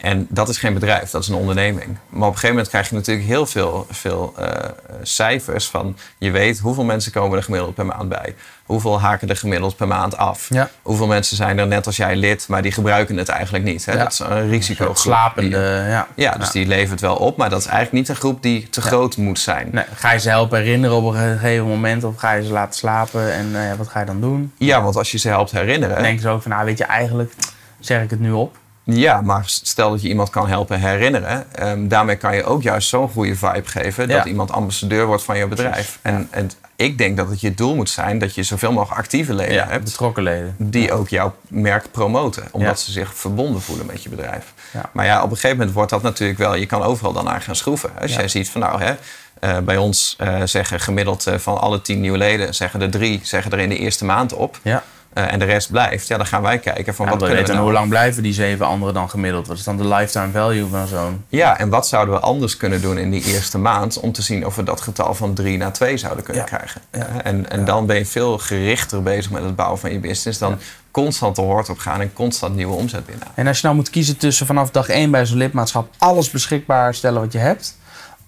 En 0.00 0.26
dat 0.30 0.48
is 0.48 0.58
geen 0.58 0.74
bedrijf, 0.74 1.10
dat 1.10 1.22
is 1.22 1.28
een 1.28 1.34
onderneming. 1.34 1.96
Maar 2.08 2.28
op 2.28 2.34
een 2.34 2.40
gegeven 2.40 2.48
moment 2.48 2.68
krijg 2.68 2.88
je 2.88 2.94
natuurlijk 2.94 3.26
heel 3.26 3.46
veel, 3.46 3.86
veel 3.90 4.34
eh, 4.36 4.70
cijfers 5.02 5.66
van... 5.66 5.96
je 6.18 6.30
weet 6.30 6.58
hoeveel 6.58 6.84
mensen 6.84 7.12
komen 7.12 7.36
er 7.36 7.42
gemiddeld 7.42 7.74
per 7.74 7.86
maand 7.86 8.08
bij. 8.08 8.34
Hoeveel 8.64 9.00
haken 9.00 9.28
er 9.28 9.36
gemiddeld 9.36 9.76
per 9.76 9.86
maand 9.86 10.16
af? 10.16 10.46
Ja. 10.48 10.70
Hoeveel 10.82 11.06
mensen 11.06 11.36
zijn 11.36 11.58
er 11.58 11.66
net 11.66 11.86
als 11.86 11.96
jij 11.96 12.16
lid, 12.16 12.48
maar 12.48 12.62
die 12.62 12.72
gebruiken 12.72 13.16
het 13.16 13.28
eigenlijk 13.28 13.64
niet? 13.64 13.84
Hè? 13.84 13.92
Ja. 13.92 13.98
Dat 13.98 14.12
is 14.12 14.18
een 14.18 14.48
risico. 14.48 14.94
Slapende, 14.94 15.84
ja. 15.88 16.06
Ja, 16.14 16.32
dus 16.32 16.50
die 16.50 16.66
levert 16.66 17.00
wel 17.00 17.16
op, 17.16 17.36
maar 17.36 17.50
dat 17.50 17.60
is 17.60 17.66
eigenlijk 17.66 17.96
niet 17.96 18.08
een 18.08 18.16
groep 18.16 18.42
die 18.42 18.68
te 18.68 18.80
groot 18.80 19.16
moet 19.16 19.38
zijn. 19.38 19.68
Nee, 19.72 19.84
ga 19.94 20.12
je 20.12 20.18
ze 20.18 20.28
helpen 20.28 20.58
herinneren 20.58 20.96
op 20.96 21.04
een 21.04 21.38
gegeven 21.38 21.66
moment 21.66 22.04
of 22.04 22.16
ga 22.16 22.32
je 22.32 22.44
ze 22.44 22.52
laten 22.52 22.74
slapen 22.74 23.32
en 23.32 23.70
eh, 23.70 23.76
wat 23.76 23.88
ga 23.88 24.00
je 24.00 24.06
dan 24.06 24.20
doen? 24.20 24.52
Ja, 24.58 24.82
want 24.82 24.96
als 24.96 25.10
je 25.10 25.18
ze 25.18 25.28
helpt 25.28 25.50
herinneren. 25.50 25.94
Dan 25.94 26.04
denken 26.04 26.22
ze 26.22 26.28
ook 26.28 26.42
van, 26.42 26.50
nou 26.50 26.64
weet 26.64 26.78
je, 26.78 26.84
eigenlijk 26.84 27.32
zeg 27.80 28.02
ik 28.02 28.10
het 28.10 28.20
nu 28.20 28.32
op. 28.32 28.56
Ja, 28.88 29.20
maar 29.20 29.42
stel 29.46 29.90
dat 29.90 30.02
je 30.02 30.08
iemand 30.08 30.30
kan 30.30 30.48
helpen 30.48 30.80
herinneren. 30.80 31.46
ehm, 31.52 31.88
daarmee 31.88 32.16
kan 32.16 32.36
je 32.36 32.44
ook 32.44 32.62
juist 32.62 32.88
zo'n 32.88 33.08
goede 33.08 33.36
vibe 33.36 33.62
geven. 33.68 34.08
Dat 34.08 34.16
Ja. 34.16 34.24
iemand 34.24 34.52
ambassadeur 34.52 35.06
wordt 35.06 35.22
van 35.22 35.38
je 35.38 35.46
bedrijf. 35.46 35.98
En, 36.02 36.28
en 36.30 36.50
ik 36.76 36.98
denk 36.98 37.16
dat 37.16 37.28
het 37.30 37.40
je 37.40 37.54
doel 37.54 37.74
moet 37.74 37.90
zijn 37.90 38.18
dat 38.18 38.34
je 38.34 38.42
zoveel 38.42 38.72
mogelijk 38.72 39.00
actieve 39.00 39.34
leden 39.34 39.54
Ja, 39.54 39.66
hebt. 39.68 39.84
betrokken 39.84 40.22
leden. 40.22 40.54
Die 40.58 40.92
ook 40.92 41.08
jouw 41.08 41.34
merk 41.48 41.90
promoten. 41.90 42.44
Omdat 42.50 42.80
ze 42.80 42.92
zich 42.92 43.14
verbonden 43.14 43.62
voelen 43.62 43.86
met 43.86 44.02
je 44.02 44.08
bedrijf. 44.08 44.52
Maar 44.92 45.04
ja, 45.04 45.16
op 45.22 45.30
een 45.30 45.34
gegeven 45.36 45.56
moment 45.56 45.74
wordt 45.74 45.90
dat 45.90 46.02
natuurlijk 46.02 46.38
wel... 46.38 46.54
Je 46.54 46.66
kan 46.66 46.82
overal 46.82 47.12
dan 47.12 47.28
aan 47.28 47.40
gaan 47.42 47.56
schroeven. 47.56 47.90
Als 48.00 48.14
jij 48.14 48.28
ziet 48.28 48.50
van 48.50 48.60
nou, 48.60 48.82
hè, 48.82 48.94
eh, 49.40 49.58
bij 49.58 49.76
ons 49.76 50.14
eh, 50.18 50.42
zeggen 50.44 50.80
gemiddeld 50.80 51.26
eh, 51.26 51.38
van 51.38 51.60
alle 51.60 51.82
tien 51.82 52.00
nieuwe 52.00 52.18
leden... 52.18 52.54
zeggen 52.54 52.80
er 52.82 52.90
drie 52.90 53.20
zeggen 53.22 53.52
er 53.52 53.58
in 53.58 53.68
de 53.68 53.78
eerste 53.78 54.04
maand 54.04 54.32
op. 54.32 54.58
Ja. 54.62 54.82
Eh, 55.16 55.32
en 55.32 55.38
de 55.38 55.44
rest 55.44 55.70
blijft. 55.70 56.06
Ja, 56.06 56.16
dan 56.16 56.26
gaan 56.26 56.42
wij 56.42 56.58
kijken 56.58 56.94
van 56.94 57.04
Ja, 57.04 57.10
wat 57.10 57.20
kunnen 57.20 57.28
we 57.36 57.42
weten 57.42 57.54
nou... 57.54 57.66
hoe 57.66 57.76
lang 57.76 57.88
blijven 57.88 58.22
die 58.22 58.32
zeven 58.32 58.66
anderen 58.66 58.94
dan 58.94 59.10
gemiddeld? 59.10 59.46
Wat 59.46 59.56
is 59.56 59.64
dan 59.64 59.76
de 59.76 59.88
lifetime 59.88 60.30
value 60.32 60.66
van 60.68 60.86
zo'n... 60.86 61.24
Ja, 61.28 61.58
en 61.58 61.68
wat 61.68 61.88
zouden 61.88 62.14
we 62.14 62.20
anders 62.20 62.56
kunnen 62.56 62.80
doen 62.80 62.98
in 62.98 63.10
die 63.10 63.24
eerste 63.24 63.58
maand 63.58 64.00
om 64.00 64.12
te 64.12 64.22
zien 64.22 64.46
of 64.46 64.56
we 64.56 64.62
dat 64.62 64.80
getal 64.80 65.14
van 65.14 65.34
drie 65.34 65.56
naar 65.56 65.72
twee 65.72 65.96
zouden 65.96 66.24
kunnen 66.24 66.42
Ja. 66.42 66.56
krijgen? 66.56 66.80
Ja. 66.92 67.06
En, 67.22 67.50
en 67.50 67.64
dan 67.64 67.86
ben 67.86 67.96
je 67.96 68.06
veel 68.06 68.38
gerichter 68.38 69.02
bezig 69.02 69.30
met 69.30 69.42
het 69.42 69.56
bouwen 69.56 69.78
van 69.78 69.92
je 69.92 69.98
business 69.98 70.38
dan 70.38 70.58
constant 70.90 71.36
de 71.36 71.42
hoort 71.42 71.68
op 71.68 71.78
gaan 71.78 72.00
en 72.00 72.12
constant 72.12 72.54
nieuwe 72.54 72.74
omzet 72.74 73.06
binnen. 73.06 73.26
En 73.34 73.46
als 73.46 73.56
je 73.56 73.62
nou 73.64 73.76
moet 73.76 73.90
kiezen 73.90 74.16
tussen 74.16 74.46
vanaf 74.46 74.70
dag 74.70 74.88
1 74.88 75.10
bij 75.10 75.26
zo'n 75.26 75.36
lidmaatschap 75.38 75.88
alles 75.98 76.30
beschikbaar 76.30 76.94
stellen 76.94 77.20
wat 77.20 77.32
je 77.32 77.38
hebt. 77.38 77.76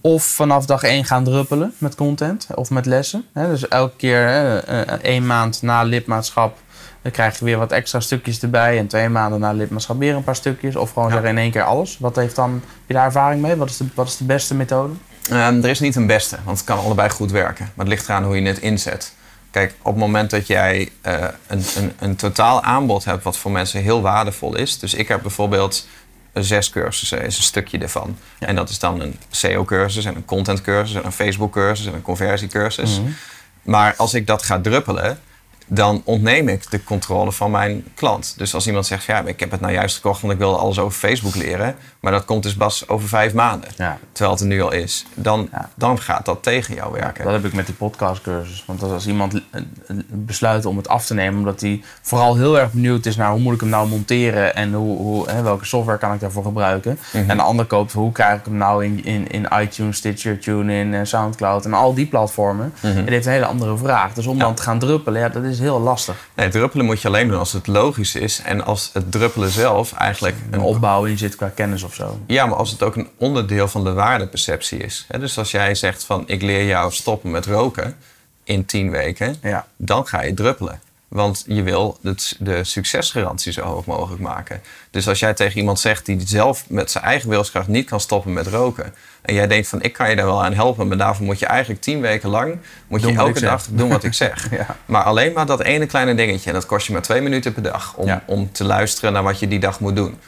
Of 0.00 0.24
vanaf 0.24 0.66
dag 0.66 0.82
1 0.82 1.04
gaan 1.04 1.24
druppelen 1.24 1.74
met 1.78 1.94
content 1.94 2.46
of 2.54 2.70
met 2.70 2.86
lessen. 2.86 3.24
Hè, 3.32 3.48
dus 3.48 3.68
elke 3.68 3.96
keer 3.96 4.26
eh, 4.64 4.80
één 5.02 5.26
maand 5.26 5.62
na 5.62 5.82
lidmaatschap 5.82 6.56
dan 7.02 7.12
krijg 7.12 7.38
je 7.38 7.44
weer 7.44 7.58
wat 7.58 7.72
extra 7.72 8.00
stukjes 8.00 8.40
erbij. 8.42 8.78
En 8.78 8.86
twee 8.86 9.08
maanden 9.08 9.40
na 9.40 9.52
lidmaatschap 9.52 9.98
weer 9.98 10.14
een 10.14 10.24
paar 10.24 10.36
stukjes. 10.36 10.76
Of 10.76 10.92
gewoon 10.92 11.08
Ja. 11.08 11.14
zeggen 11.14 11.30
in 11.30 11.38
één 11.38 11.50
keer 11.50 11.62
alles. 11.62 11.98
Wat 11.98 12.16
heeft 12.16 12.36
dan, 12.36 12.50
heb 12.52 12.62
je 12.86 12.94
daar 12.94 13.04
ervaring 13.04 13.42
mee? 13.42 13.56
Wat 13.56 13.70
is 13.70 13.76
de, 13.76 13.84
wat 13.94 14.06
is 14.06 14.16
de 14.16 14.24
beste 14.24 14.54
methode? 14.54 14.92
Ehm, 15.30 15.62
er 15.62 15.68
is 15.70 15.80
niet 15.80 15.96
een 15.96 16.06
beste, 16.06 16.36
want 16.44 16.56
het 16.56 16.66
kan 16.66 16.78
allebei 16.78 17.10
goed 17.10 17.30
werken. 17.30 17.64
Maar 17.74 17.86
het 17.86 17.94
ligt 17.94 18.08
eraan 18.08 18.24
hoe 18.24 18.40
je 18.40 18.46
het 18.46 18.58
inzet. 18.58 19.12
Kijk, 19.50 19.74
op 19.82 19.92
het 19.92 20.00
moment 20.02 20.30
dat 20.30 20.46
jij 20.46 20.90
eh, 21.00 21.24
een, 21.46 21.62
een, 21.76 21.92
een 21.98 22.16
totaal 22.16 22.62
aanbod 22.62 23.04
hebt 23.04 23.22
wat 23.24 23.36
voor 23.36 23.50
mensen 23.50 23.82
heel 23.82 24.00
waardevol 24.02 24.56
is. 24.56 24.78
Dus 24.78 24.94
ik 24.94 25.08
heb 25.08 25.22
bijvoorbeeld 25.22 25.86
zes 26.32 26.70
cursussen, 26.70 27.24
is 27.24 27.36
een 27.36 27.42
stukje 27.42 27.78
ervan. 27.78 28.16
En 28.38 28.54
dat 28.54 28.68
is 28.68 28.78
dan 28.78 29.00
een 29.00 29.18
SEO-cursus 29.30 30.04
en 30.04 30.16
een 30.16 30.24
content-cursus 30.24 30.96
en 30.96 31.04
een 31.04 31.12
Facebook-cursus 31.12 31.86
en 31.86 31.94
een 31.94 32.02
conversiecursus. 32.02 33.00
Maar 33.62 33.94
als 33.96 34.14
ik 34.14 34.26
dat 34.26 34.42
ga 34.42 34.60
druppelen, 34.60 35.18
dan 35.68 36.02
ontneem 36.04 36.48
ik 36.48 36.70
de 36.70 36.84
controle 36.84 37.32
van 37.32 37.50
mijn 37.50 37.84
klant. 37.94 38.34
Dus 38.36 38.54
als 38.54 38.66
iemand 38.66 38.86
zegt, 38.86 39.04
ja, 39.04 39.22
ik 39.24 39.40
heb 39.40 39.50
het 39.50 39.60
nou 39.60 39.72
juist 39.72 39.94
gekocht, 39.96 40.20
want 40.20 40.32
ik 40.32 40.38
wilde 40.38 40.58
alles 40.58 40.78
over 40.78 40.98
Facebook 40.98 41.34
leren. 41.34 41.74
Maar 42.00 42.12
dat 42.12 42.24
komt 42.24 42.42
dus 42.42 42.54
pas 42.56 42.88
over 42.88 43.08
vijf 43.08 43.34
maanden. 43.34 43.68
Ja. 43.76 43.98
Terwijl 44.12 44.30
het 44.30 44.40
er 44.40 44.48
nu 44.48 44.62
al 44.62 44.72
is. 44.72 45.06
Dan, 45.14 45.48
Ja. 45.52 45.68
dan 45.74 46.00
gaat 46.00 46.24
dat 46.24 46.42
tegen 46.42 46.74
jou 46.74 46.92
werken. 46.92 47.24
Dat 47.24 47.32
heb 47.32 47.44
ik 47.44 47.52
met 47.52 47.66
die 47.66 47.74
podcastcursus. 47.74 48.64
Want 48.66 48.82
als 48.82 49.06
iemand 49.06 49.34
eh, 49.34 49.40
eh, 49.60 49.96
besluit 50.08 50.64
om 50.66 50.76
het 50.76 50.88
af 50.88 51.06
te 51.06 51.14
nemen, 51.14 51.38
omdat 51.38 51.60
hij 51.60 51.82
vooral 52.02 52.36
heel 52.36 52.58
erg 52.58 52.72
benieuwd 52.72 53.06
is 53.06 53.16
naar 53.16 53.30
hoe 53.30 53.40
moet 53.40 53.54
ik 53.54 53.60
hem 53.60 53.68
nou 53.68 53.88
monteren 53.88 54.54
en 54.54 54.72
hoe, 54.72 54.96
hoe, 54.98 55.30
hè, 55.30 55.42
welke 55.42 55.64
software 55.64 55.98
kan 55.98 56.12
ik 56.14 56.20
daarvoor 56.20 56.44
gebruiken. 56.44 56.98
En 57.12 57.36
de 57.36 57.42
ander 57.42 57.64
koopt 57.64 57.92
hoe 57.92 58.12
krijg 58.12 58.38
ik 58.38 58.44
hem 58.44 58.56
nou 58.56 58.84
in, 58.84 59.04
in, 59.04 59.28
in 59.28 59.48
iTunes, 59.60 59.96
Stitcher, 59.96 60.38
TuneIn, 60.38 60.94
en 60.94 61.06
Soundcloud 61.06 61.64
en 61.64 61.72
al 61.74 61.94
die 61.94 62.06
platformen. 62.06 62.72
En 62.80 62.94
die 63.04 63.12
heeft 63.12 63.26
een 63.26 63.32
hele 63.32 63.46
andere 63.46 63.76
vraag. 63.76 64.12
Dus 64.14 64.26
om 64.26 64.38
dan 64.38 64.54
te 64.54 64.62
gaan 64.62 64.78
druppelen, 64.78 65.20
ja, 65.20 65.28
dat 65.28 65.44
is 65.44 65.57
heel 65.58 65.80
lastig. 65.80 66.28
Nee, 66.34 66.48
druppelen 66.48 66.86
moet 66.86 67.02
je 67.02 67.08
alleen 67.08 67.28
doen 67.28 67.38
als 67.38 67.52
het 67.52 67.66
logisch 67.66 68.14
is. 68.14 68.40
En 68.44 68.64
als 68.64 68.90
het 68.92 69.12
druppelen 69.12 69.50
zelf 69.50 69.92
eigenlijk 69.92 70.36
Een 70.50 70.58
een 70.58 70.64
opbouw 70.64 71.04
in 71.04 71.18
zit 71.18 71.36
qua 71.36 71.48
kennis 71.48 71.82
of 71.82 71.94
zo. 71.94 72.18
Ja, 72.26 72.46
maar 72.46 72.56
als 72.56 72.70
het 72.70 72.82
ook 72.82 72.96
een 72.96 73.08
onderdeel 73.16 73.68
van 73.68 73.84
de 73.84 73.92
waardeperceptie 73.92 74.78
is. 74.78 75.06
Dus 75.20 75.38
als 75.38 75.50
jij 75.50 75.74
zegt 75.74 76.04
van 76.04 76.22
ik 76.26 76.42
leer 76.42 76.66
jou 76.66 76.92
stoppen 76.92 77.30
met 77.30 77.46
roken 77.46 77.96
in 78.44 78.64
tien 78.64 78.90
weken, 78.90 79.36
Ja. 79.42 79.66
dan 79.76 80.06
ga 80.06 80.22
je 80.22 80.34
druppelen. 80.34 80.80
Want 81.08 81.44
je 81.46 81.62
wil 81.62 81.98
het, 82.02 82.36
de 82.38 82.64
succesgarantie 82.64 83.52
zo 83.52 83.62
hoog 83.62 83.84
mogelijk 83.84 84.22
maken. 84.22 84.60
Dus 84.90 85.08
als 85.08 85.18
jij 85.18 85.34
tegen 85.34 85.58
iemand 85.58 85.80
zegt 85.80 86.06
die 86.06 86.20
zelf 86.26 86.64
met 86.68 86.90
zijn 86.90 87.04
eigen 87.04 87.28
wilskracht 87.28 87.68
niet 87.68 87.88
kan 87.88 88.00
stoppen 88.00 88.32
met 88.32 88.46
roken. 88.46 88.94
En 89.22 89.34
jij 89.34 89.46
denkt 89.46 89.68
van 89.68 89.82
ik 89.82 89.92
kan 89.92 90.10
je 90.10 90.16
daar 90.16 90.26
wel 90.26 90.44
aan 90.44 90.52
helpen, 90.54 90.88
maar 90.88 90.96
daarvoor 90.96 91.24
moet 91.26 91.38
je 91.38 91.46
eigenlijk 91.46 91.80
tien 91.80 92.00
weken 92.00 92.28
lang 92.28 92.58
moet 92.86 93.02
Doen 93.02 93.12
je 93.12 93.18
elke 93.18 93.38
zeg. 93.38 93.48
dag 93.48 93.66
doen 93.70 93.88
wat 93.88 94.04
ik 94.04 94.14
zeg. 94.14 94.48
Ja. 94.50 94.76
Maar 94.84 95.02
alleen 95.02 95.32
maar 95.32 95.46
dat 95.46 95.60
ene 95.62 95.86
kleine 95.86 96.14
dingetje. 96.14 96.48
En 96.48 96.54
dat 96.54 96.66
kost 96.66 96.86
je 96.86 96.92
maar 96.92 97.02
twee 97.02 97.20
minuten 97.20 97.52
per 97.52 97.62
dag 97.62 97.94
om, 97.96 98.06
Ja. 98.06 98.22
om 98.26 98.52
te 98.52 98.64
luisteren 98.64 99.12
naar 99.12 99.22
wat 99.22 99.38
je 99.38 99.48
die 99.48 99.60
dag 99.60 99.80
moet 99.80 99.96
doen. 99.96 100.18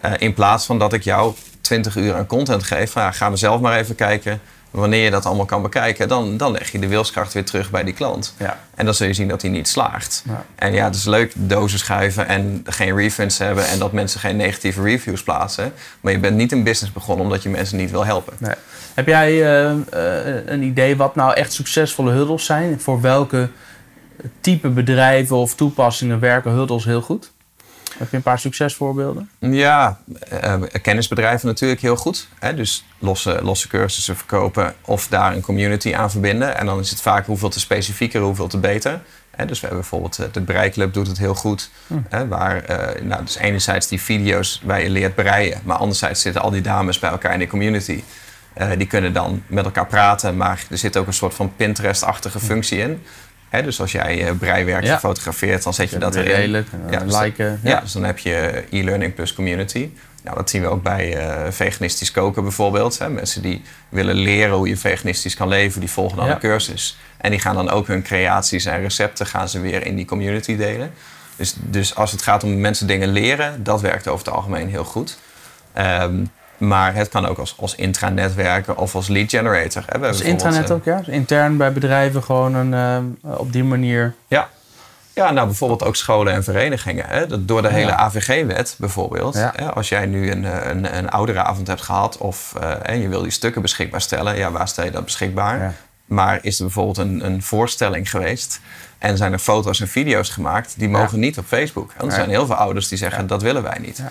Eh, 0.00 0.12
in 0.18 0.34
plaats 0.34 0.66
van 0.66 0.78
dat 0.78 0.92
ik 0.92 1.02
jou 1.02 1.34
20 1.60 1.96
uur 1.96 2.14
aan 2.14 2.26
content 2.26 2.62
geef, 2.62 2.90
van, 2.90 3.02
ja, 3.02 3.10
ga 3.10 3.28
maar 3.28 3.38
zelf 3.38 3.60
maar 3.60 3.78
even 3.78 3.94
kijken. 3.94 4.40
Wanneer 4.74 5.04
je 5.04 5.10
dat 5.10 5.26
allemaal 5.26 5.44
kan 5.44 5.62
bekijken, 5.62 6.08
dan, 6.08 6.36
dan 6.36 6.52
leg 6.52 6.72
je 6.72 6.78
de 6.78 6.88
wilskracht 6.88 7.32
weer 7.32 7.44
terug 7.44 7.70
bij 7.70 7.84
die 7.84 7.94
klant. 7.94 8.34
Ja. 8.38 8.60
En 8.74 8.84
dan 8.84 8.94
zul 8.94 9.06
je 9.06 9.12
zien 9.12 9.28
dat 9.28 9.42
hij 9.42 9.50
niet 9.50 9.68
slaagt. 9.68 10.22
Ja. 10.28 10.44
En 10.54 10.72
ja, 10.72 10.84
het 10.84 10.94
is 10.94 11.04
leuk 11.04 11.32
dozen 11.36 11.78
schuiven 11.78 12.28
en 12.28 12.62
geen 12.64 12.96
refunds 12.96 13.38
hebben 13.38 13.66
en 13.68 13.78
dat 13.78 13.92
mensen 13.92 14.20
geen 14.20 14.36
negatieve 14.36 14.82
reviews 14.82 15.22
plaatsen. 15.22 15.72
Maar 16.00 16.12
je 16.12 16.18
bent 16.18 16.36
niet 16.36 16.52
een 16.52 16.62
business 16.62 16.92
begonnen 16.92 17.24
omdat 17.24 17.42
je 17.42 17.48
mensen 17.48 17.76
niet 17.76 17.90
wil 17.90 18.04
helpen. 18.04 18.32
Nee. 18.38 18.54
Heb 18.94 19.06
jij 19.06 19.30
eh, 19.30 19.70
eh, 19.70 20.46
een 20.46 20.62
idee 20.62 20.96
wat 20.96 21.14
nou 21.14 21.34
echt 21.34 21.52
succesvolle 21.52 22.12
huddles 22.12 22.44
zijn? 22.44 22.80
Voor 22.80 23.00
welke 23.00 23.48
type 24.40 24.68
bedrijven 24.68 25.36
of 25.36 25.54
toepassingen 25.54 26.20
werken 26.20 26.50
huddles 26.50 26.84
heel 26.84 27.00
goed? 27.00 27.32
Heb 27.98 28.10
je 28.10 28.16
een 28.16 28.22
paar 28.22 28.38
succesvoorbeelden? 28.38 29.30
Ja, 29.38 29.98
eh, 30.28 30.62
kennisbedrijven 30.82 31.46
natuurlijk 31.46 31.80
heel 31.80 31.96
goed. 31.96 32.28
Hè? 32.38 32.54
Dus 32.54 32.84
losse, 32.98 33.38
losse 33.42 33.68
cursussen 33.68 34.16
verkopen 34.16 34.74
of 34.80 35.08
daar 35.08 35.34
een 35.34 35.40
community 35.40 35.94
aan 35.94 36.10
verbinden. 36.10 36.56
En 36.56 36.66
dan 36.66 36.78
is 36.78 36.90
het 36.90 37.00
vaak 37.00 37.26
hoeveel 37.26 37.48
te 37.48 37.60
specifieker, 37.60 38.20
hoeveel 38.20 38.48
te 38.48 38.58
beter. 38.58 39.00
Hè? 39.36 39.46
Dus 39.46 39.60
we 39.60 39.66
hebben 39.66 39.80
bijvoorbeeld 39.80 40.18
eh, 40.18 40.26
de 40.32 40.40
Breiklub 40.40 40.92
doet 40.92 41.06
het 41.06 41.18
heel 41.18 41.34
goed. 41.34 41.70
Hè? 42.08 42.28
Waar, 42.28 42.64
eh, 42.64 43.02
nou, 43.02 43.24
dus 43.24 43.36
enerzijds 43.36 43.88
die 43.88 44.00
video's 44.00 44.60
waar 44.64 44.82
je 44.82 44.90
leert 44.90 45.14
breien. 45.14 45.60
Maar 45.64 45.76
anderzijds 45.76 46.20
zitten 46.20 46.42
al 46.42 46.50
die 46.50 46.60
dames 46.60 46.98
bij 46.98 47.10
elkaar 47.10 47.32
in 47.32 47.38
de 47.38 47.46
community. 47.46 48.02
Eh, 48.54 48.70
die 48.76 48.86
kunnen 48.86 49.12
dan 49.12 49.42
met 49.46 49.64
elkaar 49.64 49.86
praten. 49.86 50.36
Maar 50.36 50.64
er 50.70 50.78
zit 50.78 50.96
ook 50.96 51.06
een 51.06 51.12
soort 51.12 51.34
van 51.34 51.52
Pinterest-achtige 51.56 52.40
functie 52.40 52.78
in. 52.78 53.02
Dus 53.62 53.80
als 53.80 53.92
jij 53.92 54.26
eh, 54.26 54.32
breiwerkje 54.38 54.88
Ja. 54.88 54.98
fotografeert, 54.98 55.62
dan 55.62 55.74
zet 55.74 55.90
je 55.90 55.98
dat 55.98 56.14
erin. 56.14 56.34
redelijk, 56.34 56.66
en 56.72 56.98
dan 56.98 57.08
dus 57.08 57.18
liken. 57.20 57.60
ja, 57.62 57.70
Ja. 57.70 57.80
dus 57.80 57.92
dan 57.92 58.04
heb 58.04 58.18
je 58.18 58.64
e-learning 58.70 59.14
plus 59.14 59.32
community. 59.34 59.88
Nou, 60.22 60.36
dat 60.36 60.50
zien 60.50 60.62
we 60.62 60.68
ook 60.68 60.82
bij 60.82 61.16
eh, 61.16 61.50
veganistisch 61.50 62.10
koken 62.10 62.42
bijvoorbeeld. 62.42 62.98
Hè. 62.98 63.08
Mensen 63.08 63.42
die 63.42 63.62
willen 63.88 64.14
leren 64.14 64.56
hoe 64.56 64.68
je 64.68 64.76
veganistisch 64.76 65.34
kan 65.34 65.48
leven, 65.48 65.80
die 65.80 65.90
volgen 65.90 66.16
dan 66.16 66.26
Ja. 66.26 66.32
een 66.32 66.38
cursus. 66.38 66.96
En 67.16 67.30
die 67.30 67.40
gaan 67.40 67.54
dan 67.54 67.70
ook 67.70 67.86
hun 67.86 68.02
creaties 68.02 68.64
en 68.64 68.80
recepten 68.80 69.26
gaan 69.26 69.48
ze 69.48 69.60
weer 69.60 69.86
in 69.86 69.96
die 69.96 70.04
community 70.04 70.56
delen. 70.56 70.90
Dus, 71.36 71.54
dus 71.58 71.94
als 71.94 72.12
het 72.12 72.22
gaat 72.22 72.44
om 72.44 72.60
mensen 72.60 72.86
dingen 72.86 73.08
leren, 73.08 73.62
dat 73.64 73.80
werkt 73.80 74.08
over 74.08 74.24
het 74.26 74.34
algemeen 74.34 74.68
heel 74.68 74.84
goed. 74.84 75.18
Ehm, 75.72 76.24
maar 76.66 76.94
het 76.94 77.08
kan 77.08 77.26
ook 77.26 77.38
als, 77.38 77.54
als 77.58 77.74
intranet 77.74 78.34
werken 78.34 78.76
of 78.76 78.94
als 78.94 79.08
lead 79.08 79.30
generator. 79.30 79.82
Hè. 79.86 79.92
We 79.92 79.98
bijvoorbeeld, 79.98 80.22
intranet 80.22 80.70
eh, 80.70 80.76
ook, 80.76 80.84
ja? 80.84 80.98
Dus 80.98 81.08
intern 81.08 81.56
bij 81.56 81.72
bedrijven 81.72 82.22
gewoon 82.22 82.54
een, 82.54 82.74
eh, 83.24 83.38
op 83.38 83.52
die 83.52 83.64
manier. 83.64 84.14
Ja. 84.28 84.48
Ja, 85.12 85.30
nou 85.30 85.46
bijvoorbeeld 85.46 85.84
ook 85.84 85.96
scholen 85.96 86.32
en 86.32 86.44
verenigingen. 86.44 87.04
Hè? 87.06 87.26
Dat 87.26 87.48
door 87.48 87.62
de 87.62 87.68
hele 87.68 87.90
Ja. 87.90 87.96
AVG-wet 87.96 88.74
bijvoorbeeld. 88.78 89.34
Ja. 89.34 89.52
Hè? 89.56 89.72
Als 89.72 89.88
jij 89.88 90.06
nu 90.06 90.30
een, 90.30 90.44
eh, 90.44 90.70
een, 90.70 90.96
een 90.96 91.08
ouderavond 91.10 91.66
hebt 91.66 91.82
gehad 91.82 92.18
of 92.18 92.54
en 92.82 93.00
je 93.00 93.08
wil 93.08 93.22
die 93.22 93.30
stukken 93.30 93.62
beschikbaar 93.62 94.00
stellen, 94.00 94.36
ja, 94.36 94.50
waar 94.50 94.68
stel 94.68 94.84
je 94.84 94.90
dat 94.90 95.04
beschikbaar? 95.04 95.58
Ja. 95.58 95.72
Maar 96.04 96.38
is 96.42 96.58
er 96.58 96.64
bijvoorbeeld 96.64 96.98
een, 96.98 97.24
een 97.24 97.42
voorstelling 97.42 98.10
geweest 98.10 98.60
en 98.98 99.16
zijn 99.16 99.32
er 99.32 99.38
foto's 99.38 99.80
en 99.80 99.88
video's 99.88 100.28
gemaakt, 100.28 100.74
die 100.76 100.88
mogen 100.88 101.18
niet 101.18 101.38
op 101.38 101.44
Facebook. 101.46 101.92
Want 101.98 102.10
er 102.10 102.18
zijn 102.18 102.30
heel 102.30 102.46
veel 102.46 102.54
ouders 102.54 102.88
die 102.88 102.98
zeggen 102.98 103.26
dat 103.26 103.42
willen 103.42 103.62
wij 103.62 103.78
niet. 103.80 104.02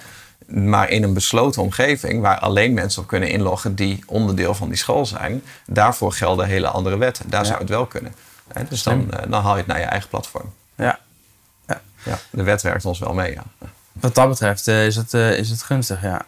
Maar 0.48 0.90
in 0.90 1.04
een 1.04 1.14
besloten 1.14 1.62
omgeving 1.62 2.22
waar 2.22 2.40
alleen 2.40 2.74
mensen 2.74 3.02
op 3.02 3.08
kunnen 3.08 3.30
inloggen 3.30 3.76
die 3.76 4.04
onderdeel 4.06 4.54
van 4.54 4.68
die 4.68 4.78
school 4.78 5.06
zijn, 5.06 5.44
daarvoor 5.66 6.12
gelden 6.12 6.48
hele 6.48 6.68
andere 6.68 6.98
wetten. 6.98 7.30
Daar 7.30 7.46
zou 7.46 7.60
het 7.60 7.70
wel 7.70 7.86
kunnen. 7.86 8.14
Hè? 8.54 8.64
Dus 8.70 8.84
dan, 8.84 9.12
eh, 9.12 9.30
dan 9.30 9.44
haal 9.44 9.52
je 9.52 9.58
het 9.58 9.68
naar 9.68 9.80
je 9.80 9.86
eigen 9.86 10.10
platform. 10.10 10.54
Ja. 10.76 11.00
Ja, 12.06 12.20
de 12.30 12.44
wet 12.44 12.62
werkt 12.62 12.86
ons 12.86 13.00
wel 13.00 13.14
mee, 13.14 13.32
ja. 13.32 13.44
Wat 13.92 14.16
dat 14.16 14.30
betreft 14.30 14.68
eh, 14.68 14.86
is, 14.86 14.96
het, 14.96 15.14
eh, 15.14 15.38
is 15.38 15.50
het 15.50 15.62
gunstig, 15.62 16.02
ja. 16.02 16.22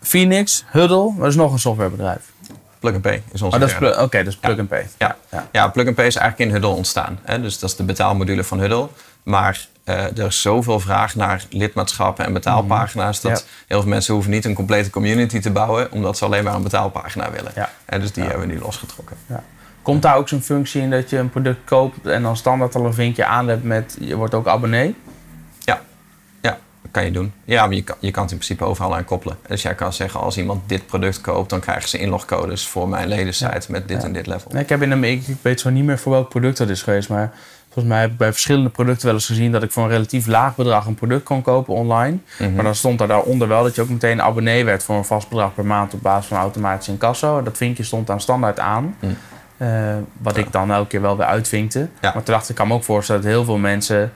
Phoenix, 0.00 0.64
Huddle, 0.66 1.14
dat 1.16 1.26
is 1.26 1.34
nog 1.34 1.52
een 1.52 1.58
softwarebedrijf. 1.58 2.30
Plug 2.78 2.94
and 2.94 3.02
Pay 3.02 3.22
is 3.32 3.42
onze 3.42 3.78
Oh, 3.80 4.02
Oké, 4.02 4.18
is 4.18 4.36
plug 4.36 4.58
and 4.58 4.68
pay. 4.68 4.88
Ja. 4.98 5.16
Ja. 5.30 5.48
Ja. 5.52 5.68
Plug 5.68 5.86
and 5.86 5.94
Pay 5.94 6.06
is 6.06 6.16
eigenlijk 6.16 6.48
in 6.48 6.54
Huddle 6.56 6.76
ontstaan. 6.76 7.18
Hè? 7.22 7.40
Dus 7.40 7.58
dat 7.58 7.70
is 7.70 7.76
de 7.76 7.82
betaalmodule 7.82 8.44
van 8.44 8.58
Huddle. 8.58 8.88
Maar 9.22 9.68
eh, 9.84 10.18
er 10.18 10.26
is 10.26 10.40
zoveel 10.40 10.80
vraag 10.80 11.14
naar 11.14 11.44
lidmaatschappen 11.50 12.24
en 12.24 12.32
betaalpagina's... 12.32 13.20
dat. 13.20 13.38
Ja. 13.38 13.64
heel 13.66 13.80
veel 13.80 13.90
mensen 13.90 14.14
hoeven 14.14 14.32
niet 14.32 14.44
een 14.44 14.54
complete 14.54 14.90
community 14.90 15.40
te 15.40 15.50
bouwen... 15.50 15.92
omdat 15.92 16.18
ze 16.18 16.24
alleen 16.24 16.44
maar 16.44 16.54
een 16.54 16.62
betaalpagina 16.62 17.30
willen. 17.30 17.52
Ja. 17.54 17.70
En 17.84 18.00
dus 18.00 18.12
die 18.12 18.24
hebben 18.24 18.46
we 18.46 18.52
nu 18.52 18.60
losgetrokken. 18.60 19.16
Komt 19.82 20.02
daar 20.02 20.16
ook 20.16 20.28
zo'n 20.28 20.42
functie 20.42 20.82
in 20.82 20.90
dat 20.90 21.10
je 21.10 21.18
een 21.18 21.30
product 21.30 21.58
koopt 21.64 22.06
en 22.06 22.22
dan 22.22 22.36
standaard 22.36 22.74
al 22.74 22.84
een 22.84 22.94
vinkje 22.94 23.24
aan 23.24 23.48
hebt 23.48 23.64
met 23.64 23.96
je 24.00 24.16
wordt 24.16 24.34
ook 24.34 24.46
abonnee? 24.46 24.94
Ja, 25.58 25.80
ja 26.40 26.58
dat 26.82 26.90
kan 26.90 27.04
je 27.04 27.10
doen. 27.10 27.32
Ja, 27.44 27.66
maar 27.66 27.74
je 27.74 27.84
kan, 27.84 27.96
je 28.00 28.10
kan 28.10 28.22
het 28.22 28.32
in 28.32 28.38
principe 28.38 28.64
overal 28.64 28.96
aan 28.96 29.04
koppelen. 29.04 29.36
Dus 29.46 29.62
jij 29.62 29.74
kan 29.74 29.92
zeggen, 29.92 30.20
als 30.20 30.38
iemand 30.38 30.68
dit 30.68 30.86
product 30.86 31.20
koopt... 31.20 31.50
dan 31.50 31.60
krijgen 31.60 31.88
ze 31.88 31.98
inlogcodes 31.98 32.66
voor 32.66 32.88
mijn 32.88 33.08
ledensite 33.08 33.66
met 33.72 33.88
dit 33.88 34.04
en 34.04 34.12
dit 34.12 34.26
level. 34.26 34.50
Nee, 34.52 34.62
ik, 34.62 34.68
heb 34.68 34.82
in 34.82 35.04
ik, 35.04 35.26
ik 35.26 35.36
weet 35.42 35.60
zo 35.60 35.70
niet 35.70 35.84
meer 35.84 35.98
voor 35.98 36.12
welk 36.12 36.28
product 36.28 36.56
dat 36.56 36.68
is 36.68 36.82
geweest, 36.82 37.08
maar 37.08 37.32
volgens 37.72 37.94
mij 37.94 38.00
heb 38.00 38.10
ik 38.10 38.16
bij 38.16 38.32
verschillende 38.32 38.68
producten 38.68 39.06
wel 39.06 39.14
eens 39.14 39.26
gezien 39.26 39.52
dat 39.52 39.62
ik 39.62 39.72
voor 39.72 39.82
een 39.82 39.88
relatief 39.88 40.26
laag 40.26 40.56
bedrag 40.56 40.86
een 40.86 40.94
product 40.94 41.22
kon 41.22 41.42
kopen 41.42 41.74
online. 41.74 42.18
Mhm. 42.38 42.54
Maar 42.54 42.64
dan 42.64 42.74
stond 42.74 43.00
er 43.00 43.08
daaronder 43.08 43.48
wel 43.48 43.62
dat 43.62 43.74
je 43.74 43.82
ook 43.82 43.88
meteen 43.88 44.22
abonnee 44.22 44.64
werd 44.64 44.82
voor 44.82 44.96
een 44.96 45.04
vast 45.04 45.28
bedrag 45.28 45.54
per 45.54 45.66
maand 45.66 45.94
op 45.94 46.02
basis 46.02 46.26
van 46.26 46.38
automatisch 46.38 46.88
incasso. 46.88 47.42
Dat 47.42 47.56
vinkje 47.56 47.82
stond 47.82 48.06
dan 48.06 48.20
standaard 48.20 48.58
aan. 48.58 48.96
Mm. 49.00 49.16
Eh, 49.56 49.68
wat 50.18 50.36
ik 50.36 50.52
dan 50.52 50.72
elke 50.72 50.88
keer 50.88 51.00
wel 51.00 51.16
weer 51.16 51.26
uitvinkte. 51.26 51.78
Ja. 51.78 51.88
Maar 52.00 52.22
toen 52.22 52.34
dacht 52.34 52.44
ik, 52.44 52.50
ik 52.50 52.56
kan 52.56 52.68
me 52.68 52.74
ook 52.74 52.84
voorstellen 52.84 53.22
dat 53.22 53.30
heel 53.30 53.44
veel 53.44 53.58
mensen 53.58 54.12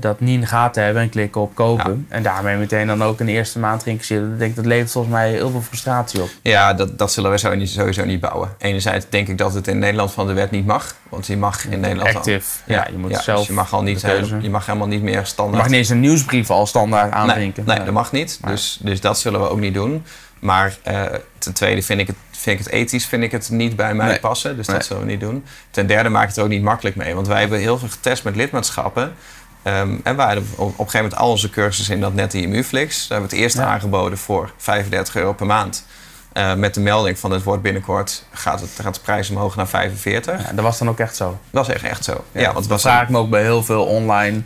dat 0.00 0.20
niet 0.20 0.34
in 0.34 0.40
de 0.40 0.46
gaten 0.46 0.84
hebben 0.84 1.02
en 1.02 1.08
klikken 1.08 1.40
op 1.40 1.54
kopen. 1.54 2.06
En 2.08 2.22
daarmee 2.22 2.56
meteen 2.56 2.86
dan 2.86 3.02
ook 3.02 3.20
in 3.20 3.26
de 3.26 3.32
eerste 3.32 3.58
maand 3.58 3.82
geïncasseerd. 3.82 4.22
Ik 4.32 4.38
denk 4.38 4.56
dat 4.56 4.66
levert 4.66 4.90
volgens 4.90 5.14
mij 5.14 5.30
heel 5.30 5.50
veel 5.50 5.60
frustratie 5.62 6.22
op. 6.22 6.28
Ja, 6.42 6.74
dat, 6.74 6.98
dat 6.98 7.12
zullen 7.12 7.30
we 7.30 7.38
zo 7.38 7.54
niet, 7.54 7.68
sowieso 7.70 8.04
niet 8.04 8.20
bouwen. 8.20 8.48
Enerzijds 8.58 9.06
denk 9.08 9.28
ik 9.28 9.38
dat 9.38 9.54
het 9.54 9.68
in 9.68 9.78
Nederland 9.78 10.12
van 10.12 10.26
de 10.26 10.32
wet 10.32 10.50
niet 10.50 10.66
mag. 10.66 10.94
Want 11.08 11.26
je 11.26 11.36
mag 11.36 11.64
in 11.66 11.80
Nederland 11.80 12.08
al- 12.10 12.16
Active. 12.16 12.58
Ja, 12.66 12.86
je 12.90 12.98
moet 12.98 13.10
dus 13.14 13.24
zelf 13.24 13.46
je 13.46 13.52
mag 13.52 13.72
al 13.72 13.82
niet 13.82 14.00
keuze. 14.00 14.36
je 14.40 14.50
mag 14.50 14.66
helemaal 14.66 14.88
niet 14.88 15.02
meer 15.02 15.18
Je 15.18 15.24
standaard. 15.24 15.58
mag 15.62 15.66
niet 15.70 15.78
eens 15.78 15.88
een 15.88 16.00
nieuwsbrief 16.00 16.50
al 16.50 16.66
standaard 16.66 17.10
nee, 17.10 17.20
aanvinken. 17.20 17.64
nee, 17.66 17.76
dat 17.84 17.90
mag 17.94 18.12
niet. 18.12 18.38
Dus, 18.46 18.78
dus 18.82 19.00
dat 19.00 19.18
zullen 19.18 19.40
we 19.40 19.48
ook 19.48 19.60
niet 19.60 19.74
doen. 19.74 20.04
Maar 20.44 20.76
eh, 20.82 21.02
ten 21.38 21.52
tweede 21.52 21.82
vind 21.82 22.00
ik, 22.00 22.06
het, 22.06 22.16
vind 22.30 22.58
ik 22.60 22.64
het 22.64 22.74
ethisch 22.74 23.06
vind 23.06 23.22
ik 23.22 23.32
het 23.32 23.50
niet 23.50 23.76
bij 23.76 23.94
mij 23.94 24.06
Nee. 24.06 24.20
passen. 24.20 24.56
Dus 24.56 24.66
Nee. 24.66 24.76
dat 24.76 24.86
zullen 24.86 25.02
we 25.02 25.08
niet 25.10 25.20
doen. 25.20 25.44
Ten 25.70 25.86
derde 25.86 26.08
maak 26.08 26.22
ik 26.22 26.28
het 26.28 26.38
ook 26.38 26.48
niet 26.48 26.62
makkelijk 26.62 26.96
mee. 26.96 27.14
Want 27.14 27.26
wij 27.26 27.40
hebben 27.40 27.58
heel 27.58 27.78
veel 27.78 27.88
getest 27.88 28.24
met 28.24 28.36
lidmaatschappen. 28.36 29.14
Ehm, 29.62 29.94
en 30.02 30.16
wij 30.16 30.26
hadden 30.26 30.44
op, 30.56 30.58
op 30.58 30.68
een 30.68 30.74
gegeven 30.76 31.00
moment 31.02 31.20
al 31.20 31.30
onze 31.30 31.50
cursussen 31.50 31.94
in 31.94 32.00
dat 32.00 32.14
net 32.14 32.34
IMU-flix. 32.34 32.98
Daar 32.98 33.08
hebben 33.18 33.28
we 33.28 33.34
het 33.36 33.44
eerst 33.44 33.56
Ja. 33.56 33.64
aangeboden 33.64 34.18
voor 34.18 34.52
35 34.56 35.16
euro 35.16 35.32
per 35.32 35.46
maand. 35.46 35.84
Eh, 36.32 36.54
met 36.54 36.74
de 36.74 36.80
melding 36.80 37.18
van 37.18 37.30
het 37.30 37.42
wordt 37.42 37.62
binnenkort 37.62 38.24
gaat, 38.32 38.60
het, 38.60 38.70
gaat 38.82 38.94
de 38.94 39.00
prijs 39.00 39.30
omhoog 39.30 39.56
naar 39.56 39.68
45. 39.68 40.46
Ja, 40.46 40.52
dat 40.52 40.64
was 40.64 40.78
dan 40.78 40.88
ook 40.88 40.98
echt 40.98 41.16
zo. 41.16 41.38
Dat 41.50 41.66
was 41.66 41.74
echt, 41.74 41.84
echt 41.84 42.04
zo. 42.04 42.24
Ja, 42.32 42.40
Ja, 42.40 42.44
want 42.46 42.56
dat 42.58 42.66
was 42.66 42.82
vraag 42.82 43.02
ik 43.02 43.08
me 43.08 43.18
ook 43.18 43.30
bij 43.30 43.42
heel 43.42 43.64
veel 43.64 43.84
online 43.84 44.42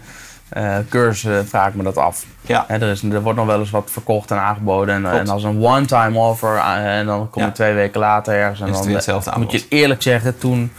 eh, 0.49 0.77
cursussen 0.89 1.49
vraag 1.49 1.69
ik 1.69 1.75
me 1.75 1.83
dat 1.83 1.97
af. 1.97 2.25
Ja, 2.41 2.65
Hè, 2.69 2.75
er, 2.77 2.89
is, 2.91 3.03
er 3.03 3.23
wordt 3.23 3.39
nog 3.39 3.47
wel 3.47 3.59
eens 3.61 3.71
wat 3.71 3.91
verkocht 3.93 4.31
en 4.31 4.39
aangeboden. 4.39 4.95
En, 4.95 5.19
en 5.19 5.29
als 5.29 5.43
een 5.45 5.63
one-time 5.65 6.19
offer. 6.19 6.57
eh, 6.57 6.99
En 6.99 7.07
dan 7.07 7.31
kom 7.31 7.43
je 7.43 7.49
Ja. 7.49 7.55
twee 7.55 7.75
weken 7.75 8.01
later 8.01 8.35
ergens. 8.35 8.61
En 8.61 8.73
dan 8.73 8.89
hetzelfde 8.89 9.33
moet 9.37 9.53
je 9.53 9.65
eerlijk 9.69 10.03
zeggen, 10.03 10.39
toen 10.39 10.73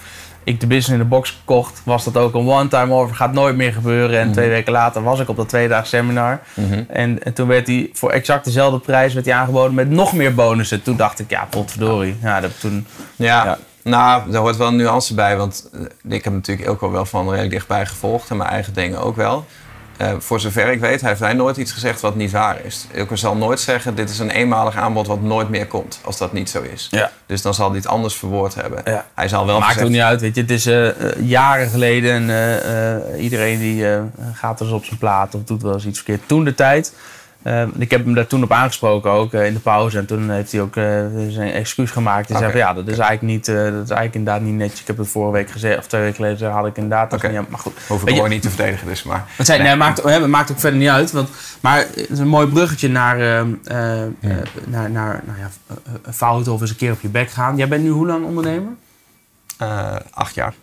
ik 0.43 0.59
de 0.59 0.67
business 0.67 0.89
in 0.89 0.97
de 0.97 1.05
box 1.15 1.41
kocht, 1.45 1.81
was 1.85 2.03
dat 2.03 2.17
ook 2.17 2.33
een 2.33 2.47
one-time 2.47 2.93
offer. 2.93 3.15
Gaat 3.15 3.33
nooit 3.33 3.55
meer 3.55 3.73
gebeuren. 3.73 4.19
En 4.19 4.23
Mhm. 4.25 4.33
twee 4.33 4.49
weken 4.49 4.71
later 4.71 5.03
was 5.03 5.19
ik 5.19 5.29
op 5.29 5.35
dat 5.35 5.49
tweedaags 5.49 5.89
seminar. 5.89 6.39
Mhm. 6.53 6.83
En, 6.87 7.23
en 7.23 7.33
toen 7.33 7.47
werd 7.47 7.67
hij 7.67 7.89
voor 7.93 8.11
exact 8.11 8.45
dezelfde 8.45 8.79
prijs 8.79 9.13
werd 9.13 9.25
hij 9.25 9.35
aangeboden 9.35 9.73
met 9.73 9.89
nog 9.89 10.13
meer 10.13 10.35
bonussen. 10.35 10.81
Toen 10.81 10.95
dacht 10.97 11.19
ik, 11.19 11.29
ja, 11.29 11.47
potverdorie. 11.49 12.17
Ja, 12.21 12.39
dat, 12.39 12.59
toen, 12.59 12.87
Ja, 13.15 13.45
Ja. 13.45 13.57
Nou, 13.89 14.31
daar 14.31 14.41
hoort 14.41 14.57
wel 14.57 14.67
een 14.67 14.75
nuance 14.75 15.13
bij. 15.13 15.37
Want 15.37 15.69
eh, 15.73 16.13
ik 16.13 16.23
heb 16.23 16.33
natuurlijk 16.33 16.67
Ilko 16.67 16.91
wel 16.91 17.05
van 17.05 17.27
redelijk 17.29 17.51
dichtbij 17.51 17.85
gevolgd. 17.85 18.29
En 18.29 18.37
mijn 18.37 18.49
eigen 18.49 18.73
dingen 18.73 18.99
ook 19.01 19.15
wel. 19.15 19.45
Eh, 19.97 20.11
voor 20.19 20.39
zover 20.39 20.71
ik 20.71 20.79
weet, 20.79 21.01
heeft 21.01 21.19
hij 21.19 21.33
nooit 21.33 21.57
iets 21.57 21.71
gezegd 21.71 22.01
wat 22.01 22.15
niet 22.15 22.31
waar 22.31 22.65
is. 22.65 22.87
Ilko 22.91 23.15
zal 23.15 23.35
nooit 23.35 23.59
zeggen, 23.59 23.95
dit 23.95 24.09
is 24.09 24.19
een 24.19 24.29
eenmalig 24.29 24.75
aanbod 24.75 25.07
wat 25.07 25.21
nooit 25.21 25.49
meer 25.49 25.67
komt. 25.67 25.99
Als 26.03 26.17
dat 26.17 26.33
niet 26.33 26.49
zo 26.49 26.61
is. 26.61 26.87
Ja. 26.91 27.11
Dus 27.25 27.41
dan 27.41 27.53
zal 27.53 27.67
hij 27.67 27.77
het 27.77 27.87
anders 27.87 28.15
verwoord 28.15 28.55
hebben. 28.55 28.81
Ja. 28.85 29.05
Hij 29.13 29.27
zal 29.27 29.45
wel 29.45 29.55
Maakt 29.59 29.67
gezegd- 29.67 29.85
ook 29.85 29.91
niet 29.93 30.01
uit, 30.01 30.21
weet 30.21 30.35
je. 30.35 30.41
Het 30.41 30.51
is 30.51 30.65
eh, 30.65 30.87
jaren 31.21 31.69
geleden 31.69 32.29
en 32.29 33.17
iedereen 33.19 33.59
die 33.59 33.85
gaat 34.33 34.59
er 34.59 34.65
eens 34.65 34.75
op 34.75 34.85
zijn 34.85 34.99
plaat 34.99 35.35
of 35.35 35.43
doet 35.43 35.61
wel 35.61 35.73
eens 35.73 35.85
iets 35.85 35.97
verkeerd. 35.99 36.27
Toen 36.27 36.43
de 36.43 36.55
tijd. 36.55 36.93
Eh, 37.41 37.67
ik 37.77 37.91
heb 37.91 38.05
hem 38.05 38.13
daar 38.13 38.27
toen 38.27 38.43
op 38.43 38.51
aangesproken 38.51 39.11
ook 39.11 39.33
eh, 39.33 39.45
in 39.45 39.53
de 39.53 39.59
pauze. 39.59 39.97
En 39.97 40.05
toen 40.05 40.29
heeft 40.29 40.51
hij 40.51 40.61
ook 40.61 40.75
eh, 40.75 41.05
zijn 41.29 41.51
excuus 41.51 41.91
gemaakt. 41.91 42.29
Hij 42.29 42.37
zei 42.37 42.51
van 42.51 42.59
ja, 42.59 42.73
dat 42.73 42.87
is, 42.87 42.97
eigenlijk 42.97 43.33
niet, 43.33 43.45
dat 43.45 43.55
is 43.55 43.89
eigenlijk 43.89 44.15
inderdaad 44.15 44.41
niet 44.41 44.53
netjes. 44.53 44.81
Ik 44.81 44.87
heb 44.87 44.97
het 44.97 45.07
vorige 45.07 45.33
week 45.33 45.51
gezegd, 45.51 45.77
of 45.77 45.87
twee 45.87 46.01
weken 46.01 46.15
geleden 46.15 46.51
had 46.51 46.65
ik 46.65 46.75
inderdaad. 46.75 47.13
Oké. 47.13 47.27
Ja, 47.27 47.45
maar 47.49 47.59
goed. 47.59 47.73
Hoef 47.87 48.03
ik 48.05 48.15
gewoon 48.15 48.29
niet 48.29 48.41
te 48.41 48.49
verdedigen 48.49 48.87
dus. 48.87 49.03
Maar 49.03 49.25
Het, 49.35 49.45
zijn, 49.45 49.59
Nee. 49.59 49.67
nee, 49.67 49.77
maakt, 49.77 50.03
hè, 50.03 50.11
het 50.11 50.27
maakt 50.27 50.51
ook 50.51 50.59
verder 50.59 50.79
niet 50.79 50.89
uit. 50.89 51.11
Want, 51.11 51.29
maar 51.59 51.77
het 51.77 52.09
is 52.09 52.19
een 52.19 52.27
mooi 52.27 52.47
bruggetje 52.47 52.89
naar, 52.89 53.17
naar, 54.65 54.91
naar 54.91 55.21
nou 55.25 55.37
ja, 55.39 55.49
fouten 56.11 56.53
of 56.53 56.61
eens 56.61 56.69
een 56.69 56.75
keer 56.75 56.91
op 56.91 57.01
je 57.01 57.09
bek 57.09 57.29
gaan. 57.29 57.57
Jij 57.57 57.67
bent 57.67 57.83
nu 57.83 57.89
hoe 57.89 58.07
lang 58.07 58.25
ondernemer? 58.25 58.71
acht 60.11 60.35
jaar. 60.35 60.53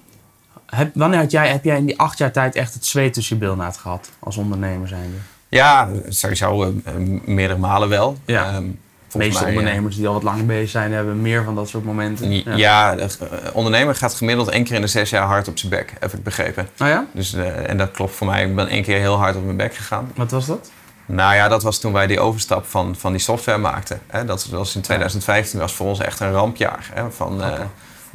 Heb, 0.66 0.90
wanneer 0.94 1.18
had 1.18 1.30
jij, 1.30 1.48
heb 1.48 1.64
jij 1.64 1.76
in 1.76 1.86
die 1.86 1.98
acht 1.98 2.18
jaar 2.18 2.32
tijd 2.32 2.54
echt 2.54 2.74
het 2.74 2.86
zweet 2.86 3.14
tussen 3.14 3.38
je 3.38 3.44
bilnaad 3.44 3.76
gehad 3.76 4.10
als 4.18 4.36
ondernemer 4.36 4.88
zijnde? 4.88 5.16
Ja, 5.48 5.88
sowieso 6.08 6.62
eh, 6.84 6.92
meerdere 7.24 7.58
malen 7.58 7.88
wel. 7.88 8.18
Ja. 8.24 8.44
Ehm, 8.44 8.54
De 8.54 8.72
volgens 9.08 9.32
meeste 9.32 9.42
mij, 9.44 9.52
eh, 9.52 9.58
ondernemers 9.58 9.96
die 9.96 10.06
al 10.06 10.12
wat 10.12 10.22
langer 10.22 10.46
bezig 10.46 10.70
zijn, 10.70 10.92
hebben 10.92 11.20
meer 11.20 11.44
van 11.44 11.54
dat 11.54 11.68
soort 11.68 11.84
momenten. 11.84 12.56
Ja, 12.56 12.94
de 12.94 13.02
eh, 13.02 13.28
ondernemer 13.52 13.94
gaat 13.94 14.14
gemiddeld 14.14 14.48
één 14.48 14.64
keer 14.64 14.74
in 14.74 14.80
de 14.80 14.86
zes 14.86 15.10
jaar 15.10 15.26
hard 15.26 15.48
op 15.48 15.58
zijn 15.58 15.70
bek, 15.70 15.92
heb 16.00 16.12
ik 16.12 16.22
begrepen. 16.22 16.68
Oh 16.80 16.86
ja? 16.86 17.06
Dus, 17.12 17.32
en 17.66 17.76
dat 17.76 17.90
klopt 17.90 18.14
voor 18.14 18.26
mij. 18.26 18.44
Ik 18.44 18.54
ben 18.54 18.68
één 18.68 18.82
keer 18.82 18.98
heel 18.98 19.16
hard 19.16 19.36
op 19.36 19.44
mijn 19.44 19.56
bek 19.56 19.74
gegaan. 19.74 20.12
Wat 20.14 20.30
was 20.30 20.46
dat? 20.46 20.70
Nou 21.06 21.34
ja, 21.34 21.48
dat 21.48 21.62
was 21.62 21.78
toen 21.80 21.92
wij 21.92 22.06
die 22.06 22.20
overstap 22.20 22.66
van, 22.66 22.94
van 22.98 23.12
die 23.12 23.20
software 23.20 23.58
maakten. 23.58 24.00
Hè. 24.06 24.24
Dat 24.24 24.46
was 24.46 24.74
in 24.74 24.80
2015 24.82 25.58
was 25.58 25.72
voor 25.72 25.86
ons 25.86 26.00
echt 26.00 26.20
een 26.20 26.32
rampjaar. 26.32 26.90
Hè. 26.92 27.10
Van, 27.10 27.40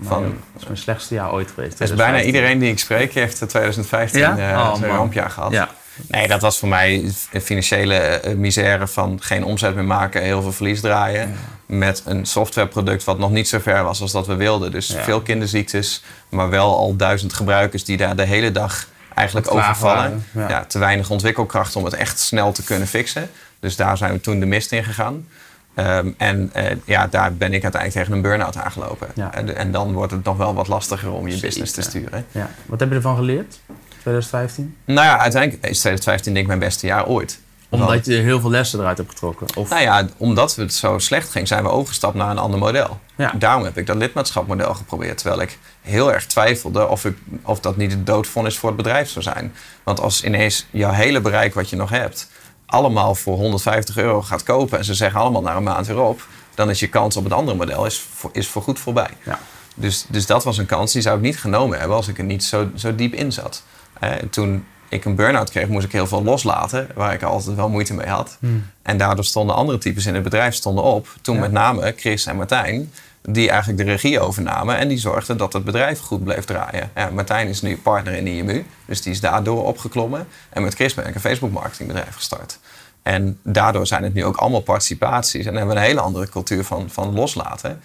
van, 0.02 0.24
dat 0.24 0.62
is 0.62 0.66
mijn 0.66 0.78
slechtste 0.78 1.14
jaar 1.14 1.32
ooit 1.34 1.52
geweest. 1.54 1.78
dus 1.78 1.94
bijna 1.94 2.22
iedereen 2.22 2.60
die 2.60 2.72
ik 2.72 2.80
spreek 2.80 3.14
heeft 3.14 3.50
2015 3.50 4.20
Ja? 4.20 4.72
Oh, 4.72 4.80
man. 4.80 4.90
rampjaar 4.90 5.30
gehad. 5.30 5.52
Ja. 5.52 5.70
Nee, 6.08 6.28
dat 6.28 6.42
was 6.42 6.60
voor 6.60 6.70
mij 6.70 7.12
financiële 7.42 7.96
eh, 7.96 8.36
misère 8.36 8.88
van 8.88 9.18
geen 9.22 9.44
omzet 9.46 9.76
meer 9.76 9.84
maken, 9.84 10.22
heel 10.22 10.42
veel 10.42 10.52
verlies 10.52 10.82
draaien. 10.82 11.34
Met 11.66 12.02
een 12.06 12.26
softwareproduct 12.26 13.04
wat 13.04 13.18
nog 13.18 13.32
niet 13.32 13.48
zo 13.48 13.60
ver 13.60 13.84
was 13.84 14.02
als 14.02 14.12
dat 14.12 14.28
we 14.28 14.36
wilden. 14.36 14.72
Dus 14.72 14.88
Ja. 14.88 15.04
veel 15.04 15.22
kinderziektes, 15.22 16.04
maar 16.30 16.50
wel 16.50 16.78
al 16.78 16.96
duizend 16.96 17.34
gebruikers 17.34 17.84
die 17.84 17.98
daar 17.98 18.16
de 18.16 18.26
hele 18.26 18.52
dag 18.52 18.88
eigenlijk 19.16 19.54
overvallen. 19.54 20.26
ja. 20.34 20.50
Ja. 20.50 20.66
te 20.66 20.80
weinig 20.80 21.10
ontwikkelkracht 21.10 21.76
om 21.76 21.84
het 21.86 21.94
echt 21.94 22.20
snel 22.20 22.52
te 22.52 22.64
kunnen 22.64 22.88
fixen. 22.88 23.30
Dus 23.60 23.76
daar 23.76 23.98
zijn 23.98 24.14
we 24.14 24.20
toen 24.22 24.40
de 24.40 24.46
mist 24.46 24.72
in 24.72 24.84
gegaan. 24.84 25.28
Ehm, 25.76 26.10
en 26.18 26.50
eh, 26.54 26.76
ja, 26.86 27.08
daar 27.08 27.34
ben 27.34 27.54
ik 27.54 27.64
uiteindelijk 27.64 27.92
tegen 28.02 28.14
een 28.14 28.22
burn-out 28.22 28.58
aangelopen. 28.58 29.08
En, 29.32 29.56
en 29.56 29.72
dan 29.72 29.94
wordt 29.94 30.12
het 30.12 30.24
nog 30.24 30.38
wel 30.38 30.54
wat 30.54 30.68
lastiger 30.68 31.12
om 31.12 31.26
je 31.28 31.32
Zeker. 31.32 31.48
business 31.48 31.72
te 31.72 31.82
sturen. 31.82 32.26
Ja. 32.32 32.50
Wat 32.66 32.80
heb 32.80 32.90
je 32.90 32.96
ervan 32.96 33.16
geleerd? 33.16 33.60
2015? 34.02 34.76
Nou 34.86 35.08
ja, 35.08 35.20
uiteindelijk 35.20 35.64
is 35.66 35.80
2015 35.80 36.34
denk 36.34 36.46
ik 36.46 36.48
mijn 36.58 36.70
beste 36.70 36.86
jaar 36.88 37.06
ooit. 37.06 37.40
Want- 37.70 37.84
Omdat 37.84 38.06
je 38.06 38.14
heel 38.14 38.40
veel 38.40 38.50
lessen 38.50 38.80
eruit 38.80 38.98
hebt 38.98 39.10
getrokken. 39.10 39.48
Of, 39.56 39.70
Nou 39.70 39.82
ja, 39.82 40.08
omdat 40.18 40.56
het 40.56 40.74
zo 40.74 41.00
slecht 41.00 41.30
ging, 41.30 41.48
zijn 41.48 41.64
we 41.64 41.70
overgestapt 41.70 42.16
naar 42.16 42.30
een 42.30 42.38
ander 42.38 42.60
model. 42.60 43.00
Ja. 43.16 43.32
Daarom 43.36 43.64
heb 43.64 43.78
ik 43.78 43.86
dat 43.88 43.96
lidmaatschapmodel 43.96 44.74
geprobeerd. 44.74 45.18
Terwijl 45.18 45.42
ik 45.42 45.58
heel 45.82 46.14
erg 46.14 46.26
twijfelde 46.26 46.88
of, 46.88 47.06
ik, 47.06 47.18
of 47.44 47.60
dat 47.60 47.78
niet 47.78 47.92
het 47.92 48.06
doodvonnis 48.06 48.58
voor 48.58 48.70
het 48.70 48.78
bedrijf 48.78 49.10
zou 49.10 49.24
zijn. 49.24 49.54
Want 49.84 50.00
als 50.00 50.24
ineens 50.24 50.66
jouw 50.72 50.92
hele 50.92 51.22
bereik 51.22 51.54
wat 51.54 51.70
je 51.70 51.76
nog 51.76 51.90
hebt... 51.90 52.30
allemaal 52.66 53.16
voor 53.16 53.36
150 53.38 53.98
euro 53.98 54.22
gaat 54.22 54.44
kopen... 54.44 54.78
en 54.78 54.86
ze 54.86 54.94
zeggen 54.94 55.20
allemaal 55.20 55.42
na 55.42 55.56
een 55.56 55.64
maand 55.64 55.88
weer 55.88 56.00
op... 56.02 56.28
dan 56.56 56.70
is 56.70 56.80
je 56.80 56.88
kans 56.88 57.18
op 57.18 57.24
het 57.24 57.34
andere 57.34 57.58
model 57.58 57.86
is, 57.86 58.06
voor, 58.14 58.30
is 58.34 58.48
voorgoed 58.48 58.80
voorbij. 58.80 59.10
Ja. 59.26 59.40
Dus, 59.76 60.06
dus 60.08 60.26
dat 60.26 60.44
was 60.44 60.58
een 60.58 60.66
kans 60.66 60.92
die 60.94 61.02
zou 61.02 61.16
ik 61.18 61.22
niet 61.24 61.40
genomen 61.40 61.80
hebben... 61.80 61.98
als 61.98 62.08
ik 62.08 62.18
er 62.18 62.24
niet 62.24 62.44
zo, 62.44 62.70
zo 62.76 62.96
diep 62.96 63.14
in 63.14 63.32
zat. 63.32 63.64
Hè, 64.06 64.28
toen 64.28 64.66
ik 64.90 65.06
een 65.06 65.16
burn-out 65.16 65.50
kreeg, 65.50 65.68
moest 65.68 65.86
ik 65.86 65.92
heel 65.92 66.08
veel 66.08 66.24
loslaten... 66.24 66.88
waar 66.96 67.14
ik 67.14 67.24
altijd 67.24 67.56
wel 67.56 67.70
moeite 67.70 67.94
mee 67.94 68.08
had. 68.08 68.38
En 68.82 68.98
daardoor 68.98 69.26
stonden 69.26 69.56
andere 69.56 69.78
types 69.78 70.06
in 70.06 70.14
het 70.14 70.24
bedrijf 70.24 70.54
stonden 70.56 70.84
op. 70.84 71.08
Toen 71.22 71.36
Ja. 71.36 71.42
met 71.42 71.52
name 71.52 71.94
Chris 71.98 72.26
en 72.26 72.36
Martijn, 72.36 72.92
die 73.22 73.50
eigenlijk 73.50 73.80
de 73.84 73.92
regie 73.92 74.20
overnamen. 74.20 74.78
En 74.78 74.88
die 74.88 74.98
zorgden 74.98 75.38
dat 75.38 75.54
het 75.54 75.64
bedrijf 75.64 76.00
goed 76.00 76.24
bleef 76.24 76.46
draaien. 76.46 76.90
Ja, 76.96 77.10
Martijn 77.10 77.48
is 77.48 77.62
nu 77.62 77.78
partner 77.78 78.14
in 78.14 78.28
IMU, 78.28 78.66
dus 78.86 79.02
die 79.02 79.12
is 79.12 79.20
daardoor 79.20 79.66
opgeklommen. 79.66 80.28
En 80.50 80.62
met 80.62 80.74
Chris 80.74 80.94
ben 80.94 81.06
ik 81.08 81.16
een 81.16 81.22
Facebook 81.22 81.52
marketingbedrijf 81.52 82.16
gestart. 82.16 82.60
En 83.04 83.40
daardoor 83.44 83.88
zijn 83.88 84.04
het 84.04 84.14
nu 84.14 84.26
ook 84.26 84.38
allemaal 84.38 84.62
participaties. 84.62 85.46
En 85.46 85.56
hebben 85.56 85.74
we 85.76 85.82
een 85.82 85.88
hele 85.88 86.02
andere 86.02 86.30
cultuur 86.30 86.64
van, 86.64 86.90
van 86.90 87.14
loslaten. 87.14 87.82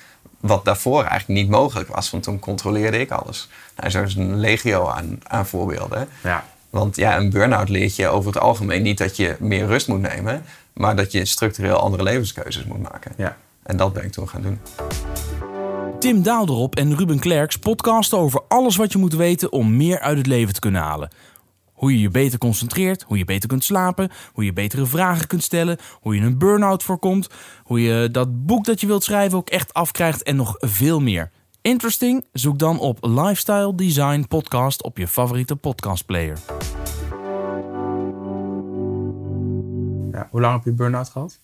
Wat 0.47 0.65
daarvoor 0.65 1.05
eigenlijk 1.05 1.41
niet 1.41 1.51
mogelijk 1.51 1.89
was, 1.95 2.11
want 2.11 2.23
toen 2.23 2.39
controleerde 2.39 3.01
ik 3.01 3.11
alles. 3.11 3.49
Nou, 3.77 3.91
zo 3.91 4.03
is 4.03 4.15
een 4.15 4.41
legio 4.41 4.89
aan, 4.89 5.19
aan 5.23 5.47
voorbeelden. 5.47 6.09
Ja. 6.23 6.45
Want 6.71 6.97
ja, 6.97 7.17
een 7.17 7.31
burn-out 7.31 7.69
leert 7.69 7.97
je 7.97 8.09
over 8.09 8.33
het 8.33 8.43
algemeen 8.43 8.83
niet 8.83 8.99
dat 8.99 9.17
je 9.17 9.37
meer 9.39 9.67
rust 9.67 9.89
moet 9.89 10.01
nemen, 10.01 10.45
maar 10.73 10.97
dat 10.97 11.13
je 11.13 11.25
structureel 11.25 11.77
andere 11.77 12.03
levenskeuzes 12.03 12.65
moet 12.65 12.83
maken. 12.83 13.13
Ja. 13.17 13.37
En 13.63 13.77
dat 13.77 13.93
ben 13.93 14.05
ik 14.05 14.13
toen 14.13 14.29
gaan 14.29 14.43
doen. 14.43 14.59
Tim 15.99 16.23
Daalderop 16.23 16.77
en 16.77 16.97
Ruben 16.97 17.19
Klerks 17.19 17.59
podcasten 17.59 18.19
over 18.19 18.43
alles 18.49 18.77
wat 18.77 18.93
je 18.93 18.99
moet 18.99 19.15
weten 19.15 19.53
om 19.53 19.77
meer 19.77 20.01
uit 20.01 20.19
het 20.19 20.27
leven 20.27 20.55
te 20.55 20.61
kunnen 20.61 20.83
halen. 20.83 21.11
Hoe 21.77 21.93
je 21.93 22.01
je 22.01 22.11
beter 22.11 22.39
concentreert, 22.39 23.03
hoe 23.03 23.19
je 23.19 23.25
beter 23.25 23.49
kunt 23.49 23.65
slapen, 23.65 24.11
hoe 24.33 24.45
je 24.45 24.53
betere 24.53 24.87
vragen 24.87 25.27
kunt 25.27 25.43
stellen, 25.43 25.79
hoe 26.01 26.15
je 26.15 26.21
een 26.21 26.39
burn-out 26.39 26.83
voorkomt, 26.83 27.29
hoe 27.63 27.83
je 27.83 28.11
dat 28.11 28.47
boek 28.47 28.65
dat 28.65 28.81
je 28.81 28.87
wilt 28.87 29.05
schrijven 29.05 29.39
ook 29.39 29.49
echt 29.49 29.75
afkrijgt 29.75 30.23
en 30.23 30.37
nog 30.37 30.55
veel 30.59 31.01
meer. 31.01 31.31
Interesting? 31.61 32.25
Zoek 32.33 32.59
dan 32.59 32.79
op 32.79 32.99
Lifestyle 33.01 33.75
Design 33.75 34.25
Podcast 34.29 34.83
op 34.83 34.99
je 34.99 35.09
favoriete 35.09 35.57
podcastplayer. 35.57 36.39
Ja, 40.13 40.29
hoe 40.31 40.41
lang 40.41 40.55
heb 40.55 40.65
je 40.65 40.73
burn-out 40.73 41.09
gehad? 41.09 41.39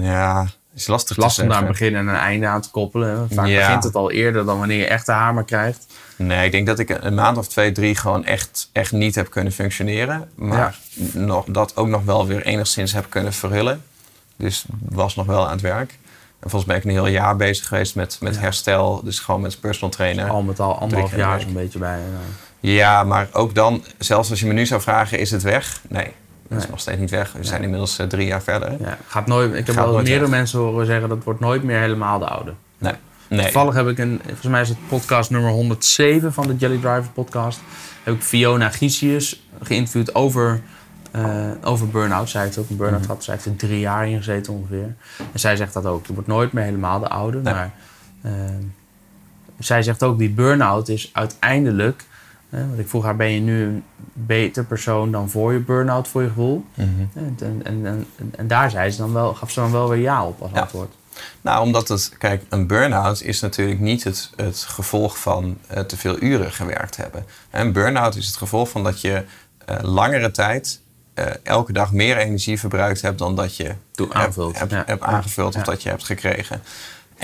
Ja, 0.00 0.46
is 0.74 0.86
lastig, 0.86 1.16
Lastig 1.16 1.42
om 1.44 1.50
daar 1.50 1.60
een 1.60 1.66
begin 1.66 1.94
en 1.96 2.06
een 2.08 2.14
einde 2.14 2.46
aan 2.46 2.60
te 2.60 2.70
koppelen. 2.70 3.28
Vaak 3.32 3.46
Ja. 3.46 3.58
begint 3.66 3.84
het 3.84 3.94
al 3.94 4.10
eerder 4.10 4.44
dan 4.44 4.58
wanneer 4.58 4.78
je 4.78 4.86
echt 4.86 5.06
de 5.06 5.12
hamer 5.12 5.44
krijgt. 5.44 5.86
Nee, 6.16 6.44
ik 6.44 6.52
denk 6.52 6.66
dat 6.66 6.78
ik 6.78 6.88
een 7.00 7.14
maand 7.14 7.38
of 7.38 7.48
twee, 7.48 7.72
drie 7.72 7.96
gewoon 7.96 8.24
echt, 8.24 8.68
echt 8.72 8.92
niet 8.92 9.14
heb 9.14 9.30
kunnen 9.30 9.52
functioneren. 9.52 10.28
Maar 10.34 10.78
nog, 11.12 11.44
dat 11.48 11.76
ook 11.76 11.88
nog 11.88 12.04
wel 12.04 12.26
weer 12.26 12.42
enigszins 12.42 12.92
heb 12.92 13.06
kunnen 13.08 13.32
verhullen. 13.32 13.82
Dus 14.36 14.64
was 14.88 15.14
nog 15.16 15.26
wel 15.26 15.44
aan 15.44 15.52
het 15.52 15.60
werk. 15.60 15.98
En 16.40 16.50
volgens 16.50 16.64
mij 16.64 16.80
ben 16.80 16.90
ik 16.90 16.96
een 16.98 17.04
heel 17.04 17.12
jaar 17.14 17.36
bezig 17.36 17.68
geweest 17.68 17.94
met, 17.94 18.16
met 18.20 18.34
Ja. 18.34 18.40
herstel. 18.40 19.00
Dus 19.04 19.18
gewoon 19.18 19.40
met 19.40 19.60
personal 19.60 19.90
trainer. 19.90 20.28
Al 20.28 20.42
met 20.42 20.60
al 20.60 20.78
anderhalf 20.78 21.16
jaar 21.16 21.40
zo'n 21.40 21.52
beetje 21.52 21.78
bij. 21.78 21.98
eh, 21.98 22.70
Ja, 22.74 23.04
maar 23.04 23.28
ook 23.32 23.54
dan, 23.54 23.84
zelfs 23.98 24.30
als 24.30 24.40
je 24.40 24.46
me 24.46 24.52
nu 24.52 24.66
zou 24.66 24.80
vragen, 24.80 25.18
is 25.18 25.30
het 25.30 25.42
weg? 25.42 25.80
Nee, 25.88 26.12
dat 26.48 26.62
is 26.62 26.68
nog 26.68 26.80
steeds 26.80 26.98
niet 26.98 27.10
weg. 27.10 27.32
We 27.32 27.44
zijn 27.44 27.62
inmiddels 27.62 27.98
eh, 27.98 28.06
drie 28.06 28.26
jaar 28.26 28.42
verder. 28.42 28.76
Ja, 28.80 28.98
gaat 29.06 29.26
nooit, 29.26 29.54
ik 29.54 29.66
heb 29.66 29.76
nooit 29.76 29.94
meerdere 29.94 30.20
weg. 30.20 30.28
mensen 30.30 30.58
horen 30.58 30.86
zeggen 30.86 31.08
dat 31.08 31.24
wordt 31.24 31.40
nooit 31.40 31.62
meer 31.62 31.78
helemaal 31.78 32.18
de 32.18 32.28
oude. 32.28 32.54
Nee. 32.78 32.92
nee. 33.28 33.42
Toevallig 33.42 33.74
heb 33.74 33.88
ik 33.88 33.98
een, 33.98 34.20
volgens 34.24 34.46
mij 34.46 34.60
is 34.60 34.68
het 34.68 34.78
podcast 34.88 35.30
nummer 35.30 35.50
107 35.50 36.32
van 36.32 36.46
de 36.46 36.56
Jelly 36.56 36.78
Driver 36.78 37.08
podcast. 37.14 37.60
Heb 38.02 38.14
ik 38.14 38.22
Fiona 38.22 38.68
Giesius 38.70 39.42
geïnterviewd 39.62 40.14
over, 40.14 40.60
eh, 41.10 41.50
over 41.62 41.88
burn-out. 41.88 42.28
Zij 42.28 42.42
heeft 42.42 42.58
ook 42.58 42.70
een 42.70 42.76
burn-out 42.76 42.98
Mhm. 43.00 43.08
gehad. 43.08 43.24
Zij 43.24 43.34
heeft 43.34 43.46
er 43.46 43.56
drie 43.56 43.80
jaar 43.80 44.08
in 44.08 44.16
gezeten 44.16 44.52
ongeveer. 44.52 44.94
En 45.32 45.40
zij 45.40 45.56
zegt 45.56 45.72
dat 45.72 45.86
ook. 45.86 46.06
Je 46.06 46.12
wordt 46.12 46.28
nooit 46.28 46.52
meer 46.52 46.64
helemaal 46.64 46.98
de 47.00 47.08
oude. 47.08 47.40
Nee. 47.40 47.54
Maar 47.54 47.70
eh, 48.22 48.32
zij 49.58 49.82
zegt 49.82 50.02
ook, 50.02 50.18
die 50.18 50.30
burn-out 50.30 50.88
is 50.88 51.10
uiteindelijk... 51.12 52.04
want 52.68 52.78
ik 52.78 52.88
vroeg 52.88 53.04
haar, 53.04 53.16
ben 53.16 53.30
je 53.30 53.40
nu 53.40 53.64
een 53.64 53.84
beter 54.12 54.64
persoon 54.64 55.12
dan 55.12 55.30
voor 55.30 55.52
je 55.52 55.58
burn-out 55.58 56.08
voor 56.08 56.22
je 56.22 56.28
gevoel? 56.28 56.64
Mhm. 56.74 56.88
En, 57.14 57.36
en, 57.40 57.60
en, 57.64 57.86
en, 57.86 58.06
en 58.36 58.46
daar 58.48 58.70
zei 58.70 58.90
ze 58.90 58.98
dan 58.98 59.12
wel, 59.12 59.34
gaf 59.34 59.50
ze 59.50 59.60
dan 59.60 59.72
wel 59.72 59.88
weer 59.88 60.00
ja 60.00 60.24
op 60.26 60.42
als 60.42 60.50
Ja. 60.54 60.60
antwoord. 60.60 60.94
Nou, 61.40 61.62
omdat 61.62 61.88
het, 61.88 62.12
kijk, 62.18 62.42
een 62.48 62.66
burn-out 62.66 63.22
is 63.22 63.40
natuurlijk 63.40 63.80
niet 63.80 64.04
het, 64.04 64.30
het 64.36 64.58
gevolg 64.58 65.18
van 65.18 65.58
eh, 65.66 65.80
te 65.82 65.96
veel 65.96 66.22
uren 66.22 66.52
gewerkt 66.52 66.96
hebben. 66.96 67.24
Een 67.50 67.72
burn-out 67.72 68.16
is 68.16 68.26
het 68.26 68.36
gevolg 68.36 68.68
van 68.68 68.84
dat 68.84 69.00
je 69.00 69.24
eh, 69.64 69.76
langere 69.82 70.30
tijd 70.30 70.80
eh, 71.14 71.26
elke 71.42 71.72
dag 71.72 71.92
meer 71.92 72.16
energie 72.16 72.58
verbruikt 72.58 73.02
hebt 73.02 73.18
dan 73.18 73.36
dat 73.36 73.56
je 73.56 73.74
hebt, 73.94 74.12
aanvult. 74.14 74.58
hebt, 74.58 74.70
Ja. 74.70 74.82
hebt 74.86 75.02
aangevuld 75.02 75.54
Ja. 75.54 75.60
of 75.60 75.66
dat 75.66 75.82
je 75.82 75.88
hebt 75.88 76.04
gekregen. 76.04 76.62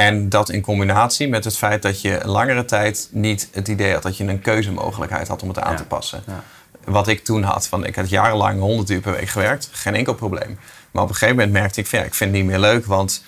En 0.00 0.28
dat 0.28 0.50
in 0.50 0.60
combinatie 0.62 1.28
met 1.28 1.44
het 1.44 1.56
feit 1.56 1.82
dat 1.82 2.00
je 2.00 2.20
langere 2.24 2.64
tijd 2.64 3.08
niet 3.12 3.48
het 3.52 3.68
idee 3.68 3.92
had 3.92 4.02
dat 4.02 4.16
je 4.16 4.24
een 4.24 4.40
keuzemogelijkheid 4.40 5.28
had 5.28 5.42
om 5.42 5.48
het 5.48 5.58
aan 5.58 5.70
Ja. 5.72 5.76
te 5.78 5.84
passen. 5.84 6.22
Ja. 6.26 6.44
Wat 6.84 7.08
ik 7.08 7.24
toen 7.24 7.42
had, 7.42 7.66
van 7.66 7.84
ik 7.84 7.96
had 7.96 8.08
jarenlang 8.08 8.60
100 8.60 8.90
uur 8.90 9.00
per 9.00 9.12
week 9.12 9.28
gewerkt, 9.28 9.68
geen 9.72 9.94
enkel 9.94 10.14
probleem. 10.14 10.58
Maar 10.90 11.02
op 11.02 11.08
een 11.08 11.14
gegeven 11.14 11.36
moment 11.36 11.52
merkte 11.52 11.80
ik 11.80 11.86
ja, 11.86 12.02
ik 12.02 12.14
vind 12.14 12.30
het 12.30 12.38
niet 12.40 12.50
meer 12.50 12.58
leuk, 12.58 12.86
want 12.86 13.24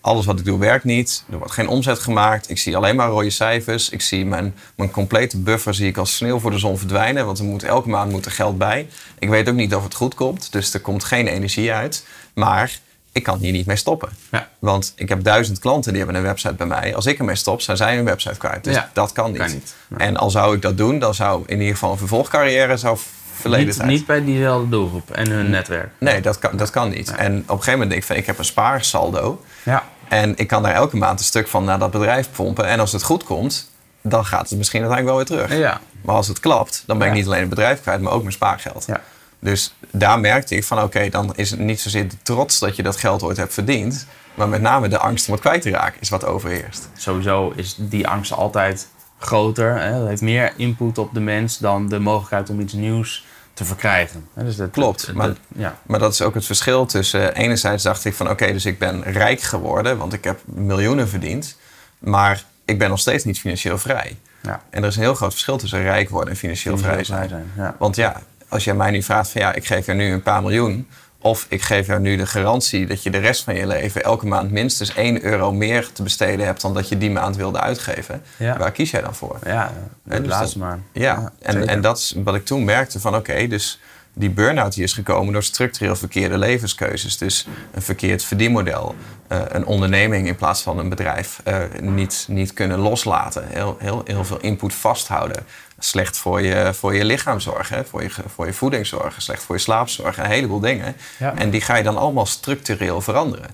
alles 0.00 0.24
wat 0.26 0.38
ik 0.38 0.44
doe 0.44 0.58
werkt 0.58 0.84
niet. 0.84 1.24
Er 1.30 1.38
wordt 1.38 1.52
geen 1.52 1.68
omzet 1.68 1.98
gemaakt. 1.98 2.50
Ik 2.50 2.58
zie 2.58 2.76
alleen 2.76 2.96
maar 2.96 3.08
rode 3.08 3.30
cijfers. 3.30 3.88
Ik 3.88 4.02
zie 4.02 4.26
mijn, 4.26 4.54
mijn 4.74 4.90
complete 4.90 5.38
buffer 5.38 5.74
zie 5.74 5.88
ik 5.88 5.96
als 5.96 6.16
sneeuw 6.16 6.38
voor 6.38 6.50
de 6.50 6.58
zon 6.58 6.78
verdwijnen. 6.78 7.26
Want 7.26 7.38
er 7.38 7.44
moet, 7.44 7.62
elke 7.62 7.88
maand 7.88 8.10
moet 8.10 8.24
er 8.24 8.30
geld 8.32 8.58
bij. 8.58 8.88
Ik 9.18 9.28
weet 9.28 9.48
ook 9.48 9.54
niet 9.54 9.74
of 9.74 9.84
het 9.84 9.94
goed 9.94 10.14
komt. 10.14 10.52
Dus 10.52 10.74
er 10.74 10.80
komt 10.80 11.04
geen 11.04 11.26
energie 11.26 11.72
uit. 11.72 12.04
Maar 12.34 12.78
ik 13.12 13.22
kan 13.22 13.38
hier 13.38 13.52
niet 13.52 13.66
mee 13.66 13.76
stoppen. 13.76 14.08
Ja. 14.30 14.48
Want 14.58 14.92
ik 14.96 15.08
heb 15.08 15.24
duizend 15.24 15.58
klanten 15.58 15.92
die 15.92 16.02
hebben 16.02 16.20
een 16.20 16.26
website 16.26 16.54
bij 16.54 16.66
mij. 16.66 16.94
Als 16.94 17.06
ik 17.06 17.18
ermee 17.18 17.34
stop, 17.36 17.60
zijn 17.60 17.76
zij 17.76 17.96
hun 17.96 18.04
website 18.04 18.36
kwijt. 18.36 18.64
Dus 18.64 18.74
Ja, 18.74 18.90
dat 18.92 19.12
kan 19.12 19.30
niet. 19.32 19.40
kan 19.40 19.50
niet. 19.50 19.74
Nee. 19.88 20.08
En 20.08 20.16
al 20.16 20.30
zou 20.30 20.54
ik 20.54 20.62
dat 20.62 20.76
doen, 20.76 20.98
dan 20.98 21.14
zou 21.14 21.42
in 21.46 21.58
ieder 21.58 21.72
geval 21.74 21.92
een 21.92 21.98
vervolgcarrière 21.98 22.76
zou 22.76 22.98
verleden 23.34 23.66
Niet, 23.66 23.76
tijd. 23.76 23.88
niet 23.88 24.06
bij 24.06 24.24
diezelfde 24.24 24.68
doelgroep 24.68 25.10
en 25.10 25.30
hun 25.30 25.50
netwerk. 25.50 25.90
Nee, 25.98 26.20
dat 26.20 26.38
kan, 26.38 26.56
dat 26.56 26.70
kan 26.70 26.88
niet. 26.88 27.10
En 27.14 27.32
op 27.36 27.48
een 27.48 27.48
gegeven 27.48 27.72
moment 27.72 27.90
denk 27.90 28.00
ik 28.02 28.06
van, 28.08 28.16
ik 28.16 28.26
heb 28.26 28.38
een 28.38 28.44
spaarsaldo. 28.44 29.44
Ja. 29.62 29.84
En 30.08 30.36
ik 30.36 30.46
kan 30.48 30.62
daar 30.62 30.74
elke 30.74 30.96
maand 30.96 31.18
een 31.18 31.24
stuk 31.24 31.48
van 31.48 31.64
naar 31.64 31.78
dat 31.78 31.90
bedrijf 31.90 32.28
pompen. 32.32 32.66
En 32.66 32.80
als 32.80 32.92
het 32.92 33.02
goed 33.02 33.24
komt, 33.24 33.70
dan 34.02 34.24
gaat 34.24 34.48
het 34.48 34.58
misschien 34.58 34.82
uiteindelijk 34.82 35.26
wel 35.26 35.36
weer 35.38 35.46
terug. 35.46 35.60
Ja. 35.60 35.80
Maar 36.02 36.14
als 36.14 36.28
het 36.28 36.40
klapt, 36.40 36.82
dan 36.86 36.98
ben 36.98 37.08
ik 37.08 37.12
niet 37.14 37.26
alleen 37.26 37.40
het 37.40 37.48
bedrijf 37.48 37.80
kwijt, 37.80 38.00
maar 38.00 38.12
ook 38.12 38.20
mijn 38.20 38.32
spaargeld. 38.32 38.84
Ja. 38.86 39.00
Dus 39.38 39.74
daar 39.92 40.20
merkte 40.20 40.54
ik 40.56 40.64
van, 40.64 40.82
oké, 40.82 41.08
dan 41.08 41.32
is 41.36 41.50
het 41.50 41.60
niet 41.60 41.80
zozeer 41.80 42.08
de 42.08 42.16
trots 42.22 42.58
dat 42.58 42.76
je 42.76 42.82
dat 42.82 42.96
geld 42.96 43.22
ooit 43.22 43.36
hebt 43.36 43.54
verdiend. 43.54 44.06
Maar 44.34 44.48
met 44.48 44.60
name 44.60 44.88
de 44.88 44.98
angst 44.98 45.26
om 45.26 45.32
het 45.32 45.42
kwijt 45.42 45.62
te 45.62 45.70
raken 45.70 46.00
is 46.00 46.08
wat 46.08 46.24
overheerst. 46.24 46.88
Sowieso 46.96 47.52
is 47.56 47.74
die 47.78 48.08
angst 48.08 48.32
altijd 48.32 48.88
groter. 49.18 49.80
Hè? 49.80 49.98
Dat 49.98 50.08
heeft 50.08 50.20
meer 50.22 50.52
input 50.56 50.98
op 50.98 51.14
de 51.14 51.20
mens 51.20 51.58
dan 51.58 51.88
de 51.88 51.98
mogelijkheid 51.98 52.50
om 52.50 52.60
iets 52.60 52.72
nieuws 52.72 53.24
te 53.54 53.64
verkrijgen. 53.64 54.28
Dus 54.34 54.56
dat, 54.56 54.70
Klopt, 54.70 55.06
dat- 55.06 55.14
maar- 55.14 55.26
dat- 55.26 55.36
ja. 55.48 55.76
Maar 55.82 55.98
dat 55.98 56.12
is 56.12 56.22
ook 56.22 56.34
het 56.34 56.44
verschil 56.44 56.86
tussen... 56.86 57.34
eh, 57.34 57.42
Enerzijds 57.44 57.82
dacht 57.82 58.04
ik 58.04 58.14
van, 58.14 58.30
oké, 58.30 58.52
dus 58.52 58.64
ik 58.66 58.78
ben 58.78 59.02
rijk 59.02 59.40
geworden, 59.40 59.98
want 59.98 60.12
ik 60.12 60.24
heb 60.24 60.40
miljoenen 60.44 61.08
verdiend. 61.08 61.56
Maar 61.98 62.44
ik 62.64 62.78
ben 62.78 62.88
nog 62.88 62.98
steeds 62.98 63.24
niet 63.24 63.40
financieel 63.40 63.78
vrij. 63.78 64.16
Ja. 64.42 64.62
En 64.70 64.82
er 64.82 64.88
is 64.88 64.96
een 64.96 65.02
heel 65.02 65.14
groot 65.14 65.30
verschil 65.32 65.56
tussen 65.58 65.82
rijk 65.82 66.08
worden 66.10 66.30
en 66.30 66.36
financieel 66.36 66.78
vrij 66.78 67.04
zijn. 67.04 67.28
zijn. 67.28 67.50
Ja. 67.56 67.76
Want 67.78 67.96
ja, 67.96 68.22
als 68.50 68.64
jij 68.64 68.74
mij 68.74 68.90
nu 68.90 69.02
vraagt 69.02 69.30
van 69.30 69.40
ja, 69.40 69.52
ik 69.54 69.66
geef 69.66 69.86
je 69.86 69.92
nu 69.92 70.12
een 70.12 70.22
paar 70.22 70.42
miljoen. 70.42 70.88
Of 71.22 71.46
ik 71.48 71.62
geef 71.62 71.86
jou 71.86 72.00
nu 72.00 72.16
de 72.16 72.26
garantie 72.26 72.86
dat 72.86 73.02
je 73.02 73.10
de 73.10 73.18
rest 73.18 73.44
van 73.44 73.54
je 73.54 73.66
leven 73.66 74.02
elke 74.04 74.26
maand 74.26 74.50
minstens 74.50 74.94
1 74.94 75.24
euro 75.24 75.52
meer 75.52 75.92
te 75.92 76.02
besteden 76.02 76.46
hebt 76.46 76.60
dan 76.60 76.74
dat 76.74 76.88
je 76.88 76.98
die 76.98 77.10
maand 77.10 77.36
wilde 77.36 77.60
uitgeven. 77.60 78.22
Ja. 78.36 78.58
Waar 78.58 78.72
kies 78.72 78.90
jij 78.90 79.00
dan 79.00 79.14
voor? 79.14 79.38
Ja, 79.44 79.72
dus 80.04 80.16
het 80.18 80.26
laatste 80.26 80.58
dat- 80.58 80.68
maar. 80.68 80.78
Ja, 80.92 81.32
en, 81.42 81.68
en 81.68 81.80
dat 81.80 81.98
is 81.98 82.14
wat 82.24 82.34
ik 82.34 82.44
toen 82.44 82.64
merkte 82.64 83.00
van 83.00 83.14
oké, 83.16 83.46
dus 83.46 83.80
die 84.14 84.30
burn-out 84.30 84.74
die 84.74 84.84
is 84.84 84.92
gekomen 84.92 85.32
door 85.32 85.42
structureel 85.42 85.96
verkeerde 85.96 86.38
levenskeuzes. 86.38 87.18
Dus 87.18 87.46
een 87.74 87.82
verkeerd 87.82 88.24
verdienmodel, 88.24 88.94
eh, 89.28 89.40
een 89.48 89.66
onderneming 89.66 90.26
in 90.26 90.36
plaats 90.36 90.62
van 90.62 90.78
een 90.78 90.88
bedrijf 90.88 91.40
eh, 91.44 91.56
niet, 91.80 92.24
niet 92.28 92.52
kunnen 92.52 92.78
loslaten. 92.78 93.44
Heel, 93.48 93.76
heel, 93.78 94.02
heel 94.04 94.24
veel 94.24 94.40
input 94.40 94.74
vasthouden. 94.74 95.42
Slecht 95.82 96.16
voor 96.18 96.42
je, 96.42 96.74
voor 96.74 96.94
je 96.94 97.04
lichaamzorg, 97.04 97.68
hè? 97.68 97.84
Voor, 97.84 98.02
je, 98.02 98.10
voor 98.34 98.46
je 98.46 98.52
voedingszorg, 98.52 99.22
slecht 99.22 99.42
voor 99.42 99.54
je 99.54 99.60
slaapzorg, 99.60 100.18
een 100.18 100.24
heleboel 100.24 100.60
dingen. 100.60 100.96
Ja. 101.18 101.34
En 101.36 101.50
die 101.50 101.60
ga 101.60 101.76
je 101.76 101.82
dan 101.82 101.96
allemaal 101.96 102.26
structureel 102.26 103.00
veranderen. 103.00 103.50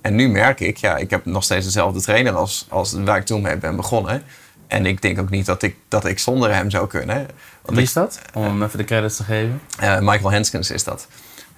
En 0.00 0.14
nu 0.14 0.28
merk 0.28 0.60
ik, 0.60 0.76
ja, 0.76 0.96
ik 0.96 1.10
heb 1.10 1.24
nog 1.24 1.44
steeds 1.44 1.64
dezelfde 1.64 2.00
trainer 2.00 2.32
als, 2.32 2.66
als 2.68 2.92
waar 2.92 3.16
ik 3.16 3.24
toen 3.26 3.42
mee 3.42 3.56
ben 3.56 3.76
begonnen. 3.76 4.22
En 4.66 4.86
ik 4.86 5.02
denk 5.02 5.18
ook 5.18 5.30
niet 5.30 5.46
dat 5.46 5.62
ik, 5.62 5.76
dat 5.88 6.04
ik 6.04 6.18
zonder 6.18 6.54
hem 6.54 6.70
zou 6.70 6.86
kunnen. 6.86 7.16
Want 7.62 7.76
Wie 7.76 7.82
is 7.82 7.92
dat? 7.92 8.20
Om 8.34 8.42
hem 8.42 8.62
even 8.62 8.78
de 8.78 8.84
credits 8.84 9.16
te 9.16 9.24
geven. 9.24 9.60
eh, 9.78 9.98
Michael 9.98 10.30
Henskens 10.30 10.70
is 10.70 10.84
dat. 10.84 11.06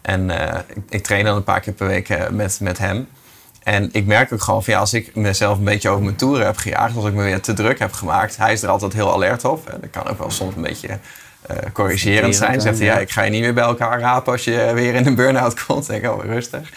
En 0.03 0.31
eh, 0.31 0.59
ik, 0.69 0.77
ik 0.89 1.03
train 1.03 1.24
dan 1.24 1.36
een 1.36 1.44
paar 1.44 1.61
keer 1.61 1.73
per 1.73 1.86
week 1.86 2.09
eh, 2.09 2.28
met, 2.28 2.61
met 2.61 2.78
hem. 2.78 3.09
En 3.65 3.89
ik 3.93 4.07
merk 4.07 4.33
ook 4.33 4.43
gewoon 4.43 4.65
van 4.65 4.73
ja, 4.75 4.81
als 4.81 4.95
ik 4.95 5.15
mezelf 5.15 5.59
een 5.59 5.65
beetje 5.65 5.89
over 5.89 6.03
mijn 6.05 6.17
toeren 6.17 6.47
heb 6.47 6.57
gejaagd, 6.57 6.97
als 6.97 7.05
ik 7.05 7.13
me 7.13 7.23
weer 7.23 7.41
te 7.41 7.53
druk 7.53 7.79
heb 7.79 7.93
gemaakt, 7.93 8.37
hij 8.37 8.53
is 8.53 8.63
er 8.63 8.69
altijd 8.69 8.93
heel 8.93 9.13
alert 9.13 9.45
op. 9.45 9.69
En 9.69 9.79
dat 9.81 9.91
kan 9.91 10.07
ook 10.09 10.19
wel 10.19 10.31
soms 10.31 10.55
een 10.57 10.63
beetje 10.63 10.89
eh, 11.43 11.57
corrigerend 11.73 12.37
zijn. 12.37 12.61
Zegt 12.61 12.79
hij, 12.79 12.87
ja, 12.87 12.99
ik 12.99 13.11
ga 13.11 13.23
je 13.23 13.31
niet 13.31 13.41
meer 13.43 13.55
bij 13.55 13.65
elkaar 13.65 14.01
rapen 14.01 14.33
als 14.33 14.45
je 14.45 14.71
weer 14.75 14.95
in 14.95 15.07
een 15.07 15.15
burn-out 15.15 15.61
komt. 15.67 15.87
Denk 15.87 16.05
ik, 16.05 16.11
oh, 16.11 16.25
rustig. 16.25 16.71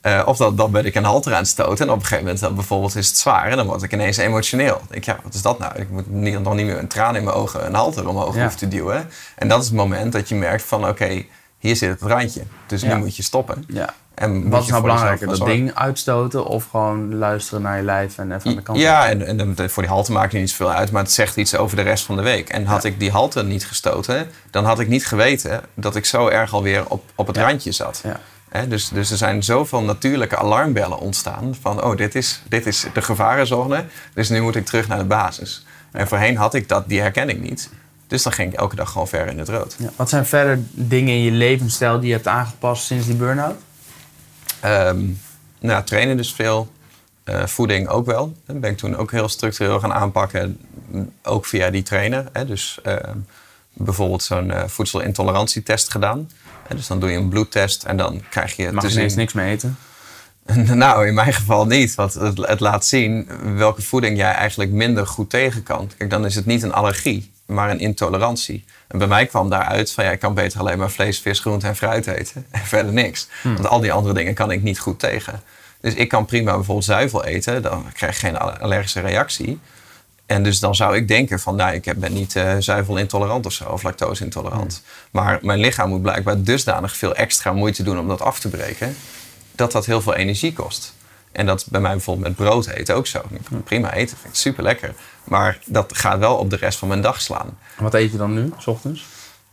Eh, 0.00 0.22
of 0.24 0.36
dat, 0.36 0.56
dan 0.56 0.70
ben 0.70 0.84
ik 0.86 0.94
een 0.94 1.04
halter 1.04 1.32
aan 1.32 1.38
het 1.38 1.48
stoten. 1.48 1.86
En 1.86 1.90
op 1.92 1.96
een 1.98 2.02
gegeven 2.02 2.24
moment 2.24 2.40
dan 2.40 2.54
bijvoorbeeld 2.54 2.94
is 2.96 3.08
het 3.08 3.16
zwaar. 3.16 3.48
En 3.50 3.56
dan 3.56 3.66
word 3.66 3.82
ik 3.82 3.92
ineens 3.92 4.16
emotioneel. 4.16 4.74
Dan 4.74 4.86
denk 4.88 5.00
ik, 5.00 5.04
ja, 5.04 5.18
wat 5.22 5.34
is 5.34 5.42
dat 5.42 5.58
nou? 5.58 5.72
Ik 5.80 5.90
moet 5.90 6.10
niet, 6.10 6.40
nog 6.42 6.54
niet 6.54 6.66
meer 6.66 6.78
een 6.78 6.88
traan 6.88 7.16
in 7.16 7.24
mijn 7.24 7.36
ogen 7.36 7.66
een 7.66 7.74
halter 7.74 8.08
omhoog 8.08 8.34
Ja. 8.34 8.40
hoeven 8.40 8.58
te 8.58 8.68
duwen. 8.68 9.08
En 9.36 9.48
dat 9.48 9.60
is 9.60 9.66
het 9.66 9.74
moment 9.76 10.12
dat 10.12 10.28
je 10.28 10.34
merkt 10.34 10.62
van, 10.62 10.88
oké, 10.88 11.24
hier 11.58 11.76
zit 11.76 11.90
het 12.00 12.10
randje. 12.10 12.42
Dus 12.66 12.82
Ja. 12.82 12.88
nu 12.94 13.00
moet 13.00 13.16
je 13.16 13.22
stoppen. 13.22 13.64
Ja. 13.68 13.94
En 14.16 14.48
Wat 14.48 14.62
is 14.62 14.68
nou 14.68 14.82
belangrijker? 14.82 15.26
Dat 15.26 15.46
ding 15.46 15.74
uitstoten 15.74 16.46
of 16.46 16.66
gewoon 16.70 17.14
luisteren 17.14 17.62
naar 17.62 17.76
je 17.76 17.82
lijf 17.82 18.18
en 18.18 18.32
even 18.32 18.50
aan 18.50 18.56
de 18.56 18.62
kant? 18.62 18.78
Ja, 18.78 19.08
en, 19.08 19.38
en 19.56 19.70
voor 19.70 19.82
die 19.82 19.92
halte 19.92 20.12
maakt 20.12 20.32
het 20.32 20.40
niet 20.40 20.50
zoveel 20.50 20.72
uit, 20.72 20.90
maar 20.90 21.02
het 21.02 21.12
zegt 21.12 21.36
iets 21.36 21.56
over 21.56 21.76
de 21.76 21.82
rest 21.82 22.04
van 22.04 22.16
de 22.16 22.22
week. 22.22 22.48
En 22.48 22.64
had 22.66 22.84
ik 22.84 22.98
die 23.00 23.10
halte 23.10 23.42
niet 23.44 23.66
gestoten, 23.66 24.28
dan 24.50 24.64
had 24.64 24.80
ik 24.80 24.88
niet 24.88 25.06
geweten 25.06 25.60
dat 25.74 25.96
ik 25.96 26.04
zo 26.04 26.28
erg 26.28 26.52
alweer 26.52 26.84
op, 26.88 27.04
op 27.14 27.26
het 27.26 27.36
Ja. 27.36 27.42
randje 27.42 27.72
zat. 27.72 28.02
Ja. 28.04 28.20
Dus, 28.68 28.88
dus 28.88 29.10
er 29.10 29.16
zijn 29.16 29.42
zoveel 29.42 29.82
natuurlijke 29.82 30.36
alarmbellen 30.36 30.98
ontstaan 30.98 31.56
van, 31.60 31.82
oh, 31.84 31.96
dit 31.96 32.14
is, 32.14 32.42
dit 32.48 32.66
is 32.66 32.86
de 32.92 33.02
gevarenzone, 33.02 33.84
dus 34.14 34.28
nu 34.28 34.40
moet 34.40 34.56
ik 34.56 34.66
terug 34.66 34.88
naar 34.88 34.98
de 34.98 35.04
basis. 35.04 35.66
En 35.92 36.08
voorheen 36.08 36.36
had 36.36 36.54
ik 36.54 36.68
dat, 36.68 36.88
die 36.88 37.00
herkenning 37.00 37.40
niet. 37.40 37.70
Dus 38.06 38.22
dan 38.22 38.32
ging 38.32 38.52
ik 38.52 38.58
elke 38.58 38.76
dag 38.76 38.90
gewoon 38.90 39.08
ver 39.08 39.26
in 39.26 39.38
het 39.38 39.48
rood. 39.48 39.76
Wat 39.96 40.08
zijn 40.08 40.26
verder 40.26 40.58
dingen 40.70 41.14
in 41.14 41.22
je 41.22 41.30
levensstijl 41.30 41.98
die 41.98 42.08
je 42.08 42.14
hebt 42.14 42.26
aangepast 42.26 42.84
sinds 42.84 43.06
die 43.06 43.14
burn-out? 43.14 43.56
Ehm, 44.66 45.04
Nou, 45.58 45.84
trainen 45.84 46.16
dus 46.16 46.32
veel. 46.32 46.72
Eh, 47.24 47.46
voeding 47.46 47.88
ook 47.88 48.06
wel. 48.06 48.36
Dat 48.46 48.60
ben 48.60 48.70
ik 48.70 48.76
toen 48.76 48.96
ook 48.96 49.10
heel 49.10 49.28
structureel 49.28 49.80
gaan 49.80 49.92
aanpakken. 49.92 50.58
m, 50.90 51.02
Ook 51.22 51.46
via 51.46 51.70
die 51.70 51.82
trainer. 51.82 52.26
Hè. 52.32 52.44
Dus 52.46 52.78
eh, 52.82 52.96
bijvoorbeeld 53.72 54.22
zo'n 54.22 54.50
eh, 54.50 54.62
voedselintolerantietest 54.66 55.90
gedaan. 55.90 56.30
En 56.68 56.76
dus 56.76 56.86
dan 56.86 57.00
doe 57.00 57.10
je 57.10 57.16
een 57.16 57.28
bloedtest 57.28 57.84
en 57.84 57.96
dan 57.96 58.22
krijg 58.30 58.56
je 58.56 58.72
Mag 58.72 58.84
je 58.84 58.90
ineens 58.90 59.14
niks 59.14 59.32
meer 59.32 59.46
eten? 59.46 59.76
Nou, 60.74 61.06
in 61.06 61.14
mijn 61.14 61.32
geval 61.32 61.66
niet. 61.66 61.94
Want 61.94 62.14
het, 62.14 62.38
het 62.46 62.60
laat 62.60 62.86
zien 62.86 63.28
welke 63.56 63.82
voeding 63.82 64.16
jij 64.16 64.32
eigenlijk 64.32 64.70
minder 64.70 65.06
goed 65.06 65.30
tegen 65.30 65.62
kan. 65.62 65.90
Kijk, 65.96 66.10
dan 66.10 66.24
is 66.24 66.34
het 66.34 66.46
niet 66.46 66.62
een 66.62 66.72
allergie, 66.72 67.32
maar 67.46 67.70
een 67.70 67.80
intolerantie. 67.80 68.64
En 68.88 68.98
bij 68.98 69.06
mij 69.06 69.26
kwam 69.26 69.50
daaruit 69.50 69.92
van 69.92 70.04
ja, 70.04 70.10
ik 70.10 70.18
kan 70.20 70.34
beter 70.34 70.60
alleen 70.60 70.78
maar 70.78 70.90
vlees, 70.90 71.18
vis, 71.20 71.40
groente 71.40 71.66
en 71.66 71.76
fruit 71.76 72.06
eten. 72.06 72.46
En 72.50 72.60
verder 72.66 72.92
niks. 72.92 73.28
Want 73.42 73.66
al 73.66 73.80
die 73.80 73.92
andere 73.92 74.14
dingen 74.14 74.34
kan 74.34 74.50
ik 74.50 74.62
niet 74.62 74.78
goed 74.78 74.98
tegen. 74.98 75.42
Dus 75.80 75.94
ik 75.94 76.08
kan 76.08 76.24
prima 76.24 76.54
bijvoorbeeld 76.54 76.84
zuivel 76.86 77.24
eten. 77.24 77.62
Dan 77.62 77.92
krijg 77.92 78.12
ik 78.12 78.18
geen 78.18 78.38
alle- 78.38 78.58
allergische 78.58 79.00
reactie. 79.00 79.58
En 80.26 80.42
dus 80.42 80.58
dan 80.60 80.74
zou 80.74 80.96
ik 80.96 81.08
denken 81.08 81.40
van, 81.40 81.56
nou, 81.56 81.74
ik 81.74 81.84
heb- 81.84 81.96
ben 82.00 82.12
niet 82.12 82.36
eh 82.36 82.54
zuivelintolerant 82.58 83.46
of 83.46 83.52
zo, 83.52 83.64
of 83.64 83.82
lactose-intolerant. 83.82 84.82
Maar 85.10 85.38
mijn 85.42 85.58
lichaam 85.58 85.88
moet 85.88 86.02
blijkbaar 86.02 86.42
dusdanig 86.42 86.96
veel 86.96 87.14
extra 87.14 87.52
moeite 87.52 87.82
doen 87.82 87.98
om 87.98 88.08
dat 88.08 88.20
af 88.20 88.38
te 88.40 88.48
breken, 88.48 88.96
dat 89.52 89.72
dat 89.72 89.86
heel 89.86 90.00
veel 90.00 90.14
energie 90.14 90.52
kost. 90.52 90.94
En 91.32 91.46
dat 91.46 91.66
bij 91.70 91.80
mij 91.80 91.90
bijvoorbeeld 91.92 92.26
met 92.26 92.36
brood 92.46 92.66
eten 92.66 92.94
ook 92.94 93.06
zo. 93.06 93.22
Kan 93.50 93.62
prima 93.62 93.92
eten, 93.92 94.16
vind 94.16 94.32
ik 94.34 94.38
super 94.40 94.62
lekker. 94.62 94.94
Maar 95.26 95.58
dat 95.64 95.96
gaat 95.96 96.18
wel 96.18 96.36
op 96.36 96.50
de 96.50 96.56
rest 96.56 96.78
van 96.78 96.88
mijn 96.88 97.00
dag 97.00 97.20
slaan. 97.20 97.58
Wat 97.78 97.94
eet 97.94 98.12
je 98.12 98.18
dan 98.18 98.34
nu, 98.34 98.52
s 98.58 98.66
ochtends? 98.66 99.04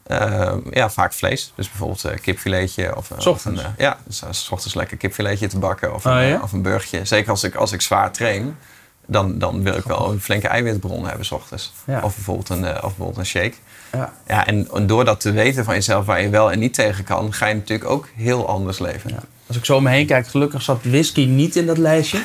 Eh, 0.03 0.53
ja, 0.71 0.89
vaak 0.89 1.13
vlees. 1.13 1.53
Dus 1.55 1.69
bijvoorbeeld 1.69 2.03
een 2.03 2.21
kipfiletje. 2.21 2.95
Of, 2.95 3.11
eh, 3.11 3.19
S 3.19 3.25
of 3.25 3.35
ochtends? 3.35 3.61
een, 3.61 3.65
eh, 3.65 3.71
ja, 3.77 3.97
dus 4.05 4.21
eh, 4.21 4.31
s 4.31 4.49
ochtends 4.51 4.75
lekker 4.75 4.97
kipfiletje 4.97 5.47
te 5.47 5.57
bakken. 5.59 5.93
Of 5.93 6.05
een, 6.05 6.11
Oh, 6.17 6.21
ja? 6.21 6.35
eh, 6.35 6.43
of 6.43 6.51
een 6.51 6.61
burgertje. 6.61 7.05
Zeker 7.05 7.29
als 7.29 7.43
ik, 7.43 7.55
als 7.55 7.71
ik 7.71 7.81
zwaar 7.81 8.11
train, 8.11 8.57
dan, 9.05 9.37
dan 9.39 9.63
wil 9.63 9.73
ik 9.75 9.83
wel 9.83 10.09
een 10.11 10.21
flinke 10.21 10.47
eiwitbron 10.47 11.07
hebben 11.07 11.25
s 11.25 11.31
ochtends. 11.31 11.73
Ja. 11.85 11.99
Of, 12.01 12.15
bijvoorbeeld 12.15 12.49
een, 12.49 12.65
eh, 12.65 12.73
of 12.75 12.81
bijvoorbeeld 12.81 13.17
een 13.17 13.25
shake. 13.25 13.53
Ja. 13.91 14.13
Ja, 14.27 14.45
en, 14.47 14.67
en 14.73 14.87
door 14.87 15.05
dat 15.05 15.19
te 15.19 15.31
weten 15.31 15.63
van 15.65 15.73
jezelf 15.73 16.05
waar 16.05 16.21
je 16.21 16.29
wel 16.29 16.51
en 16.51 16.59
niet 16.59 16.73
tegen 16.73 17.03
kan, 17.03 17.33
ga 17.33 17.45
je 17.47 17.53
natuurlijk 17.55 17.89
ook 17.89 18.07
heel 18.15 18.47
anders 18.47 18.79
leven. 18.79 19.09
Ja. 19.09 19.19
Als 19.53 19.61
ik 19.61 19.67
zo 19.67 19.75
om 19.77 19.83
me 19.83 19.89
heen 19.89 20.05
kijk, 20.05 20.27
gelukkig 20.27 20.61
zat 20.61 20.79
whisky 20.83 21.25
niet 21.25 21.55
in 21.55 21.65
dat 21.65 21.77
lijstje. 21.77 22.21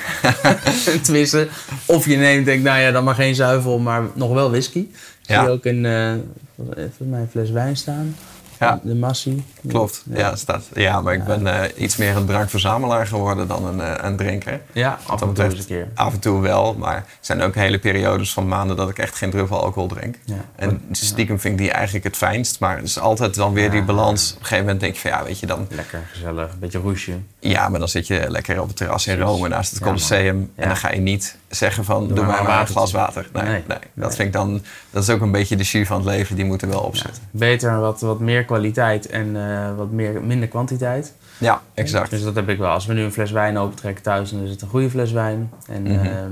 Tenminste, 1.03 1.49
of 1.87 2.07
je 2.07 2.17
neemt, 2.17 2.45
denk 2.45 2.63
nou 2.63 2.81
ja, 2.81 2.91
dan 2.91 3.05
maar 3.05 3.15
geen 3.15 3.35
zuivel, 3.35 3.79
maar 3.79 4.03
nog 4.15 4.33
wel 4.33 4.51
whisky. 4.51 4.79
Ik 4.79 4.89
Ja. 5.23 5.41
zie 5.43 5.51
ook 5.53 5.65
een, 5.65 5.87
eh 5.87 6.13
volgens 6.57 6.93
mij 6.99 7.21
een 7.21 7.29
fles 7.31 7.51
wijn 7.51 7.77
staan. 7.77 8.17
Ja. 8.61 8.81
De 8.83 8.95
Massie. 8.95 9.45
Klopt, 9.69 10.05
ja, 10.13 10.31
dat 10.31 10.39
staat. 10.39 10.65
ja 10.75 11.01
maar 11.01 11.15
ik 11.15 11.25
ben 11.25 11.47
eh, 11.47 11.83
iets 11.83 11.97
meer 11.97 12.17
een 12.17 12.27
drankverzamelaar 12.27 13.07
geworden 13.07 13.49
dan 13.49 13.67
een, 13.67 13.81
eh, 13.81 14.05
een 14.05 14.17
drinker. 14.17 14.61
Ja, 14.73 14.99
af 15.07 15.21
en 15.23 15.33
toe 15.33 15.45
eens 15.45 15.59
een 15.59 15.67
keer. 15.67 15.89
af 15.95 16.13
en 16.13 16.19
toe 16.19 16.41
wel, 16.41 16.75
maar 16.75 16.97
er 16.97 17.05
zijn 17.21 17.43
ook 17.43 17.55
hele 17.55 17.79
periodes 17.79 18.33
van 18.33 18.49
maanden 18.49 18.77
dat 18.77 18.89
ik 18.91 18.99
echt 18.99 19.15
geen 19.17 19.31
druppel 19.31 19.63
alcohol 19.63 19.89
drink. 19.89 20.15
Ja. 20.25 20.45
En 20.57 20.83
stiekem 20.91 21.41
vind 21.41 21.55
ik 21.55 21.61
die 21.61 21.71
eigenlijk 21.73 22.05
het 22.05 22.17
fijnst, 22.17 22.61
maar 22.61 22.77
het 22.77 22.85
is 22.87 22.99
altijd 22.99 23.35
dan 23.35 23.53
weer 23.53 23.71
die 23.71 23.83
balans. 23.83 24.31
Op 24.33 24.39
een 24.39 24.43
gegeven 24.43 24.65
moment 24.65 24.81
denk 24.81 24.95
je 24.95 25.01
van 25.01 25.11
ja, 25.11 25.25
weet 25.25 25.39
je 25.39 25.47
dan, 25.47 25.67
Lekker, 25.71 26.01
gezellig, 26.13 26.53
een 26.53 26.59
beetje 26.59 26.79
roesje. 26.79 27.13
ja, 27.41 27.69
maar 27.69 27.79
dan 27.79 27.89
zit 27.89 28.07
je 28.07 28.25
lekker 28.29 28.61
op 28.61 28.67
het 28.69 28.77
terras 28.77 29.07
in. 29.07 29.19
Rome 29.19 29.49
naast 29.49 29.71
het 29.71 29.79
Ja, 29.79 29.85
Colosseum 29.85 30.51
en 30.55 30.69
dan 30.69 30.77
ga 30.77 30.93
je 30.93 31.01
niet 31.01 31.37
zeggen 31.49 31.85
van 31.85 32.09
doe, 32.09 32.17
maar 32.17 32.27
maar 32.27 32.43
maar 32.45 32.61
een 32.61 32.67
glas 32.67 32.93
water. 32.93 33.29
Nee, 33.33 33.43
Nee. 33.43 33.53
nee. 33.53 33.63
dat 33.69 33.81
Nee. 33.95 34.11
vind 34.11 34.19
ik 34.29 34.33
dan, 34.33 34.63
dat 34.91 35.03
is 35.03 35.11
ook 35.11 35.21
een 35.21 35.31
beetje 35.33 35.57
de 35.57 35.63
jus 35.63 35.87
van 35.87 35.97
het 35.97 36.07
leven, 36.07 36.37
die 36.37 36.45
moet 36.45 36.63
er 36.63 36.69
wel 36.69 36.81
op 36.81 36.95
Ja. 36.95 37.01
zitten. 37.01 37.23
Beter 37.31 37.81
wat, 37.81 38.01
wat 38.01 38.21
meer 38.21 38.45
kwaliteit 38.45 39.07
en 39.07 39.37
eh, 39.51 39.77
wat 39.77 39.91
meer, 39.91 40.23
minder 40.23 40.49
kwantiteit. 40.49 41.15
Ja, 41.39 41.63
exact. 41.75 42.11
Dus 42.11 42.23
dat 42.23 42.35
heb 42.35 42.49
ik 42.49 42.59
wel. 42.59 42.71
Als 42.71 42.87
we 42.87 42.95
nu 42.95 43.03
een 43.03 43.13
fles 43.13 43.31
wijn 43.31 43.59
opentrekken 43.59 44.03
thuis, 44.03 44.31
dan 44.31 44.43
is 44.43 44.51
het 44.51 44.63
een 44.63 44.69
goede 44.69 44.91
fles 44.91 45.13
wijn. 45.13 45.51
En 45.69 45.83
Mhm. 45.83 45.93
ehm, 45.93 46.07
eh, 46.07 46.23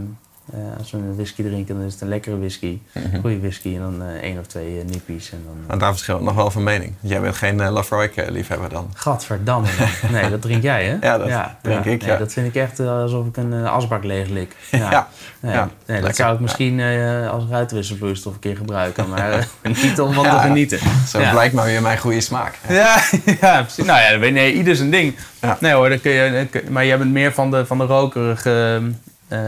als 0.78 0.90
we 0.90 0.96
een 0.98 1.14
whisky 1.16 1.42
drinken, 1.42 1.76
dan 1.76 1.84
is 1.86 1.92
het 1.92 2.00
een 2.02 2.08
lekkere 2.08 2.38
whisky. 2.38 2.78
Mhm. 2.92 3.20
Goede 3.20 3.40
whisky 3.40 3.74
en 3.74 3.80
dan 3.80 4.02
eh, 4.02 4.22
één 4.22 4.38
of 4.38 4.46
twee 4.46 4.78
eh, 4.80 4.84
nippies. 4.86 5.30
En 5.30 5.42
dan, 5.46 5.54
Maar 5.66 5.78
daar 5.78 5.90
verschilt 5.92 6.20
nog 6.20 6.34
wel 6.34 6.50
van 6.50 6.62
mening. 6.62 6.92
Jij 7.00 7.20
bent 7.20 7.34
geen 7.36 7.58
uh, 7.58 7.70
Lafroik-liefhebber 7.70 8.68
dan. 8.68 8.90
Gadverdamme. 8.94 9.68
Nee, 10.10 10.30
dat 10.30 10.42
drink 10.42 10.62
jij, 10.62 10.84
hè? 10.84 10.96
Ja, 11.06 11.18
dat 11.18 11.28
drink 11.62 11.84
ik, 11.84 12.00
Nee, 12.00 12.10
ja. 12.10 12.16
dat 12.16 12.32
vind 12.32 12.46
ik 12.46 12.54
echt 12.54 12.80
eh, 12.80 13.00
alsof 13.00 13.26
ik 13.26 13.36
een 13.36 13.52
eh, 13.52 13.72
asbak 13.72 14.04
leeglik. 14.04 14.56
Ja. 14.70 14.90
Ja, 14.90 15.08
Nee, 15.40 15.54
ja, 15.54 15.68
nee, 15.86 16.00
dat 16.00 16.16
zou 16.16 16.34
ik 16.34 16.40
misschien 16.40 16.80
eh, 16.80 17.30
als 17.30 17.44
ruitwisselvloeistof 17.50 18.34
een 18.34 18.38
keer 18.40 18.56
gebruiken. 18.56 19.08
Maar 19.08 19.30
eh, 19.62 19.82
niet 19.82 20.00
om 20.00 20.12
van 20.12 20.24
te 20.24 20.38
genieten. 20.38 20.78
Zo 21.08 21.18
blijkt 21.30 21.54
maar 21.54 21.64
weer 21.64 21.82
mijn 21.82 21.98
goede 21.98 22.20
smaak. 22.20 22.58
Ja, 22.68 23.02
ja, 23.40 23.62
precies. 23.62 23.84
Nou 23.84 24.00
ja, 24.24 24.30
nee, 24.30 24.52
ieder 24.52 24.76
zijn 24.76 24.90
ding. 24.90 25.14
Nee 25.60 25.72
hoor, 25.72 25.88
dan 25.88 26.00
kun 26.00 26.10
je, 26.10 26.48
maar 26.68 26.86
jij 26.86 26.98
bent 26.98 27.12
meer 27.12 27.32
van 27.32 27.50
de, 27.50 27.66
van 27.66 27.78
de 27.78 27.84
rokerige... 27.84 28.82
eh, 29.28 29.38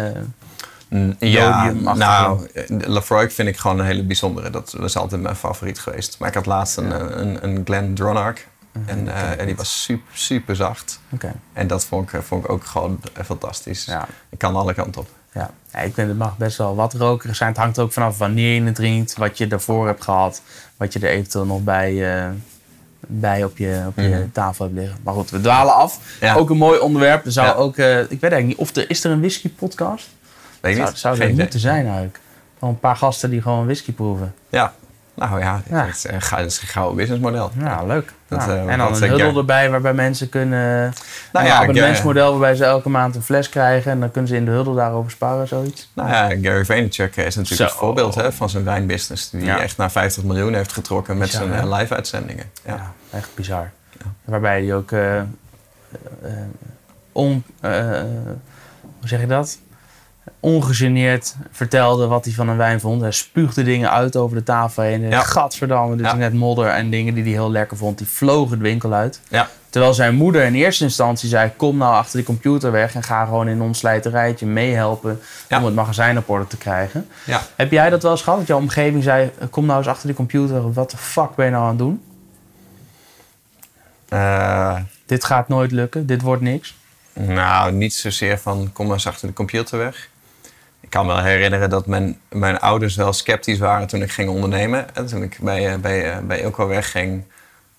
Ja, 1.18 1.70
nou, 1.94 2.48
eh, 2.54 2.64
Lafroik 2.68 3.30
vind 3.32 3.48
ik 3.48 3.56
gewoon 3.56 3.78
een 3.78 3.84
hele 3.86 4.04
bijzondere. 4.04 4.50
Dat 4.50 4.74
was 4.78 4.96
altijd 4.96 5.20
mijn 5.22 5.36
favoriet 5.36 5.78
geweest. 5.78 6.16
Maar 6.18 6.28
ik 6.28 6.34
had 6.34 6.46
laatst 6.46 6.76
een, 6.76 6.88
Ja. 6.88 6.98
een, 7.00 7.44
een 7.44 7.62
Glen 7.64 7.94
Dronach. 7.94 8.34
En, 8.72 8.84
ken 9.04 9.08
eh, 9.14 9.40
en 9.40 9.46
die 9.46 9.56
was 9.56 9.82
super, 9.82 10.12
super 10.16 10.56
zacht. 10.56 11.00
En 11.52 11.66
dat 11.66 11.84
vond 11.84 12.12
ik, 12.12 12.22
vond 12.22 12.44
ik 12.44 12.50
ook 12.50 12.64
gewoon 12.64 13.00
eh, 13.14 13.24
fantastisch. 13.24 13.84
ja. 13.84 14.06
Ik 14.30 14.38
kan 14.38 14.56
alle 14.56 14.74
kanten 14.74 15.00
op. 15.00 15.08
Ja. 15.34 15.50
ja, 15.72 15.78
ik 15.78 15.94
vind 15.94 16.08
het 16.08 16.18
mag 16.18 16.36
best 16.36 16.56
wel 16.58 16.74
wat 16.76 16.94
rokerig 16.94 17.36
zijn. 17.36 17.48
Het 17.48 17.58
hangt 17.58 17.78
ook 17.78 17.92
vanaf 17.92 18.18
wanneer 18.18 18.54
je 18.54 18.62
het 18.62 18.74
drinkt, 18.74 19.16
wat 19.16 19.38
je 19.38 19.46
daarvoor 19.46 19.86
hebt 19.86 20.04
gehad, 20.04 20.42
wat 20.76 20.92
je 20.92 20.98
er 20.98 21.08
eventueel 21.08 21.44
nog 21.46 21.62
bij, 21.62 22.16
eh, 22.22 22.28
bij 23.00 23.44
op 23.44 23.58
je, 23.58 23.82
op 23.86 23.96
je 23.96 24.08
Mhm. 24.08 24.26
tafel 24.32 24.64
hebt 24.64 24.76
liggen. 24.78 24.98
Maar 25.02 25.14
goed, 25.14 25.30
we 25.30 25.40
dwalen 25.40 25.74
af. 25.74 25.98
Ja. 26.20 26.34
Ook 26.34 26.50
een 26.50 26.56
mooi 26.56 26.78
onderwerp. 26.78 27.24
Er 27.26 27.32
zou 27.32 27.56
ook, 27.56 27.76
eh, 27.76 27.98
ik 28.00 28.08
weet 28.08 28.22
eigenlijk 28.32 28.46
niet, 28.46 28.56
of 28.56 28.76
er, 28.76 28.90
is 28.90 29.04
er 29.04 29.10
een 29.10 29.18
whisky 29.20 29.48
podcast? 29.50 30.08
Weet 30.60 30.76
Zou, 30.76 30.88
niet? 30.88 30.98
zou 30.98 31.16
Geen 31.16 31.24
idee. 31.28 31.40
moeten 31.40 31.60
zijn 31.60 31.84
eigenlijk. 31.86 32.20
Gewoon 32.58 32.74
een 32.74 32.80
paar 32.80 32.96
gasten 32.96 33.30
die 33.30 33.42
gewoon 33.42 33.64
whisky 33.64 33.92
proeven. 33.92 34.34
Ja, 34.48 34.72
nou 35.14 35.40
ja, 35.40 35.62
Ja. 35.70 35.84
Het, 35.86 35.94
is 35.96 36.04
een 36.08 36.22
gou- 36.22 36.40
het 36.42 36.50
is 36.52 36.60
een 36.60 36.66
gouden 36.68 36.96
businessmodel. 36.96 37.50
Ja, 37.58 37.84
leuk. 37.84 38.12
Dat, 38.28 38.44
Ja. 38.44 38.48
eh, 38.48 38.72
en 38.72 38.78
dan 38.78 38.94
een 38.94 39.02
huddle 39.08 39.32
ja. 39.32 39.36
erbij 39.38 39.70
waarbij 39.70 39.92
mensen 39.94 40.28
kunnen... 40.28 40.92
Nou 41.32 41.44
een 41.46 41.52
ja, 41.52 41.58
abonnementsmodel 41.60 42.30
waarbij 42.30 42.54
ze 42.54 42.64
elke 42.64 42.88
maand 42.88 43.14
een 43.14 43.22
fles 43.22 43.48
krijgen. 43.48 43.90
En 43.92 44.00
dan 44.00 44.10
kunnen 44.10 44.30
ze 44.30 44.36
in 44.36 44.44
de 44.44 44.50
huddle 44.50 44.74
daarover 44.74 45.10
sparren, 45.10 45.48
zoiets. 45.48 45.90
Nou 45.94 46.08
ja, 46.08 46.28
Gary 46.42 46.64
Vaynerchuk 46.64 47.16
is 47.16 47.34
natuurlijk 47.36 47.54
Zo. 47.54 47.64
het 47.64 47.72
voorbeeld 47.72 48.14
hè, 48.14 48.32
van 48.32 48.50
zijn 48.50 48.64
wijnbusiness. 48.64 49.30
Die 49.30 49.44
Ja. 49.44 49.60
echt 49.60 49.76
naar 49.76 49.90
50 49.90 50.22
miljoen 50.22 50.54
heeft 50.54 50.72
getrokken 50.72 51.18
met 51.18 51.30
Bizar, 51.30 51.46
zijn 51.48 51.60
eh, 51.70 51.78
live-uitzendingen. 51.78 52.44
Ja. 52.64 52.74
Ja, 52.74 52.92
echt 53.18 53.28
bizar. 53.34 53.70
Waarbij 54.24 54.62
hij 54.64 54.74
ook 54.74 54.92
eh, 54.92 55.18
eh, 55.18 55.24
on, 57.12 57.44
eh, 57.60 58.00
hoe 58.82 59.08
zeg 59.08 59.20
je 59.20 59.26
dat? 59.26 59.58
Ongegeneerd 60.40 61.34
vertelde 61.50 62.06
wat 62.06 62.24
hij 62.24 62.34
van 62.34 62.48
een 62.48 62.56
wijn 62.56 62.80
vond. 62.80 63.00
Hij 63.00 63.10
spuugde 63.10 63.62
dingen 63.62 63.90
uit 63.90 64.16
over 64.16 64.36
de 64.36 64.42
tafel 64.42 64.82
heen. 64.82 65.00
Ja. 65.08 65.20
Gadverdamme, 65.22 65.96
dit 65.96 66.06
Ja. 66.06 66.12
is 66.12 66.18
net 66.18 66.32
modder 66.34 66.66
en 66.68 66.90
dingen 66.90 67.14
die 67.14 67.22
hij 67.22 67.32
heel 67.32 67.50
lekker 67.50 67.76
vond. 67.76 67.98
Die 67.98 68.06
vlogen 68.06 68.56
de 68.58 68.62
winkel 68.64 68.92
uit. 68.92 69.20
Ja. 69.28 69.48
Terwijl 69.70 69.94
zijn 69.94 70.14
moeder 70.14 70.44
in 70.44 70.54
eerste 70.54 70.84
instantie 70.84 71.28
zei... 71.28 71.52
kom 71.56 71.76
nou 71.76 71.94
achter 71.94 72.16
die 72.16 72.26
computer 72.26 72.72
weg 72.72 72.94
en 72.94 73.02
ga 73.02 73.24
gewoon 73.24 73.48
in 73.48 73.62
ons 73.62 73.78
slijterijtje 73.78 74.46
meehelpen... 74.46 75.20
Om 75.50 75.64
het 75.64 75.74
magazijn 75.74 76.18
op 76.18 76.28
orde 76.28 76.46
te 76.46 76.56
krijgen. 76.56 77.08
Heb 77.56 77.70
jij 77.70 77.90
dat 77.90 78.02
wel 78.02 78.10
eens 78.12 78.22
gehad? 78.22 78.38
Dat 78.38 78.48
jouw 78.48 78.58
omgeving 78.58 79.02
zei... 79.02 79.30
kom 79.50 79.66
nou 79.66 79.78
eens 79.78 79.88
achter 79.88 80.06
die 80.06 80.16
computer. 80.16 80.72
Wat 80.72 80.90
de 80.90 80.96
fuck 80.96 81.34
ben 81.34 81.44
je 81.44 81.50
nou 81.50 81.62
aan 81.62 81.68
het 81.68 81.78
doen? 81.78 82.02
Eh, 84.08 84.76
Dit 85.06 85.24
gaat 85.24 85.48
nooit 85.48 85.70
lukken. 85.72 86.06
Dit 86.06 86.22
wordt 86.22 86.42
niks. 86.42 86.76
Nou, 87.12 87.72
niet 87.72 87.94
zozeer 87.94 88.38
van 88.38 88.70
kom 88.72 88.86
maar 88.86 88.94
eens 88.94 89.06
achter 89.06 89.28
de 89.28 89.34
computer 89.34 89.78
weg. 89.78 90.08
Ik 90.88 90.94
kan 90.94 91.06
me 91.06 91.12
wel 91.12 91.22
herinneren 91.22 91.70
dat 91.70 91.86
mijn, 91.86 92.20
mijn 92.28 92.58
ouders 92.58 92.96
wel 92.96 93.12
sceptisch 93.12 93.58
waren 93.58 93.86
toen 93.86 94.02
ik 94.02 94.10
ging 94.10 94.28
ondernemen. 94.28 94.94
En 94.94 95.06
toen 95.06 95.22
ik 95.22 95.38
bij, 95.40 95.72
eh, 95.72 95.78
bij, 95.78 96.12
eh, 96.12 96.18
bij 96.18 96.40
Ilko 96.40 96.66
wegging 96.66 97.24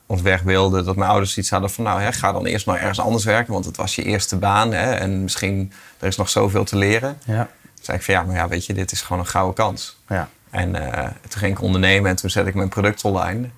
of 0.06 0.22
weg 0.22 0.42
wilde, 0.42 0.84
dat 0.84 0.96
mijn 0.96 1.10
ouders 1.10 1.38
iets 1.38 1.50
hadden 1.50 1.70
van 1.70 1.84
nou, 1.84 2.02
hè, 2.02 2.12
ga 2.12 2.32
dan 2.32 2.46
eerst 2.46 2.66
maar 2.66 2.80
ergens 2.80 3.00
anders 3.00 3.24
werken, 3.24 3.54
want 3.54 3.66
het 3.66 3.78
was 3.78 3.96
je 3.96 4.04
eerste 4.04 4.38
baan 4.38 4.74
hè, 4.74 4.92
en 4.92 5.24
misschien 5.24 5.72
er 6.00 6.08
is 6.08 6.18
nog 6.18 6.30
zoveel 6.30 6.64
te 6.64 6.76
leren. 6.76 7.18
Ja. 7.26 7.44
Toen 7.44 7.84
zei 7.86 7.98
ik 7.98 8.04
van 8.04 8.14
ja, 8.14 8.24
maar 8.24 8.36
ja, 8.36 8.48
weet 8.48 8.66
je, 8.66 8.74
dit 8.74 8.92
is 8.92 9.02
gewoon 9.02 9.20
een 9.22 9.28
gouden 9.28 9.56
kans. 9.56 9.98
Ja. 10.08 10.30
En 10.50 10.94
eh, 10.94 11.04
toen 11.04 11.40
ging 11.40 11.52
ik 11.52 11.62
ondernemen 11.62 12.10
en 12.10 12.16
toen 12.16 12.30
zette 12.30 12.50
ik 12.50 12.56
mijn 12.56 12.70
product 12.70 13.04
online. 13.04 13.50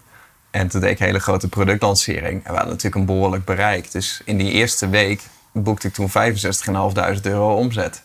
En 0.51 0.67
toen 0.67 0.81
deed 0.81 0.91
ik 0.91 0.99
een 0.99 1.05
hele 1.05 1.19
grote 1.19 1.47
productlancering. 1.47 2.43
En 2.43 2.51
we 2.51 2.57
hadden 2.57 2.69
natuurlijk 2.69 2.95
een 2.95 3.05
behoorlijk 3.05 3.45
bereik. 3.45 3.91
Dus 3.91 4.21
in 4.25 4.37
die 4.37 4.51
eerste 4.51 4.89
week 4.89 5.21
boekte 5.51 5.87
ik 5.87 5.93
toen 5.93 6.09
65.500 6.09 7.21
euro 7.21 7.55
omzet. 7.55 8.03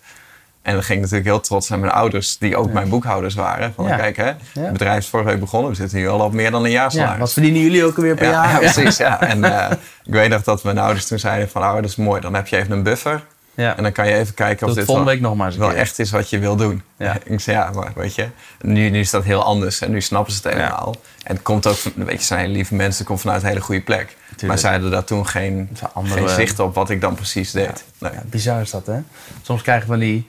En 0.66 0.72
dan 0.72 0.82
ging 0.82 0.96
ik 0.96 1.00
natuurlijk 1.02 1.28
heel 1.30 1.40
trots 1.40 1.68
naar 1.68 1.78
mijn 1.78 1.92
ouders, 1.92 2.38
die 2.38 2.56
ook 2.56 2.72
mijn 2.72 2.88
boekhouders 2.88 3.34
waren. 3.34 3.72
Van 3.74 3.86
Ja. 3.86 3.96
kijk, 3.96 4.16
hè, 4.16 4.32
het 4.60 4.72
bedrijf 4.72 4.98
is 4.98 5.08
vorige 5.08 5.28
week 5.30 5.40
begonnen. 5.40 5.70
We 5.70 5.76
zitten 5.76 5.98
nu 5.98 6.08
al 6.08 6.20
op 6.20 6.32
meer 6.32 6.50
dan 6.50 6.64
een 6.64 6.70
jaar 6.70 6.84
ja. 6.84 6.90
salaris. 6.90 7.18
Wat 7.18 7.32
verdienen 7.32 7.60
jullie 7.60 7.84
ook 7.84 7.96
alweer 7.96 8.14
per 8.14 8.24
Ja, 8.24 8.30
jaar? 8.32 8.62
ja, 8.62 8.70
precies. 8.72 8.96
Ja. 8.96 9.20
En 9.20 9.44
eh, 9.44 9.70
ik 10.04 10.12
weet 10.12 10.28
nog 10.30 10.42
dat 10.42 10.62
mijn 10.62 10.78
ouders 10.78 11.06
toen 11.06 11.18
zeiden 11.18 11.48
van... 11.48 11.62
Oh, 11.62 11.74
dat 11.74 11.84
is 11.84 11.96
mooi, 11.96 12.20
dan 12.20 12.34
heb 12.34 12.46
je 12.46 12.56
even 12.56 12.72
een 12.72 12.82
buffer. 12.82 13.24
Ja. 13.54 13.76
En 13.76 13.82
dan 13.82 13.92
kan 13.92 14.06
je 14.08 14.14
even 14.14 14.34
kijken 14.34 14.62
of 14.66 14.72
Doe 14.72 14.74
dit 14.78 14.84
volgende 14.84 15.10
wel, 15.10 15.14
week 15.20 15.28
nog 15.28 15.36
maar 15.36 15.46
eens 15.46 15.56
wel 15.56 15.68
keer. 15.68 15.78
echt 15.78 15.98
is 15.98 16.10
wat 16.10 16.30
je 16.30 16.38
wil 16.38 16.56
doen. 16.56 16.82
Ja. 16.96 17.16
Ik 17.24 17.40
zei, 17.40 17.56
ja, 17.56 17.70
maar 17.74 17.92
weet 17.94 18.14
je, 18.14 18.28
nu, 18.60 18.90
nu 18.90 18.98
is 18.98 19.10
dat 19.10 19.24
heel 19.24 19.42
anders 19.44 19.80
en 19.80 19.90
nu 19.90 20.00
snappen 20.00 20.32
ze 20.32 20.40
het 20.42 20.52
helemaal. 20.56 20.94
En 21.24 21.34
het 21.34 21.42
komt 21.44 21.66
ook, 21.66 21.76
van, 21.76 21.92
weet 21.94 22.18
je, 22.18 22.24
zijn 22.24 22.40
hele 22.40 22.52
lieve 22.52 22.74
mensen, 22.74 22.98
het 22.98 23.06
komt 23.06 23.20
vanuit 23.20 23.42
een 23.42 23.48
hele 23.48 23.60
goede 23.60 23.80
plek. 23.80 24.16
Maar 24.46 24.58
zij 24.58 24.72
hadden 24.72 24.90
daar 24.90 25.04
toen 25.04 25.26
geen, 25.26 25.68
andere- 25.92 26.18
geen 26.20 26.28
zicht 26.28 26.58
op 26.60 26.74
wat 26.74 26.90
ik 26.90 27.00
dan 27.00 27.14
precies 27.14 27.50
deed. 27.50 27.84
Nee. 27.98 28.12
Ja, 28.12 28.22
bizar 28.24 28.60
is 28.60 28.70
dat, 28.70 28.86
hè? 28.86 28.98
Soms 29.42 29.62
krijg 29.62 29.80
je 29.80 29.86
van 29.86 29.98
die 29.98 30.26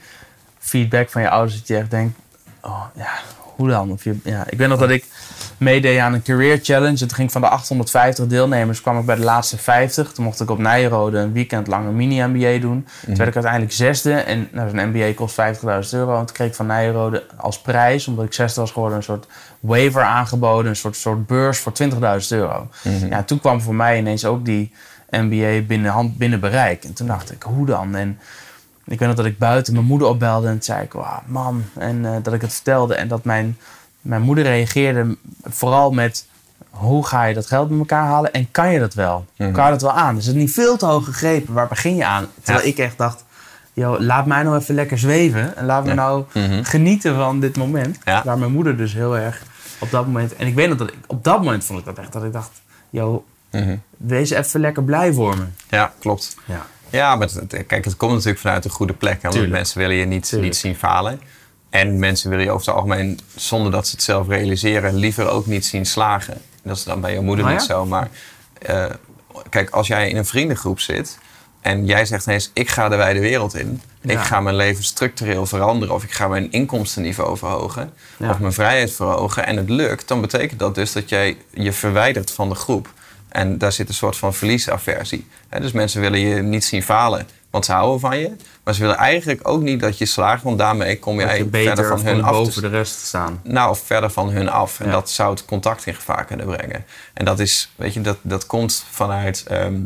feedback 0.67 1.09
van 1.09 1.21
je 1.21 1.29
ouders 1.29 1.57
dat 1.57 1.67
je 1.67 1.77
echt 1.77 1.91
denkt... 1.91 2.19
Oh, 2.61 2.83
ja, 2.95 3.09
hoe 3.55 3.69
dan? 3.69 3.91
Of 3.91 4.03
je, 4.03 4.15
ja. 4.23 4.43
Ik 4.49 4.57
weet 4.57 4.67
nog 4.67 4.79
dat 4.79 4.89
ik 4.89 5.05
meedeed 5.57 5.99
aan 5.99 6.13
een 6.13 6.21
career 6.21 6.59
challenge. 6.61 6.97
Het 6.97 7.13
ging 7.13 7.31
van 7.31 7.41
de 7.41 7.47
850 7.47 8.27
deelnemers, 8.27 8.81
kwam 8.81 8.99
ik 8.99 9.05
bij 9.05 9.15
de 9.15 9.23
laatste 9.23 9.57
50. 9.57 10.11
Toen 10.11 10.23
mocht 10.23 10.39
ik 10.39 10.49
op 10.49 10.57
Nijrode 10.57 11.17
een 11.17 11.33
weekend 11.33 11.67
lang 11.67 11.87
een 11.87 11.95
mini-MBA 11.95 12.57
doen. 12.57 12.87
Toen 13.05 13.15
werd 13.15 13.29
ik 13.29 13.35
uiteindelijk 13.35 13.73
zesde. 13.73 14.13
En 14.13 14.47
nou, 14.51 14.69
zo'n 14.69 14.89
MBA 14.89 15.13
kost 15.13 15.39
50.000 15.41 15.89
euro. 15.91 16.19
En 16.19 16.25
toen 16.25 16.35
kreeg 16.35 16.47
ik 16.47 16.55
van 16.55 16.65
Nijrode 16.65 17.25
als 17.37 17.61
prijs, 17.61 18.07
omdat 18.07 18.25
ik 18.25 18.33
zesde 18.33 18.61
was 18.61 18.71
geworden... 18.71 18.97
een 18.97 19.03
soort 19.03 19.27
waiver 19.59 20.01
aangeboden, 20.01 20.69
een 20.69 20.75
soort, 20.75 20.95
soort 20.95 21.27
beurs 21.27 21.59
voor 21.59 21.73
20.000 21.83 21.97
euro. 22.29 22.69
Ja, 23.09 23.23
toen 23.23 23.39
kwam 23.39 23.61
voor 23.61 23.75
mij 23.75 23.97
ineens 23.97 24.25
ook 24.25 24.45
die 24.45 24.71
MBA 25.09 25.61
binnen, 25.61 25.91
hand, 25.91 26.17
binnen 26.17 26.39
bereik. 26.39 26.83
En 26.83 26.93
toen 26.93 27.07
dacht 27.07 27.31
ik, 27.31 27.43
hoe 27.43 27.65
dan? 27.65 27.95
En 27.95 28.19
ik 28.87 28.99
weet 28.99 29.07
nog 29.07 29.17
dat 29.17 29.25
ik 29.25 29.37
buiten 29.37 29.73
mijn 29.73 29.85
moeder 29.85 30.07
opbelde 30.07 30.47
en 30.47 30.57
zei 30.63 30.83
ik, 30.83 30.93
"Wauw, 30.93 31.21
mam. 31.25 31.63
En 31.77 32.05
eh, 32.05 32.11
dat 32.23 32.33
ik 32.33 32.41
het 32.41 32.53
vertelde 32.53 32.95
en 32.95 33.07
dat 33.07 33.23
mijn, 33.23 33.57
mijn 34.01 34.21
moeder 34.21 34.43
reageerde 34.43 35.17
vooral 35.43 35.91
met, 35.91 36.25
hoe 36.69 37.05
ga 37.05 37.23
je 37.23 37.33
dat 37.33 37.45
geld 37.47 37.69
bij 37.69 37.77
elkaar 37.77 38.05
halen 38.05 38.33
en 38.33 38.51
kan 38.51 38.71
je 38.71 38.79
dat 38.79 38.93
wel? 38.93 39.25
Kan 39.37 39.47
je 39.65 39.69
dat 39.71 39.81
wel 39.81 39.91
aan? 39.91 40.17
Is 40.17 40.25
het 40.27 40.35
niet 40.35 40.51
veel 40.53 40.77
te 40.77 40.85
hoog 40.85 41.05
gegrepen? 41.05 41.53
Waar 41.53 41.67
begin 41.67 41.95
je 41.95 42.05
aan? 42.05 42.27
Terwijl 42.43 42.65
Ja. 42.65 42.71
ik 42.71 42.77
echt 42.77 42.97
dacht, 42.97 43.25
joh, 43.73 43.99
laat 43.99 44.25
mij 44.25 44.43
nou 44.43 44.57
even 44.57 44.75
lekker 44.75 44.97
zweven 44.97 45.55
en 45.57 45.65
laat 45.65 45.83
me 45.83 45.89
Ja. 45.89 45.95
nou 45.95 46.23
Mhm. 46.33 46.63
genieten 46.63 47.15
van 47.15 47.39
dit 47.39 47.57
moment. 47.57 47.97
Ja. 48.03 48.21
Waar 48.25 48.37
mijn 48.37 48.51
moeder 48.51 48.77
dus 48.77 48.93
heel 48.93 49.17
erg 49.17 49.43
op 49.79 49.91
dat 49.91 50.05
moment, 50.05 50.35
en 50.35 50.47
ik 50.47 50.55
weet 50.55 50.69
nog 50.69 50.77
dat 50.77 50.87
ik, 50.87 50.95
op 51.07 51.23
dat 51.23 51.37
moment 51.37 51.63
vond 51.65 51.79
ik 51.79 51.85
dat 51.85 51.97
echt, 51.97 52.13
dat 52.13 52.23
ik 52.23 52.33
dacht, 52.33 52.51
joh, 52.89 53.23
Mhm. 53.51 53.75
wees 53.97 54.29
even 54.29 54.59
lekker 54.59 54.83
blij 54.83 55.13
voor 55.13 55.37
me. 55.37 55.43
Ja, 55.69 55.93
klopt. 55.99 56.35
Ja. 56.45 56.65
Ja, 56.89 57.15
maar 57.15 57.27
het, 57.27 57.65
kijk, 57.67 57.85
het 57.85 57.97
komt 57.97 58.11
natuurlijk 58.13 58.39
vanuit 58.39 58.65
een 58.65 58.71
goede 58.71 58.93
plek. 58.93 59.21
hè, 59.21 59.29
Want 59.29 59.49
mensen 59.49 59.77
willen 59.79 59.95
je 59.95 60.05
niet, 60.05 60.23
Tuurlijk. 60.23 60.43
niet 60.51 60.57
zien 60.57 60.75
falen. 60.75 61.21
En 61.69 61.99
mensen 61.99 62.29
willen 62.29 62.45
je 62.45 62.51
over 62.51 62.65
het 62.67 62.75
algemeen, 62.75 63.19
zonder 63.35 63.71
dat 63.71 63.87
ze 63.87 63.91
het 63.95 64.03
zelf 64.03 64.27
realiseren, 64.27 64.95
liever 64.95 65.29
ook 65.29 65.45
niet 65.45 65.65
zien 65.65 65.85
slagen. 65.85 66.41
Dat 66.63 66.77
is 66.77 66.83
dan 66.83 67.01
bij 67.01 67.13
je 67.13 67.19
moeder 67.21 67.45
Oh 67.45 67.51
ja? 67.51 67.57
niet 67.57 67.65
zo. 67.67 67.85
Maar 67.85 68.09
eh, 68.61 68.85
kijk, 69.49 69.69
als 69.69 69.87
jij 69.87 70.09
in 70.09 70.17
een 70.17 70.25
vriendengroep 70.25 70.79
zit 70.79 71.17
en 71.61 71.85
jij 71.85 72.05
zegt 72.05 72.25
ineens, 72.25 72.51
ik 72.53 72.69
ga 72.69 72.89
de 72.89 72.95
wijde 72.95 73.19
wereld 73.19 73.55
in. 73.55 73.81
Ik 74.01 74.19
ga 74.19 74.39
mijn 74.41 74.55
leven 74.55 74.83
structureel 74.83 75.45
veranderen. 75.45 75.95
Of 75.95 76.03
ik 76.03 76.11
ga 76.11 76.27
mijn 76.27 76.51
inkomstenniveau 76.51 77.37
verhogen. 77.37 77.93
Ja. 78.17 78.29
Of 78.29 78.39
mijn 78.39 78.53
vrijheid 78.53 78.91
verhogen. 78.91 79.45
En 79.45 79.57
het 79.57 79.69
lukt, 79.69 80.07
dan 80.07 80.21
betekent 80.21 80.59
dat 80.59 80.75
dus 80.75 80.91
dat 80.91 81.09
jij 81.09 81.37
je 81.53 81.73
verwijdert 81.73 82.31
van 82.31 82.49
de 82.49 82.55
groep. 82.55 82.93
En 83.29 83.57
daar 83.57 83.71
zit 83.71 83.87
een 83.87 83.93
soort 83.93 84.17
van 84.17 84.33
verliesaversie. 84.33 85.27
Dus 85.59 85.71
mensen 85.71 86.01
willen 86.01 86.19
je 86.19 86.41
niet 86.41 86.65
zien 86.65 86.83
falen, 86.83 87.27
want 87.49 87.65
ze 87.65 87.71
houden 87.71 87.99
van 87.99 88.17
je. 88.19 88.31
Maar 88.63 88.73
ze 88.73 88.81
willen 88.81 88.95
eigenlijk 88.97 89.47
ook 89.47 89.61
niet 89.61 89.79
dat 89.79 89.97
je 89.97 90.05
slaagt, 90.05 90.43
want 90.43 90.57
daarmee 90.57 90.99
kom 90.99 91.19
jij 91.19 91.37
je 91.37 91.47
verder 91.51 91.87
van 91.87 92.05
hun 92.05 92.23
af. 92.23 92.31
boven 92.31 92.61
de 92.61 92.67
rest 92.67 92.99
staan. 93.05 93.39
nou, 93.43 93.69
of 93.69 93.79
verder 93.85 94.09
van 94.11 94.29
hun 94.29 94.49
af. 94.49 94.79
En 94.79 94.85
Ja. 94.85 94.91
dat 94.91 95.09
zou 95.09 95.29
het 95.29 95.45
contact 95.45 95.85
in 95.85 95.95
gevaar 95.95 96.25
kunnen 96.25 96.45
brengen. 96.45 96.85
En 97.13 97.25
dat 97.25 97.39
is, 97.39 97.71
weet 97.75 97.93
je, 97.93 98.01
dat, 98.01 98.17
dat 98.21 98.45
komt 98.45 98.85
vanuit, 98.91 99.43
ehm, 99.47 99.79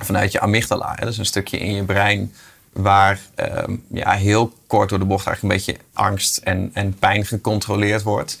vanuit 0.00 0.32
je 0.32 0.40
amygdala. 0.40 0.94
Dat 0.94 1.08
is 1.08 1.18
een 1.18 1.26
stukje 1.26 1.58
in 1.58 1.74
je 1.74 1.84
brein 1.84 2.32
waar 2.72 3.20
ehm, 3.34 3.76
ja, 3.92 4.10
heel 4.10 4.52
kort 4.66 4.88
door 4.88 4.98
de 4.98 5.04
bocht 5.04 5.26
eigenlijk 5.26 5.54
een 5.54 5.74
beetje 5.74 5.82
angst 5.92 6.36
en, 6.36 6.70
en 6.72 6.94
pijn 6.98 7.26
gecontroleerd 7.26 8.02
wordt. 8.02 8.38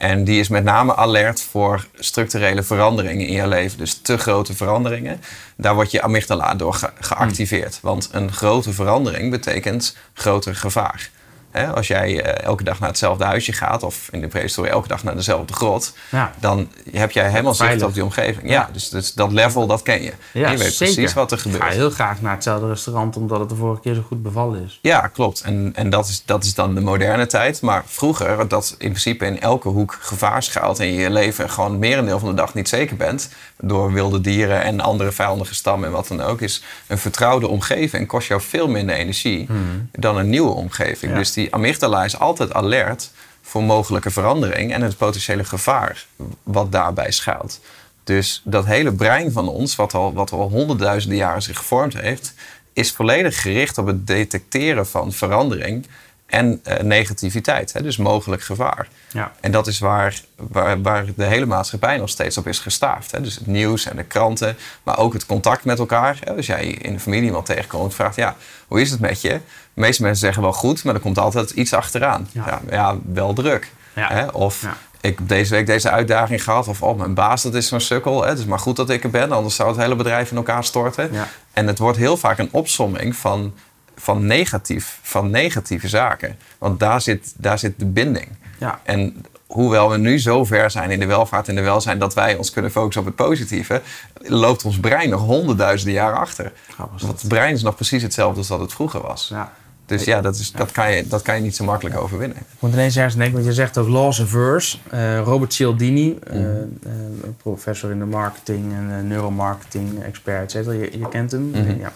En 0.00 0.24
die 0.24 0.40
is 0.40 0.48
met 0.48 0.64
name 0.64 0.96
alert 0.96 1.40
voor 1.42 1.86
structurele 1.98 2.62
veranderingen 2.62 3.26
in 3.26 3.32
je 3.32 3.46
leven. 3.48 3.78
Dus 3.78 3.94
te 4.02 4.18
grote 4.18 4.54
veranderingen. 4.54 5.20
Daar 5.56 5.74
wordt 5.74 5.90
je 5.90 6.02
amygdala 6.02 6.54
door 6.54 6.74
ge- 6.74 6.90
geactiveerd. 7.00 7.78
Want 7.82 8.08
een 8.12 8.32
grote 8.32 8.72
verandering 8.72 9.30
betekent 9.30 9.96
groter 10.14 10.56
gevaar. 10.56 11.10
Hè, 11.50 11.66
als 11.74 11.86
jij 11.86 12.22
eh, 12.22 12.44
elke 12.46 12.64
dag 12.64 12.78
naar 12.80 12.88
hetzelfde 12.88 13.24
huisje 13.24 13.52
gaat, 13.52 13.82
of 13.82 14.08
in 14.10 14.20
de 14.20 14.26
prehistorie 14.28 14.70
elke 14.70 14.88
dag 14.88 15.04
naar 15.04 15.14
dezelfde 15.16 15.52
grot, 15.52 15.94
Ja. 16.10 16.32
dan 16.40 16.68
heb 16.92 17.10
jij 17.10 17.30
helemaal 17.30 17.54
zicht 17.54 17.82
op 17.82 17.94
die 17.94 18.02
omgeving. 18.04 18.48
Ja, 18.48 18.52
Ja. 18.52 18.68
dus, 18.72 18.88
dus 18.88 19.14
dat 19.14 19.32
level, 19.32 19.66
dat 19.66 19.82
ken 19.82 20.02
je. 20.02 20.12
Ja, 20.32 20.50
je 20.50 20.56
weet 20.56 20.72
zeker. 20.72 20.94
precies 20.94 21.14
wat 21.14 21.30
er 21.30 21.36
Ik 21.36 21.42
gebeurt. 21.42 21.62
ga 21.62 21.68
heel 21.70 21.90
graag 21.90 22.20
naar 22.20 22.34
hetzelfde 22.34 22.66
restaurant 22.68 23.16
omdat 23.16 23.40
het 23.40 23.48
de 23.48 23.54
vorige 23.54 23.80
keer 23.80 23.94
zo 23.94 24.02
goed 24.06 24.22
bevallen 24.22 24.64
is. 24.64 24.78
Ja, 24.82 25.06
klopt. 25.06 25.40
En, 25.40 25.72
en 25.74 25.90
dat, 25.90 26.08
is, 26.08 26.22
dat 26.24 26.44
is 26.44 26.54
dan 26.54 26.74
de 26.74 26.80
moderne 26.80 27.26
tijd. 27.26 27.60
Maar 27.62 27.82
vroeger, 27.86 28.48
dat 28.48 28.74
in 28.78 28.88
principe 28.88 29.26
in 29.26 29.40
elke 29.40 29.68
hoek 29.68 29.98
gevaar 30.00 30.42
schuilt... 30.42 30.78
en 30.78 30.86
je 30.86 31.00
je 31.00 31.10
leven 31.10 31.50
gewoon 31.50 31.70
het 31.70 31.80
merendeel 31.80 32.18
van 32.18 32.28
de 32.28 32.34
dag 32.34 32.54
niet 32.54 32.68
zeker 32.68 32.96
bent... 32.96 33.28
door 33.60 33.92
wilde 33.92 34.20
dieren 34.20 34.62
en 34.62 34.80
andere 34.80 35.12
vijandige 35.12 35.54
stammen 35.54 35.88
en 35.88 35.94
wat 35.94 36.08
dan 36.08 36.20
ook... 36.20 36.40
is 36.40 36.62
een 36.86 36.98
vertrouwde 36.98 37.48
omgeving 37.48 38.06
kost 38.06 38.28
jou 38.28 38.40
veel 38.40 38.68
minder 38.68 38.94
energie 38.94 39.48
dan 39.92 40.16
een 40.16 40.28
nieuwe 40.28 40.50
omgeving. 40.50 41.12
Ja. 41.12 41.18
Dus 41.18 41.32
die 41.32 41.54
amygdala 41.54 42.04
is 42.04 42.18
altijd 42.18 42.52
alert 42.52 43.10
voor 43.42 43.62
mogelijke 43.62 44.10
verandering... 44.10 44.72
en 44.72 44.82
het 44.82 44.96
potentiële 44.96 45.44
gevaar 45.44 46.06
wat 46.42 46.72
daarbij 46.72 47.10
schuilt. 47.10 47.60
Dus 48.04 48.42
dat 48.44 48.66
hele 48.66 48.92
brein 48.92 49.32
van 49.32 49.48
ons, 49.48 49.76
wat 49.76 49.94
al, 49.94 50.12
wat 50.12 50.32
al 50.32 50.48
honderdduizenden 50.48 51.18
jaren 51.18 51.42
zich 51.42 51.56
gevormd 51.56 52.00
heeft, 52.00 52.34
is 52.72 52.92
volledig 52.92 53.42
gericht 53.42 53.78
op 53.78 53.86
het 53.86 54.06
detecteren 54.06 54.86
van 54.86 55.12
verandering 55.12 55.86
en 56.30 56.60
eh, 56.62 56.82
negativiteit. 56.82 57.72
Hè? 57.72 57.82
Dus 57.82 57.96
mogelijk 57.96 58.42
gevaar. 58.42 58.88
Ja. 59.12 59.32
En 59.40 59.50
dat 59.50 59.66
is 59.66 59.78
waar, 59.78 60.20
waar, 60.36 60.82
waar 60.82 61.04
de 61.16 61.24
hele 61.24 61.46
maatschappij 61.46 61.96
nog 61.96 62.08
steeds 62.08 62.38
op 62.38 62.46
is 62.46 62.58
gestaafd. 62.58 63.10
Hè? 63.10 63.20
Dus 63.20 63.34
het 63.34 63.46
nieuws 63.46 63.86
en 63.86 63.96
de 63.96 64.04
kranten, 64.04 64.56
maar 64.82 64.98
ook 64.98 65.12
het 65.12 65.26
contact 65.26 65.64
met 65.64 65.78
elkaar. 65.78 66.16
Hè? 66.20 66.36
Als 66.36 66.46
jij 66.46 66.66
in 66.66 66.92
de 66.92 67.00
familie 67.00 67.24
iemand 67.24 67.46
tegenkomt 67.46 67.84
en 67.84 67.96
vraagt, 67.96 68.16
ja, 68.16 68.36
hoe 68.66 68.80
is 68.80 68.90
het 68.90 69.00
met 69.00 69.20
je? 69.20 69.40
De 69.74 69.80
meeste 69.80 70.02
mensen 70.02 70.20
zeggen 70.20 70.42
wel 70.42 70.52
goed, 70.52 70.84
maar 70.84 70.94
er 70.94 71.00
komt 71.00 71.18
altijd 71.18 71.50
iets 71.50 71.72
achteraan. 71.72 72.28
Ja. 72.32 72.44
Ja, 72.46 72.60
ja, 72.70 72.96
wel 73.12 73.32
druk. 73.32 73.70
Hè? 73.92 74.26
Of 74.26 74.66
ik 75.00 75.18
heb 75.18 75.28
deze 75.28 75.54
week 75.54 75.66
deze 75.66 75.90
uitdaging 75.90 76.44
gehad. 76.44 76.68
Of 76.68 76.82
oh, 76.82 76.98
mijn 76.98 77.14
baas, 77.14 77.42
dat 77.42 77.54
is 77.54 77.68
zo'n 77.68 77.80
sukkel. 77.80 78.22
Hè? 78.22 78.28
Het 78.28 78.38
is 78.38 78.44
maar 78.44 78.58
goed 78.58 78.76
dat 78.76 78.90
ik 78.90 79.04
er 79.04 79.10
ben, 79.10 79.32
anders 79.32 79.54
zou 79.54 79.68
het 79.68 79.78
hele 79.78 79.96
bedrijf 79.96 80.30
in 80.30 80.36
elkaar 80.36 80.64
storten. 80.64 81.10
En 81.52 81.66
het 81.66 81.78
wordt 81.78 81.98
heel 81.98 82.16
vaak 82.16 82.38
een 82.38 82.48
opsomming 82.52 83.16
van, 83.16 83.54
van, 84.00 84.26
negatief, 84.26 84.98
van 85.02 85.30
negatieve 85.30 85.88
zaken. 85.88 86.36
Want 86.58 86.80
daar 86.80 87.00
zit, 87.00 87.34
daar 87.36 87.58
zit 87.58 87.78
de 87.78 87.86
binding. 87.86 88.28
Ja. 88.58 88.80
En 88.82 89.24
hoewel 89.46 89.90
we 89.90 89.96
nu 89.98 90.18
zo 90.18 90.44
ver 90.44 90.70
zijn 90.70 90.90
in 90.90 91.00
de 91.00 91.06
welvaart 91.06 91.48
en 91.48 91.54
de 91.54 91.60
welzijn 91.60 91.98
dat 91.98 92.14
wij 92.14 92.36
ons 92.36 92.50
kunnen 92.50 92.70
focussen 92.70 93.00
op 93.02 93.06
het 93.06 93.16
positieve, 93.16 93.82
loopt 94.22 94.64
ons 94.64 94.80
brein 94.80 95.08
nog 95.10 95.20
honderdduizenden 95.20 95.94
jaren 95.94 96.18
achter. 96.18 96.52
Want 96.76 97.20
het 97.20 97.28
brein 97.28 97.54
is 97.54 97.62
nog 97.62 97.74
precies 97.74 98.02
hetzelfde 98.02 98.38
als 98.38 98.48
dat 98.48 98.60
het 98.60 98.72
vroeger 98.72 99.00
was. 99.00 99.28
Ja. 99.32 99.52
Dus 99.86 100.04
ja, 100.04 100.20
dat, 100.20 100.36
is, 100.36 100.52
dat, 100.52 100.72
kan 100.72 100.92
je, 100.92 101.06
dat 101.08 101.22
kan 101.22 101.34
je 101.34 101.40
niet 101.40 101.56
zo 101.56 101.64
makkelijk 101.64 101.96
overwinnen. 102.00 102.36
Ik 102.36 102.44
moet 102.58 102.72
ineens 102.72 102.96
ergens 102.96 103.14
denken, 103.16 103.34
want 103.34 103.46
je 103.46 103.52
zegt 103.52 103.78
ook 103.78 103.88
laws 103.88 104.20
averse. 104.20 104.76
Eh 104.90 105.20
Robert 105.20 105.52
Cialdini, 105.52 106.18
eh, 106.26 106.32
Mhm. 106.34 106.42
eh, 106.42 106.92
een 107.22 107.36
professor 107.42 107.90
in 107.90 107.98
de 107.98 108.04
marketing 108.04 108.72
en 108.72 109.06
neuromarketing 109.08 110.02
expert, 110.02 110.54
et. 110.54 110.64
Je, 110.64 110.90
je 110.98 111.08
kent 111.08 111.30
hem. 111.30 111.50
Mhm. 111.50 111.78
Ja. 111.80 111.92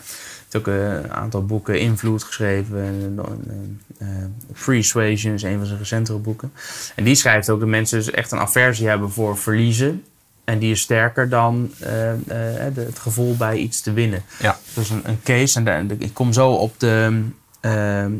Heeft 0.55 0.67
ook 0.69 0.75
eh, 0.75 0.93
een 0.93 1.13
aantal 1.13 1.45
boeken, 1.47 1.81
Invloed, 1.81 2.23
geschreven. 2.23 2.79
En, 2.85 3.19
eh, 3.99 4.09
eh, 4.09 4.25
Persuasion 4.65 5.35
is 5.35 5.43
een 5.43 5.57
van 5.57 5.67
zijn 5.67 5.79
recentere 5.79 6.19
boeken. 6.19 6.53
En 6.97 7.05
die 7.05 7.15
schrijft 7.15 7.51
ook 7.51 7.61
dat 7.61 7.69
mensen 7.69 7.99
dus 7.99 8.11
echt 8.11 8.33
een 8.33 8.39
aversie 8.39 8.89
hebben 8.89 9.11
voor 9.11 9.39
verliezen. 9.39 10.05
En 10.45 10.59
die 10.59 10.71
is 10.71 10.81
sterker 10.81 11.29
dan 11.29 11.71
de- 11.79 12.73
het 12.75 12.99
gevoel 12.99 13.37
bij 13.37 13.57
iets 13.57 13.81
te 13.81 13.93
winnen. 13.93 14.23
Ja. 14.41 14.59
Dus 14.75 14.91
een, 14.91 15.01
een 15.05 15.21
case, 15.23 15.59
en 15.59 15.65
daar- 15.65 15.85
ik 15.99 16.15
kom 16.15 16.33
zo 16.33 16.51
op 16.51 16.81
de, 16.81 17.21
ehm, 17.61 18.11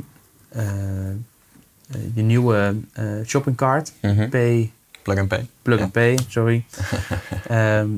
eh, 0.51 0.65
eh, 1.09 1.13
je 2.15 2.23
nieuwe 2.23 2.75
shoppingcart, 3.27 3.93
Mhm. 4.03 4.29
P, 4.29 4.37
Plug 5.03 5.19
and 5.19 5.29
pay. 5.29 5.47
Plug 5.63 5.79
Ja. 5.79 5.85
and 5.85 5.93
Pay, 5.93 6.19
sorry. 6.29 6.65
Ehm, 7.49 7.89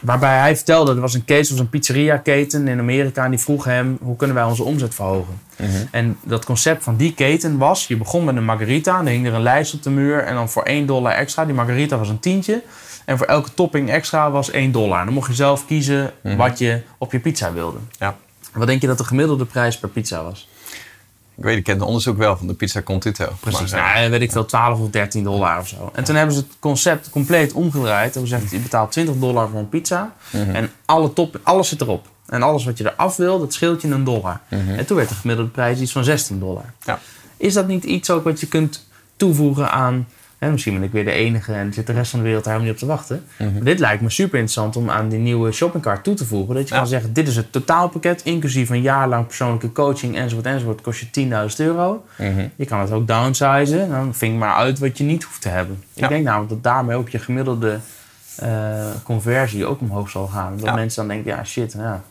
waarbij 0.00 0.38
hij 0.38 0.56
vertelde, 0.56 0.94
er 0.94 1.00
was 1.00 1.14
een 1.14 1.24
case, 1.24 1.50
was 1.50 1.60
een 1.60 1.68
pizzeria-keten 1.68 2.68
in 2.68 2.78
Amerika 2.78 3.24
en 3.24 3.30
die 3.30 3.38
vroeg 3.40 3.64
hem, 3.64 3.98
hoe 4.02 4.16
kunnen 4.16 4.36
wij 4.36 4.44
onze 4.44 4.62
omzet 4.62 4.94
verhogen? 4.94 5.40
Mhm. 5.56 5.68
En 5.90 6.18
dat 6.24 6.44
concept 6.44 6.84
van 6.84 6.96
die 6.96 7.14
keten 7.14 7.58
was, 7.58 7.86
je 7.86 7.96
begon 7.96 8.24
met 8.24 8.36
een 8.36 8.44
margarita, 8.44 8.96
dan 8.96 9.06
hing 9.06 9.26
er 9.26 9.34
een 9.34 9.42
lijst 9.42 9.74
op 9.74 9.82
de 9.82 9.90
muur 9.90 10.22
en 10.22 10.34
dan 10.34 10.48
voor 10.48 10.62
1 10.62 10.86
dollar 10.86 11.12
extra, 11.12 11.44
die 11.44 11.54
margarita 11.54 11.98
was 11.98 12.08
een 12.08 12.20
tientje. 12.20 12.62
En 13.04 13.18
voor 13.18 13.26
elke 13.26 13.54
topping 13.54 13.90
extra 13.90 14.30
was 14.30 14.50
1 14.50 14.72
dollar. 14.72 15.04
Dan 15.04 15.14
mocht 15.14 15.28
je 15.28 15.34
zelf 15.34 15.66
kiezen 15.66 16.10
Mhm. 16.22 16.36
wat 16.36 16.58
je 16.58 16.82
op 16.98 17.12
je 17.12 17.18
pizza 17.18 17.52
wilde. 17.52 17.78
Ja. 17.98 18.16
Wat 18.52 18.66
denk 18.66 18.80
je 18.80 18.86
dat 18.86 18.98
de 18.98 19.04
gemiddelde 19.04 19.44
prijs 19.44 19.78
per 19.78 19.88
pizza 19.88 20.22
was? 20.22 20.48
Ik 21.40 21.46
weet, 21.46 21.56
ik 21.56 21.64
ken 21.64 21.74
het 21.74 21.84
onderzoek 21.84 22.16
wel 22.16 22.36
van 22.36 22.46
de 22.46 22.54
pizza 22.54 22.82
Contito. 22.82 23.32
Precies, 23.40 23.72
Maar, 23.72 23.94
eh, 23.94 23.98
nou, 23.98 24.10
weet 24.10 24.20
ik 24.20 24.32
veel, 24.32 24.44
12 24.44 24.80
of 24.80 24.90
13 24.90 25.24
dollar 25.24 25.58
of 25.58 25.68
zo. 25.68 25.90
En 25.94 26.04
toen 26.04 26.14
hebben 26.14 26.34
ze 26.34 26.40
het 26.40 26.56
concept 26.58 27.10
compleet 27.10 27.52
omgedraaid. 27.52 28.16
En 28.16 28.20
gezegd, 28.20 28.50
je 28.50 28.58
betaalt 28.58 28.92
20 28.92 29.14
dollar 29.16 29.48
voor 29.48 29.58
een 29.58 29.68
pizza. 29.68 30.14
Mhm. 30.30 30.50
En 30.50 30.70
alle 30.84 31.12
top, 31.12 31.40
alles 31.42 31.68
zit 31.68 31.80
erop. 31.80 32.06
En 32.26 32.42
alles 32.42 32.64
wat 32.64 32.78
je 32.78 32.92
eraf 32.92 33.16
wil, 33.16 33.38
dat 33.38 33.52
scheelt 33.52 33.82
je 33.82 33.88
een 33.88 34.04
dollar. 34.04 34.40
En 34.48 34.86
toen 34.86 34.96
werd 34.96 35.08
de 35.08 35.14
gemiddelde 35.14 35.50
prijs 35.50 35.80
iets 35.80 35.92
van 35.92 36.04
16 36.04 36.38
dollar. 36.38 36.72
Ja. 36.84 36.98
Is 37.36 37.54
dat 37.54 37.66
niet 37.66 37.84
iets 37.84 38.10
ook 38.10 38.24
wat 38.24 38.40
je 38.40 38.46
kunt 38.46 38.86
toevoegen 39.16 39.70
aan... 39.70 40.08
Hè, 40.40 40.50
misschien 40.50 40.74
ben 40.74 40.82
ik 40.82 40.92
weer 40.92 41.04
de 41.04 41.10
enige 41.10 41.52
en 41.52 41.72
zit 41.72 41.86
de 41.86 41.92
rest 41.92 42.10
van 42.10 42.18
de 42.20 42.24
wereld 42.24 42.44
daar 42.44 42.52
helemaal 42.52 42.74
niet 42.74 42.82
op 42.82 42.88
te 42.88 42.94
wachten. 42.96 43.24
Maar 43.52 43.62
dit 43.64 43.78
lijkt 43.78 44.02
me 44.02 44.10
super 44.10 44.38
interessant 44.38 44.76
om 44.76 44.90
aan 44.90 45.08
die 45.08 45.18
nieuwe 45.18 45.52
shoppingcart 45.52 46.04
toe 46.04 46.14
te 46.14 46.24
voegen. 46.26 46.54
Dat 46.54 46.68
je 46.68 46.74
Ja. 46.74 46.80
kan 46.80 46.88
zeggen, 46.88 47.12
dit 47.12 47.28
is 47.28 47.36
het 47.36 47.52
totaalpakket, 47.52 48.22
inclusief 48.22 48.68
een 48.70 48.80
jaar 48.82 49.08
lang 49.08 49.26
persoonlijke 49.26 49.72
coaching 49.72 50.16
enzovoort 50.16 50.46
enzovoort. 50.46 50.80
Kost 50.80 51.00
je 51.00 51.10
10.000 51.10 51.60
euro. 51.60 52.04
Mhm. 52.18 52.46
Je 52.56 52.64
kan 52.64 52.80
het 52.80 52.90
ook 52.92 53.06
downsizen. 53.06 53.88
Dan 53.90 54.14
ving 54.14 54.38
maar 54.38 54.54
uit 54.54 54.78
wat 54.78 54.98
je 54.98 55.04
niet 55.04 55.22
hoeft 55.22 55.40
te 55.40 55.48
hebben. 55.48 55.82
Ja. 55.92 56.02
Ik 56.02 56.08
denk 56.08 56.24
namelijk 56.24 56.50
dat 56.50 56.62
daarmee 56.62 56.96
ook 56.96 57.08
je 57.08 57.18
gemiddelde 57.18 57.78
eh, 58.36 58.86
conversie 59.04 59.66
ook 59.66 59.80
omhoog 59.80 60.10
zal 60.10 60.26
gaan. 60.26 60.56
Dat 60.56 60.66
Ja. 60.66 60.74
mensen 60.74 61.06
dan 61.06 61.14
denken, 61.16 61.36
ja 61.36 61.44
shit, 61.44 61.72
ja. 61.72 62.02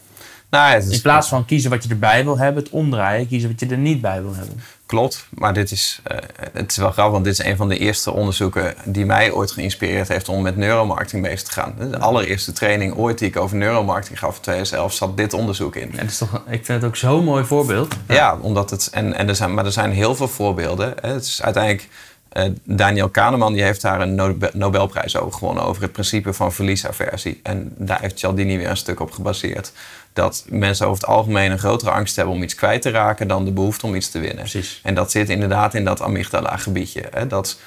Nou, 0.50 0.82
In 0.90 1.02
plaats 1.02 1.28
van 1.28 1.46
kiezen 1.46 1.70
wat 1.70 1.84
je 1.84 1.90
erbij 1.90 2.24
wil 2.24 2.38
hebben, 2.38 2.64
het 2.64 2.72
omdraaien, 2.72 3.28
kiezen 3.28 3.50
wat 3.50 3.60
je 3.60 3.66
er 3.68 3.78
niet 3.78 4.02
bij 4.02 4.22
wil 4.22 4.36
hebben. 4.36 4.60
Klopt, 4.90 5.26
maar 5.30 5.54
dit 5.54 5.72
is, 5.72 6.00
eh, 6.04 6.18
het 6.52 6.72
is 6.72 6.78
wel 6.78 6.92
grappig, 6.92 7.14
want 7.14 7.24
dit 7.24 7.34
is 7.40 7.46
een 7.46 7.56
van 7.58 7.70
de 7.70 7.78
eerste 7.78 8.12
onderzoeken 8.12 8.76
die 8.84 9.06
mij 9.06 9.32
ooit 9.32 9.52
geïnspireerd 9.52 10.08
heeft 10.08 10.30
om 10.30 10.42
met 10.42 10.56
neuromarketing 10.58 11.24
bezig 11.24 11.44
te 11.44 11.52
gaan. 11.52 11.76
De 11.78 12.00
allereerste 12.00 12.52
training 12.52 12.96
ooit 12.96 13.20
die 13.20 13.28
ik 13.28 13.38
over 13.38 13.58
neuromarketing 13.58 14.20
gaf 14.20 14.36
in 14.36 14.42
2011 14.42 14.94
zat 14.94 15.18
dit 15.18 15.34
onderzoek 15.34 15.76
in. 15.76 15.98
En 16.00 16.06
is 16.06 16.18
toch, 16.18 16.42
ik 16.48 16.66
vind 16.66 16.82
het 16.82 16.84
ook 16.84 16.96
zo'n 16.96 17.24
mooi 17.24 17.46
voorbeeld. 17.46 17.96
Ja, 18.08 18.38
omdat 18.42 18.70
het, 18.70 18.90
en, 18.92 19.14
en 19.14 19.28
er 19.28 19.36
zijn, 19.36 19.54
maar 19.54 19.66
er 19.66 19.72
zijn 19.72 19.92
heel 19.92 20.16
veel 20.16 20.28
voorbeelden. 20.28 20.94
Het 21.02 21.24
is 21.24 21.42
uiteindelijk, 21.42 21.88
eh, 22.30 22.50
Daniel 22.64 23.10
Kahneman 23.10 23.54
die 23.54 23.64
heeft 23.64 23.82
daar 23.82 24.02
een 24.02 24.16
Nobe- 24.16 24.52
Nobelprijs 24.54 25.18
over 25.18 25.34
gewonnen, 25.34 25.64
over 25.64 25.82
het 25.82 25.92
principe 25.92 26.34
van 26.34 26.54
verliesaversie. 26.54 27.40
En 27.44 27.74
daar 27.78 28.02
heeft 28.02 28.20
Cialdini 28.20 28.58
weer 28.58 28.70
een 28.70 28.78
stuk 28.78 29.00
op 29.00 29.12
gebaseerd. 29.12 29.72
Dat 30.14 30.46
mensen 30.50 30.88
over 30.88 31.02
het 31.02 31.10
algemeen 31.10 31.52
een 31.52 31.60
grotere 31.60 31.92
angst 31.92 32.16
hebben 32.16 32.34
om 32.34 32.44
iets 32.44 32.56
kwijt 32.56 32.82
te 32.82 32.90
raken 32.90 33.28
dan 33.28 33.46
de 33.46 33.52
behoefte 33.52 33.86
om 33.86 33.96
iets 33.96 34.10
te 34.12 34.20
winnen. 34.20 34.38
Precies. 34.38 34.80
En 34.84 34.96
dat 34.96 35.12
zit 35.12 35.30
inderdaad 35.30 35.74
in 35.74 35.86
dat 35.86 36.02
amygdala-gebiedje. 36.02 37.04
Hè. 37.12 37.28
Dat, 37.28 37.60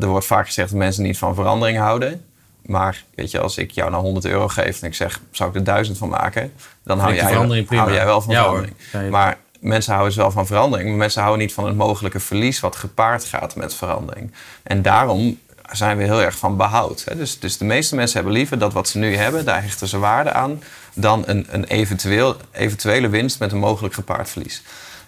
er 0.00 0.06
wordt 0.06 0.26
vaak 0.26 0.46
gezegd 0.46 0.68
dat 0.70 0.78
mensen 0.78 1.02
niet 1.02 1.18
van 1.18 1.34
verandering 1.34 1.78
houden. 1.78 2.24
Maar 2.62 3.04
weet 3.14 3.30
je, 3.30 3.40
als 3.40 3.58
ik 3.58 3.70
jou 3.70 3.90
nou 3.90 4.02
100 4.02 4.24
euro 4.24 4.48
geef 4.48 4.82
en 4.82 4.88
ik 4.88 4.94
zeg, 4.94 5.20
zou 5.30 5.50
ik 5.50 5.56
er 5.56 5.64
1000 5.64 5.98
van 5.98 6.08
maken? 6.08 6.52
Dan 6.84 6.98
hou 6.98 7.14
jij, 7.14 7.28
verandering 7.28 7.66
prima. 7.66 7.82
hou 7.82 7.94
jij 7.94 8.04
wel 8.04 8.20
van 8.20 8.32
Ja, 8.32 8.40
verandering. 8.40 8.76
Ja, 8.92 9.00
ja. 9.00 9.10
Maar 9.10 9.38
mensen 9.60 9.92
houden 9.92 10.14
dus 10.14 10.22
wel 10.22 10.32
van 10.32 10.46
verandering. 10.46 10.88
Maar 10.88 10.98
mensen 10.98 11.22
houden 11.22 11.46
niet 11.46 11.54
van 11.54 11.66
het 11.66 11.76
mogelijke 11.76 12.20
verlies 12.20 12.60
wat 12.60 12.76
gepaard 12.76 13.24
gaat 13.24 13.56
met 13.56 13.74
verandering. 13.74 14.32
En 14.62 14.82
daarom 14.82 15.38
zijn 15.72 15.96
we 15.96 16.04
heel 16.04 16.22
erg 16.22 16.38
van 16.38 16.56
behoud. 16.56 17.04
Hè. 17.04 17.16
Dus, 17.16 17.38
dus 17.38 17.58
de 17.58 17.64
meeste 17.64 17.94
mensen 17.94 18.16
hebben 18.16 18.34
liever 18.34 18.58
dat 18.58 18.72
wat 18.72 18.88
ze 18.88 18.98
nu 18.98 19.16
hebben, 19.16 19.44
daar 19.44 19.62
hechten 19.62 19.88
ze 19.88 19.98
waarde 19.98 20.32
aan, 20.32 20.62
dan 21.00 21.22
een, 21.26 21.46
een 21.50 21.64
eventueel, 21.64 22.36
eventuele 22.52 23.08
winst 23.08 23.38
met 23.38 23.52
een 23.52 23.58
mogelijk 23.58 23.94
gepaard 23.94 24.30
verlies. 24.30 24.62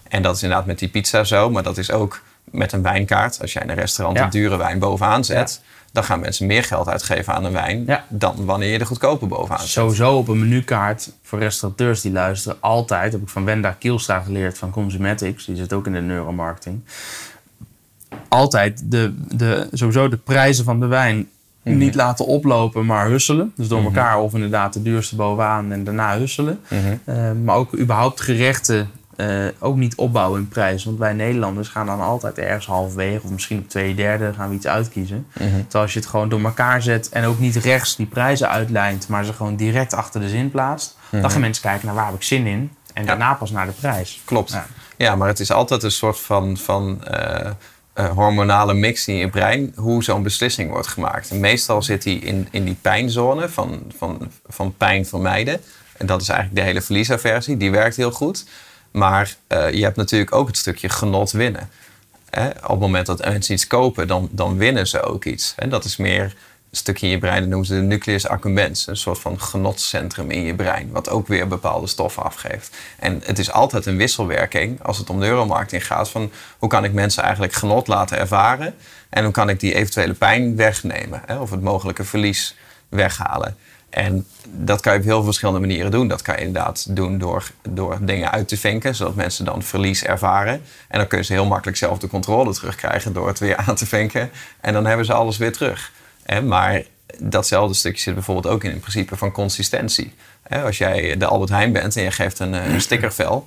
En 0.07 0.21
dat 0.21 0.35
is 0.35 0.43
inderdaad 0.43 0.67
met 0.67 0.79
die 0.79 0.89
pizza 0.89 1.23
zo, 1.23 1.49
maar 1.49 1.63
dat 1.63 1.77
is 1.77 1.91
ook 1.91 2.21
met 2.43 2.71
een 2.71 2.81
wijnkaart. 2.81 3.41
Als 3.41 3.53
jij 3.53 3.61
in 3.63 3.69
een 3.69 3.75
restaurant 3.75 4.17
Ja. 4.17 4.23
een 4.23 4.29
dure 4.29 4.57
wijn 4.57 4.79
bovenaan 4.79 5.23
zet, 5.25 5.61
dan 5.91 6.03
gaan 6.03 6.19
mensen 6.19 6.45
meer 6.47 6.63
geld 6.63 6.87
uitgeven 6.89 7.33
aan 7.33 7.45
een 7.45 7.51
wijn 7.51 7.83
Ja. 7.87 8.05
dan 8.09 8.45
wanneer 8.45 8.71
je 8.71 8.77
de 8.77 8.85
goedkope 8.85 9.25
bovenaan 9.25 9.59
zet. 9.59 9.69
Sowieso 9.69 10.17
op 10.17 10.27
een 10.27 10.39
menukaart 10.39 11.11
voor 11.23 11.39
restaurateurs 11.39 12.01
die 12.01 12.11
luisteren. 12.11 12.57
Altijd, 12.59 13.11
heb 13.11 13.21
ik 13.21 13.29
van 13.29 13.45
Wenda 13.45 13.71
Kielstra 13.79 14.19
geleerd 14.19 14.57
van 14.57 14.71
Consumatics. 14.71 15.45
Die 15.45 15.55
zit 15.55 15.73
ook 15.73 15.85
in 15.85 15.93
de 15.93 16.01
neuromarketing. 16.01 16.81
Altijd 18.27 18.81
de, 18.91 19.13
de, 19.35 19.67
sowieso 19.71 20.07
de 20.09 20.17
prijzen 20.17 20.65
van 20.65 20.79
de 20.79 20.85
wijn 20.85 21.29
Mhm. 21.63 21.77
niet 21.77 21.95
laten 21.95 22.25
oplopen, 22.25 22.85
maar 22.85 23.07
husselen. 23.07 23.53
Dus 23.55 23.67
door 23.67 23.83
elkaar 23.83 24.19
of 24.19 24.33
inderdaad 24.33 24.73
de 24.73 24.81
duurste 24.81 25.15
bovenaan 25.15 25.71
en 25.71 25.83
daarna 25.83 26.17
husselen. 26.17 26.59
Mhm. 26.67 26.79
Eh, 27.05 27.31
maar 27.43 27.55
ook 27.55 27.77
überhaupt 27.77 28.21
gerechten 28.21 28.89
eh, 29.15 29.45
ook 29.59 29.75
niet 29.75 29.95
opbouwen 29.95 30.39
in 30.39 30.47
prijs. 30.47 30.83
Want 30.83 30.97
wij 30.97 31.13
Nederlanders 31.13 31.67
gaan 31.67 31.85
dan 31.85 32.01
altijd 32.01 32.37
ergens 32.37 32.65
halverwege 32.65 33.23
of 33.23 33.31
misschien 33.31 33.59
op 33.59 33.69
twee 33.69 33.95
derde 33.95 34.33
gaan 34.33 34.49
we 34.49 34.55
iets 34.55 34.67
uitkiezen. 34.67 35.25
Mhm. 35.33 35.43
Terwijl 35.49 35.83
als 35.83 35.93
je 35.93 35.99
het 35.99 36.07
gewoon 36.07 36.29
door 36.29 36.43
elkaar 36.43 36.81
zet 36.81 37.09
en 37.09 37.25
ook 37.25 37.39
niet 37.39 37.55
rechts 37.55 37.95
die 37.95 38.05
prijzen 38.05 38.49
uitlijnt, 38.49 39.07
maar 39.07 39.25
ze 39.25 39.33
gewoon 39.33 39.55
direct 39.55 39.93
achter 39.93 40.21
de 40.21 40.29
zin 40.29 40.51
plaatst, 40.51 40.97
dan 41.09 41.31
gaan 41.31 41.41
mensen 41.41 41.63
kijken 41.63 41.85
naar 41.85 41.95
waar 41.95 42.05
heb 42.05 42.15
ik 42.15 42.23
zin 42.23 42.45
in 42.45 42.71
en 42.93 43.05
daarna 43.05 43.33
pas 43.33 43.51
naar 43.51 43.65
de 43.65 43.71
prijs. 43.71 44.21
Klopt. 44.25 44.51
Ja. 44.51 44.65
Ja. 44.97 45.15
maar 45.15 45.27
het 45.27 45.39
is 45.39 45.51
altijd 45.51 45.83
een 45.83 45.91
soort 45.91 46.19
van, 46.19 46.57
van 46.57 47.03
eh, 47.03 47.51
hormonale 47.93 48.73
mix 48.73 49.07
in 49.07 49.15
je 49.15 49.29
brein 49.29 49.73
hoe 49.75 50.03
zo'n 50.03 50.23
beslissing 50.23 50.69
wordt 50.69 50.87
gemaakt. 50.87 51.31
Meestal 51.31 51.81
zit 51.81 52.03
die 52.03 52.19
in, 52.19 52.47
in 52.51 52.65
die 52.65 52.77
pijnzone 52.81 53.49
van, 53.49 53.91
van, 53.97 54.31
van 54.47 54.75
pijn 54.77 55.05
vermijden. 55.05 55.61
En 55.97 56.05
dat 56.05 56.21
is 56.21 56.29
eigenlijk 56.29 56.59
de 56.59 56.65
hele 56.67 56.81
verliesaversie. 56.81 57.57
Die 57.57 57.71
werkt 57.71 57.95
heel 57.95 58.11
goed. 58.11 58.45
Maar 58.91 59.35
eh, 59.47 59.71
je 59.71 59.83
hebt 59.83 59.95
natuurlijk 59.95 60.35
ook 60.35 60.47
het 60.47 60.57
stukje 60.57 60.89
genot 60.89 61.31
winnen. 61.31 61.69
Op 62.63 62.69
het 62.69 62.79
moment 62.79 63.05
dat 63.05 63.25
mensen 63.25 63.53
iets 63.53 63.67
kopen, 63.67 64.07
dan, 64.07 64.29
dan 64.31 64.57
winnen 64.57 64.87
ze 64.87 65.01
ook 65.01 65.25
iets. 65.25 65.53
En 65.57 65.69
dat 65.69 65.85
is 65.85 65.97
meer 65.97 66.35
stukje 66.71 67.05
in 67.05 67.11
je 67.11 67.17
brein, 67.17 67.39
dat 67.39 67.49
noemen 67.49 67.67
ze 67.67 67.73
de 67.73 67.81
nucleus 67.81 68.27
accumbens. 68.27 68.87
Een 68.87 68.97
soort 68.97 69.19
van 69.19 69.41
genotcentrum 69.41 70.31
in 70.31 70.43
je 70.43 70.55
brein, 70.55 70.91
wat 70.91 71.09
ook 71.09 71.27
weer 71.27 71.47
bepaalde 71.47 71.87
stoffen 71.87 72.23
afgeeft. 72.23 72.75
En 72.99 73.21
het 73.25 73.39
is 73.39 73.51
altijd 73.51 73.85
een 73.85 73.97
wisselwerking 73.97 74.83
als 74.83 74.97
het 74.97 75.09
om 75.09 75.17
neuromarketing 75.17 75.85
gaat. 75.85 76.09
Van 76.09 76.31
hoe 76.57 76.69
kan 76.69 76.83
ik 76.83 76.93
mensen 76.93 77.23
eigenlijk 77.23 77.53
genot 77.53 77.87
laten 77.87 78.17
ervaren? 78.17 78.75
En 79.09 79.23
hoe 79.23 79.33
kan 79.33 79.49
ik 79.49 79.59
die 79.59 79.73
eventuele 79.73 80.13
pijn 80.13 80.55
wegnemen? 80.55 81.21
Hè? 81.25 81.39
Of 81.39 81.49
het 81.49 81.61
mogelijke 81.61 82.03
verlies 82.03 82.55
weghalen? 82.89 83.57
En 83.89 84.27
dat 84.49 84.81
kan 84.81 84.93
je 84.93 84.99
op 84.99 85.05
heel 85.05 85.15
veel 85.15 85.23
verschillende 85.23 85.59
manieren 85.59 85.91
doen. 85.91 86.07
Dat 86.07 86.21
kan 86.21 86.35
je 86.35 86.45
inderdaad 86.45 86.95
doen 86.95 87.17
door, 87.17 87.51
door 87.69 87.97
dingen 88.01 88.31
uit 88.31 88.47
te 88.47 88.57
vinken, 88.57 88.95
zodat 88.95 89.15
mensen 89.15 89.45
dan 89.45 89.63
verlies 89.63 90.03
ervaren. 90.03 90.61
En 90.87 90.97
dan 90.97 91.07
kunnen 91.07 91.25
ze 91.25 91.33
heel 91.33 91.45
makkelijk 91.45 91.77
zelf 91.77 91.97
de 91.97 92.07
controle 92.07 92.53
terugkrijgen 92.53 93.13
door 93.13 93.27
het 93.27 93.39
weer 93.39 93.55
aan 93.55 93.75
te 93.75 93.85
vinken. 93.85 94.31
En 94.61 94.73
dan 94.73 94.85
hebben 94.85 95.05
ze 95.05 95.13
alles 95.13 95.37
weer 95.37 95.53
terug. 95.53 95.91
Hè, 96.31 96.41
maar 96.41 96.83
datzelfde 97.19 97.73
stukje 97.75 98.01
zit 98.01 98.13
bijvoorbeeld 98.13 98.53
ook 98.53 98.63
in 98.63 98.69
het 98.69 98.79
principe 98.79 99.15
van 99.17 99.31
consistentie. 99.31 100.13
Hè, 100.43 100.63
als 100.63 100.77
jij 100.77 101.17
de 101.17 101.25
Albert 101.25 101.49
Heijn 101.49 101.71
bent 101.71 101.95
en 101.95 102.03
je 102.03 102.11
geeft 102.11 102.39
een, 102.39 102.53
eh, 102.53 102.73
een 102.73 102.81
stickervel. 102.81 103.45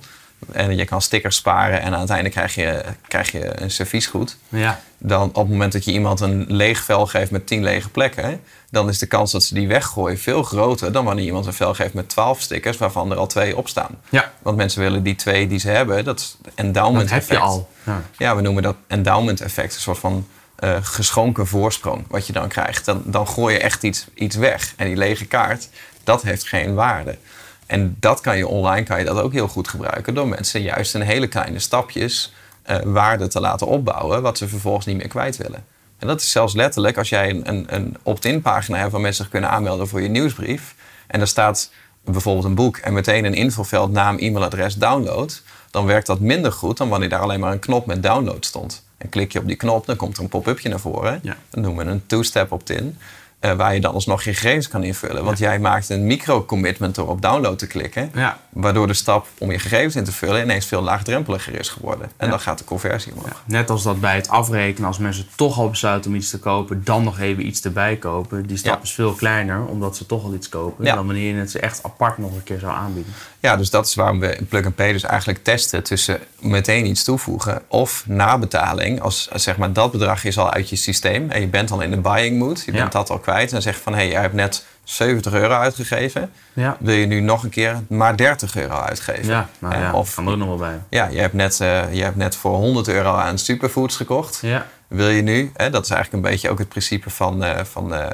En 0.51 0.75
je 0.75 0.85
kan 0.85 1.01
stickers 1.01 1.35
sparen 1.35 1.81
en 1.81 1.95
uiteindelijk 1.95 2.35
krijg 2.35 2.55
je, 2.55 2.83
krijg 3.07 3.31
je 3.31 3.61
een 3.61 3.71
serviesgoed 3.71 4.37
Ja. 4.49 4.79
dan 4.97 5.27
op 5.27 5.35
het 5.35 5.49
moment 5.49 5.71
dat 5.71 5.85
je 5.85 5.91
iemand 5.91 6.19
een 6.19 6.45
leeg 6.47 6.79
vel 6.83 7.05
geeft 7.07 7.31
met 7.31 7.47
10 7.47 7.63
lege 7.63 7.89
plekken, 7.89 8.41
dan 8.69 8.89
is 8.89 8.99
de 8.99 9.05
kans 9.05 9.31
dat 9.31 9.43
ze 9.43 9.53
die 9.53 9.67
weggooien 9.67 10.19
veel 10.19 10.43
groter 10.43 10.91
dan 10.91 11.05
wanneer 11.05 11.25
iemand 11.25 11.45
een 11.45 11.53
vel 11.53 11.73
geeft 11.73 11.93
met 11.93 12.09
12 12.09 12.41
stickers, 12.41 12.77
waarvan 12.77 13.11
er 13.11 13.17
al 13.17 13.27
twee 13.27 13.57
op 13.57 13.67
staan. 13.67 13.99
Ja. 14.09 14.31
Want 14.41 14.57
mensen 14.57 14.81
willen 14.81 15.03
die 15.03 15.15
twee 15.15 15.47
die 15.47 15.59
ze 15.59 15.69
hebben, 15.69 16.03
dat 16.05 16.37
endowment 16.55 17.09
Dat 17.09 17.19
heb 17.19 17.21
je 17.21 17.27
effect. 17.33 17.41
al. 17.49 17.69
Ja. 17.83 18.01
Ja, 18.17 18.35
we 18.35 18.41
noemen 18.41 18.63
dat 18.63 18.75
endowment 18.87 19.41
effect, 19.41 19.75
een 19.75 19.81
soort 19.81 19.99
van 19.99 20.27
eh, 20.55 20.77
geschonken 20.81 21.47
voorsprong 21.47 22.05
wat 22.07 22.27
je 22.27 22.33
dan 22.33 22.47
krijgt. 22.47 22.85
Dan, 22.85 23.01
dan 23.05 23.27
gooi 23.27 23.53
je 23.53 23.59
echt 23.59 23.83
iets, 23.83 24.07
iets 24.13 24.35
weg. 24.35 24.73
En 24.77 24.87
die 24.87 24.97
lege 24.97 25.25
kaart, 25.25 25.69
dat 26.03 26.21
heeft 26.21 26.47
geen 26.47 26.73
waarde. 26.73 27.17
En 27.65 27.95
dat 27.99 28.21
kan 28.21 28.37
je 28.37 28.47
online 28.47 28.85
kan 28.85 28.99
je 28.99 29.05
dat 29.05 29.19
ook 29.19 29.33
heel 29.33 29.47
goed 29.47 29.67
gebruiken 29.67 30.13
door 30.13 30.27
mensen 30.27 30.61
juist 30.61 30.95
in 30.95 31.01
hele 31.01 31.27
kleine 31.27 31.59
stapjes 31.59 32.33
eh, 32.61 32.77
waarde 32.83 33.27
te 33.27 33.39
laten 33.39 33.67
opbouwen, 33.67 34.21
wat 34.21 34.37
ze 34.37 34.47
vervolgens 34.47 34.85
niet 34.85 34.97
meer 34.97 35.07
kwijt 35.07 35.37
willen. 35.37 35.65
En 35.99 36.07
dat 36.07 36.21
is 36.21 36.31
zelfs 36.31 36.53
letterlijk 36.53 36.97
als 36.97 37.09
jij 37.09 37.29
een, 37.29 37.49
een, 37.49 37.65
een 37.67 37.97
opt-in 38.03 38.41
pagina 38.41 38.77
hebt 38.77 38.91
waar 38.91 39.01
mensen 39.01 39.23
zich 39.23 39.31
kunnen 39.31 39.49
aanmelden 39.49 39.87
voor 39.87 40.01
je 40.01 40.07
nieuwsbrief. 40.07 40.75
En 41.07 41.21
er 41.21 41.27
staat 41.27 41.71
bijvoorbeeld 42.03 42.45
een 42.45 42.55
boek 42.55 42.77
en 42.77 42.93
meteen 42.93 43.25
een 43.25 43.33
invulveld 43.33 43.91
naam, 43.91 44.17
e-mailadres, 44.17 44.75
download. 44.75 45.41
Dan 45.71 45.85
werkt 45.85 46.07
dat 46.07 46.19
minder 46.19 46.51
goed 46.51 46.77
dan 46.77 46.89
wanneer 46.89 47.09
daar 47.09 47.19
alleen 47.19 47.39
maar 47.39 47.51
een 47.51 47.59
knop 47.59 47.85
met 47.85 48.03
download 48.03 48.45
stond. 48.45 48.84
En 48.97 49.09
klik 49.09 49.31
je 49.31 49.39
op 49.39 49.47
die 49.47 49.55
knop, 49.55 49.85
dan 49.85 49.95
komt 49.95 50.17
er 50.17 50.23
een 50.23 50.29
pop-upje 50.29 50.69
naar 50.69 50.79
voren. 50.79 51.19
Ja. 51.23 51.37
Dat 51.49 51.63
noemen 51.63 51.85
we 51.85 51.91
een 51.91 52.05
two-step 52.05 52.51
opt-in. 52.51 52.97
Eh, 53.45 53.57
waar 53.57 53.73
je 53.73 53.81
dan 53.81 53.93
alsnog 53.93 54.23
je 54.23 54.33
gegevens 54.33 54.67
kan 54.67 54.83
invullen. 54.83 55.23
Want 55.23 55.37
jij 55.37 55.59
maakt 55.59 55.89
een 55.89 56.05
micro-commitment 56.05 56.95
door 56.95 57.07
op 57.07 57.21
download 57.21 57.57
te 57.57 57.67
klikken. 57.67 58.11
Ja. 58.13 58.39
Waardoor 58.49 58.87
de 58.87 58.93
stap 58.93 59.27
om 59.37 59.51
je 59.51 59.59
gegevens 59.59 59.95
in 59.95 60.03
te 60.03 60.11
vullen 60.11 60.43
ineens 60.43 60.65
veel 60.65 60.81
laagdrempeliger 60.81 61.59
is 61.59 61.69
geworden. 61.69 62.11
En 62.17 62.29
dan 62.29 62.39
gaat 62.39 62.57
de 62.57 62.63
conversie 62.63 63.13
omhoog. 63.13 63.43
Net 63.45 63.69
als 63.69 63.83
dat 63.83 63.99
bij 63.99 64.15
het 64.15 64.29
afrekenen, 64.29 64.87
als 64.87 64.97
mensen 64.97 65.25
toch 65.35 65.59
al 65.59 65.69
besluiten 65.69 66.11
om 66.11 66.17
iets 66.17 66.29
te 66.29 66.39
kopen, 66.39 66.81
dan 66.83 67.03
nog 67.03 67.19
even 67.19 67.45
iets 67.45 67.61
erbij 67.61 67.95
kopen. 67.95 68.47
Die 68.47 68.57
stap 68.57 68.83
is 68.83 68.91
veel 68.91 69.13
kleiner, 69.13 69.65
omdat 69.65 69.97
ze 69.97 70.05
toch 70.05 70.23
al 70.23 70.33
iets 70.33 70.49
kopen, 70.49 70.85
dan 70.85 71.05
wanneer 71.05 71.33
je 71.33 71.39
het 71.39 71.51
ze 71.51 71.59
echt 71.59 71.83
apart 71.83 72.17
nog 72.17 72.31
een 72.31 72.43
keer 72.43 72.59
zou 72.59 72.73
aanbieden. 72.73 73.13
Ja, 73.39 73.55
dus 73.55 73.69
dat 73.69 73.87
is 73.87 73.95
waarom 73.95 74.19
we 74.19 74.35
in 74.35 74.47
Plug 74.47 74.65
and 74.65 74.75
Pay 74.75 74.91
dus 74.91 75.03
eigenlijk 75.03 75.43
testen 75.43 75.83
tussen 75.83 76.19
meteen 76.39 76.85
iets 76.85 77.03
toevoegen 77.03 77.61
of 77.67 78.03
nabetaling. 78.07 79.01
Als 79.01 79.27
zeg 79.33 79.57
maar 79.57 79.73
dat 79.73 79.91
bedrag 79.91 80.23
is 80.23 80.37
al 80.37 80.51
uit 80.51 80.69
je 80.69 80.75
systeem 80.75 81.29
en 81.29 81.41
je 81.41 81.47
bent 81.47 81.71
al 81.71 81.81
in 81.81 81.91
de 81.91 81.97
buying 81.97 82.39
mood, 82.39 82.63
je 82.65 82.71
bent 82.71 82.91
dat 82.91 83.09
al 83.09 83.19
kwijt. 83.19 83.34
En 83.43 83.49
dan 83.49 83.61
zeg 83.61 83.75
je 83.75 83.81
van 83.81 83.93
hé, 83.93 83.99
hey, 83.99 84.09
jij 84.09 84.21
hebt 84.21 84.33
net 84.33 84.65
70 84.83 85.33
euro 85.33 85.53
uitgegeven. 85.53 86.31
Ja. 86.53 86.77
Wil 86.79 86.95
je 86.95 87.05
nu 87.05 87.19
nog 87.19 87.43
een 87.43 87.49
keer 87.49 87.75
maar 87.87 88.17
30 88.17 88.55
euro 88.55 88.75
uitgeven? 88.79 89.25
Ja, 89.25 89.49
nou 89.59 89.75
ja, 89.75 89.93
of 89.93 90.15
kan 90.15 90.25
er 90.25 90.31
ook 90.31 90.37
nog 90.37 90.47
wel 90.47 90.57
bij. 90.57 90.79
ja, 90.89 91.07
je 91.07 91.19
hebt, 91.19 91.33
net, 91.33 91.59
eh, 91.59 91.93
je 91.93 92.03
hebt 92.03 92.15
net 92.15 92.35
voor 92.35 92.55
100 92.55 92.87
euro 92.87 93.15
aan 93.15 93.37
superfoods 93.37 93.95
gekocht. 93.95 94.39
Ja. 94.41 94.65
wil 94.87 95.09
je 95.09 95.21
nu, 95.21 95.51
hè, 95.55 95.69
dat 95.69 95.83
is 95.83 95.89
eigenlijk 95.89 96.23
een 96.23 96.31
beetje 96.31 96.49
ook 96.49 96.57
het 96.59 96.69
principe 96.69 97.09
van, 97.09 97.43
eh, 97.43 97.63
van 97.63 97.93
eh, 97.93 98.07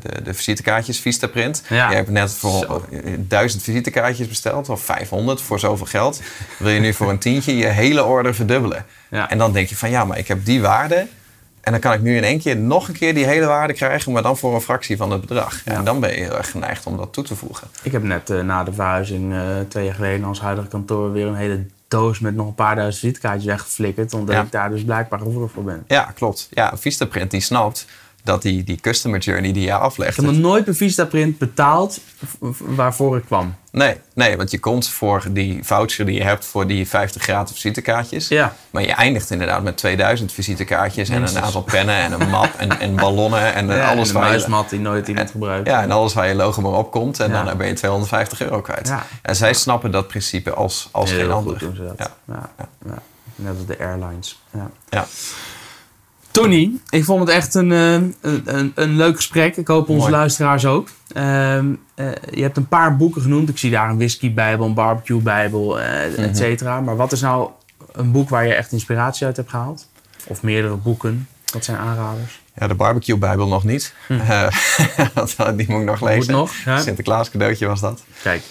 de, 0.00 0.22
de 0.22 0.34
visitekaartjes, 0.34 0.98
Vistaprint. 1.00 1.62
Ja. 1.68 1.88
Je 1.90 1.94
hebt 1.94 2.10
net 2.10 2.32
voor 2.34 2.64
Zo. 2.64 2.84
eh, 2.90 3.12
duizend 3.18 3.62
visitekaartjes 3.62 4.28
besteld, 4.28 4.68
of 4.68 4.82
500 4.82 5.40
voor 5.42 5.58
zoveel 5.58 5.86
geld. 5.86 6.20
Wil 6.58 6.70
je 6.70 6.80
nu 6.80 6.92
voor 6.94 7.10
een 7.10 7.18
tientje 7.18 7.56
je 7.56 7.66
hele 7.66 8.04
order 8.04 8.34
verdubbelen? 8.34 8.84
Ja. 9.10 9.30
En 9.30 9.38
dan 9.38 9.52
denk 9.52 9.68
je 9.68 9.76
van 9.76 9.90
ja, 9.90 10.04
maar 10.04 10.18
ik 10.18 10.28
heb 10.28 10.44
die 10.44 10.60
waarde. 10.62 11.06
En 11.62 11.72
dan 11.72 11.80
kan 11.80 11.92
ik 11.92 12.00
nu 12.02 12.16
in 12.16 12.24
één 12.24 12.38
keer 12.40 12.56
nog 12.56 12.88
een 12.88 12.94
keer 12.94 13.14
die 13.14 13.24
hele 13.26 13.46
waarde 13.46 13.72
krijgen, 13.72 14.12
maar 14.12 14.22
dan 14.22 14.36
voor 14.36 14.54
een 14.54 14.60
fractie 14.60 14.96
van 14.96 15.10
het 15.10 15.20
bedrag. 15.20 15.64
Ja. 15.64 15.72
En 15.72 15.84
dan 15.84 16.00
ben 16.00 16.10
je 16.10 16.16
heel 16.16 16.36
erg 16.36 16.50
geneigd 16.50 16.86
om 16.86 16.96
dat 16.96 17.12
toe 17.12 17.24
te 17.24 17.36
voegen. 17.36 17.68
Ik 17.82 17.92
heb 17.92 18.02
net 18.02 18.30
eh, 18.30 18.40
na 18.40 18.64
de 18.64 18.72
verhuizing 18.72 19.32
eh, 19.32 19.40
twee 19.68 19.84
jaar 19.84 19.94
geleden 19.94 20.26
ons 20.28 20.40
huidige 20.40 20.68
kantoor 20.68 21.12
weer 21.12 21.26
een 21.26 21.34
hele 21.34 21.66
doos 21.88 22.18
met 22.18 22.34
nog 22.34 22.46
een 22.46 22.54
paar 22.54 22.74
duizend 22.74 23.00
visitekaartjes 23.00 23.44
weggeflikkerd. 23.46 24.14
Omdat 24.14 24.34
Ja. 24.34 24.42
ik 24.42 24.50
daar 24.52 24.70
dus 24.70 24.84
blijkbaar 24.84 25.18
gevoelig 25.18 25.50
voor 25.50 25.64
ben. 25.64 25.84
Ja, 25.86 26.02
klopt. 26.14 26.48
Ja, 26.50 26.72
Vistaprint 26.76 27.30
die 27.30 27.40
snapt 27.40 27.86
dat 28.24 28.42
die, 28.42 28.64
die 28.64 28.80
customer 28.80 29.18
journey 29.20 29.52
die 29.52 29.64
je 29.64 29.74
aflegt. 29.74 30.18
Ik 30.18 30.24
heb 30.24 30.32
nog 30.32 30.40
nooit 30.42 30.68
een 30.68 30.74
Vistaprint 30.74 31.38
betaald 31.38 32.00
waarvoor 32.58 33.16
ik 33.16 33.24
kwam. 33.24 33.54
Nee, 33.70 33.96
nee, 34.14 34.36
want 34.36 34.50
je 34.50 34.58
komt 34.58 34.88
voor 34.88 35.24
die 35.30 35.58
voucher 35.64 36.06
die 36.06 36.14
je 36.14 36.22
hebt 36.22 36.44
voor 36.44 36.66
die 36.66 36.88
50 36.88 37.22
gratis 37.22 37.54
visitekaartjes. 37.54 38.28
Ja. 38.28 38.54
Maar 38.70 38.82
je 38.82 38.92
eindigt 38.92 39.30
inderdaad 39.30 39.62
met 39.62 39.76
2000 39.76 40.32
visitekaartjes 40.32 41.08
en 41.08 41.22
een 41.22 41.38
aantal 41.38 41.62
pennen 41.62 41.94
en 41.94 42.20
een 42.20 42.28
map 42.30 42.54
en, 42.56 42.80
en 42.80 42.96
ballonnen 42.96 43.54
en 43.54 43.66
Ja, 43.76 43.88
alles 43.90 44.08
en 44.08 44.14
waar 44.14 44.24
je, 44.24 44.30
muismat 44.30 44.70
die 44.70 44.80
nooit 44.80 45.08
iemand 45.08 45.30
gebruikt. 45.30 45.66
ja, 45.68 45.82
en 45.82 45.90
alles 45.90 46.12
waar 46.14 46.28
je 46.28 46.34
logo 46.34 46.60
maar 46.60 46.72
op 46.72 46.90
komt. 46.90 47.20
En 47.20 47.30
Ja. 47.30 47.42
dan 47.44 47.56
ben 47.56 47.66
je 47.66 47.72
250 47.74 48.42
euro 48.42 48.60
kwijt. 48.60 48.88
Ja. 48.88 49.06
En 49.22 49.36
zij 49.36 49.52
snappen 49.54 49.90
dat 49.90 50.08
principe 50.08 50.52
als, 50.54 50.88
als 50.90 51.10
Heel 51.10 51.18
geen 51.18 51.28
goed 51.28 51.36
ander. 51.36 51.58
doen 51.58 51.74
ze 51.76 51.82
dat. 51.82 51.94
Ja. 51.98 52.10
Ja. 52.58 52.68
Ja. 52.86 52.98
Net 53.34 53.54
als 53.56 53.66
de 53.66 53.78
airlines. 53.78 54.42
Ja. 54.90 55.06
Tony, 56.32 56.70
ik 56.90 57.04
vond 57.04 57.20
het 57.20 57.28
echt 57.28 57.54
een, 57.54 57.72
eh, 57.72 57.92
een, 57.92 58.12
een, 58.44 58.72
een 58.74 58.96
leuk 58.96 59.16
gesprek. 59.16 59.56
Ik 59.56 59.66
hoop 59.66 59.88
onze 59.88 60.00
Mooi. 60.00 60.10
luisteraars 60.12 60.66
ook. 60.66 60.88
Ehm, 61.12 61.66
eh, 61.94 62.06
je 62.30 62.42
hebt 62.42 62.56
een 62.56 62.68
paar 62.68 62.96
boeken 62.96 63.22
genoemd. 63.22 63.48
Ik 63.48 63.58
zie 63.58 63.70
daar 63.70 63.88
een 63.90 63.96
whisky-bijbel, 63.96 64.66
een 64.66 64.74
barbecue-bijbel, 64.74 65.76
Mhm. 65.76 66.22
et 66.22 66.36
cetera. 66.36 66.80
Maar 66.80 66.96
wat 66.96 67.12
is 67.12 67.20
nou 67.20 67.50
een 67.92 68.12
boek 68.12 68.28
waar 68.28 68.46
je 68.46 68.54
echt 68.54 68.72
inspiratie 68.72 69.26
uit 69.26 69.36
hebt 69.36 69.50
gehaald? 69.50 69.88
Of 70.26 70.42
meerdere 70.42 70.74
boeken? 70.76 71.28
Wat 71.52 71.64
zijn 71.64 71.76
aanraders? 71.78 72.40
Ja, 72.54 72.66
de 72.66 72.74
barbecue 72.74 73.16
bijbel 73.18 73.48
nog 73.48 73.64
niet. 73.64 73.94
Want 75.14 75.36
die 75.56 75.66
moet 75.70 75.80
ik 75.80 75.86
nog 75.86 76.00
lezen. 76.00 76.32
Hm. 76.32 76.38
Moet 76.38 76.40
nog, 76.40 76.52
ja. 76.64 76.80
Sinterklaas 76.80 77.30
cadeautje 77.30 77.66
was 77.66 77.80
dat. 77.80 78.02
Kijk, 78.22 78.42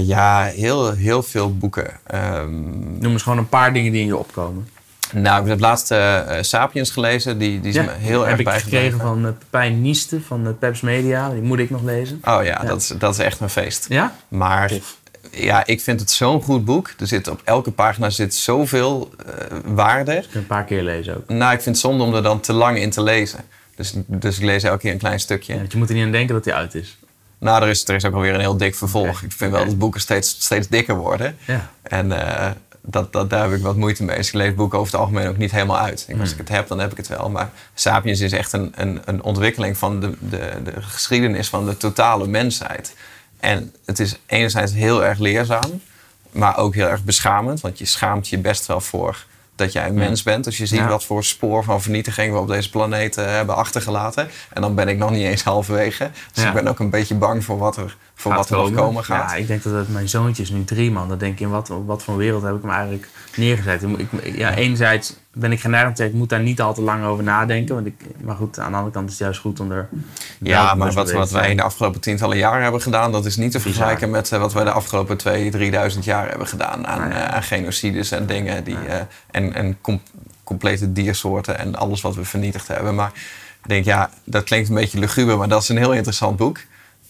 ja, 0.00 0.42
heel, 0.44 0.90
heel 0.92 1.22
veel 1.22 1.56
boeken. 1.56 1.90
Ehm, 2.06 2.50
noem 2.98 3.12
eens 3.12 3.22
gewoon 3.22 3.38
een 3.38 3.48
paar 3.48 3.72
dingen 3.72 3.92
die 3.92 4.00
in 4.00 4.06
je 4.06 4.16
opkomen. 4.16 4.68
Nou, 5.12 5.42
ik 5.42 5.48
heb 5.48 5.60
laatst 5.60 5.90
eh, 5.90 6.38
eh, 6.38 6.42
Sapiens 6.44 6.90
gelezen. 6.90 7.38
Die, 7.38 7.60
die 7.60 7.70
is 7.70 7.76
me 7.76 7.90
heel 7.98 8.20
heb 8.20 8.30
erg 8.30 8.38
ik 8.38 8.44
bijgebleven. 8.44 8.90
gekregen 8.90 9.06
van 9.06 9.26
uh, 9.26 9.30
Pepijn 9.38 9.82
Nieste 9.82 10.20
van 10.20 10.46
uh, 10.46 10.52
Peps 10.58 10.80
Media. 10.80 11.30
Die 11.30 11.42
moet 11.42 11.58
ik 11.58 11.70
nog 11.70 11.82
lezen. 11.82 12.20
Oh 12.24 12.44
ja, 12.44 12.64
Dat, 12.64 12.80
is, 12.80 12.92
dat 12.98 13.12
is 13.12 13.18
echt 13.18 13.40
een 13.40 13.48
feest. 13.48 13.86
Ja? 13.88 14.16
Maar 14.28 14.68
Tof. 14.68 14.96
ja, 15.30 15.66
ik 15.66 15.80
vind 15.80 16.00
het 16.00 16.10
zo'n 16.10 16.42
goed 16.42 16.64
boek. 16.64 16.90
Er 16.98 17.06
zit 17.06 17.28
op 17.28 17.40
elke 17.44 17.70
pagina 17.70 18.10
zit 18.10 18.34
zoveel 18.34 19.10
waarde. 19.64 20.12
Ik 20.12 20.22
heb 20.22 20.34
een 20.34 20.46
paar 20.46 20.64
keer 20.64 20.82
lezen 20.82 21.16
ook. 21.16 21.28
Nou, 21.28 21.52
ik 21.52 21.60
vind 21.62 21.76
het 21.76 21.84
zonde 21.84 22.04
om 22.04 22.14
er 22.14 22.22
dan 22.22 22.40
te 22.40 22.52
lang 22.52 22.78
in 22.78 22.90
te 22.90 23.02
lezen. 23.02 23.40
Dus, 23.76 23.92
dus 24.06 24.36
ik 24.36 24.44
lees 24.44 24.62
elke 24.62 24.78
keer 24.78 24.92
een 24.92 24.98
klein 24.98 25.20
stukje. 25.20 25.54
Ja, 25.54 25.62
je 25.68 25.78
moet 25.78 25.88
er 25.88 25.94
niet 25.94 26.04
aan 26.04 26.12
denken 26.12 26.34
dat 26.34 26.44
hij 26.44 26.54
uit 26.54 26.74
is. 26.74 26.98
Nou, 27.38 27.62
er 27.62 27.68
is, 27.68 27.88
er 27.88 27.94
is 27.94 28.04
ook 28.04 28.14
alweer 28.14 28.34
een 28.34 28.40
heel 28.40 28.56
dik 28.56 28.74
vervolg. 28.74 29.22
Ik 29.22 29.32
vind 29.32 29.52
wel 29.52 29.64
dat 29.64 29.78
boeken 29.78 30.00
steeds, 30.00 30.36
steeds 30.38 30.68
dikker 30.68 30.96
worden. 30.96 31.36
Ja. 31.44 31.70
En 31.82 32.12
dat, 32.86 33.12
dat, 33.12 33.30
daar 33.30 33.42
heb 33.42 33.58
ik 33.58 33.62
wat 33.62 33.76
moeite 33.76 34.04
mee. 34.04 34.16
Dus 34.16 34.28
ik 34.28 34.34
lees 34.34 34.54
boeken 34.54 34.78
over 34.78 34.92
het 34.92 35.00
algemeen 35.00 35.28
ook 35.28 35.36
niet 35.36 35.50
helemaal 35.50 35.78
uit. 35.78 36.00
Ik, 36.00 36.14
Hmm. 36.14 36.20
Als 36.20 36.32
ik 36.32 36.38
het 36.38 36.48
heb, 36.48 36.68
dan 36.68 36.78
heb 36.78 36.90
ik 36.90 36.96
het 36.96 37.08
wel. 37.08 37.30
Maar 37.30 37.50
Sapiens 37.74 38.20
is 38.20 38.32
echt 38.32 38.52
een, 38.52 38.72
een, 38.74 39.00
een 39.04 39.22
ontwikkeling 39.22 39.78
van 39.78 40.00
de, 40.00 40.12
de, 40.18 40.52
de 40.64 40.82
geschiedenis 40.82 41.48
van 41.48 41.66
de 41.66 41.76
totale 41.76 42.26
mensheid. 42.26 42.94
En 43.40 43.74
het 43.84 43.98
is 43.98 44.18
enerzijds 44.26 44.72
heel 44.72 45.04
erg 45.04 45.18
leerzaam, 45.18 45.82
maar 46.30 46.56
ook 46.56 46.74
heel 46.74 46.88
erg 46.88 47.04
beschamend. 47.04 47.60
Want 47.60 47.78
je 47.78 47.84
schaamt 47.84 48.28
je 48.28 48.38
best 48.38 48.66
wel 48.66 48.80
voor 48.80 49.24
dat 49.56 49.72
jij 49.72 49.86
een 49.86 49.94
mens 49.94 50.22
bent. 50.22 50.46
Als 50.46 50.56
je 50.56 50.66
ziet 50.66 50.78
Ja. 50.78 50.88
wat 50.88 51.04
voor 51.04 51.24
spoor 51.24 51.64
van 51.64 51.82
vernietiging 51.82 52.32
we 52.32 52.38
op 52.38 52.48
deze 52.48 52.70
planeet 52.70 53.16
eh, 53.16 53.24
hebben 53.26 53.56
achtergelaten. 53.56 54.28
En 54.52 54.60
dan 54.62 54.74
ben 54.74 54.88
ik 54.88 54.98
nog 54.98 55.10
niet 55.10 55.24
eens 55.24 55.42
halverwege. 55.44 56.10
Dus 56.32 56.42
Ja. 56.42 56.48
ik 56.48 56.54
ben 56.54 56.66
ook 56.68 56.78
een 56.78 56.90
beetje 56.90 57.14
bang 57.14 57.44
voor 57.44 57.58
wat 57.58 57.76
er, 57.76 57.96
voor 58.14 58.34
wat 58.34 58.50
er 58.50 58.56
nog 58.56 58.72
komen 58.72 59.04
gaat. 59.04 59.30
Ja, 59.30 59.36
ik 59.36 59.46
denk 59.46 59.62
dat 59.62 59.72
het, 59.72 59.88
mijn 59.88 60.08
zoontje 60.08 60.42
is 60.42 60.50
nu 60.50 60.64
drie 60.64 60.90
man. 60.90 61.08
Dan 61.08 61.18
denk 61.18 61.32
ik, 61.32 61.40
in 61.40 61.50
wat, 61.50 61.70
wat 61.86 62.02
voor 62.02 62.16
wereld 62.16 62.42
heb 62.42 62.54
ik 62.54 62.62
hem 62.62 62.70
eigenlijk 62.70 63.08
neergezet? 63.36 63.82
Ik, 63.82 64.36
ja, 64.36 64.54
enerzijds 64.54 65.14
ben 65.38 65.52
ik 65.52 65.60
geneigd 65.60 66.00
ik 66.00 66.12
moet 66.12 66.28
daar 66.28 66.40
niet 66.40 66.60
al 66.60 66.74
te 66.74 66.82
lang 66.82 67.04
over 67.04 67.24
nadenken. 67.24 67.74
Want 67.74 67.86
ik, 67.86 68.04
maar 68.22 68.36
goed, 68.36 68.58
aan 68.58 68.70
de 68.70 68.76
andere 68.76 68.94
kant 68.94 69.06
is 69.06 69.12
het 69.12 69.22
juist 69.22 69.40
goed 69.40 69.60
om 69.60 69.70
er... 69.70 69.88
Ja, 70.38 70.74
maar 70.74 70.92
wat, 70.92 71.12
wat 71.12 71.30
wij 71.30 71.50
in 71.50 71.56
de 71.56 71.62
afgelopen 71.62 72.00
tientallen 72.00 72.36
jaren 72.36 72.62
hebben 72.62 72.82
gedaan, 72.82 73.12
dat 73.12 73.24
is 73.24 73.36
niet 73.36 73.52
te 73.52 73.60
vergelijken 73.60 74.10
met 74.10 74.32
eh, 74.32 74.38
wat 74.38 74.52
wij 74.52 74.64
de 74.64 74.70
afgelopen 74.70 75.18
2.000, 75.52 75.94
3.000 75.94 75.98
jaar 76.00 76.28
hebben 76.28 76.46
gedaan 76.46 76.86
aan, 76.86 77.00
Nou 77.00 77.12
eh, 77.12 77.24
aan 77.24 77.42
genocides 77.42 78.10
en 78.10 78.26
dingen 78.26 78.64
die, 78.64 78.78
eh, 78.78 79.00
en, 79.30 79.54
en 79.54 79.80
com- 79.80 80.02
complete 80.44 80.92
diersoorten 80.92 81.58
en 81.58 81.74
alles 81.74 82.00
wat 82.00 82.14
we 82.14 82.24
vernietigd 82.24 82.68
hebben. 82.68 82.94
Maar 82.94 83.12
ik 83.62 83.68
denk, 83.68 83.84
ja, 83.84 84.10
dat 84.24 84.44
klinkt 84.44 84.68
een 84.68 84.74
beetje 84.74 84.98
luguber, 84.98 85.38
maar 85.38 85.48
dat 85.48 85.62
is 85.62 85.68
een 85.68 85.78
heel 85.78 85.92
interessant 85.92 86.36
boek. 86.36 86.58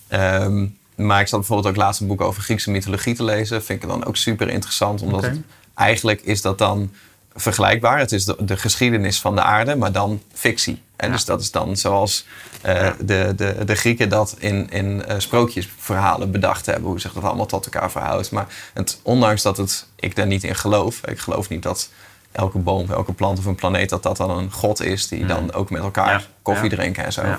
Ehm, 0.08 0.66
maar 0.94 1.20
ik 1.20 1.28
zat 1.28 1.38
bijvoorbeeld 1.38 1.68
ook 1.68 1.82
laatst 1.82 2.00
een 2.00 2.06
boek 2.06 2.20
over 2.20 2.42
Griekse 2.42 2.70
mythologie 2.70 3.14
te 3.14 3.24
lezen. 3.24 3.64
Vind 3.64 3.82
ik 3.82 3.88
dan 3.88 4.04
ook 4.04 4.16
super 4.16 4.48
interessant, 4.48 5.02
omdat 5.02 5.22
het, 5.22 5.38
eigenlijk 5.74 6.20
is 6.20 6.42
dat 6.42 6.58
dan 6.58 6.90
vergelijkbaar. 7.36 7.98
Het 7.98 8.12
is 8.12 8.24
de, 8.24 8.36
de 8.38 8.56
geschiedenis 8.56 9.20
van 9.20 9.34
de 9.34 9.42
aarde, 9.42 9.76
maar 9.76 9.92
dan 9.92 10.22
fictie. 10.32 10.82
En 10.96 11.06
Ja. 11.06 11.12
dus 11.12 11.24
dat 11.24 11.40
is 11.40 11.50
dan 11.50 11.76
zoals 11.76 12.26
eh, 12.62 12.74
Ja. 12.74 12.94
de, 13.00 13.32
de, 13.36 13.64
de 13.64 13.74
Grieken 13.74 14.08
dat 14.08 14.36
in, 14.38 14.70
in 14.70 15.04
eh, 15.04 15.18
sprookjesverhalen 15.18 16.30
bedacht 16.30 16.66
hebben. 16.66 16.84
Hoe 16.90 17.00
zich 17.00 17.12
dat 17.12 17.22
allemaal 17.22 17.46
tot 17.46 17.64
elkaar 17.64 17.90
verhoudt. 17.90 18.30
Maar 18.30 18.46
het, 18.74 19.00
ondanks 19.02 19.42
dat 19.42 19.56
het, 19.56 19.86
ik 19.96 20.16
daar 20.16 20.26
niet 20.26 20.44
in 20.44 20.54
geloof. 20.54 21.00
Ik 21.06 21.18
geloof 21.18 21.48
niet 21.48 21.62
dat 21.62 21.88
elke 22.32 22.58
boom, 22.58 22.90
elke 22.90 23.12
plant 23.12 23.38
of 23.38 23.44
een 23.44 23.54
planeet... 23.54 23.88
dat 23.88 24.02
dat 24.02 24.16
dan 24.16 24.30
een 24.30 24.52
god 24.52 24.82
is 24.82 25.08
die 25.08 25.26
dan 25.26 25.52
ook 25.52 25.70
met 25.70 25.82
elkaar 25.82 26.28
koffie 26.42 26.70
drinken 26.70 27.04
en 27.04 27.12
zo. 27.12 27.22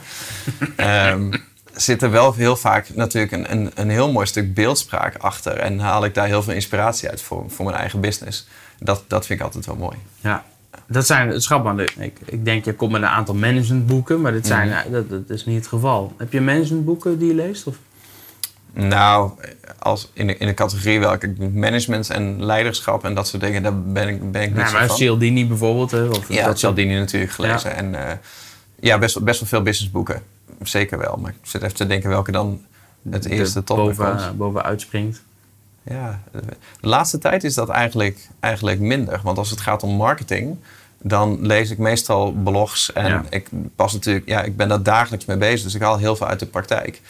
Ehm, 0.76 1.34
zit 1.74 2.02
er 2.02 2.12
wel 2.12 2.34
heel 2.34 2.56
vaak 2.56 2.90
natuurlijk 2.94 3.32
een, 3.32 3.52
een, 3.52 3.72
een 3.76 3.90
heel 3.90 4.12
mooi 4.12 4.26
stuk 4.26 4.54
beeldspraak 4.54 5.16
achter. 5.18 5.58
En 5.58 5.80
haal 5.80 6.06
ik 6.06 6.14
daar 6.14 6.28
heel 6.28 6.44
veel 6.44 6.54
inspiratie 6.54 7.10
uit 7.10 7.22
voor, 7.22 7.46
voor 7.48 7.66
mijn 7.66 7.78
eigen 7.78 8.00
business. 8.00 8.48
Dat, 8.80 9.04
dat 9.08 9.26
vind 9.26 9.40
ik 9.40 9.46
altijd 9.46 9.66
wel 9.66 9.76
mooi. 9.76 9.98
Ja, 10.22 10.44
dat 10.88 11.06
zijn, 11.06 11.28
het 11.30 11.44
ik, 11.98 12.20
ik 12.26 12.46
denk, 12.46 12.66
je 12.66 12.74
komt 12.74 12.92
met 12.92 13.02
een 13.02 13.08
aantal 13.08 13.36
managementboeken, 13.36 14.22
maar 14.22 14.32
dit 14.32 14.48
zijn, 14.48 14.68
Mhm. 14.68 14.78
eh, 14.78 14.92
dat, 14.92 15.10
dat 15.10 15.30
is 15.30 15.46
niet 15.46 15.56
het 15.58 15.68
geval. 15.68 16.14
Heb 16.18 16.32
je 16.34 16.42
managementboeken 16.42 17.20
die 17.20 17.28
je 17.28 17.34
leest? 17.34 17.68
Of? 17.68 17.78
Nou, 18.74 19.32
als 19.80 20.10
in, 20.14 20.28
de, 20.28 20.38
in 20.38 20.48
de 20.48 20.54
categorie 20.54 21.00
welke 21.00 21.34
management 21.54 22.10
en 22.10 22.46
leiderschap 22.46 23.04
en 23.04 23.14
dat 23.16 23.28
soort 23.28 23.42
dingen, 23.42 23.64
daar 23.64 23.82
ben 23.82 24.08
ik, 24.08 24.32
ben 24.32 24.42
ik 24.42 24.48
niet 24.48 24.58
Nou, 24.58 24.68
zo 24.70 24.74
maar 24.78 24.88
van. 24.88 24.96
Cialdini 24.96 25.48
bijvoorbeeld. 25.48 25.92
Hè, 25.92 26.04
of 26.04 26.30
Ja, 26.30 26.46
dat 26.46 26.60
Cialdini 26.60 26.94
natuurlijk 27.00 27.32
gelezen. 27.32 27.76
En 27.76 28.08
eh, 28.08 28.14
ja, 28.80 28.98
best, 28.98 29.16
wel- 29.16 29.24
best 29.24 29.40
wel 29.40 29.50
veel 29.50 29.62
businessboeken. 29.62 30.22
Zeker 30.62 30.98
wel. 30.98 31.18
Maar 31.22 31.32
ik 31.32 31.38
zit 31.50 31.62
even 31.62 31.76
te 31.76 31.88
denken 31.88 32.10
welke 32.10 32.32
dan 32.32 32.62
het 33.10 33.24
de 33.24 33.30
eerste 33.30 33.60
me 33.60 33.64
komt. 33.66 33.98
boven, 33.98 34.38
boven 34.38 34.64
uitspringt. 34.64 35.22
Ja, 35.90 36.22
de 36.32 36.88
laatste 36.88 37.18
tijd 37.18 37.44
is 37.44 37.54
dat 37.54 37.70
eigenlijk, 37.70 38.28
eigenlijk 38.40 38.80
minder. 38.80 39.20
Want 39.24 39.38
als 39.38 39.50
het 39.50 39.62
gaat 39.62 39.84
om 39.84 39.96
marketing, 39.96 40.58
dan 41.02 41.46
lees 41.46 41.70
ik 41.70 41.78
meestal 41.78 42.32
blogs. 42.32 42.94
En 42.94 43.06
Ja. 43.12 43.24
ik 43.30 43.48
pas 43.76 43.94
natuurlijk, 43.94 44.28
ja, 44.28 44.42
ik 44.42 44.58
ben 44.58 44.68
daar 44.68 44.84
dagelijks 44.84 45.26
mee 45.26 45.38
bezig. 45.38 45.62
Dus 45.64 45.74
ik 45.76 45.82
haal 45.82 45.98
heel 45.98 46.16
veel 46.16 46.28
uit 46.28 46.40
de 46.40 46.46
praktijk. 46.46 47.02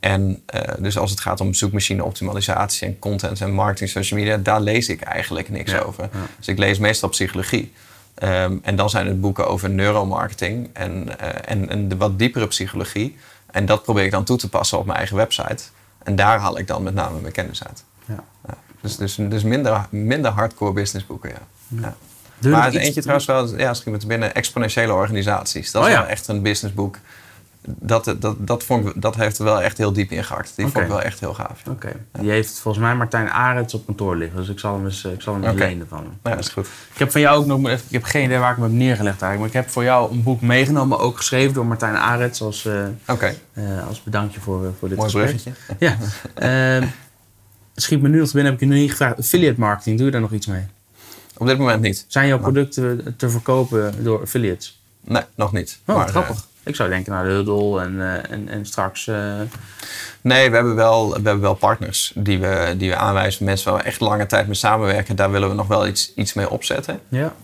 En 0.00 0.42
eh, 0.46 0.74
dus 0.78 0.98
als 0.98 1.10
het 1.10 1.20
gaat 1.20 1.40
om 1.40 1.54
zoekmachine 1.54 2.04
optimalisatie 2.04 2.86
en 2.86 2.98
content 2.98 3.40
en 3.40 3.52
marketing, 3.52 3.90
social 3.90 4.20
media, 4.20 4.36
daar 4.36 4.60
lees 4.60 4.88
ik 4.88 5.00
eigenlijk 5.00 5.48
niks 5.48 5.70
Ja, 5.70 5.78
over. 5.78 6.08
ja. 6.12 6.18
Dus 6.38 6.48
ik 6.48 6.58
lees 6.58 6.78
meestal 6.78 7.08
psychologie. 7.08 7.72
Ehm, 8.14 8.56
en 8.62 8.76
dan 8.76 8.90
zijn 8.90 9.06
het 9.06 9.20
boeken 9.20 9.48
over 9.48 9.70
neuromarketing 9.70 10.70
en, 10.72 11.18
eh, 11.18 11.28
en, 11.52 11.68
en 11.68 11.88
de 11.88 11.96
wat 11.96 12.18
diepere 12.18 12.46
psychologie. 12.46 13.16
En 13.50 13.66
dat 13.66 13.82
probeer 13.82 14.04
ik 14.04 14.10
dan 14.10 14.24
toe 14.24 14.36
te 14.36 14.48
passen 14.48 14.78
op 14.78 14.84
mijn 14.86 14.98
eigen 14.98 15.16
website. 15.16 15.62
En 16.02 16.16
daar 16.16 16.38
haal 16.38 16.58
ik 16.58 16.66
dan 16.66 16.82
met 16.82 16.94
name 16.94 17.20
mijn 17.20 17.32
kennis 17.32 17.64
uit. 17.64 17.84
Ja. 18.04 18.24
Ja, 18.48 18.54
dus 18.80 18.96
dus, 18.96 19.14
dus 19.14 19.42
minder, 19.42 19.86
minder 19.90 20.30
hardcore 20.30 20.72
businessboeken, 20.72 21.30
ja. 21.30 21.38
ja. 21.80 21.94
Maar 22.50 22.74
iets- 22.74 22.84
eentje 22.84 23.00
trouwens 23.00 23.26
wel, 23.26 23.58
ja, 23.58 23.74
schiet 23.74 23.92
me 23.92 23.98
te 23.98 24.06
binnen, 24.06 24.34
exponentiële 24.34 24.92
organisaties. 24.92 25.70
Dat 25.70 25.82
is 25.86 25.88
Oh 25.92 25.98
wel 25.98 26.06
echt 26.06 26.28
een 26.28 26.42
businessboek. 26.42 26.96
Dat, 27.66 28.14
dat, 28.18 28.36
dat, 28.38 28.64
vond 28.64 29.02
dat 29.02 29.14
heeft 29.16 29.38
er 29.38 29.44
wel 29.44 29.62
echt 29.62 29.78
heel 29.78 29.92
diep 29.92 30.10
in 30.10 30.24
gehakt. 30.24 30.52
Die 30.56 30.66
vond 30.66 30.84
ik 30.84 30.90
wel 30.90 31.02
echt 31.02 31.20
heel 31.20 31.34
gaaf. 31.34 31.62
Oké, 31.68 31.92
die 32.20 32.30
heeft 32.30 32.58
volgens 32.58 32.84
mij 32.84 32.94
Martijn 32.94 33.30
Arends 33.30 33.74
op 33.74 33.86
kantoor 33.86 34.16
liggen. 34.16 34.36
Dus 34.38 34.48
ik 34.48 34.58
zal 34.58 34.74
hem 34.74 34.84
eens, 34.84 35.04
ik 35.04 35.20
zal 35.22 35.34
hem 35.34 35.44
eens 35.44 35.58
lenen 35.58 35.88
van 35.88 35.98
hem. 35.98 36.18
Ja, 36.22 36.30
dat 36.30 36.38
is 36.44 36.48
goed. 36.48 36.66
Ik 36.92 36.98
heb 36.98 37.10
van 37.10 37.20
jou 37.20 37.38
ook 37.38 37.46
nog, 37.46 37.70
ik 37.70 37.80
heb 37.90 38.02
geen 38.02 38.24
idee 38.24 38.38
waar 38.38 38.50
ik 38.50 38.56
hem 38.56 38.64
heb 38.64 38.72
neergelegd 38.74 39.22
eigenlijk. 39.22 39.38
Maar 39.38 39.48
ik 39.60 39.66
heb 39.66 39.74
voor 39.74 39.82
jou 39.82 40.12
een 40.12 40.22
boek 40.22 40.40
meegenomen, 40.40 40.98
ook 40.98 41.16
geschreven 41.16 41.54
door 41.54 41.66
Martijn 41.66 41.96
Arends 41.96 42.42
als, 42.42 42.66
eh, 42.66 42.84
Oké, 43.08 43.34
eh, 43.52 43.86
als 43.88 44.02
bedankje 44.02 44.40
voor, 44.40 44.64
eh, 44.64 44.70
voor 44.78 44.88
dit 44.88 44.98
mooi 44.98 45.10
gesprek. 45.10 45.54
bruggetje. 45.54 45.86
Ja. 45.86 45.96
Schiet 47.74 48.02
me 48.02 48.08
nu 48.08 48.18
nog 48.18 48.26
te 48.28 48.32
binnen, 48.34 48.52
heb 48.52 48.60
ik 48.62 48.66
je 48.68 48.72
nog 48.74 48.82
niet 48.82 48.90
gevraagd. 48.90 49.18
Affiliate 49.18 49.60
marketing, 49.60 49.96
doe 49.96 50.06
je 50.06 50.12
daar 50.12 50.20
nog 50.20 50.32
iets 50.32 50.46
mee? 50.46 50.62
Op 51.36 51.46
dit 51.46 51.58
moment 51.58 51.80
niet. 51.82 52.04
Zijn 52.08 52.26
jouw 52.28 52.38
producten 52.38 53.14
te 53.16 53.30
verkopen 53.30 54.04
door 54.04 54.20
affiliates? 54.22 54.80
Nee, 55.00 55.22
nog 55.34 55.52
niet. 55.52 55.78
Oh, 55.86 55.96
Maar, 55.96 56.08
grappig. 56.08 56.36
eh, 56.36 56.42
Ik 56.64 56.76
zou 56.76 56.88
denken 56.88 57.12
naar 57.12 57.24
de 57.24 57.30
Huddle 57.30 57.80
en, 57.80 58.00
eh, 58.00 58.30
en, 58.32 58.48
en 58.48 58.66
straks... 58.66 59.06
eh, 59.06 59.40
nee, 60.20 60.48
we 60.50 60.54
hebben 60.56 60.74
wel, 60.74 61.08
we 61.08 61.14
hebben 61.14 61.40
wel 61.40 61.54
partners 61.54 62.12
die 62.16 62.38
we, 62.38 62.74
die 62.78 62.88
we 62.90 62.96
aanwijzen. 62.96 63.44
Mensen 63.44 63.70
waar 63.72 63.80
we 63.82 63.86
echt 63.86 64.00
lange 64.00 64.26
tijd 64.26 64.46
mee 64.46 64.54
samenwerken. 64.54 65.16
Daar 65.16 65.30
willen 65.30 65.48
we 65.48 65.54
nog 65.54 65.66
wel 65.66 65.86
iets, 65.86 66.12
iets 66.14 66.32
mee 66.32 66.50
opzetten. 66.50 67.00
ja. 67.08 67.34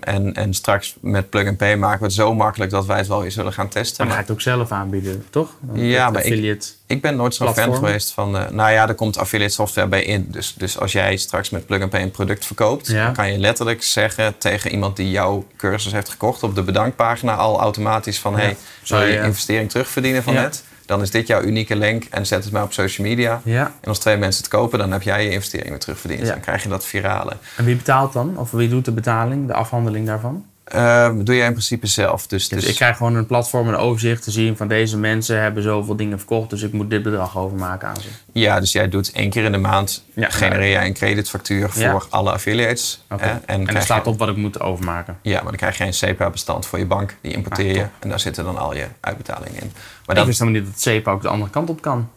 En, 0.00 0.34
en 0.34 0.54
straks 0.54 0.96
met 1.00 1.30
Plug 1.30 1.46
and 1.48 1.56
Pay 1.56 1.76
maken 1.76 1.98
we 1.98 2.04
het 2.04 2.14
zo 2.14 2.34
makkelijk 2.34 2.70
dat 2.70 2.86
wij 2.86 2.96
het 2.98 3.06
wel 3.06 3.20
weer 3.20 3.32
zullen 3.32 3.52
gaan 3.52 3.68
testen. 3.68 3.96
Ga 3.96 4.04
Maar 4.04 4.14
je 4.14 4.22
het 4.22 4.30
ook 4.32 4.40
zelf 4.40 4.70
aanbieden, 4.72 5.24
toch? 5.30 5.48
Ja, 5.72 6.10
maar 6.10 6.20
ik- 6.24 6.32
affiliate. 6.32 6.68
ik 6.86 7.00
ben 7.02 7.16
nooit 7.16 7.34
zo'n 7.34 7.54
fan 7.54 7.74
geweest 7.74 8.12
van... 8.12 8.36
eh, 8.36 8.50
nou 8.50 8.70
ja, 8.70 8.88
er 8.88 8.94
komt 8.94 9.18
affiliate 9.18 9.52
software 9.52 9.88
bij 9.88 10.02
in. 10.04 10.26
Dus, 10.28 10.54
dus 10.56 10.78
als 10.78 10.92
jij 10.92 11.16
straks 11.16 11.50
met 11.50 11.66
Plug 11.66 11.80
and 11.82 11.90
Pay 11.90 12.02
een 12.02 12.10
product 12.10 12.46
verkoopt... 12.46 12.86
Ja. 12.86 13.10
kan 13.10 13.32
je 13.32 13.38
letterlijk 13.38 13.82
zeggen 13.82 14.38
tegen 14.38 14.70
iemand 14.70 14.96
die 14.96 15.10
jouw 15.10 15.46
cursus 15.56 15.92
heeft 15.92 16.08
gekocht... 16.08 16.42
op 16.42 16.54
de 16.54 16.62
bedankpagina 16.62 17.34
al 17.34 17.60
automatisch 17.60 18.18
van... 18.18 18.32
Ja. 18.32 18.38
hey, 18.38 18.56
Zou 18.82 19.04
je 19.04 19.12
je- 19.12 19.22
investering 19.22 19.70
terugverdienen 19.70 20.22
van 20.22 20.34
net? 20.34 20.64
Dan 20.90 21.02
is 21.02 21.10
dit 21.10 21.26
jouw 21.26 21.42
unieke 21.42 21.76
link 21.76 22.04
en 22.10 22.26
zet 22.26 22.44
het 22.44 22.52
maar 22.52 22.62
op 22.62 22.72
social 22.72 23.06
media. 23.06 23.40
Ja. 23.44 23.72
En 23.80 23.88
als 23.88 23.98
twee 23.98 24.16
mensen 24.16 24.42
het 24.42 24.50
kopen, 24.52 24.78
dan 24.78 24.92
heb 24.92 25.02
jij 25.02 25.24
je 25.24 25.30
investering 25.30 25.68
weer 25.68 25.78
terugverdiend. 25.78 26.20
Ja. 26.26 26.32
Dan 26.32 26.40
krijg 26.40 26.62
je 26.62 26.68
dat 26.68 26.84
virale. 26.84 27.32
En 27.56 27.64
wie 27.64 27.76
betaalt 27.76 28.12
dan? 28.12 28.38
Of 28.38 28.50
wie 28.50 28.68
doet 28.68 28.84
de 28.84 28.92
betaling, 28.92 29.46
de 29.46 29.54
afhandeling 29.54 30.06
daarvan? 30.06 30.44
Ehm, 30.64 31.24
doe 31.24 31.34
jij 31.36 31.46
in 31.46 31.52
principe 31.52 31.86
zelf. 31.86 32.26
Dus, 32.26 32.48
Dus, 32.48 32.60
dus 32.60 32.70
ik 32.70 32.76
krijg 32.76 32.96
gewoon 32.96 33.14
een 33.14 33.26
platform, 33.26 33.68
een 33.68 33.76
overzicht 33.76 34.22
te 34.22 34.30
zien 34.30 34.56
van 34.56 34.68
deze 34.68 34.98
mensen 34.98 35.40
hebben 35.42 35.62
zoveel 35.62 35.96
dingen 35.96 36.18
verkocht, 36.18 36.50
dus 36.50 36.62
ik 36.62 36.72
moet 36.72 36.90
dit 36.90 37.02
bedrag 37.02 37.38
overmaken 37.38 37.88
aan 37.88 37.96
ze. 38.00 38.08
Ja, 38.32 38.60
dus 38.60 38.72
jij 38.72 38.88
doet 38.88 39.12
één 39.12 39.30
keer 39.30 39.44
in 39.44 39.52
de 39.52 39.58
maand, 39.58 40.04
Ja. 40.14 40.30
genereer 40.30 40.70
jij 40.70 40.86
een 40.86 40.92
creditfactuur 40.94 41.70
voor 41.70 42.06
alle 42.10 42.32
affiliates. 42.32 43.04
En, 43.08 43.42
en 43.46 43.66
er 43.76 43.82
staat 43.82 44.04
je, 44.04 44.10
op 44.10 44.18
wat 44.18 44.28
ik 44.28 44.36
moet 44.36 44.60
overmaken. 44.60 45.18
Ja, 45.22 45.34
maar 45.34 45.44
dan 45.44 45.56
krijg 45.56 45.78
je 45.78 45.84
een 45.84 45.94
SEPA-bestand 45.94 46.66
voor 46.66 46.78
je 46.78 46.86
bank. 46.86 47.16
Die 47.20 47.32
importeer 47.32 47.68
Ah, 47.70 47.74
je 47.76 47.80
top. 47.82 47.90
en 47.98 48.08
daar 48.08 48.20
zitten 48.20 48.44
dan 48.44 48.58
al 48.58 48.74
je 48.74 48.86
uitbetalingen 49.00 49.62
in. 49.62 49.72
Maar 50.10 50.18
dan, 50.18 50.28
wist 50.28 50.40
helemaal 50.40 50.60
niet 50.62 50.70
dat 50.70 50.80
CEPA 50.80 51.12
ook 51.12 51.22
de 51.22 51.28
andere 51.28 51.50
kant 51.50 51.70
op 51.70 51.80
kan. 51.82 52.08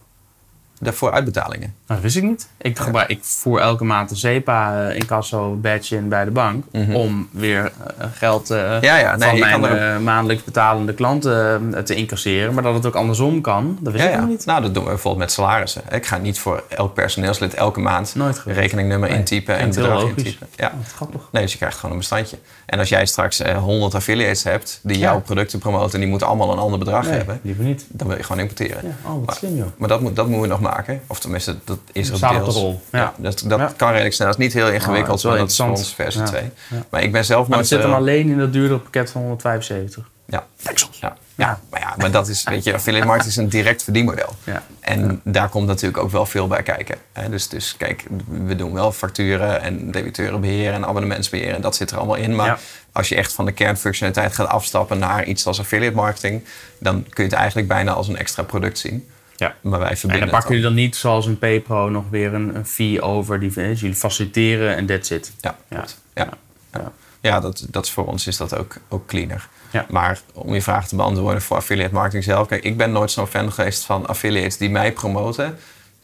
Daarvoor 0.84 1.12
uitbetalingen. 1.12 1.74
Nou, 1.88 2.02
dat 2.02 2.02
wist 2.02 2.16
ik 2.16 2.24
niet. 2.24 2.48
Ik, 2.58 2.80
gebruik, 2.80 3.10
ik 3.10 3.20
voer 3.24 3.60
elke 3.60 3.84
maand 3.84 4.12
een 4.12 4.18
CEPA 4.18 4.88
eh, 4.90 4.96
incasso 4.96 5.56
badge 5.62 5.96
in 5.96 6.10
bij 6.10 6.26
de 6.26 6.32
bank 6.32 6.66
om 6.94 7.28
weer 7.32 7.72
eh, 7.98 8.08
geld 8.14 8.50
eh, 8.50 8.62
Mhm. 8.74 8.86
Ja, 8.86 8.98
ja, 8.98 9.16
nee, 9.16 9.30
van 9.30 9.60
mijn 9.60 9.64
er 9.64 10.02
maandelijks 10.02 10.44
betalende 10.44 10.94
klanten 10.94 11.86
te 11.86 11.96
incasseren. 11.96 12.54
Maar 12.54 12.64
dat 12.64 12.74
het 12.74 12.86
ook 12.86 12.96
andersom 12.96 13.42
kan, 13.42 13.78
dat 13.82 13.94
wist 13.94 14.06
Ja, 14.06 14.12
ik 14.12 14.20
nog 14.20 14.28
niet. 14.30 14.46
Nou, 14.46 14.62
dat 14.62 14.74
doen 14.74 14.84
we 14.84 14.90
bijvoorbeeld 14.90 15.24
met 15.24 15.32
salarissen. 15.32 15.82
Ik 15.92 16.06
ga 16.06 16.18
niet 16.18 16.40
voor 16.40 16.64
elk 16.70 16.94
personeelslid 16.94 17.54
elke 17.54 17.80
maand 17.80 18.16
Nooit 18.16 18.42
rekeningnummer 18.46 19.10
Nee, 19.10 19.18
intypen 19.18 19.58
en 19.58 19.70
bedrag 19.70 20.02
logisch. 20.02 20.24
intypen. 20.24 20.48
Ja. 20.56 20.68
Oh, 20.80 20.86
grappig. 20.96 21.22
Nee, 21.32 21.42
dus 21.42 21.52
je 21.52 21.58
krijgt 21.58 21.76
gewoon 21.76 21.92
een 21.92 21.98
bestandje. 21.98 22.38
En 22.66 22.80
als 22.80 22.90
jij 22.90 23.06
straks 23.06 23.40
eh, 23.40 23.58
100 23.58 23.96
affiliates 23.96 24.44
hebt 24.44 24.80
die 24.84 24.98
jouw 24.98 25.22
producten 25.22 25.60
promoten 25.60 25.94
en 25.94 26.00
die 26.00 26.10
moeten 26.10 26.28
allemaal 26.28 26.52
een 26.52 26.58
ander 26.58 26.80
bedrag 26.80 27.04
Nee, 27.06 27.14
hebben, 27.18 27.40
liever 27.44 27.64
niet. 27.64 27.86
dan 27.90 28.08
wil 28.08 28.18
je 28.18 28.24
gewoon 28.24 28.42
importeren. 28.42 28.80
Ja, 28.84 29.10
oh, 29.10 29.14
wat 29.16 29.26
Maar- 29.26 29.36
slim 29.36 29.56
joh. 29.56 29.66
Maar 29.78 29.88
dat, 29.90 30.02
moet, 30.02 30.16
dat 30.16 30.26
moeten 30.26 30.42
we 30.44 30.48
nog 30.48 30.62
maken. 30.76 31.02
Of 31.08 31.20
tenminste, 31.20 31.56
dat 31.66 31.80
is 31.92 32.08
er 32.08 32.14
op 32.16 32.20
de 32.22 32.28
deels. 32.28 32.56
rol, 32.56 32.82
ja. 32.92 33.14
dat 33.18 33.44
dat 33.46 33.60
Ja. 33.60 33.74
kan 33.78 33.90
redelijk 33.92 34.14
snel. 34.16 34.28
Dat 34.28 34.38
is 34.40 34.44
niet 34.44 34.54
heel 34.54 34.68
Oh, 34.68 34.74
ingewikkeld, 34.74 35.22
wel 35.22 35.38
dat 35.38 35.50
is 35.50 35.56
voor 35.56 35.66
interessant. 35.68 35.78
ons 35.78 35.94
versie 35.96 36.22
Ja. 36.22 36.28
2. 36.28 36.52
Ja. 36.70 36.86
Maar 36.90 37.04
ik 37.04 37.12
ben 37.12 37.26
zelf 37.26 37.48
Maar 37.48 37.58
het 37.58 37.68
zit 37.68 37.80
hem 37.82 37.90
eh, 37.90 37.96
alleen 37.96 38.30
in 38.30 38.38
dat 38.38 38.54
duurdere 38.54 38.80
pakket 38.80 39.12
van 39.12 39.22
175. 39.22 40.10
Ja. 40.26 40.46
Ja. 40.58 40.72
Ja. 41.02 41.18
Ja. 41.36 41.60
Maar 41.70 41.80
ja, 41.80 41.94
maar 41.98 42.12
dat 42.12 42.28
is, 42.28 42.44
weet 42.44 42.64
je, 42.64 42.74
affiliate 42.74 43.06
marketing 43.08 43.36
is 43.36 43.42
een 43.44 43.50
direct 43.50 43.84
verdienmodel. 43.84 44.36
Ja. 44.44 44.64
En 44.80 45.22
daar 45.24 45.50
komt 45.50 45.68
natuurlijk 45.68 46.04
ook 46.04 46.12
wel 46.12 46.26
veel 46.26 46.48
bij 46.48 46.64
kijken. 46.64 46.98
Hè, 47.14 47.30
Dus, 47.30 47.48
dus 47.50 47.78
kijk, 47.78 48.04
we 48.46 48.56
doen 48.56 48.74
wel 48.74 48.92
facturen 48.92 49.62
en 49.62 49.92
debiteurenbeheer 49.92 50.74
en 50.74 50.86
abonnementsbeheer. 50.86 51.54
En 51.56 51.62
dat 51.62 51.76
zit 51.76 51.92
er 51.92 51.98
allemaal 51.98 52.16
in. 52.16 52.36
Maar 52.36 52.46
Ja. 52.48 52.58
als 52.92 53.10
je 53.10 53.16
echt 53.16 53.34
van 53.34 53.46
de 53.46 53.52
kernfunctionaliteit 53.52 54.34
gaat 54.36 54.48
afstappen 54.48 55.00
naar 55.00 55.24
iets 55.26 55.46
als 55.48 55.60
affiliate 55.60 55.96
marketing... 55.96 56.44
dan 56.80 57.04
kun 57.10 57.24
je 57.24 57.30
het 57.30 57.40
eigenlijk 57.40 57.68
bijna 57.68 57.92
als 57.92 58.08
een 58.08 58.18
extra 58.18 58.44
product 58.44 58.78
zien. 58.78 59.08
Ja. 59.36 59.56
Maar 59.62 59.80
wij 59.80 59.90
En 59.90 59.98
verbinden 59.98 60.28
dan 60.28 60.38
pakken 60.40 60.56
jullie 60.56 60.66
dan 60.66 60.76
niet 60.76 60.96
zoals 60.96 61.26
een 61.26 61.38
PayPro 61.38 61.90
nog 61.90 62.04
weer 62.10 62.34
een, 62.34 62.56
een 62.56 62.66
fee 62.66 63.02
over. 63.02 63.40
Die, 63.40 63.52
dus 63.54 63.80
jullie 63.80 63.96
faciliteren 63.96 64.76
en 64.76 64.86
that's 64.86 65.10
it. 65.10 65.34
Ja, 65.40 65.58
Ja. 65.70 65.86
Ja. 66.14 66.30
Ja. 66.72 66.92
Ja. 67.22 67.40
Dat, 67.40 67.66
dat 67.70 67.86
is 67.86 67.92
voor 67.92 68.06
ons 68.06 68.28
is 68.28 68.38
dat 68.38 68.56
ook, 68.56 68.76
ook 68.90 69.06
cleaner. 69.06 69.48
Ja. 69.72 69.86
Maar 69.90 70.20
om 70.34 70.54
je 70.54 70.62
vraag 70.62 70.88
te 70.88 70.96
beantwoorden 70.96 71.42
voor 71.42 71.58
affiliate 71.58 71.94
marketing 71.94 72.24
zelf. 72.24 72.48
Kijk, 72.48 72.64
ik 72.64 72.78
ben 72.78 72.92
nooit 72.92 73.12
zo'n 73.12 73.28
fan 73.28 73.52
geweest 73.52 73.84
van 73.84 74.08
affiliates 74.08 74.58
die 74.58 74.70
mij 74.70 74.92
promoten. 74.92 75.58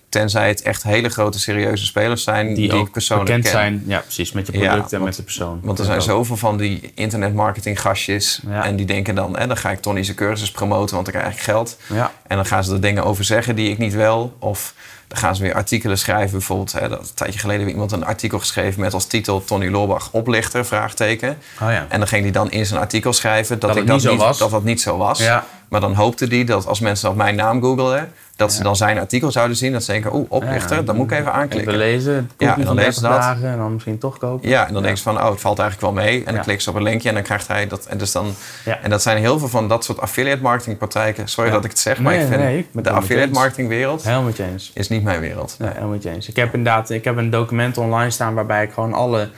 Tenzij 0.09 0.47
het 0.47 0.61
echt 0.61 0.83
hele 0.83 1.09
grote 1.09 1.39
serieuze 1.39 1.85
spelers 1.85 2.23
zijn 2.23 2.53
die, 2.53 2.73
ook 2.73 2.91
persoonlijk 2.91 3.27
bekend 3.29 3.43
ken. 3.43 3.53
zijn, 3.53 3.83
ja, 3.85 3.99
precies, 3.99 4.31
met 4.31 4.47
je 4.47 4.57
Ja, 4.57 4.67
product 4.67 4.85
en 4.93 4.99
want- 4.99 5.03
met 5.09 5.15
de 5.15 5.23
persoon. 5.23 5.59
Want 5.63 5.79
er 5.79 5.85
zijn 5.85 6.01
zoveel 6.01 6.37
van 6.37 6.57
die 6.57 6.91
internetmarketing 6.95 7.81
gastjes. 7.81 8.39
Ja. 8.47 8.65
En 8.65 8.75
die 8.75 8.85
denken 8.85 9.15
dan, 9.15 9.37
hè, 9.37 9.47
dan 9.47 9.57
ga 9.57 9.71
ik 9.71 9.79
Tony 9.79 10.03
zijn 10.03 10.17
cursus 10.17 10.51
promoten, 10.51 10.95
want 10.95 11.11
dan 11.11 11.21
krijg 11.21 11.33
ik 11.33 11.39
geld. 11.41 11.77
Ja, 11.87 12.11
En 12.27 12.35
dan 12.35 12.45
gaan 12.45 12.63
ze 12.63 12.73
er 12.73 12.81
dingen 12.81 13.03
over 13.03 13.23
zeggen 13.23 13.55
die 13.55 13.69
ik 13.71 13.77
niet 13.77 13.93
wil. 13.93 14.33
Of 14.39 14.73
dan 15.07 15.17
gaan 15.17 15.35
ze 15.35 15.41
weer 15.41 15.53
artikelen 15.53 15.97
schrijven. 15.97 16.31
Bijvoorbeeld, 16.31 16.71
hè, 16.71 16.89
dat, 16.89 16.99
een 16.99 17.13
tijdje 17.15 17.39
geleden 17.39 17.61
heeft 17.61 17.73
iemand 17.73 17.91
een 17.91 18.05
artikel 18.05 18.39
geschreven 18.39 18.79
met 18.81 18.93
als 18.93 19.05
titel 19.05 19.43
Tony 19.43 19.69
Loorbach 19.69 20.09
oplichter, 20.11 20.65
vraagteken. 20.65 21.29
oh 21.61 21.71
ja. 21.71 21.85
En 21.89 21.99
dan 21.99 22.07
ging 22.07 22.23
hij 22.23 22.31
dan 22.31 22.51
in 22.51 22.65
zijn 22.65 22.79
artikel 22.79 23.13
schrijven 23.13 23.59
dat, 23.59 23.69
Dat 23.69 23.79
ik 23.79 23.85
dat, 23.87 23.95
niet 23.95 24.03
zo 24.05 24.11
niet, 24.11 24.19
was. 24.19 24.37
dat 24.37 24.51
dat 24.51 24.63
niet 24.63 24.81
zo 24.81 24.97
was. 24.97 25.19
Ja. 25.19 25.45
Maar 25.69 25.81
dan 25.81 25.93
hoopte 25.93 26.25
hij 26.25 26.43
dat 26.43 26.67
als 26.67 26.79
mensen 26.79 27.09
op 27.09 27.15
mijn 27.15 27.35
naam 27.35 27.61
googelen, 27.61 28.11
dat 28.35 28.53
ze 28.53 28.63
dan 28.63 28.75
zijn 28.75 28.99
artikel 28.99 29.31
zouden 29.31 29.57
zien. 29.57 29.71
Dat 29.71 29.83
ze 29.83 29.91
denken, 29.91 30.13
oeh, 30.15 30.25
oplichter, 30.31 30.77
Ja, 30.77 30.81
dan 30.81 30.95
moet 30.95 31.05
ik 31.05 31.11
even 31.11 31.23
Even 31.25 31.39
aanklikken. 31.39 31.77
lezen, 31.77 32.13
Ja, 32.37 32.47
ja, 32.47 32.55
en 32.57 32.63
dan 32.65 32.75
lezen 32.75 32.75
30 32.75 32.93
ze 32.93 33.01
dat. 33.01 33.11
dagen 33.11 33.49
en 33.51 33.57
dan 33.57 33.73
misschien 33.73 33.97
toch 33.97 34.17
kopen. 34.17 34.49
Ja, 34.49 34.67
en 34.67 34.73
dan 34.73 34.83
denk 34.83 34.97
je 34.97 35.03
van, 35.03 35.17
oh, 35.17 35.29
het 35.29 35.41
valt 35.41 35.59
eigenlijk 35.59 35.93
wel 35.93 36.03
mee. 36.03 36.17
En 36.19 36.25
dan 36.25 36.33
Ja. 36.33 36.39
klikken 36.41 36.63
ze 36.63 36.69
op 36.69 36.75
een 36.75 36.83
linkje 36.83 37.07
en 37.09 37.13
dan 37.15 37.23
krijgt 37.23 37.47
hij 37.47 37.67
dat. 37.67 37.85
En, 37.85 37.97
dus 37.97 38.11
dan, 38.11 38.33
Ja. 38.65 38.79
en 38.81 38.89
dat 38.89 39.01
zijn 39.01 39.17
heel 39.17 39.39
veel 39.39 39.47
van 39.47 39.67
dat 39.67 39.83
soort 39.83 39.99
affiliate 39.99 40.41
marketing 40.41 40.77
praktijken. 40.77 41.27
Sorry 41.27 41.49
Ja. 41.49 41.55
dat 41.55 41.63
ik 41.65 41.71
het 41.71 41.79
zeg, 41.79 41.99
maar 41.99 42.13
Nee, 42.13 42.21
ik 42.21 42.27
vind 42.27 42.41
nee, 42.41 42.57
ik 42.73 42.83
de 42.83 42.89
affiliate 42.89 43.31
marketing 43.33 43.67
wereld 43.67 44.03
Helemaal 44.03 44.31
is 44.73 44.89
niet 44.89 45.03
mijn 45.03 45.19
wereld. 45.19 45.55
Nee, 45.59 45.69
helemaal 45.73 45.97
eens. 46.03 46.27
Ik 46.29 46.35
heb 46.35 46.53
inderdaad 46.53 46.89
ik 46.89 47.03
heb 47.03 47.17
een 47.17 47.29
document 47.29 47.77
online 47.77 48.09
staan 48.09 48.33
waarbij 48.33 48.63
ik 48.63 48.71
gewoon 48.73 48.93
alle 48.93 49.29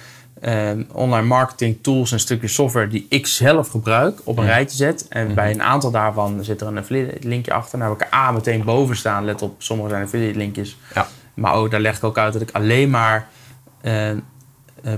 eh, 0.42 0.70
online 0.92 1.28
marketing 1.28 1.78
tools 1.82 2.12
en 2.12 2.20
stukjes 2.20 2.54
software 2.54 2.88
die 2.88 3.06
ik 3.10 3.28
zelf 3.28 3.68
gebruik 3.70 4.20
op 4.24 4.38
een 4.38 4.46
rijtje 4.46 4.78
zet. 4.78 5.06
En 5.10 5.26
Mhm. 5.26 5.36
bij 5.36 5.52
een 5.52 5.64
aantal 5.64 5.92
daarvan 5.92 6.44
zit 6.44 6.62
er 6.62 6.68
een 6.68 6.78
affiliate 6.78 7.28
linkje 7.28 7.54
achter. 7.54 7.80
Daar 7.80 7.90
heb 7.90 8.02
ik 8.02 8.08
er 8.12 8.14
A 8.18 8.32
meteen 8.32 8.64
boven 8.64 8.96
staan. 8.96 9.26
Let 9.26 9.42
op, 9.42 9.56
sommige 9.62 9.90
zijn 9.90 10.04
affiliate 10.04 10.38
linkjes. 10.38 10.78
Ja. 10.94 11.08
Maar 11.34 11.54
ook, 11.54 11.72
daar 11.72 11.80
leg 11.80 11.98
ik 11.98 12.04
ook 12.04 12.18
uit 12.18 12.34
dat 12.34 12.42
ik 12.42 12.50
alleen 12.52 12.90
maar 12.90 13.28
eh, 13.82 14.10
eh, 14.10 14.18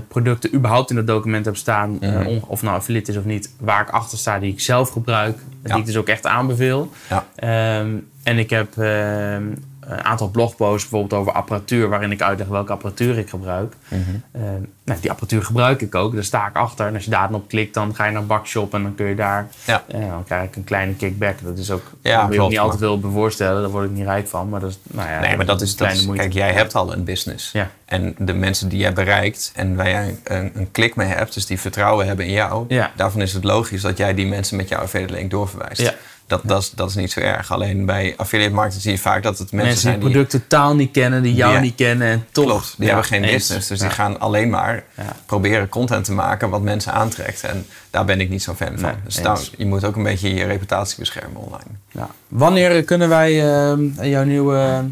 producten 0.08 0.54
überhaupt 0.54 0.90
in 0.90 0.96
dat 0.96 1.06
document 1.06 1.44
heb 1.44 1.56
staan. 1.56 2.00
eh, 2.00 2.10
Mhm. 2.10 2.38
of 2.46 2.62
nou 2.62 2.76
affiliate 2.76 3.10
is 3.10 3.16
of 3.16 3.24
niet. 3.24 3.54
Waar 3.60 3.80
ik 3.80 3.90
achter 3.90 4.18
sta 4.18 4.38
die 4.38 4.52
ik 4.52 4.60
zelf 4.60 4.88
gebruik. 4.90 5.38
Ja. 5.62 5.70
Die 5.70 5.78
ik 5.78 5.86
dus 5.86 5.96
ook 5.96 6.08
echt 6.08 6.26
aanbeveel. 6.26 6.90
Ja. 7.08 7.24
Ehm, 7.36 7.96
en 8.22 8.38
ik 8.38 8.50
heb 8.50 8.78
ehm, 8.78 9.42
een 9.86 10.04
aantal 10.04 10.28
blogposts 10.28 10.88
bijvoorbeeld 10.88 11.20
over 11.20 11.32
apparatuur, 11.32 11.88
waarin 11.88 12.10
ik 12.12 12.22
uitleg 12.22 12.46
welke 12.46 12.72
apparatuur 12.72 13.18
ik 13.18 13.28
gebruik. 13.28 13.74
Mhm. 13.88 14.00
Ehm, 14.32 14.44
nou, 14.84 15.00
die 15.00 15.10
apparatuur 15.10 15.42
gebruik 15.44 15.80
ik 15.80 15.94
ook, 15.94 16.14
daar 16.14 16.24
sta 16.24 16.46
ik 16.46 16.56
achter. 16.56 16.86
En 16.86 16.94
als 16.94 17.04
je 17.04 17.10
daar 17.10 17.26
dan 17.30 17.36
op 17.40 17.48
klikt, 17.48 17.74
dan 17.74 17.94
ga 17.94 18.04
je 18.04 18.12
naar 18.12 18.26
Bakshop 18.26 18.74
en 18.74 18.82
dan 18.82 18.94
kun 18.94 19.06
je 19.06 19.14
daar, 19.14 19.46
Ja. 19.64 19.82
eh, 19.88 20.00
dan 20.08 20.24
krijg 20.24 20.48
ik 20.48 20.56
een 20.56 20.64
kleine 20.64 20.94
kickback. 20.94 21.36
Dat 21.42 21.58
is 21.58 21.70
ook, 21.70 21.82
Ja, 22.02 22.16
daar 22.20 22.28
wil 22.28 22.44
ik 22.44 22.48
niet 22.50 22.58
al 22.58 22.64
te 22.64 22.70
maar- 22.70 22.78
veel 22.78 23.00
bij 23.00 23.10
voorstellen, 23.10 23.62
daar 23.62 23.70
word 23.70 23.84
ik 23.84 23.96
niet 23.96 24.04
rijk 24.06 24.28
van. 24.28 24.48
Maar 24.48 24.60
dat 24.60 24.70
is, 24.70 24.78
nou 24.82 25.08
ja, 25.10 25.20
Nee, 25.20 25.36
maar 25.36 25.46
dat 25.46 25.60
is, 25.60 25.70
een 25.70 25.76
dat 25.76 25.76
kleine 25.76 25.98
is 26.00 26.06
moeite. 26.06 26.22
kijk, 26.24 26.34
jij 26.34 26.52
hebt 26.52 26.74
al 26.74 26.92
een 26.92 27.04
business. 27.04 27.52
Ja. 27.52 27.70
En 27.84 28.14
de 28.18 28.34
mensen 28.34 28.68
die 28.68 28.78
jij 28.78 28.92
bereikt 28.92 29.52
en 29.54 29.76
waar 29.76 29.88
jij 29.88 30.18
een, 30.24 30.50
een 30.54 30.70
klik 30.72 30.96
mee 30.96 31.08
hebt, 31.08 31.34
dus 31.34 31.46
die 31.46 31.60
vertrouwen 31.60 32.06
hebben 32.06 32.26
in 32.26 32.32
jou, 32.32 32.64
Ja. 32.68 32.90
daarvan 32.96 33.20
is 33.20 33.32
het 33.32 33.44
logisch 33.44 33.82
dat 33.82 33.96
jij 33.96 34.14
die 34.14 34.26
mensen 34.26 34.56
met 34.56 34.68
jouw 34.68 34.80
affiliate 34.80 35.12
link 35.14 35.30
doorverwijst. 35.30 35.80
Ja. 35.80 35.92
Dat, 36.26 36.40
dat, 36.44 36.62
is, 36.62 36.70
dat 36.70 36.88
is 36.88 36.94
niet 36.94 37.12
zo 37.12 37.20
erg. 37.20 37.52
Alleen 37.52 37.86
bij 37.86 38.14
affiliate 38.16 38.54
marketing 38.54 38.82
zie 38.82 38.92
je 38.92 38.98
vaak 38.98 39.22
dat 39.22 39.38
het 39.38 39.52
mensen, 39.52 39.56
Mensen 39.56 39.74
die 39.74 39.80
zijn 39.82 39.92
het 39.94 40.02
die... 40.02 40.10
product 40.12 40.48
totaal 40.50 40.74
niet 40.74 40.90
kennen, 40.90 41.22
die 41.22 41.34
jou 41.34 41.60
niet 41.60 41.74
kennen 41.74 42.06
en 42.08 42.26
toch... 42.32 42.44
Klopt, 42.44 42.74
die 42.76 42.86
Ja, 42.86 42.92
hebben 42.92 43.04
geen 43.04 43.24
eens. 43.24 43.32
business. 43.32 43.68
Dus 43.68 43.78
die 43.78 43.90
gaan 43.90 44.20
alleen 44.20 44.50
maar 44.50 44.84
Ja. 44.96 45.16
proberen 45.26 45.68
content 45.68 46.04
te 46.04 46.12
maken 46.12 46.50
wat 46.50 46.62
mensen 46.62 46.92
aantrekt. 46.92 47.42
En 47.44 47.66
daar 47.90 48.04
ben 48.04 48.20
ik 48.20 48.28
niet 48.28 48.42
zo'n 48.42 48.56
fan 48.56 48.78
van. 48.78 48.94
Dus 49.04 49.14
daar, 49.14 49.38
je 49.56 49.66
moet 49.66 49.84
ook 49.84 49.96
een 49.96 50.02
beetje 50.02 50.34
je 50.34 50.44
reputatie 50.44 50.98
beschermen 50.98 51.40
online. 51.40 52.08
Wanneer 52.28 52.82
kunnen 52.84 53.08
wij 53.08 53.52
ehm, 53.54 54.04
jouw 54.08 54.24
nieuwe 54.24 54.56
ehm, 54.58 54.84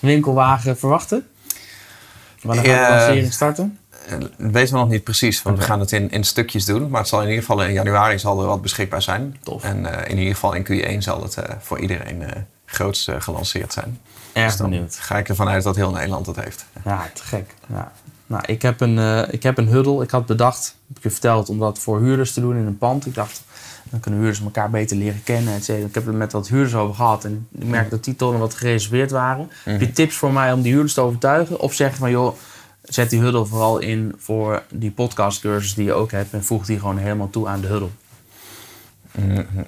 winkelwagen 0.00 0.78
verwachten? 0.78 1.26
Wanneer 2.42 2.64
gaan 2.64 2.80
we 2.80 2.86
de 2.86 2.92
lancering 2.92 3.32
starten? 3.32 3.77
Eh, 4.08 4.18
Dat 4.20 4.30
weten 4.36 4.74
we 4.74 4.80
nog 4.80 4.88
niet 4.88 5.04
precies, 5.04 5.42
want 5.42 5.58
we 5.58 5.64
gaan 5.64 5.80
het 5.80 5.92
in, 5.92 6.10
in 6.10 6.24
stukjes 6.24 6.64
doen. 6.64 6.88
Maar 6.88 7.00
het 7.00 7.08
zal 7.08 7.20
in 7.22 7.28
ieder 7.28 7.42
geval 7.44 7.64
in 7.64 7.72
januari 7.72 8.18
zal 8.18 8.40
er 8.40 8.46
wat 8.46 8.62
beschikbaar 8.62 9.02
zijn. 9.02 9.36
Tof. 9.42 9.62
En 9.64 9.86
eh, 10.02 10.10
in 10.10 10.18
ieder 10.18 10.34
geval 10.34 10.54
in 10.54 10.64
Q1 10.64 10.98
zal 10.98 11.22
het 11.22 11.36
eh, 11.36 11.54
voor 11.60 11.78
iedereen 11.78 12.22
eh 12.22 12.42
groots 12.66 13.06
eh, 13.08 13.14
gelanceerd 13.18 13.72
zijn. 13.72 13.98
Erg 14.32 14.46
Dus 14.56 14.60
benieuwd. 14.60 14.96
ga 15.00 15.18
ik 15.18 15.28
ervan 15.28 15.48
uit 15.48 15.62
dat 15.62 15.76
heel 15.76 15.90
Nederland 15.90 16.26
het 16.26 16.36
heeft. 16.36 16.66
Ja, 16.84 17.10
te 17.14 17.22
gek. 17.22 17.54
Ja. 17.66 17.92
Nou, 18.26 18.42
ik 18.46 18.62
heb, 18.62 18.80
een, 18.80 18.98
eh, 18.98 19.22
ik 19.30 19.42
heb 19.42 19.58
een 19.58 19.66
huddle. 19.68 20.02
Ik 20.02 20.10
had 20.10 20.26
bedacht, 20.26 20.74
heb 20.88 20.96
ik 20.96 21.02
je 21.02 21.10
verteld, 21.10 21.48
om 21.48 21.58
dat 21.58 21.78
voor 21.78 22.00
huurders 22.00 22.32
te 22.32 22.40
doen 22.40 22.56
in 22.56 22.66
een 22.66 22.78
pand. 22.78 23.06
Ik 23.06 23.14
dacht, 23.14 23.42
dan 23.84 24.00
kunnen 24.00 24.20
huurders 24.20 24.42
elkaar 24.44 24.70
beter 24.70 24.96
leren 24.96 25.22
kennen. 25.24 25.54
Et 25.54 25.64
cetera. 25.64 25.86
Ik 25.86 25.94
heb 25.94 26.06
het 26.06 26.14
met 26.14 26.32
wat 26.32 26.48
huurders 26.48 26.74
over 26.74 26.94
gehad. 26.94 27.24
En 27.24 27.48
ik 27.58 27.64
merkte 27.66 27.90
dat 27.90 28.04
die 28.04 28.16
tonnen 28.16 28.40
wat 28.40 28.54
gereserveerd 28.54 29.10
waren. 29.10 29.50
Heb 29.64 29.80
je 29.80 29.92
tips 29.92 30.16
voor 30.16 30.32
mij 30.32 30.52
om 30.52 30.62
die 30.62 30.72
huurders 30.72 30.94
te 30.94 31.00
overtuigen? 31.00 31.60
Of 31.60 31.74
zeggen 31.74 31.98
van, 31.98 32.10
joh, 32.10 32.36
zet 32.88 33.10
die 33.10 33.20
huddle 33.20 33.44
vooral 33.46 33.78
in 33.78 34.14
voor 34.18 34.62
die 34.70 34.90
podcastcursus 34.90 35.74
die 35.74 35.84
je 35.84 35.92
ook 35.92 36.10
hebt. 36.10 36.32
En 36.32 36.44
voeg 36.44 36.66
die 36.66 36.78
gewoon 36.78 36.98
helemaal 36.98 37.30
toe 37.30 37.48
aan 37.48 37.60
de 37.60 37.66
huddle. 37.66 37.88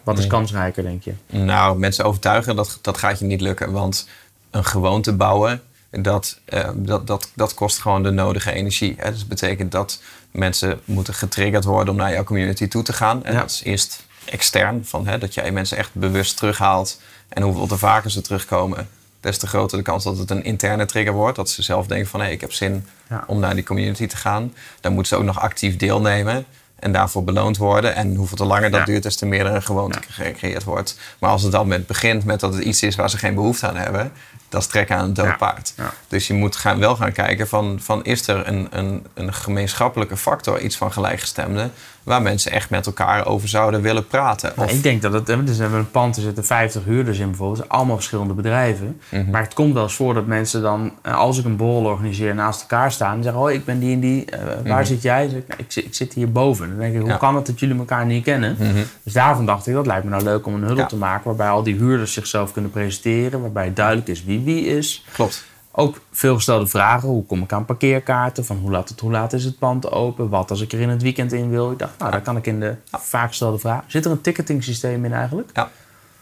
Wat 0.05 0.19
is 0.19 0.27
kansrijker, 0.27 0.83
denk 0.83 1.03
je? 1.03 1.13
Nou, 1.27 1.79
mensen 1.79 2.05
overtuigen, 2.05 2.57
dat, 2.57 2.79
dat 2.83 2.99
gaat 2.99 3.19
je 3.19 3.25
niet 3.25 3.41
lukken. 3.41 3.73
Want 3.73 4.09
een 4.51 4.65
gewoonte 4.65 5.13
bouwen, 5.13 5.63
dat, 5.91 6.39
eh, 6.45 6.71
dat, 6.75 7.07
dat, 7.07 7.31
dat 7.35 7.55
kost 7.55 7.79
gewoon 7.79 8.03
de 8.03 8.11
nodige 8.11 8.53
energie. 8.53 8.95
Hè? 8.97 9.11
Dus 9.11 9.19
dat 9.19 9.29
betekent 9.29 9.73
dat 9.73 10.03
mensen 10.31 10.81
moeten 10.85 11.15
getriggerd 11.15 11.65
worden 11.65 11.93
om 11.95 12.01
naar 12.01 12.13
jouw 12.13 12.25
community 12.25 12.69
toe 12.69 12.83
te 12.83 12.93
gaan. 12.93 13.25
En 13.25 13.33
Ja. 13.33 13.41
dat 13.41 13.51
is 13.51 13.63
eerst 13.63 14.05
extern, 14.25 14.85
van, 14.85 15.07
hè, 15.07 15.19
dat 15.19 15.35
jij 15.35 15.53
mensen 15.53 15.77
echt 15.77 15.91
bewust 15.95 16.37
terughaalt. 16.37 17.01
En 17.29 17.43
hoeveel 17.43 17.67
te 17.67 17.79
vaker 17.79 18.11
ze 18.11 18.21
terugkomen, 18.21 18.89
des 19.21 19.39
te 19.39 19.47
groter 19.47 19.79
de 19.79 19.85
kans 19.85 20.05
dat 20.05 20.19
het 20.19 20.31
een 20.31 20.45
interne 20.45 20.87
trigger 20.87 21.13
wordt. 21.13 21.37
Dat 21.37 21.51
ze 21.51 21.63
zelf 21.63 21.87
denken 21.87 22.09
van, 22.09 22.21
hé, 22.21 22.29
ik 22.31 22.41
heb 22.41 22.53
zin 22.53 22.87
Ja. 23.09 23.25
om 23.27 23.39
naar 23.39 23.55
die 23.55 23.65
community 23.65 24.07
te 24.07 24.17
gaan. 24.17 24.55
Dan 24.81 24.93
moeten 24.93 25.13
ze 25.13 25.19
ook 25.21 25.27
nog 25.27 25.41
actief 25.41 25.77
deelnemen 25.77 26.45
en 26.79 26.93
daarvoor 26.93 27.25
beloond 27.25 27.57
worden. 27.57 27.95
En 27.95 28.15
hoeveel 28.15 28.37
te 28.37 28.45
langer 28.45 28.71
dat 28.71 28.81
Ja. 28.81 28.87
duurt, 28.87 29.03
des 29.03 29.17
te 29.17 29.27
meer 29.27 29.47
er 29.47 29.55
een 29.55 29.63
gewoonte 29.63 29.99
Ja. 29.99 30.25
gecreëerd 30.25 30.65
wordt. 30.65 30.97
Maar 31.19 31.31
als 31.31 31.43
het 31.43 31.53
dan 31.53 31.69
met 31.69 31.87
begint 31.87 32.25
met 32.25 32.41
dat 32.41 32.55
het 32.55 32.63
iets 32.63 32.83
is 32.83 32.97
waar 32.97 33.11
ze 33.11 33.19
geen 33.19 33.35
behoefte 33.35 33.69
aan 33.69 33.77
hebben, 33.77 34.13
dat 34.49 34.61
is 34.61 34.67
trekken 34.67 34.97
aan 34.97 35.05
een 35.05 35.15
dood 35.15 35.37
paard. 35.37 35.75
Dus 36.09 36.27
je 36.27 36.35
moet 36.35 36.57
gaan, 36.57 36.79
wel 36.79 36.97
gaan 36.97 37.13
kijken 37.13 37.49
van, 37.49 37.79
van 37.83 38.05
is 38.05 38.27
er 38.29 38.47
een, 38.49 38.67
een, 38.71 39.07
een 39.15 39.35
gemeenschappelijke 39.35 40.17
factor, 40.17 40.61
iets 40.61 40.77
van 40.77 40.93
gelijkgestemden, 40.93 41.73
waar 42.03 42.23
mensen 42.23 42.53
echt 42.53 42.71
met 42.71 42.87
elkaar 42.87 43.27
over 43.27 43.49
zouden 43.49 43.83
willen 43.83 44.07
praten. 44.07 44.53
Nou, 44.57 44.69
Of, 44.69 44.75
ik 44.75 44.83
denk 44.83 45.03
dat 45.03 45.13
het, 45.13 45.27
dus 45.27 45.57
we 45.57 45.63
hebben 45.63 45.79
een 45.81 45.91
pand, 45.91 46.17
er 46.17 46.23
zitten 46.23 46.45
50 46.45 46.85
huurders 46.85 47.19
in 47.19 47.27
bijvoorbeeld, 47.29 47.69
allemaal 47.69 47.97
verschillende 47.97 48.35
bedrijven. 48.35 49.01
Mhm. 49.09 49.31
Maar 49.31 49.43
het 49.43 49.55
komt 49.55 49.75
wel 49.75 49.83
eens 49.83 49.95
voor 49.95 50.15
dat 50.15 50.27
mensen 50.27 50.63
dan, 50.63 50.93
eh, 51.03 51.15
als 51.17 51.39
ik 51.39 51.45
een 51.45 51.57
borrel 51.57 51.91
organiseer, 51.91 52.35
naast 52.35 52.61
elkaar 52.61 52.93
staan 52.93 53.17
en 53.17 53.23
zeggen: 53.23 53.43
Oh, 53.43 53.51
ik 53.51 53.65
ben 53.65 53.79
die 53.79 53.93
en 53.95 54.01
die, 54.01 54.25
eh, 54.25 54.41
waar 54.71 54.87
zit 54.87 55.03
jij? 55.03 55.29
Zeg 55.29 55.39
ik, 55.39 55.49
"Nou, 55.49 55.61
ik, 55.61 55.73
zit, 55.73 55.85
ik 55.85 55.95
zit 55.95 56.13
hier 56.15 56.33
boven. 56.33 56.69
Dan 56.69 56.79
denk 56.79 56.89
ik: 56.91 56.95
Hoe 56.95 57.03
Mhm. 57.03 57.11
Ja. 57.13 57.17
kan 57.19 57.37
het 57.37 57.47
dat 57.47 57.61
jullie 57.61 57.79
elkaar 57.79 58.07
niet 58.07 58.25
kennen? 58.25 58.57
Mhm. 58.59 58.83
Dus 59.03 59.13
daarvan 59.13 59.47
dacht 59.47 59.67
ik: 59.67 59.75
Dat 59.75 59.87
lijkt 59.87 60.05
me 60.05 60.11
nou 60.11 60.23
leuk 60.23 60.47
om 60.47 60.55
een 60.55 60.61
huddle 60.63 60.77
Ja. 60.81 60.87
te 60.87 60.97
maken 60.97 61.25
waarbij 61.25 61.49
al 61.49 61.63
die 61.63 61.75
huurders 61.77 62.13
zichzelf 62.13 62.53
kunnen 62.53 62.71
presenteren, 62.71 63.41
waarbij 63.41 63.65
het 63.65 63.77
duidelijk 63.77 64.09
is 64.09 64.25
wie 64.25 64.41
wie 64.41 64.65
is. 64.67 65.05
Klopt. 65.13 65.45
Ook 65.81 66.01
veelgestelde 66.13 66.67
vragen. 66.67 67.09
Hoe 67.09 67.25
kom 67.25 67.43
ik 67.43 67.53
aan 67.53 67.65
parkeerkaarten? 67.65 68.45
Van 68.45 68.57
hoe 68.57 68.71
laat, 68.71 68.89
het, 68.89 69.01
hoe 69.01 69.11
laat 69.11 69.33
is 69.33 69.45
het 69.45 69.59
pand 69.59 69.91
open? 69.91 70.29
Wat 70.29 70.51
als 70.51 70.61
ik 70.61 70.73
er 70.73 70.81
in 70.81 70.89
het 70.89 71.03
weekend 71.03 71.33
in 71.33 71.51
wil? 71.51 71.71
Ik 71.71 71.79
dacht, 71.79 71.99
nou, 71.99 72.11
daar 72.11 72.21
kan 72.23 72.37
ik 72.37 72.47
in 72.47 72.61
de 72.61 72.75
vaak 72.91 73.29
gestelde 73.29 73.59
vragen. 73.59 73.85
Zit 73.87 74.05
er 74.05 74.11
een 74.11 74.21
ticketing 74.21 74.65
systeem 74.65 75.05
in 75.05 75.13
eigenlijk? 75.13 75.51
Ja. 75.53 75.71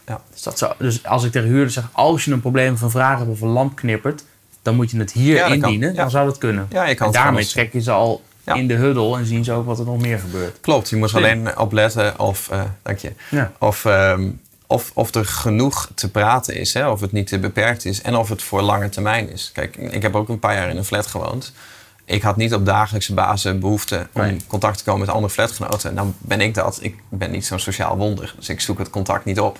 Ja. 0.07 0.21
Dus, 0.31 0.43
dat 0.43 0.57
zou, 0.57 0.73
dus 0.77 1.05
als 1.05 1.23
ik 1.23 1.31
tegen 1.31 1.47
huurders 1.49 1.73
zeg, 1.73 1.89
als 1.91 2.25
je 2.25 2.31
een 2.31 2.41
probleem 2.41 2.77
een 2.81 2.89
vraag 2.89 3.17
hebt 3.17 3.29
of 3.31 3.41
een 3.41 3.47
lamp 3.47 3.75
knippert, 3.75 4.23
dan 4.61 4.75
moet 4.75 4.91
je 4.91 4.97
het 4.97 5.11
hier 5.11 5.35
Ja, 5.35 5.45
indienen. 5.45 5.89
Ja. 5.93 6.01
Dan 6.01 6.09
zou 6.09 6.25
dat 6.25 6.37
kunnen. 6.37 6.67
Ja, 6.69 6.85
je 6.85 6.95
kan 6.95 7.07
en 7.07 7.13
daarmee 7.13 7.45
trek 7.45 7.73
je 7.73 7.81
ze 7.81 7.91
al 7.91 8.21
Ja. 8.43 8.53
in 8.53 8.67
de 8.67 8.73
huddle 8.73 9.17
en 9.17 9.25
zien 9.25 9.43
ze 9.43 9.51
ook 9.53 9.65
wat 9.65 9.79
er 9.79 9.85
nog 9.85 10.01
meer 10.01 10.19
gebeurt. 10.19 10.59
Klopt, 10.61 10.89
je 10.89 10.95
moet 10.95 11.09
Slim. 11.09 11.23
alleen 11.23 11.57
opletten 11.57 12.19
of, 12.19 12.49
eh, 12.49 12.61
dank 12.81 12.97
je, 12.97 13.11
Ja. 13.29 13.51
of, 13.59 13.85
ehm, 13.85 14.29
of, 14.71 14.91
of 14.93 15.15
er 15.15 15.25
genoeg 15.25 15.89
te 15.95 16.11
praten 16.11 16.55
is, 16.55 16.73
hè? 16.73 16.89
of 16.89 16.99
het 17.01 17.11
niet 17.11 17.27
te 17.27 17.39
beperkt 17.39 17.85
is 17.85 18.01
en 18.01 18.15
of 18.15 18.29
het 18.29 18.43
voor 18.43 18.61
lange 18.61 18.89
termijn 18.89 19.29
is. 19.31 19.51
Kijk, 19.53 19.75
ik 19.75 20.01
heb 20.01 20.15
ook 20.15 20.29
een 20.29 20.39
paar 20.39 20.53
jaar 20.53 20.69
in 20.69 20.77
een 20.77 20.85
flat 20.85 21.07
gewoond. 21.07 21.53
Ik 22.05 22.21
had 22.21 22.35
niet 22.35 22.53
op 22.53 22.65
dagelijkse 22.65 23.13
basis 23.13 23.59
behoefte 23.59 24.07
om 24.13 24.21
Nee. 24.21 24.37
contact 24.47 24.77
te 24.77 24.83
komen 24.83 24.99
met 25.05 25.09
andere 25.15 25.33
flatgenoten. 25.33 25.93
Nou 25.93 26.11
ben 26.17 26.41
ik 26.41 26.53
dat. 26.53 26.77
Ik 26.81 26.95
ben 27.09 27.31
niet 27.31 27.45
zo'n 27.45 27.59
sociaal 27.59 27.97
wonder, 27.97 28.33
dus 28.37 28.49
ik 28.49 28.61
zoek 28.61 28.77
het 28.77 28.89
contact 28.89 29.25
niet 29.25 29.39
op. 29.39 29.59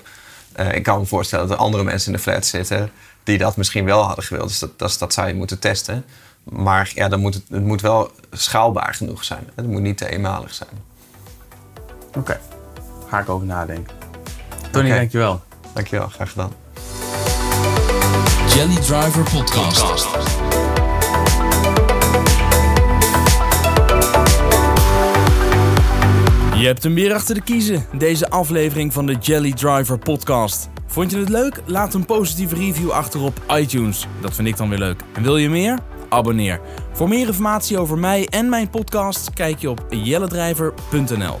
Eh, 0.52 0.74
ik 0.74 0.82
kan 0.82 0.98
me 0.98 1.06
voorstellen 1.06 1.48
dat 1.48 1.56
er 1.56 1.62
andere 1.62 1.84
mensen 1.84 2.12
in 2.12 2.16
de 2.16 2.22
flat 2.22 2.46
zitten 2.46 2.90
die 3.24 3.38
dat 3.38 3.56
misschien 3.56 3.84
wel 3.84 4.02
hadden 4.02 4.24
gewild. 4.24 4.48
Dus 4.48 4.58
dat, 4.58 4.78
dat, 4.78 4.96
dat 4.98 5.12
zou 5.12 5.28
je 5.28 5.34
moeten 5.34 5.58
testen. 5.58 6.04
Maar 6.44 6.92
ja, 6.94 7.08
dan 7.08 7.20
moet 7.20 7.34
het, 7.34 7.44
het 7.50 7.64
moet 7.64 7.80
wel 7.80 8.10
schaalbaar 8.30 8.94
genoeg 8.94 9.24
zijn. 9.24 9.48
Het 9.54 9.66
moet 9.66 9.80
niet 9.82 9.98
te 9.98 10.08
eenmalig 10.10 10.54
zijn. 10.54 10.70
Oké, 12.16 12.40
ga 13.08 13.18
ik 13.18 13.28
over 13.28 13.46
nadenken. 13.46 13.99
Tony, 14.70 14.86
Oké. 14.88 14.96
dankjewel. 14.96 15.40
Dankjewel, 15.74 16.08
graag 16.08 16.30
gedaan. 16.30 16.52
Jelly 18.54 18.74
Driver 18.76 19.22
Podcast. 19.22 19.84
Je 26.56 26.66
hebt 26.66 26.82
hem 26.82 26.94
weer 26.94 27.14
achter 27.14 27.34
de 27.34 27.40
kiezen, 27.42 27.86
deze 27.92 28.30
aflevering 28.30 28.92
van 28.92 29.06
de 29.06 29.16
Jelly 29.20 29.52
Driver 29.52 29.98
Podcast. 29.98 30.68
Vond 30.86 31.10
je 31.10 31.18
het 31.18 31.28
leuk? 31.28 31.60
Laat 31.66 31.94
een 31.94 32.04
positieve 32.04 32.54
review 32.54 32.90
achter 32.90 33.20
op 33.20 33.40
iTunes. 33.56 34.06
Dat 34.20 34.34
vind 34.34 34.48
ik 34.48 34.56
dan 34.56 34.68
weer 34.68 34.78
leuk. 34.78 35.00
En 35.12 35.22
wil 35.22 35.36
je 35.36 35.48
meer? 35.50 35.78
Abonneer. 36.08 36.60
Voor 36.92 37.08
meer 37.08 37.26
informatie 37.26 37.78
over 37.78 37.98
mij 37.98 38.26
en 38.26 38.48
mijn 38.48 38.70
podcast 38.70 39.30
kijk 39.34 39.58
je 39.58 39.70
op 39.70 39.86
jellendrijver.nl. 39.90 41.40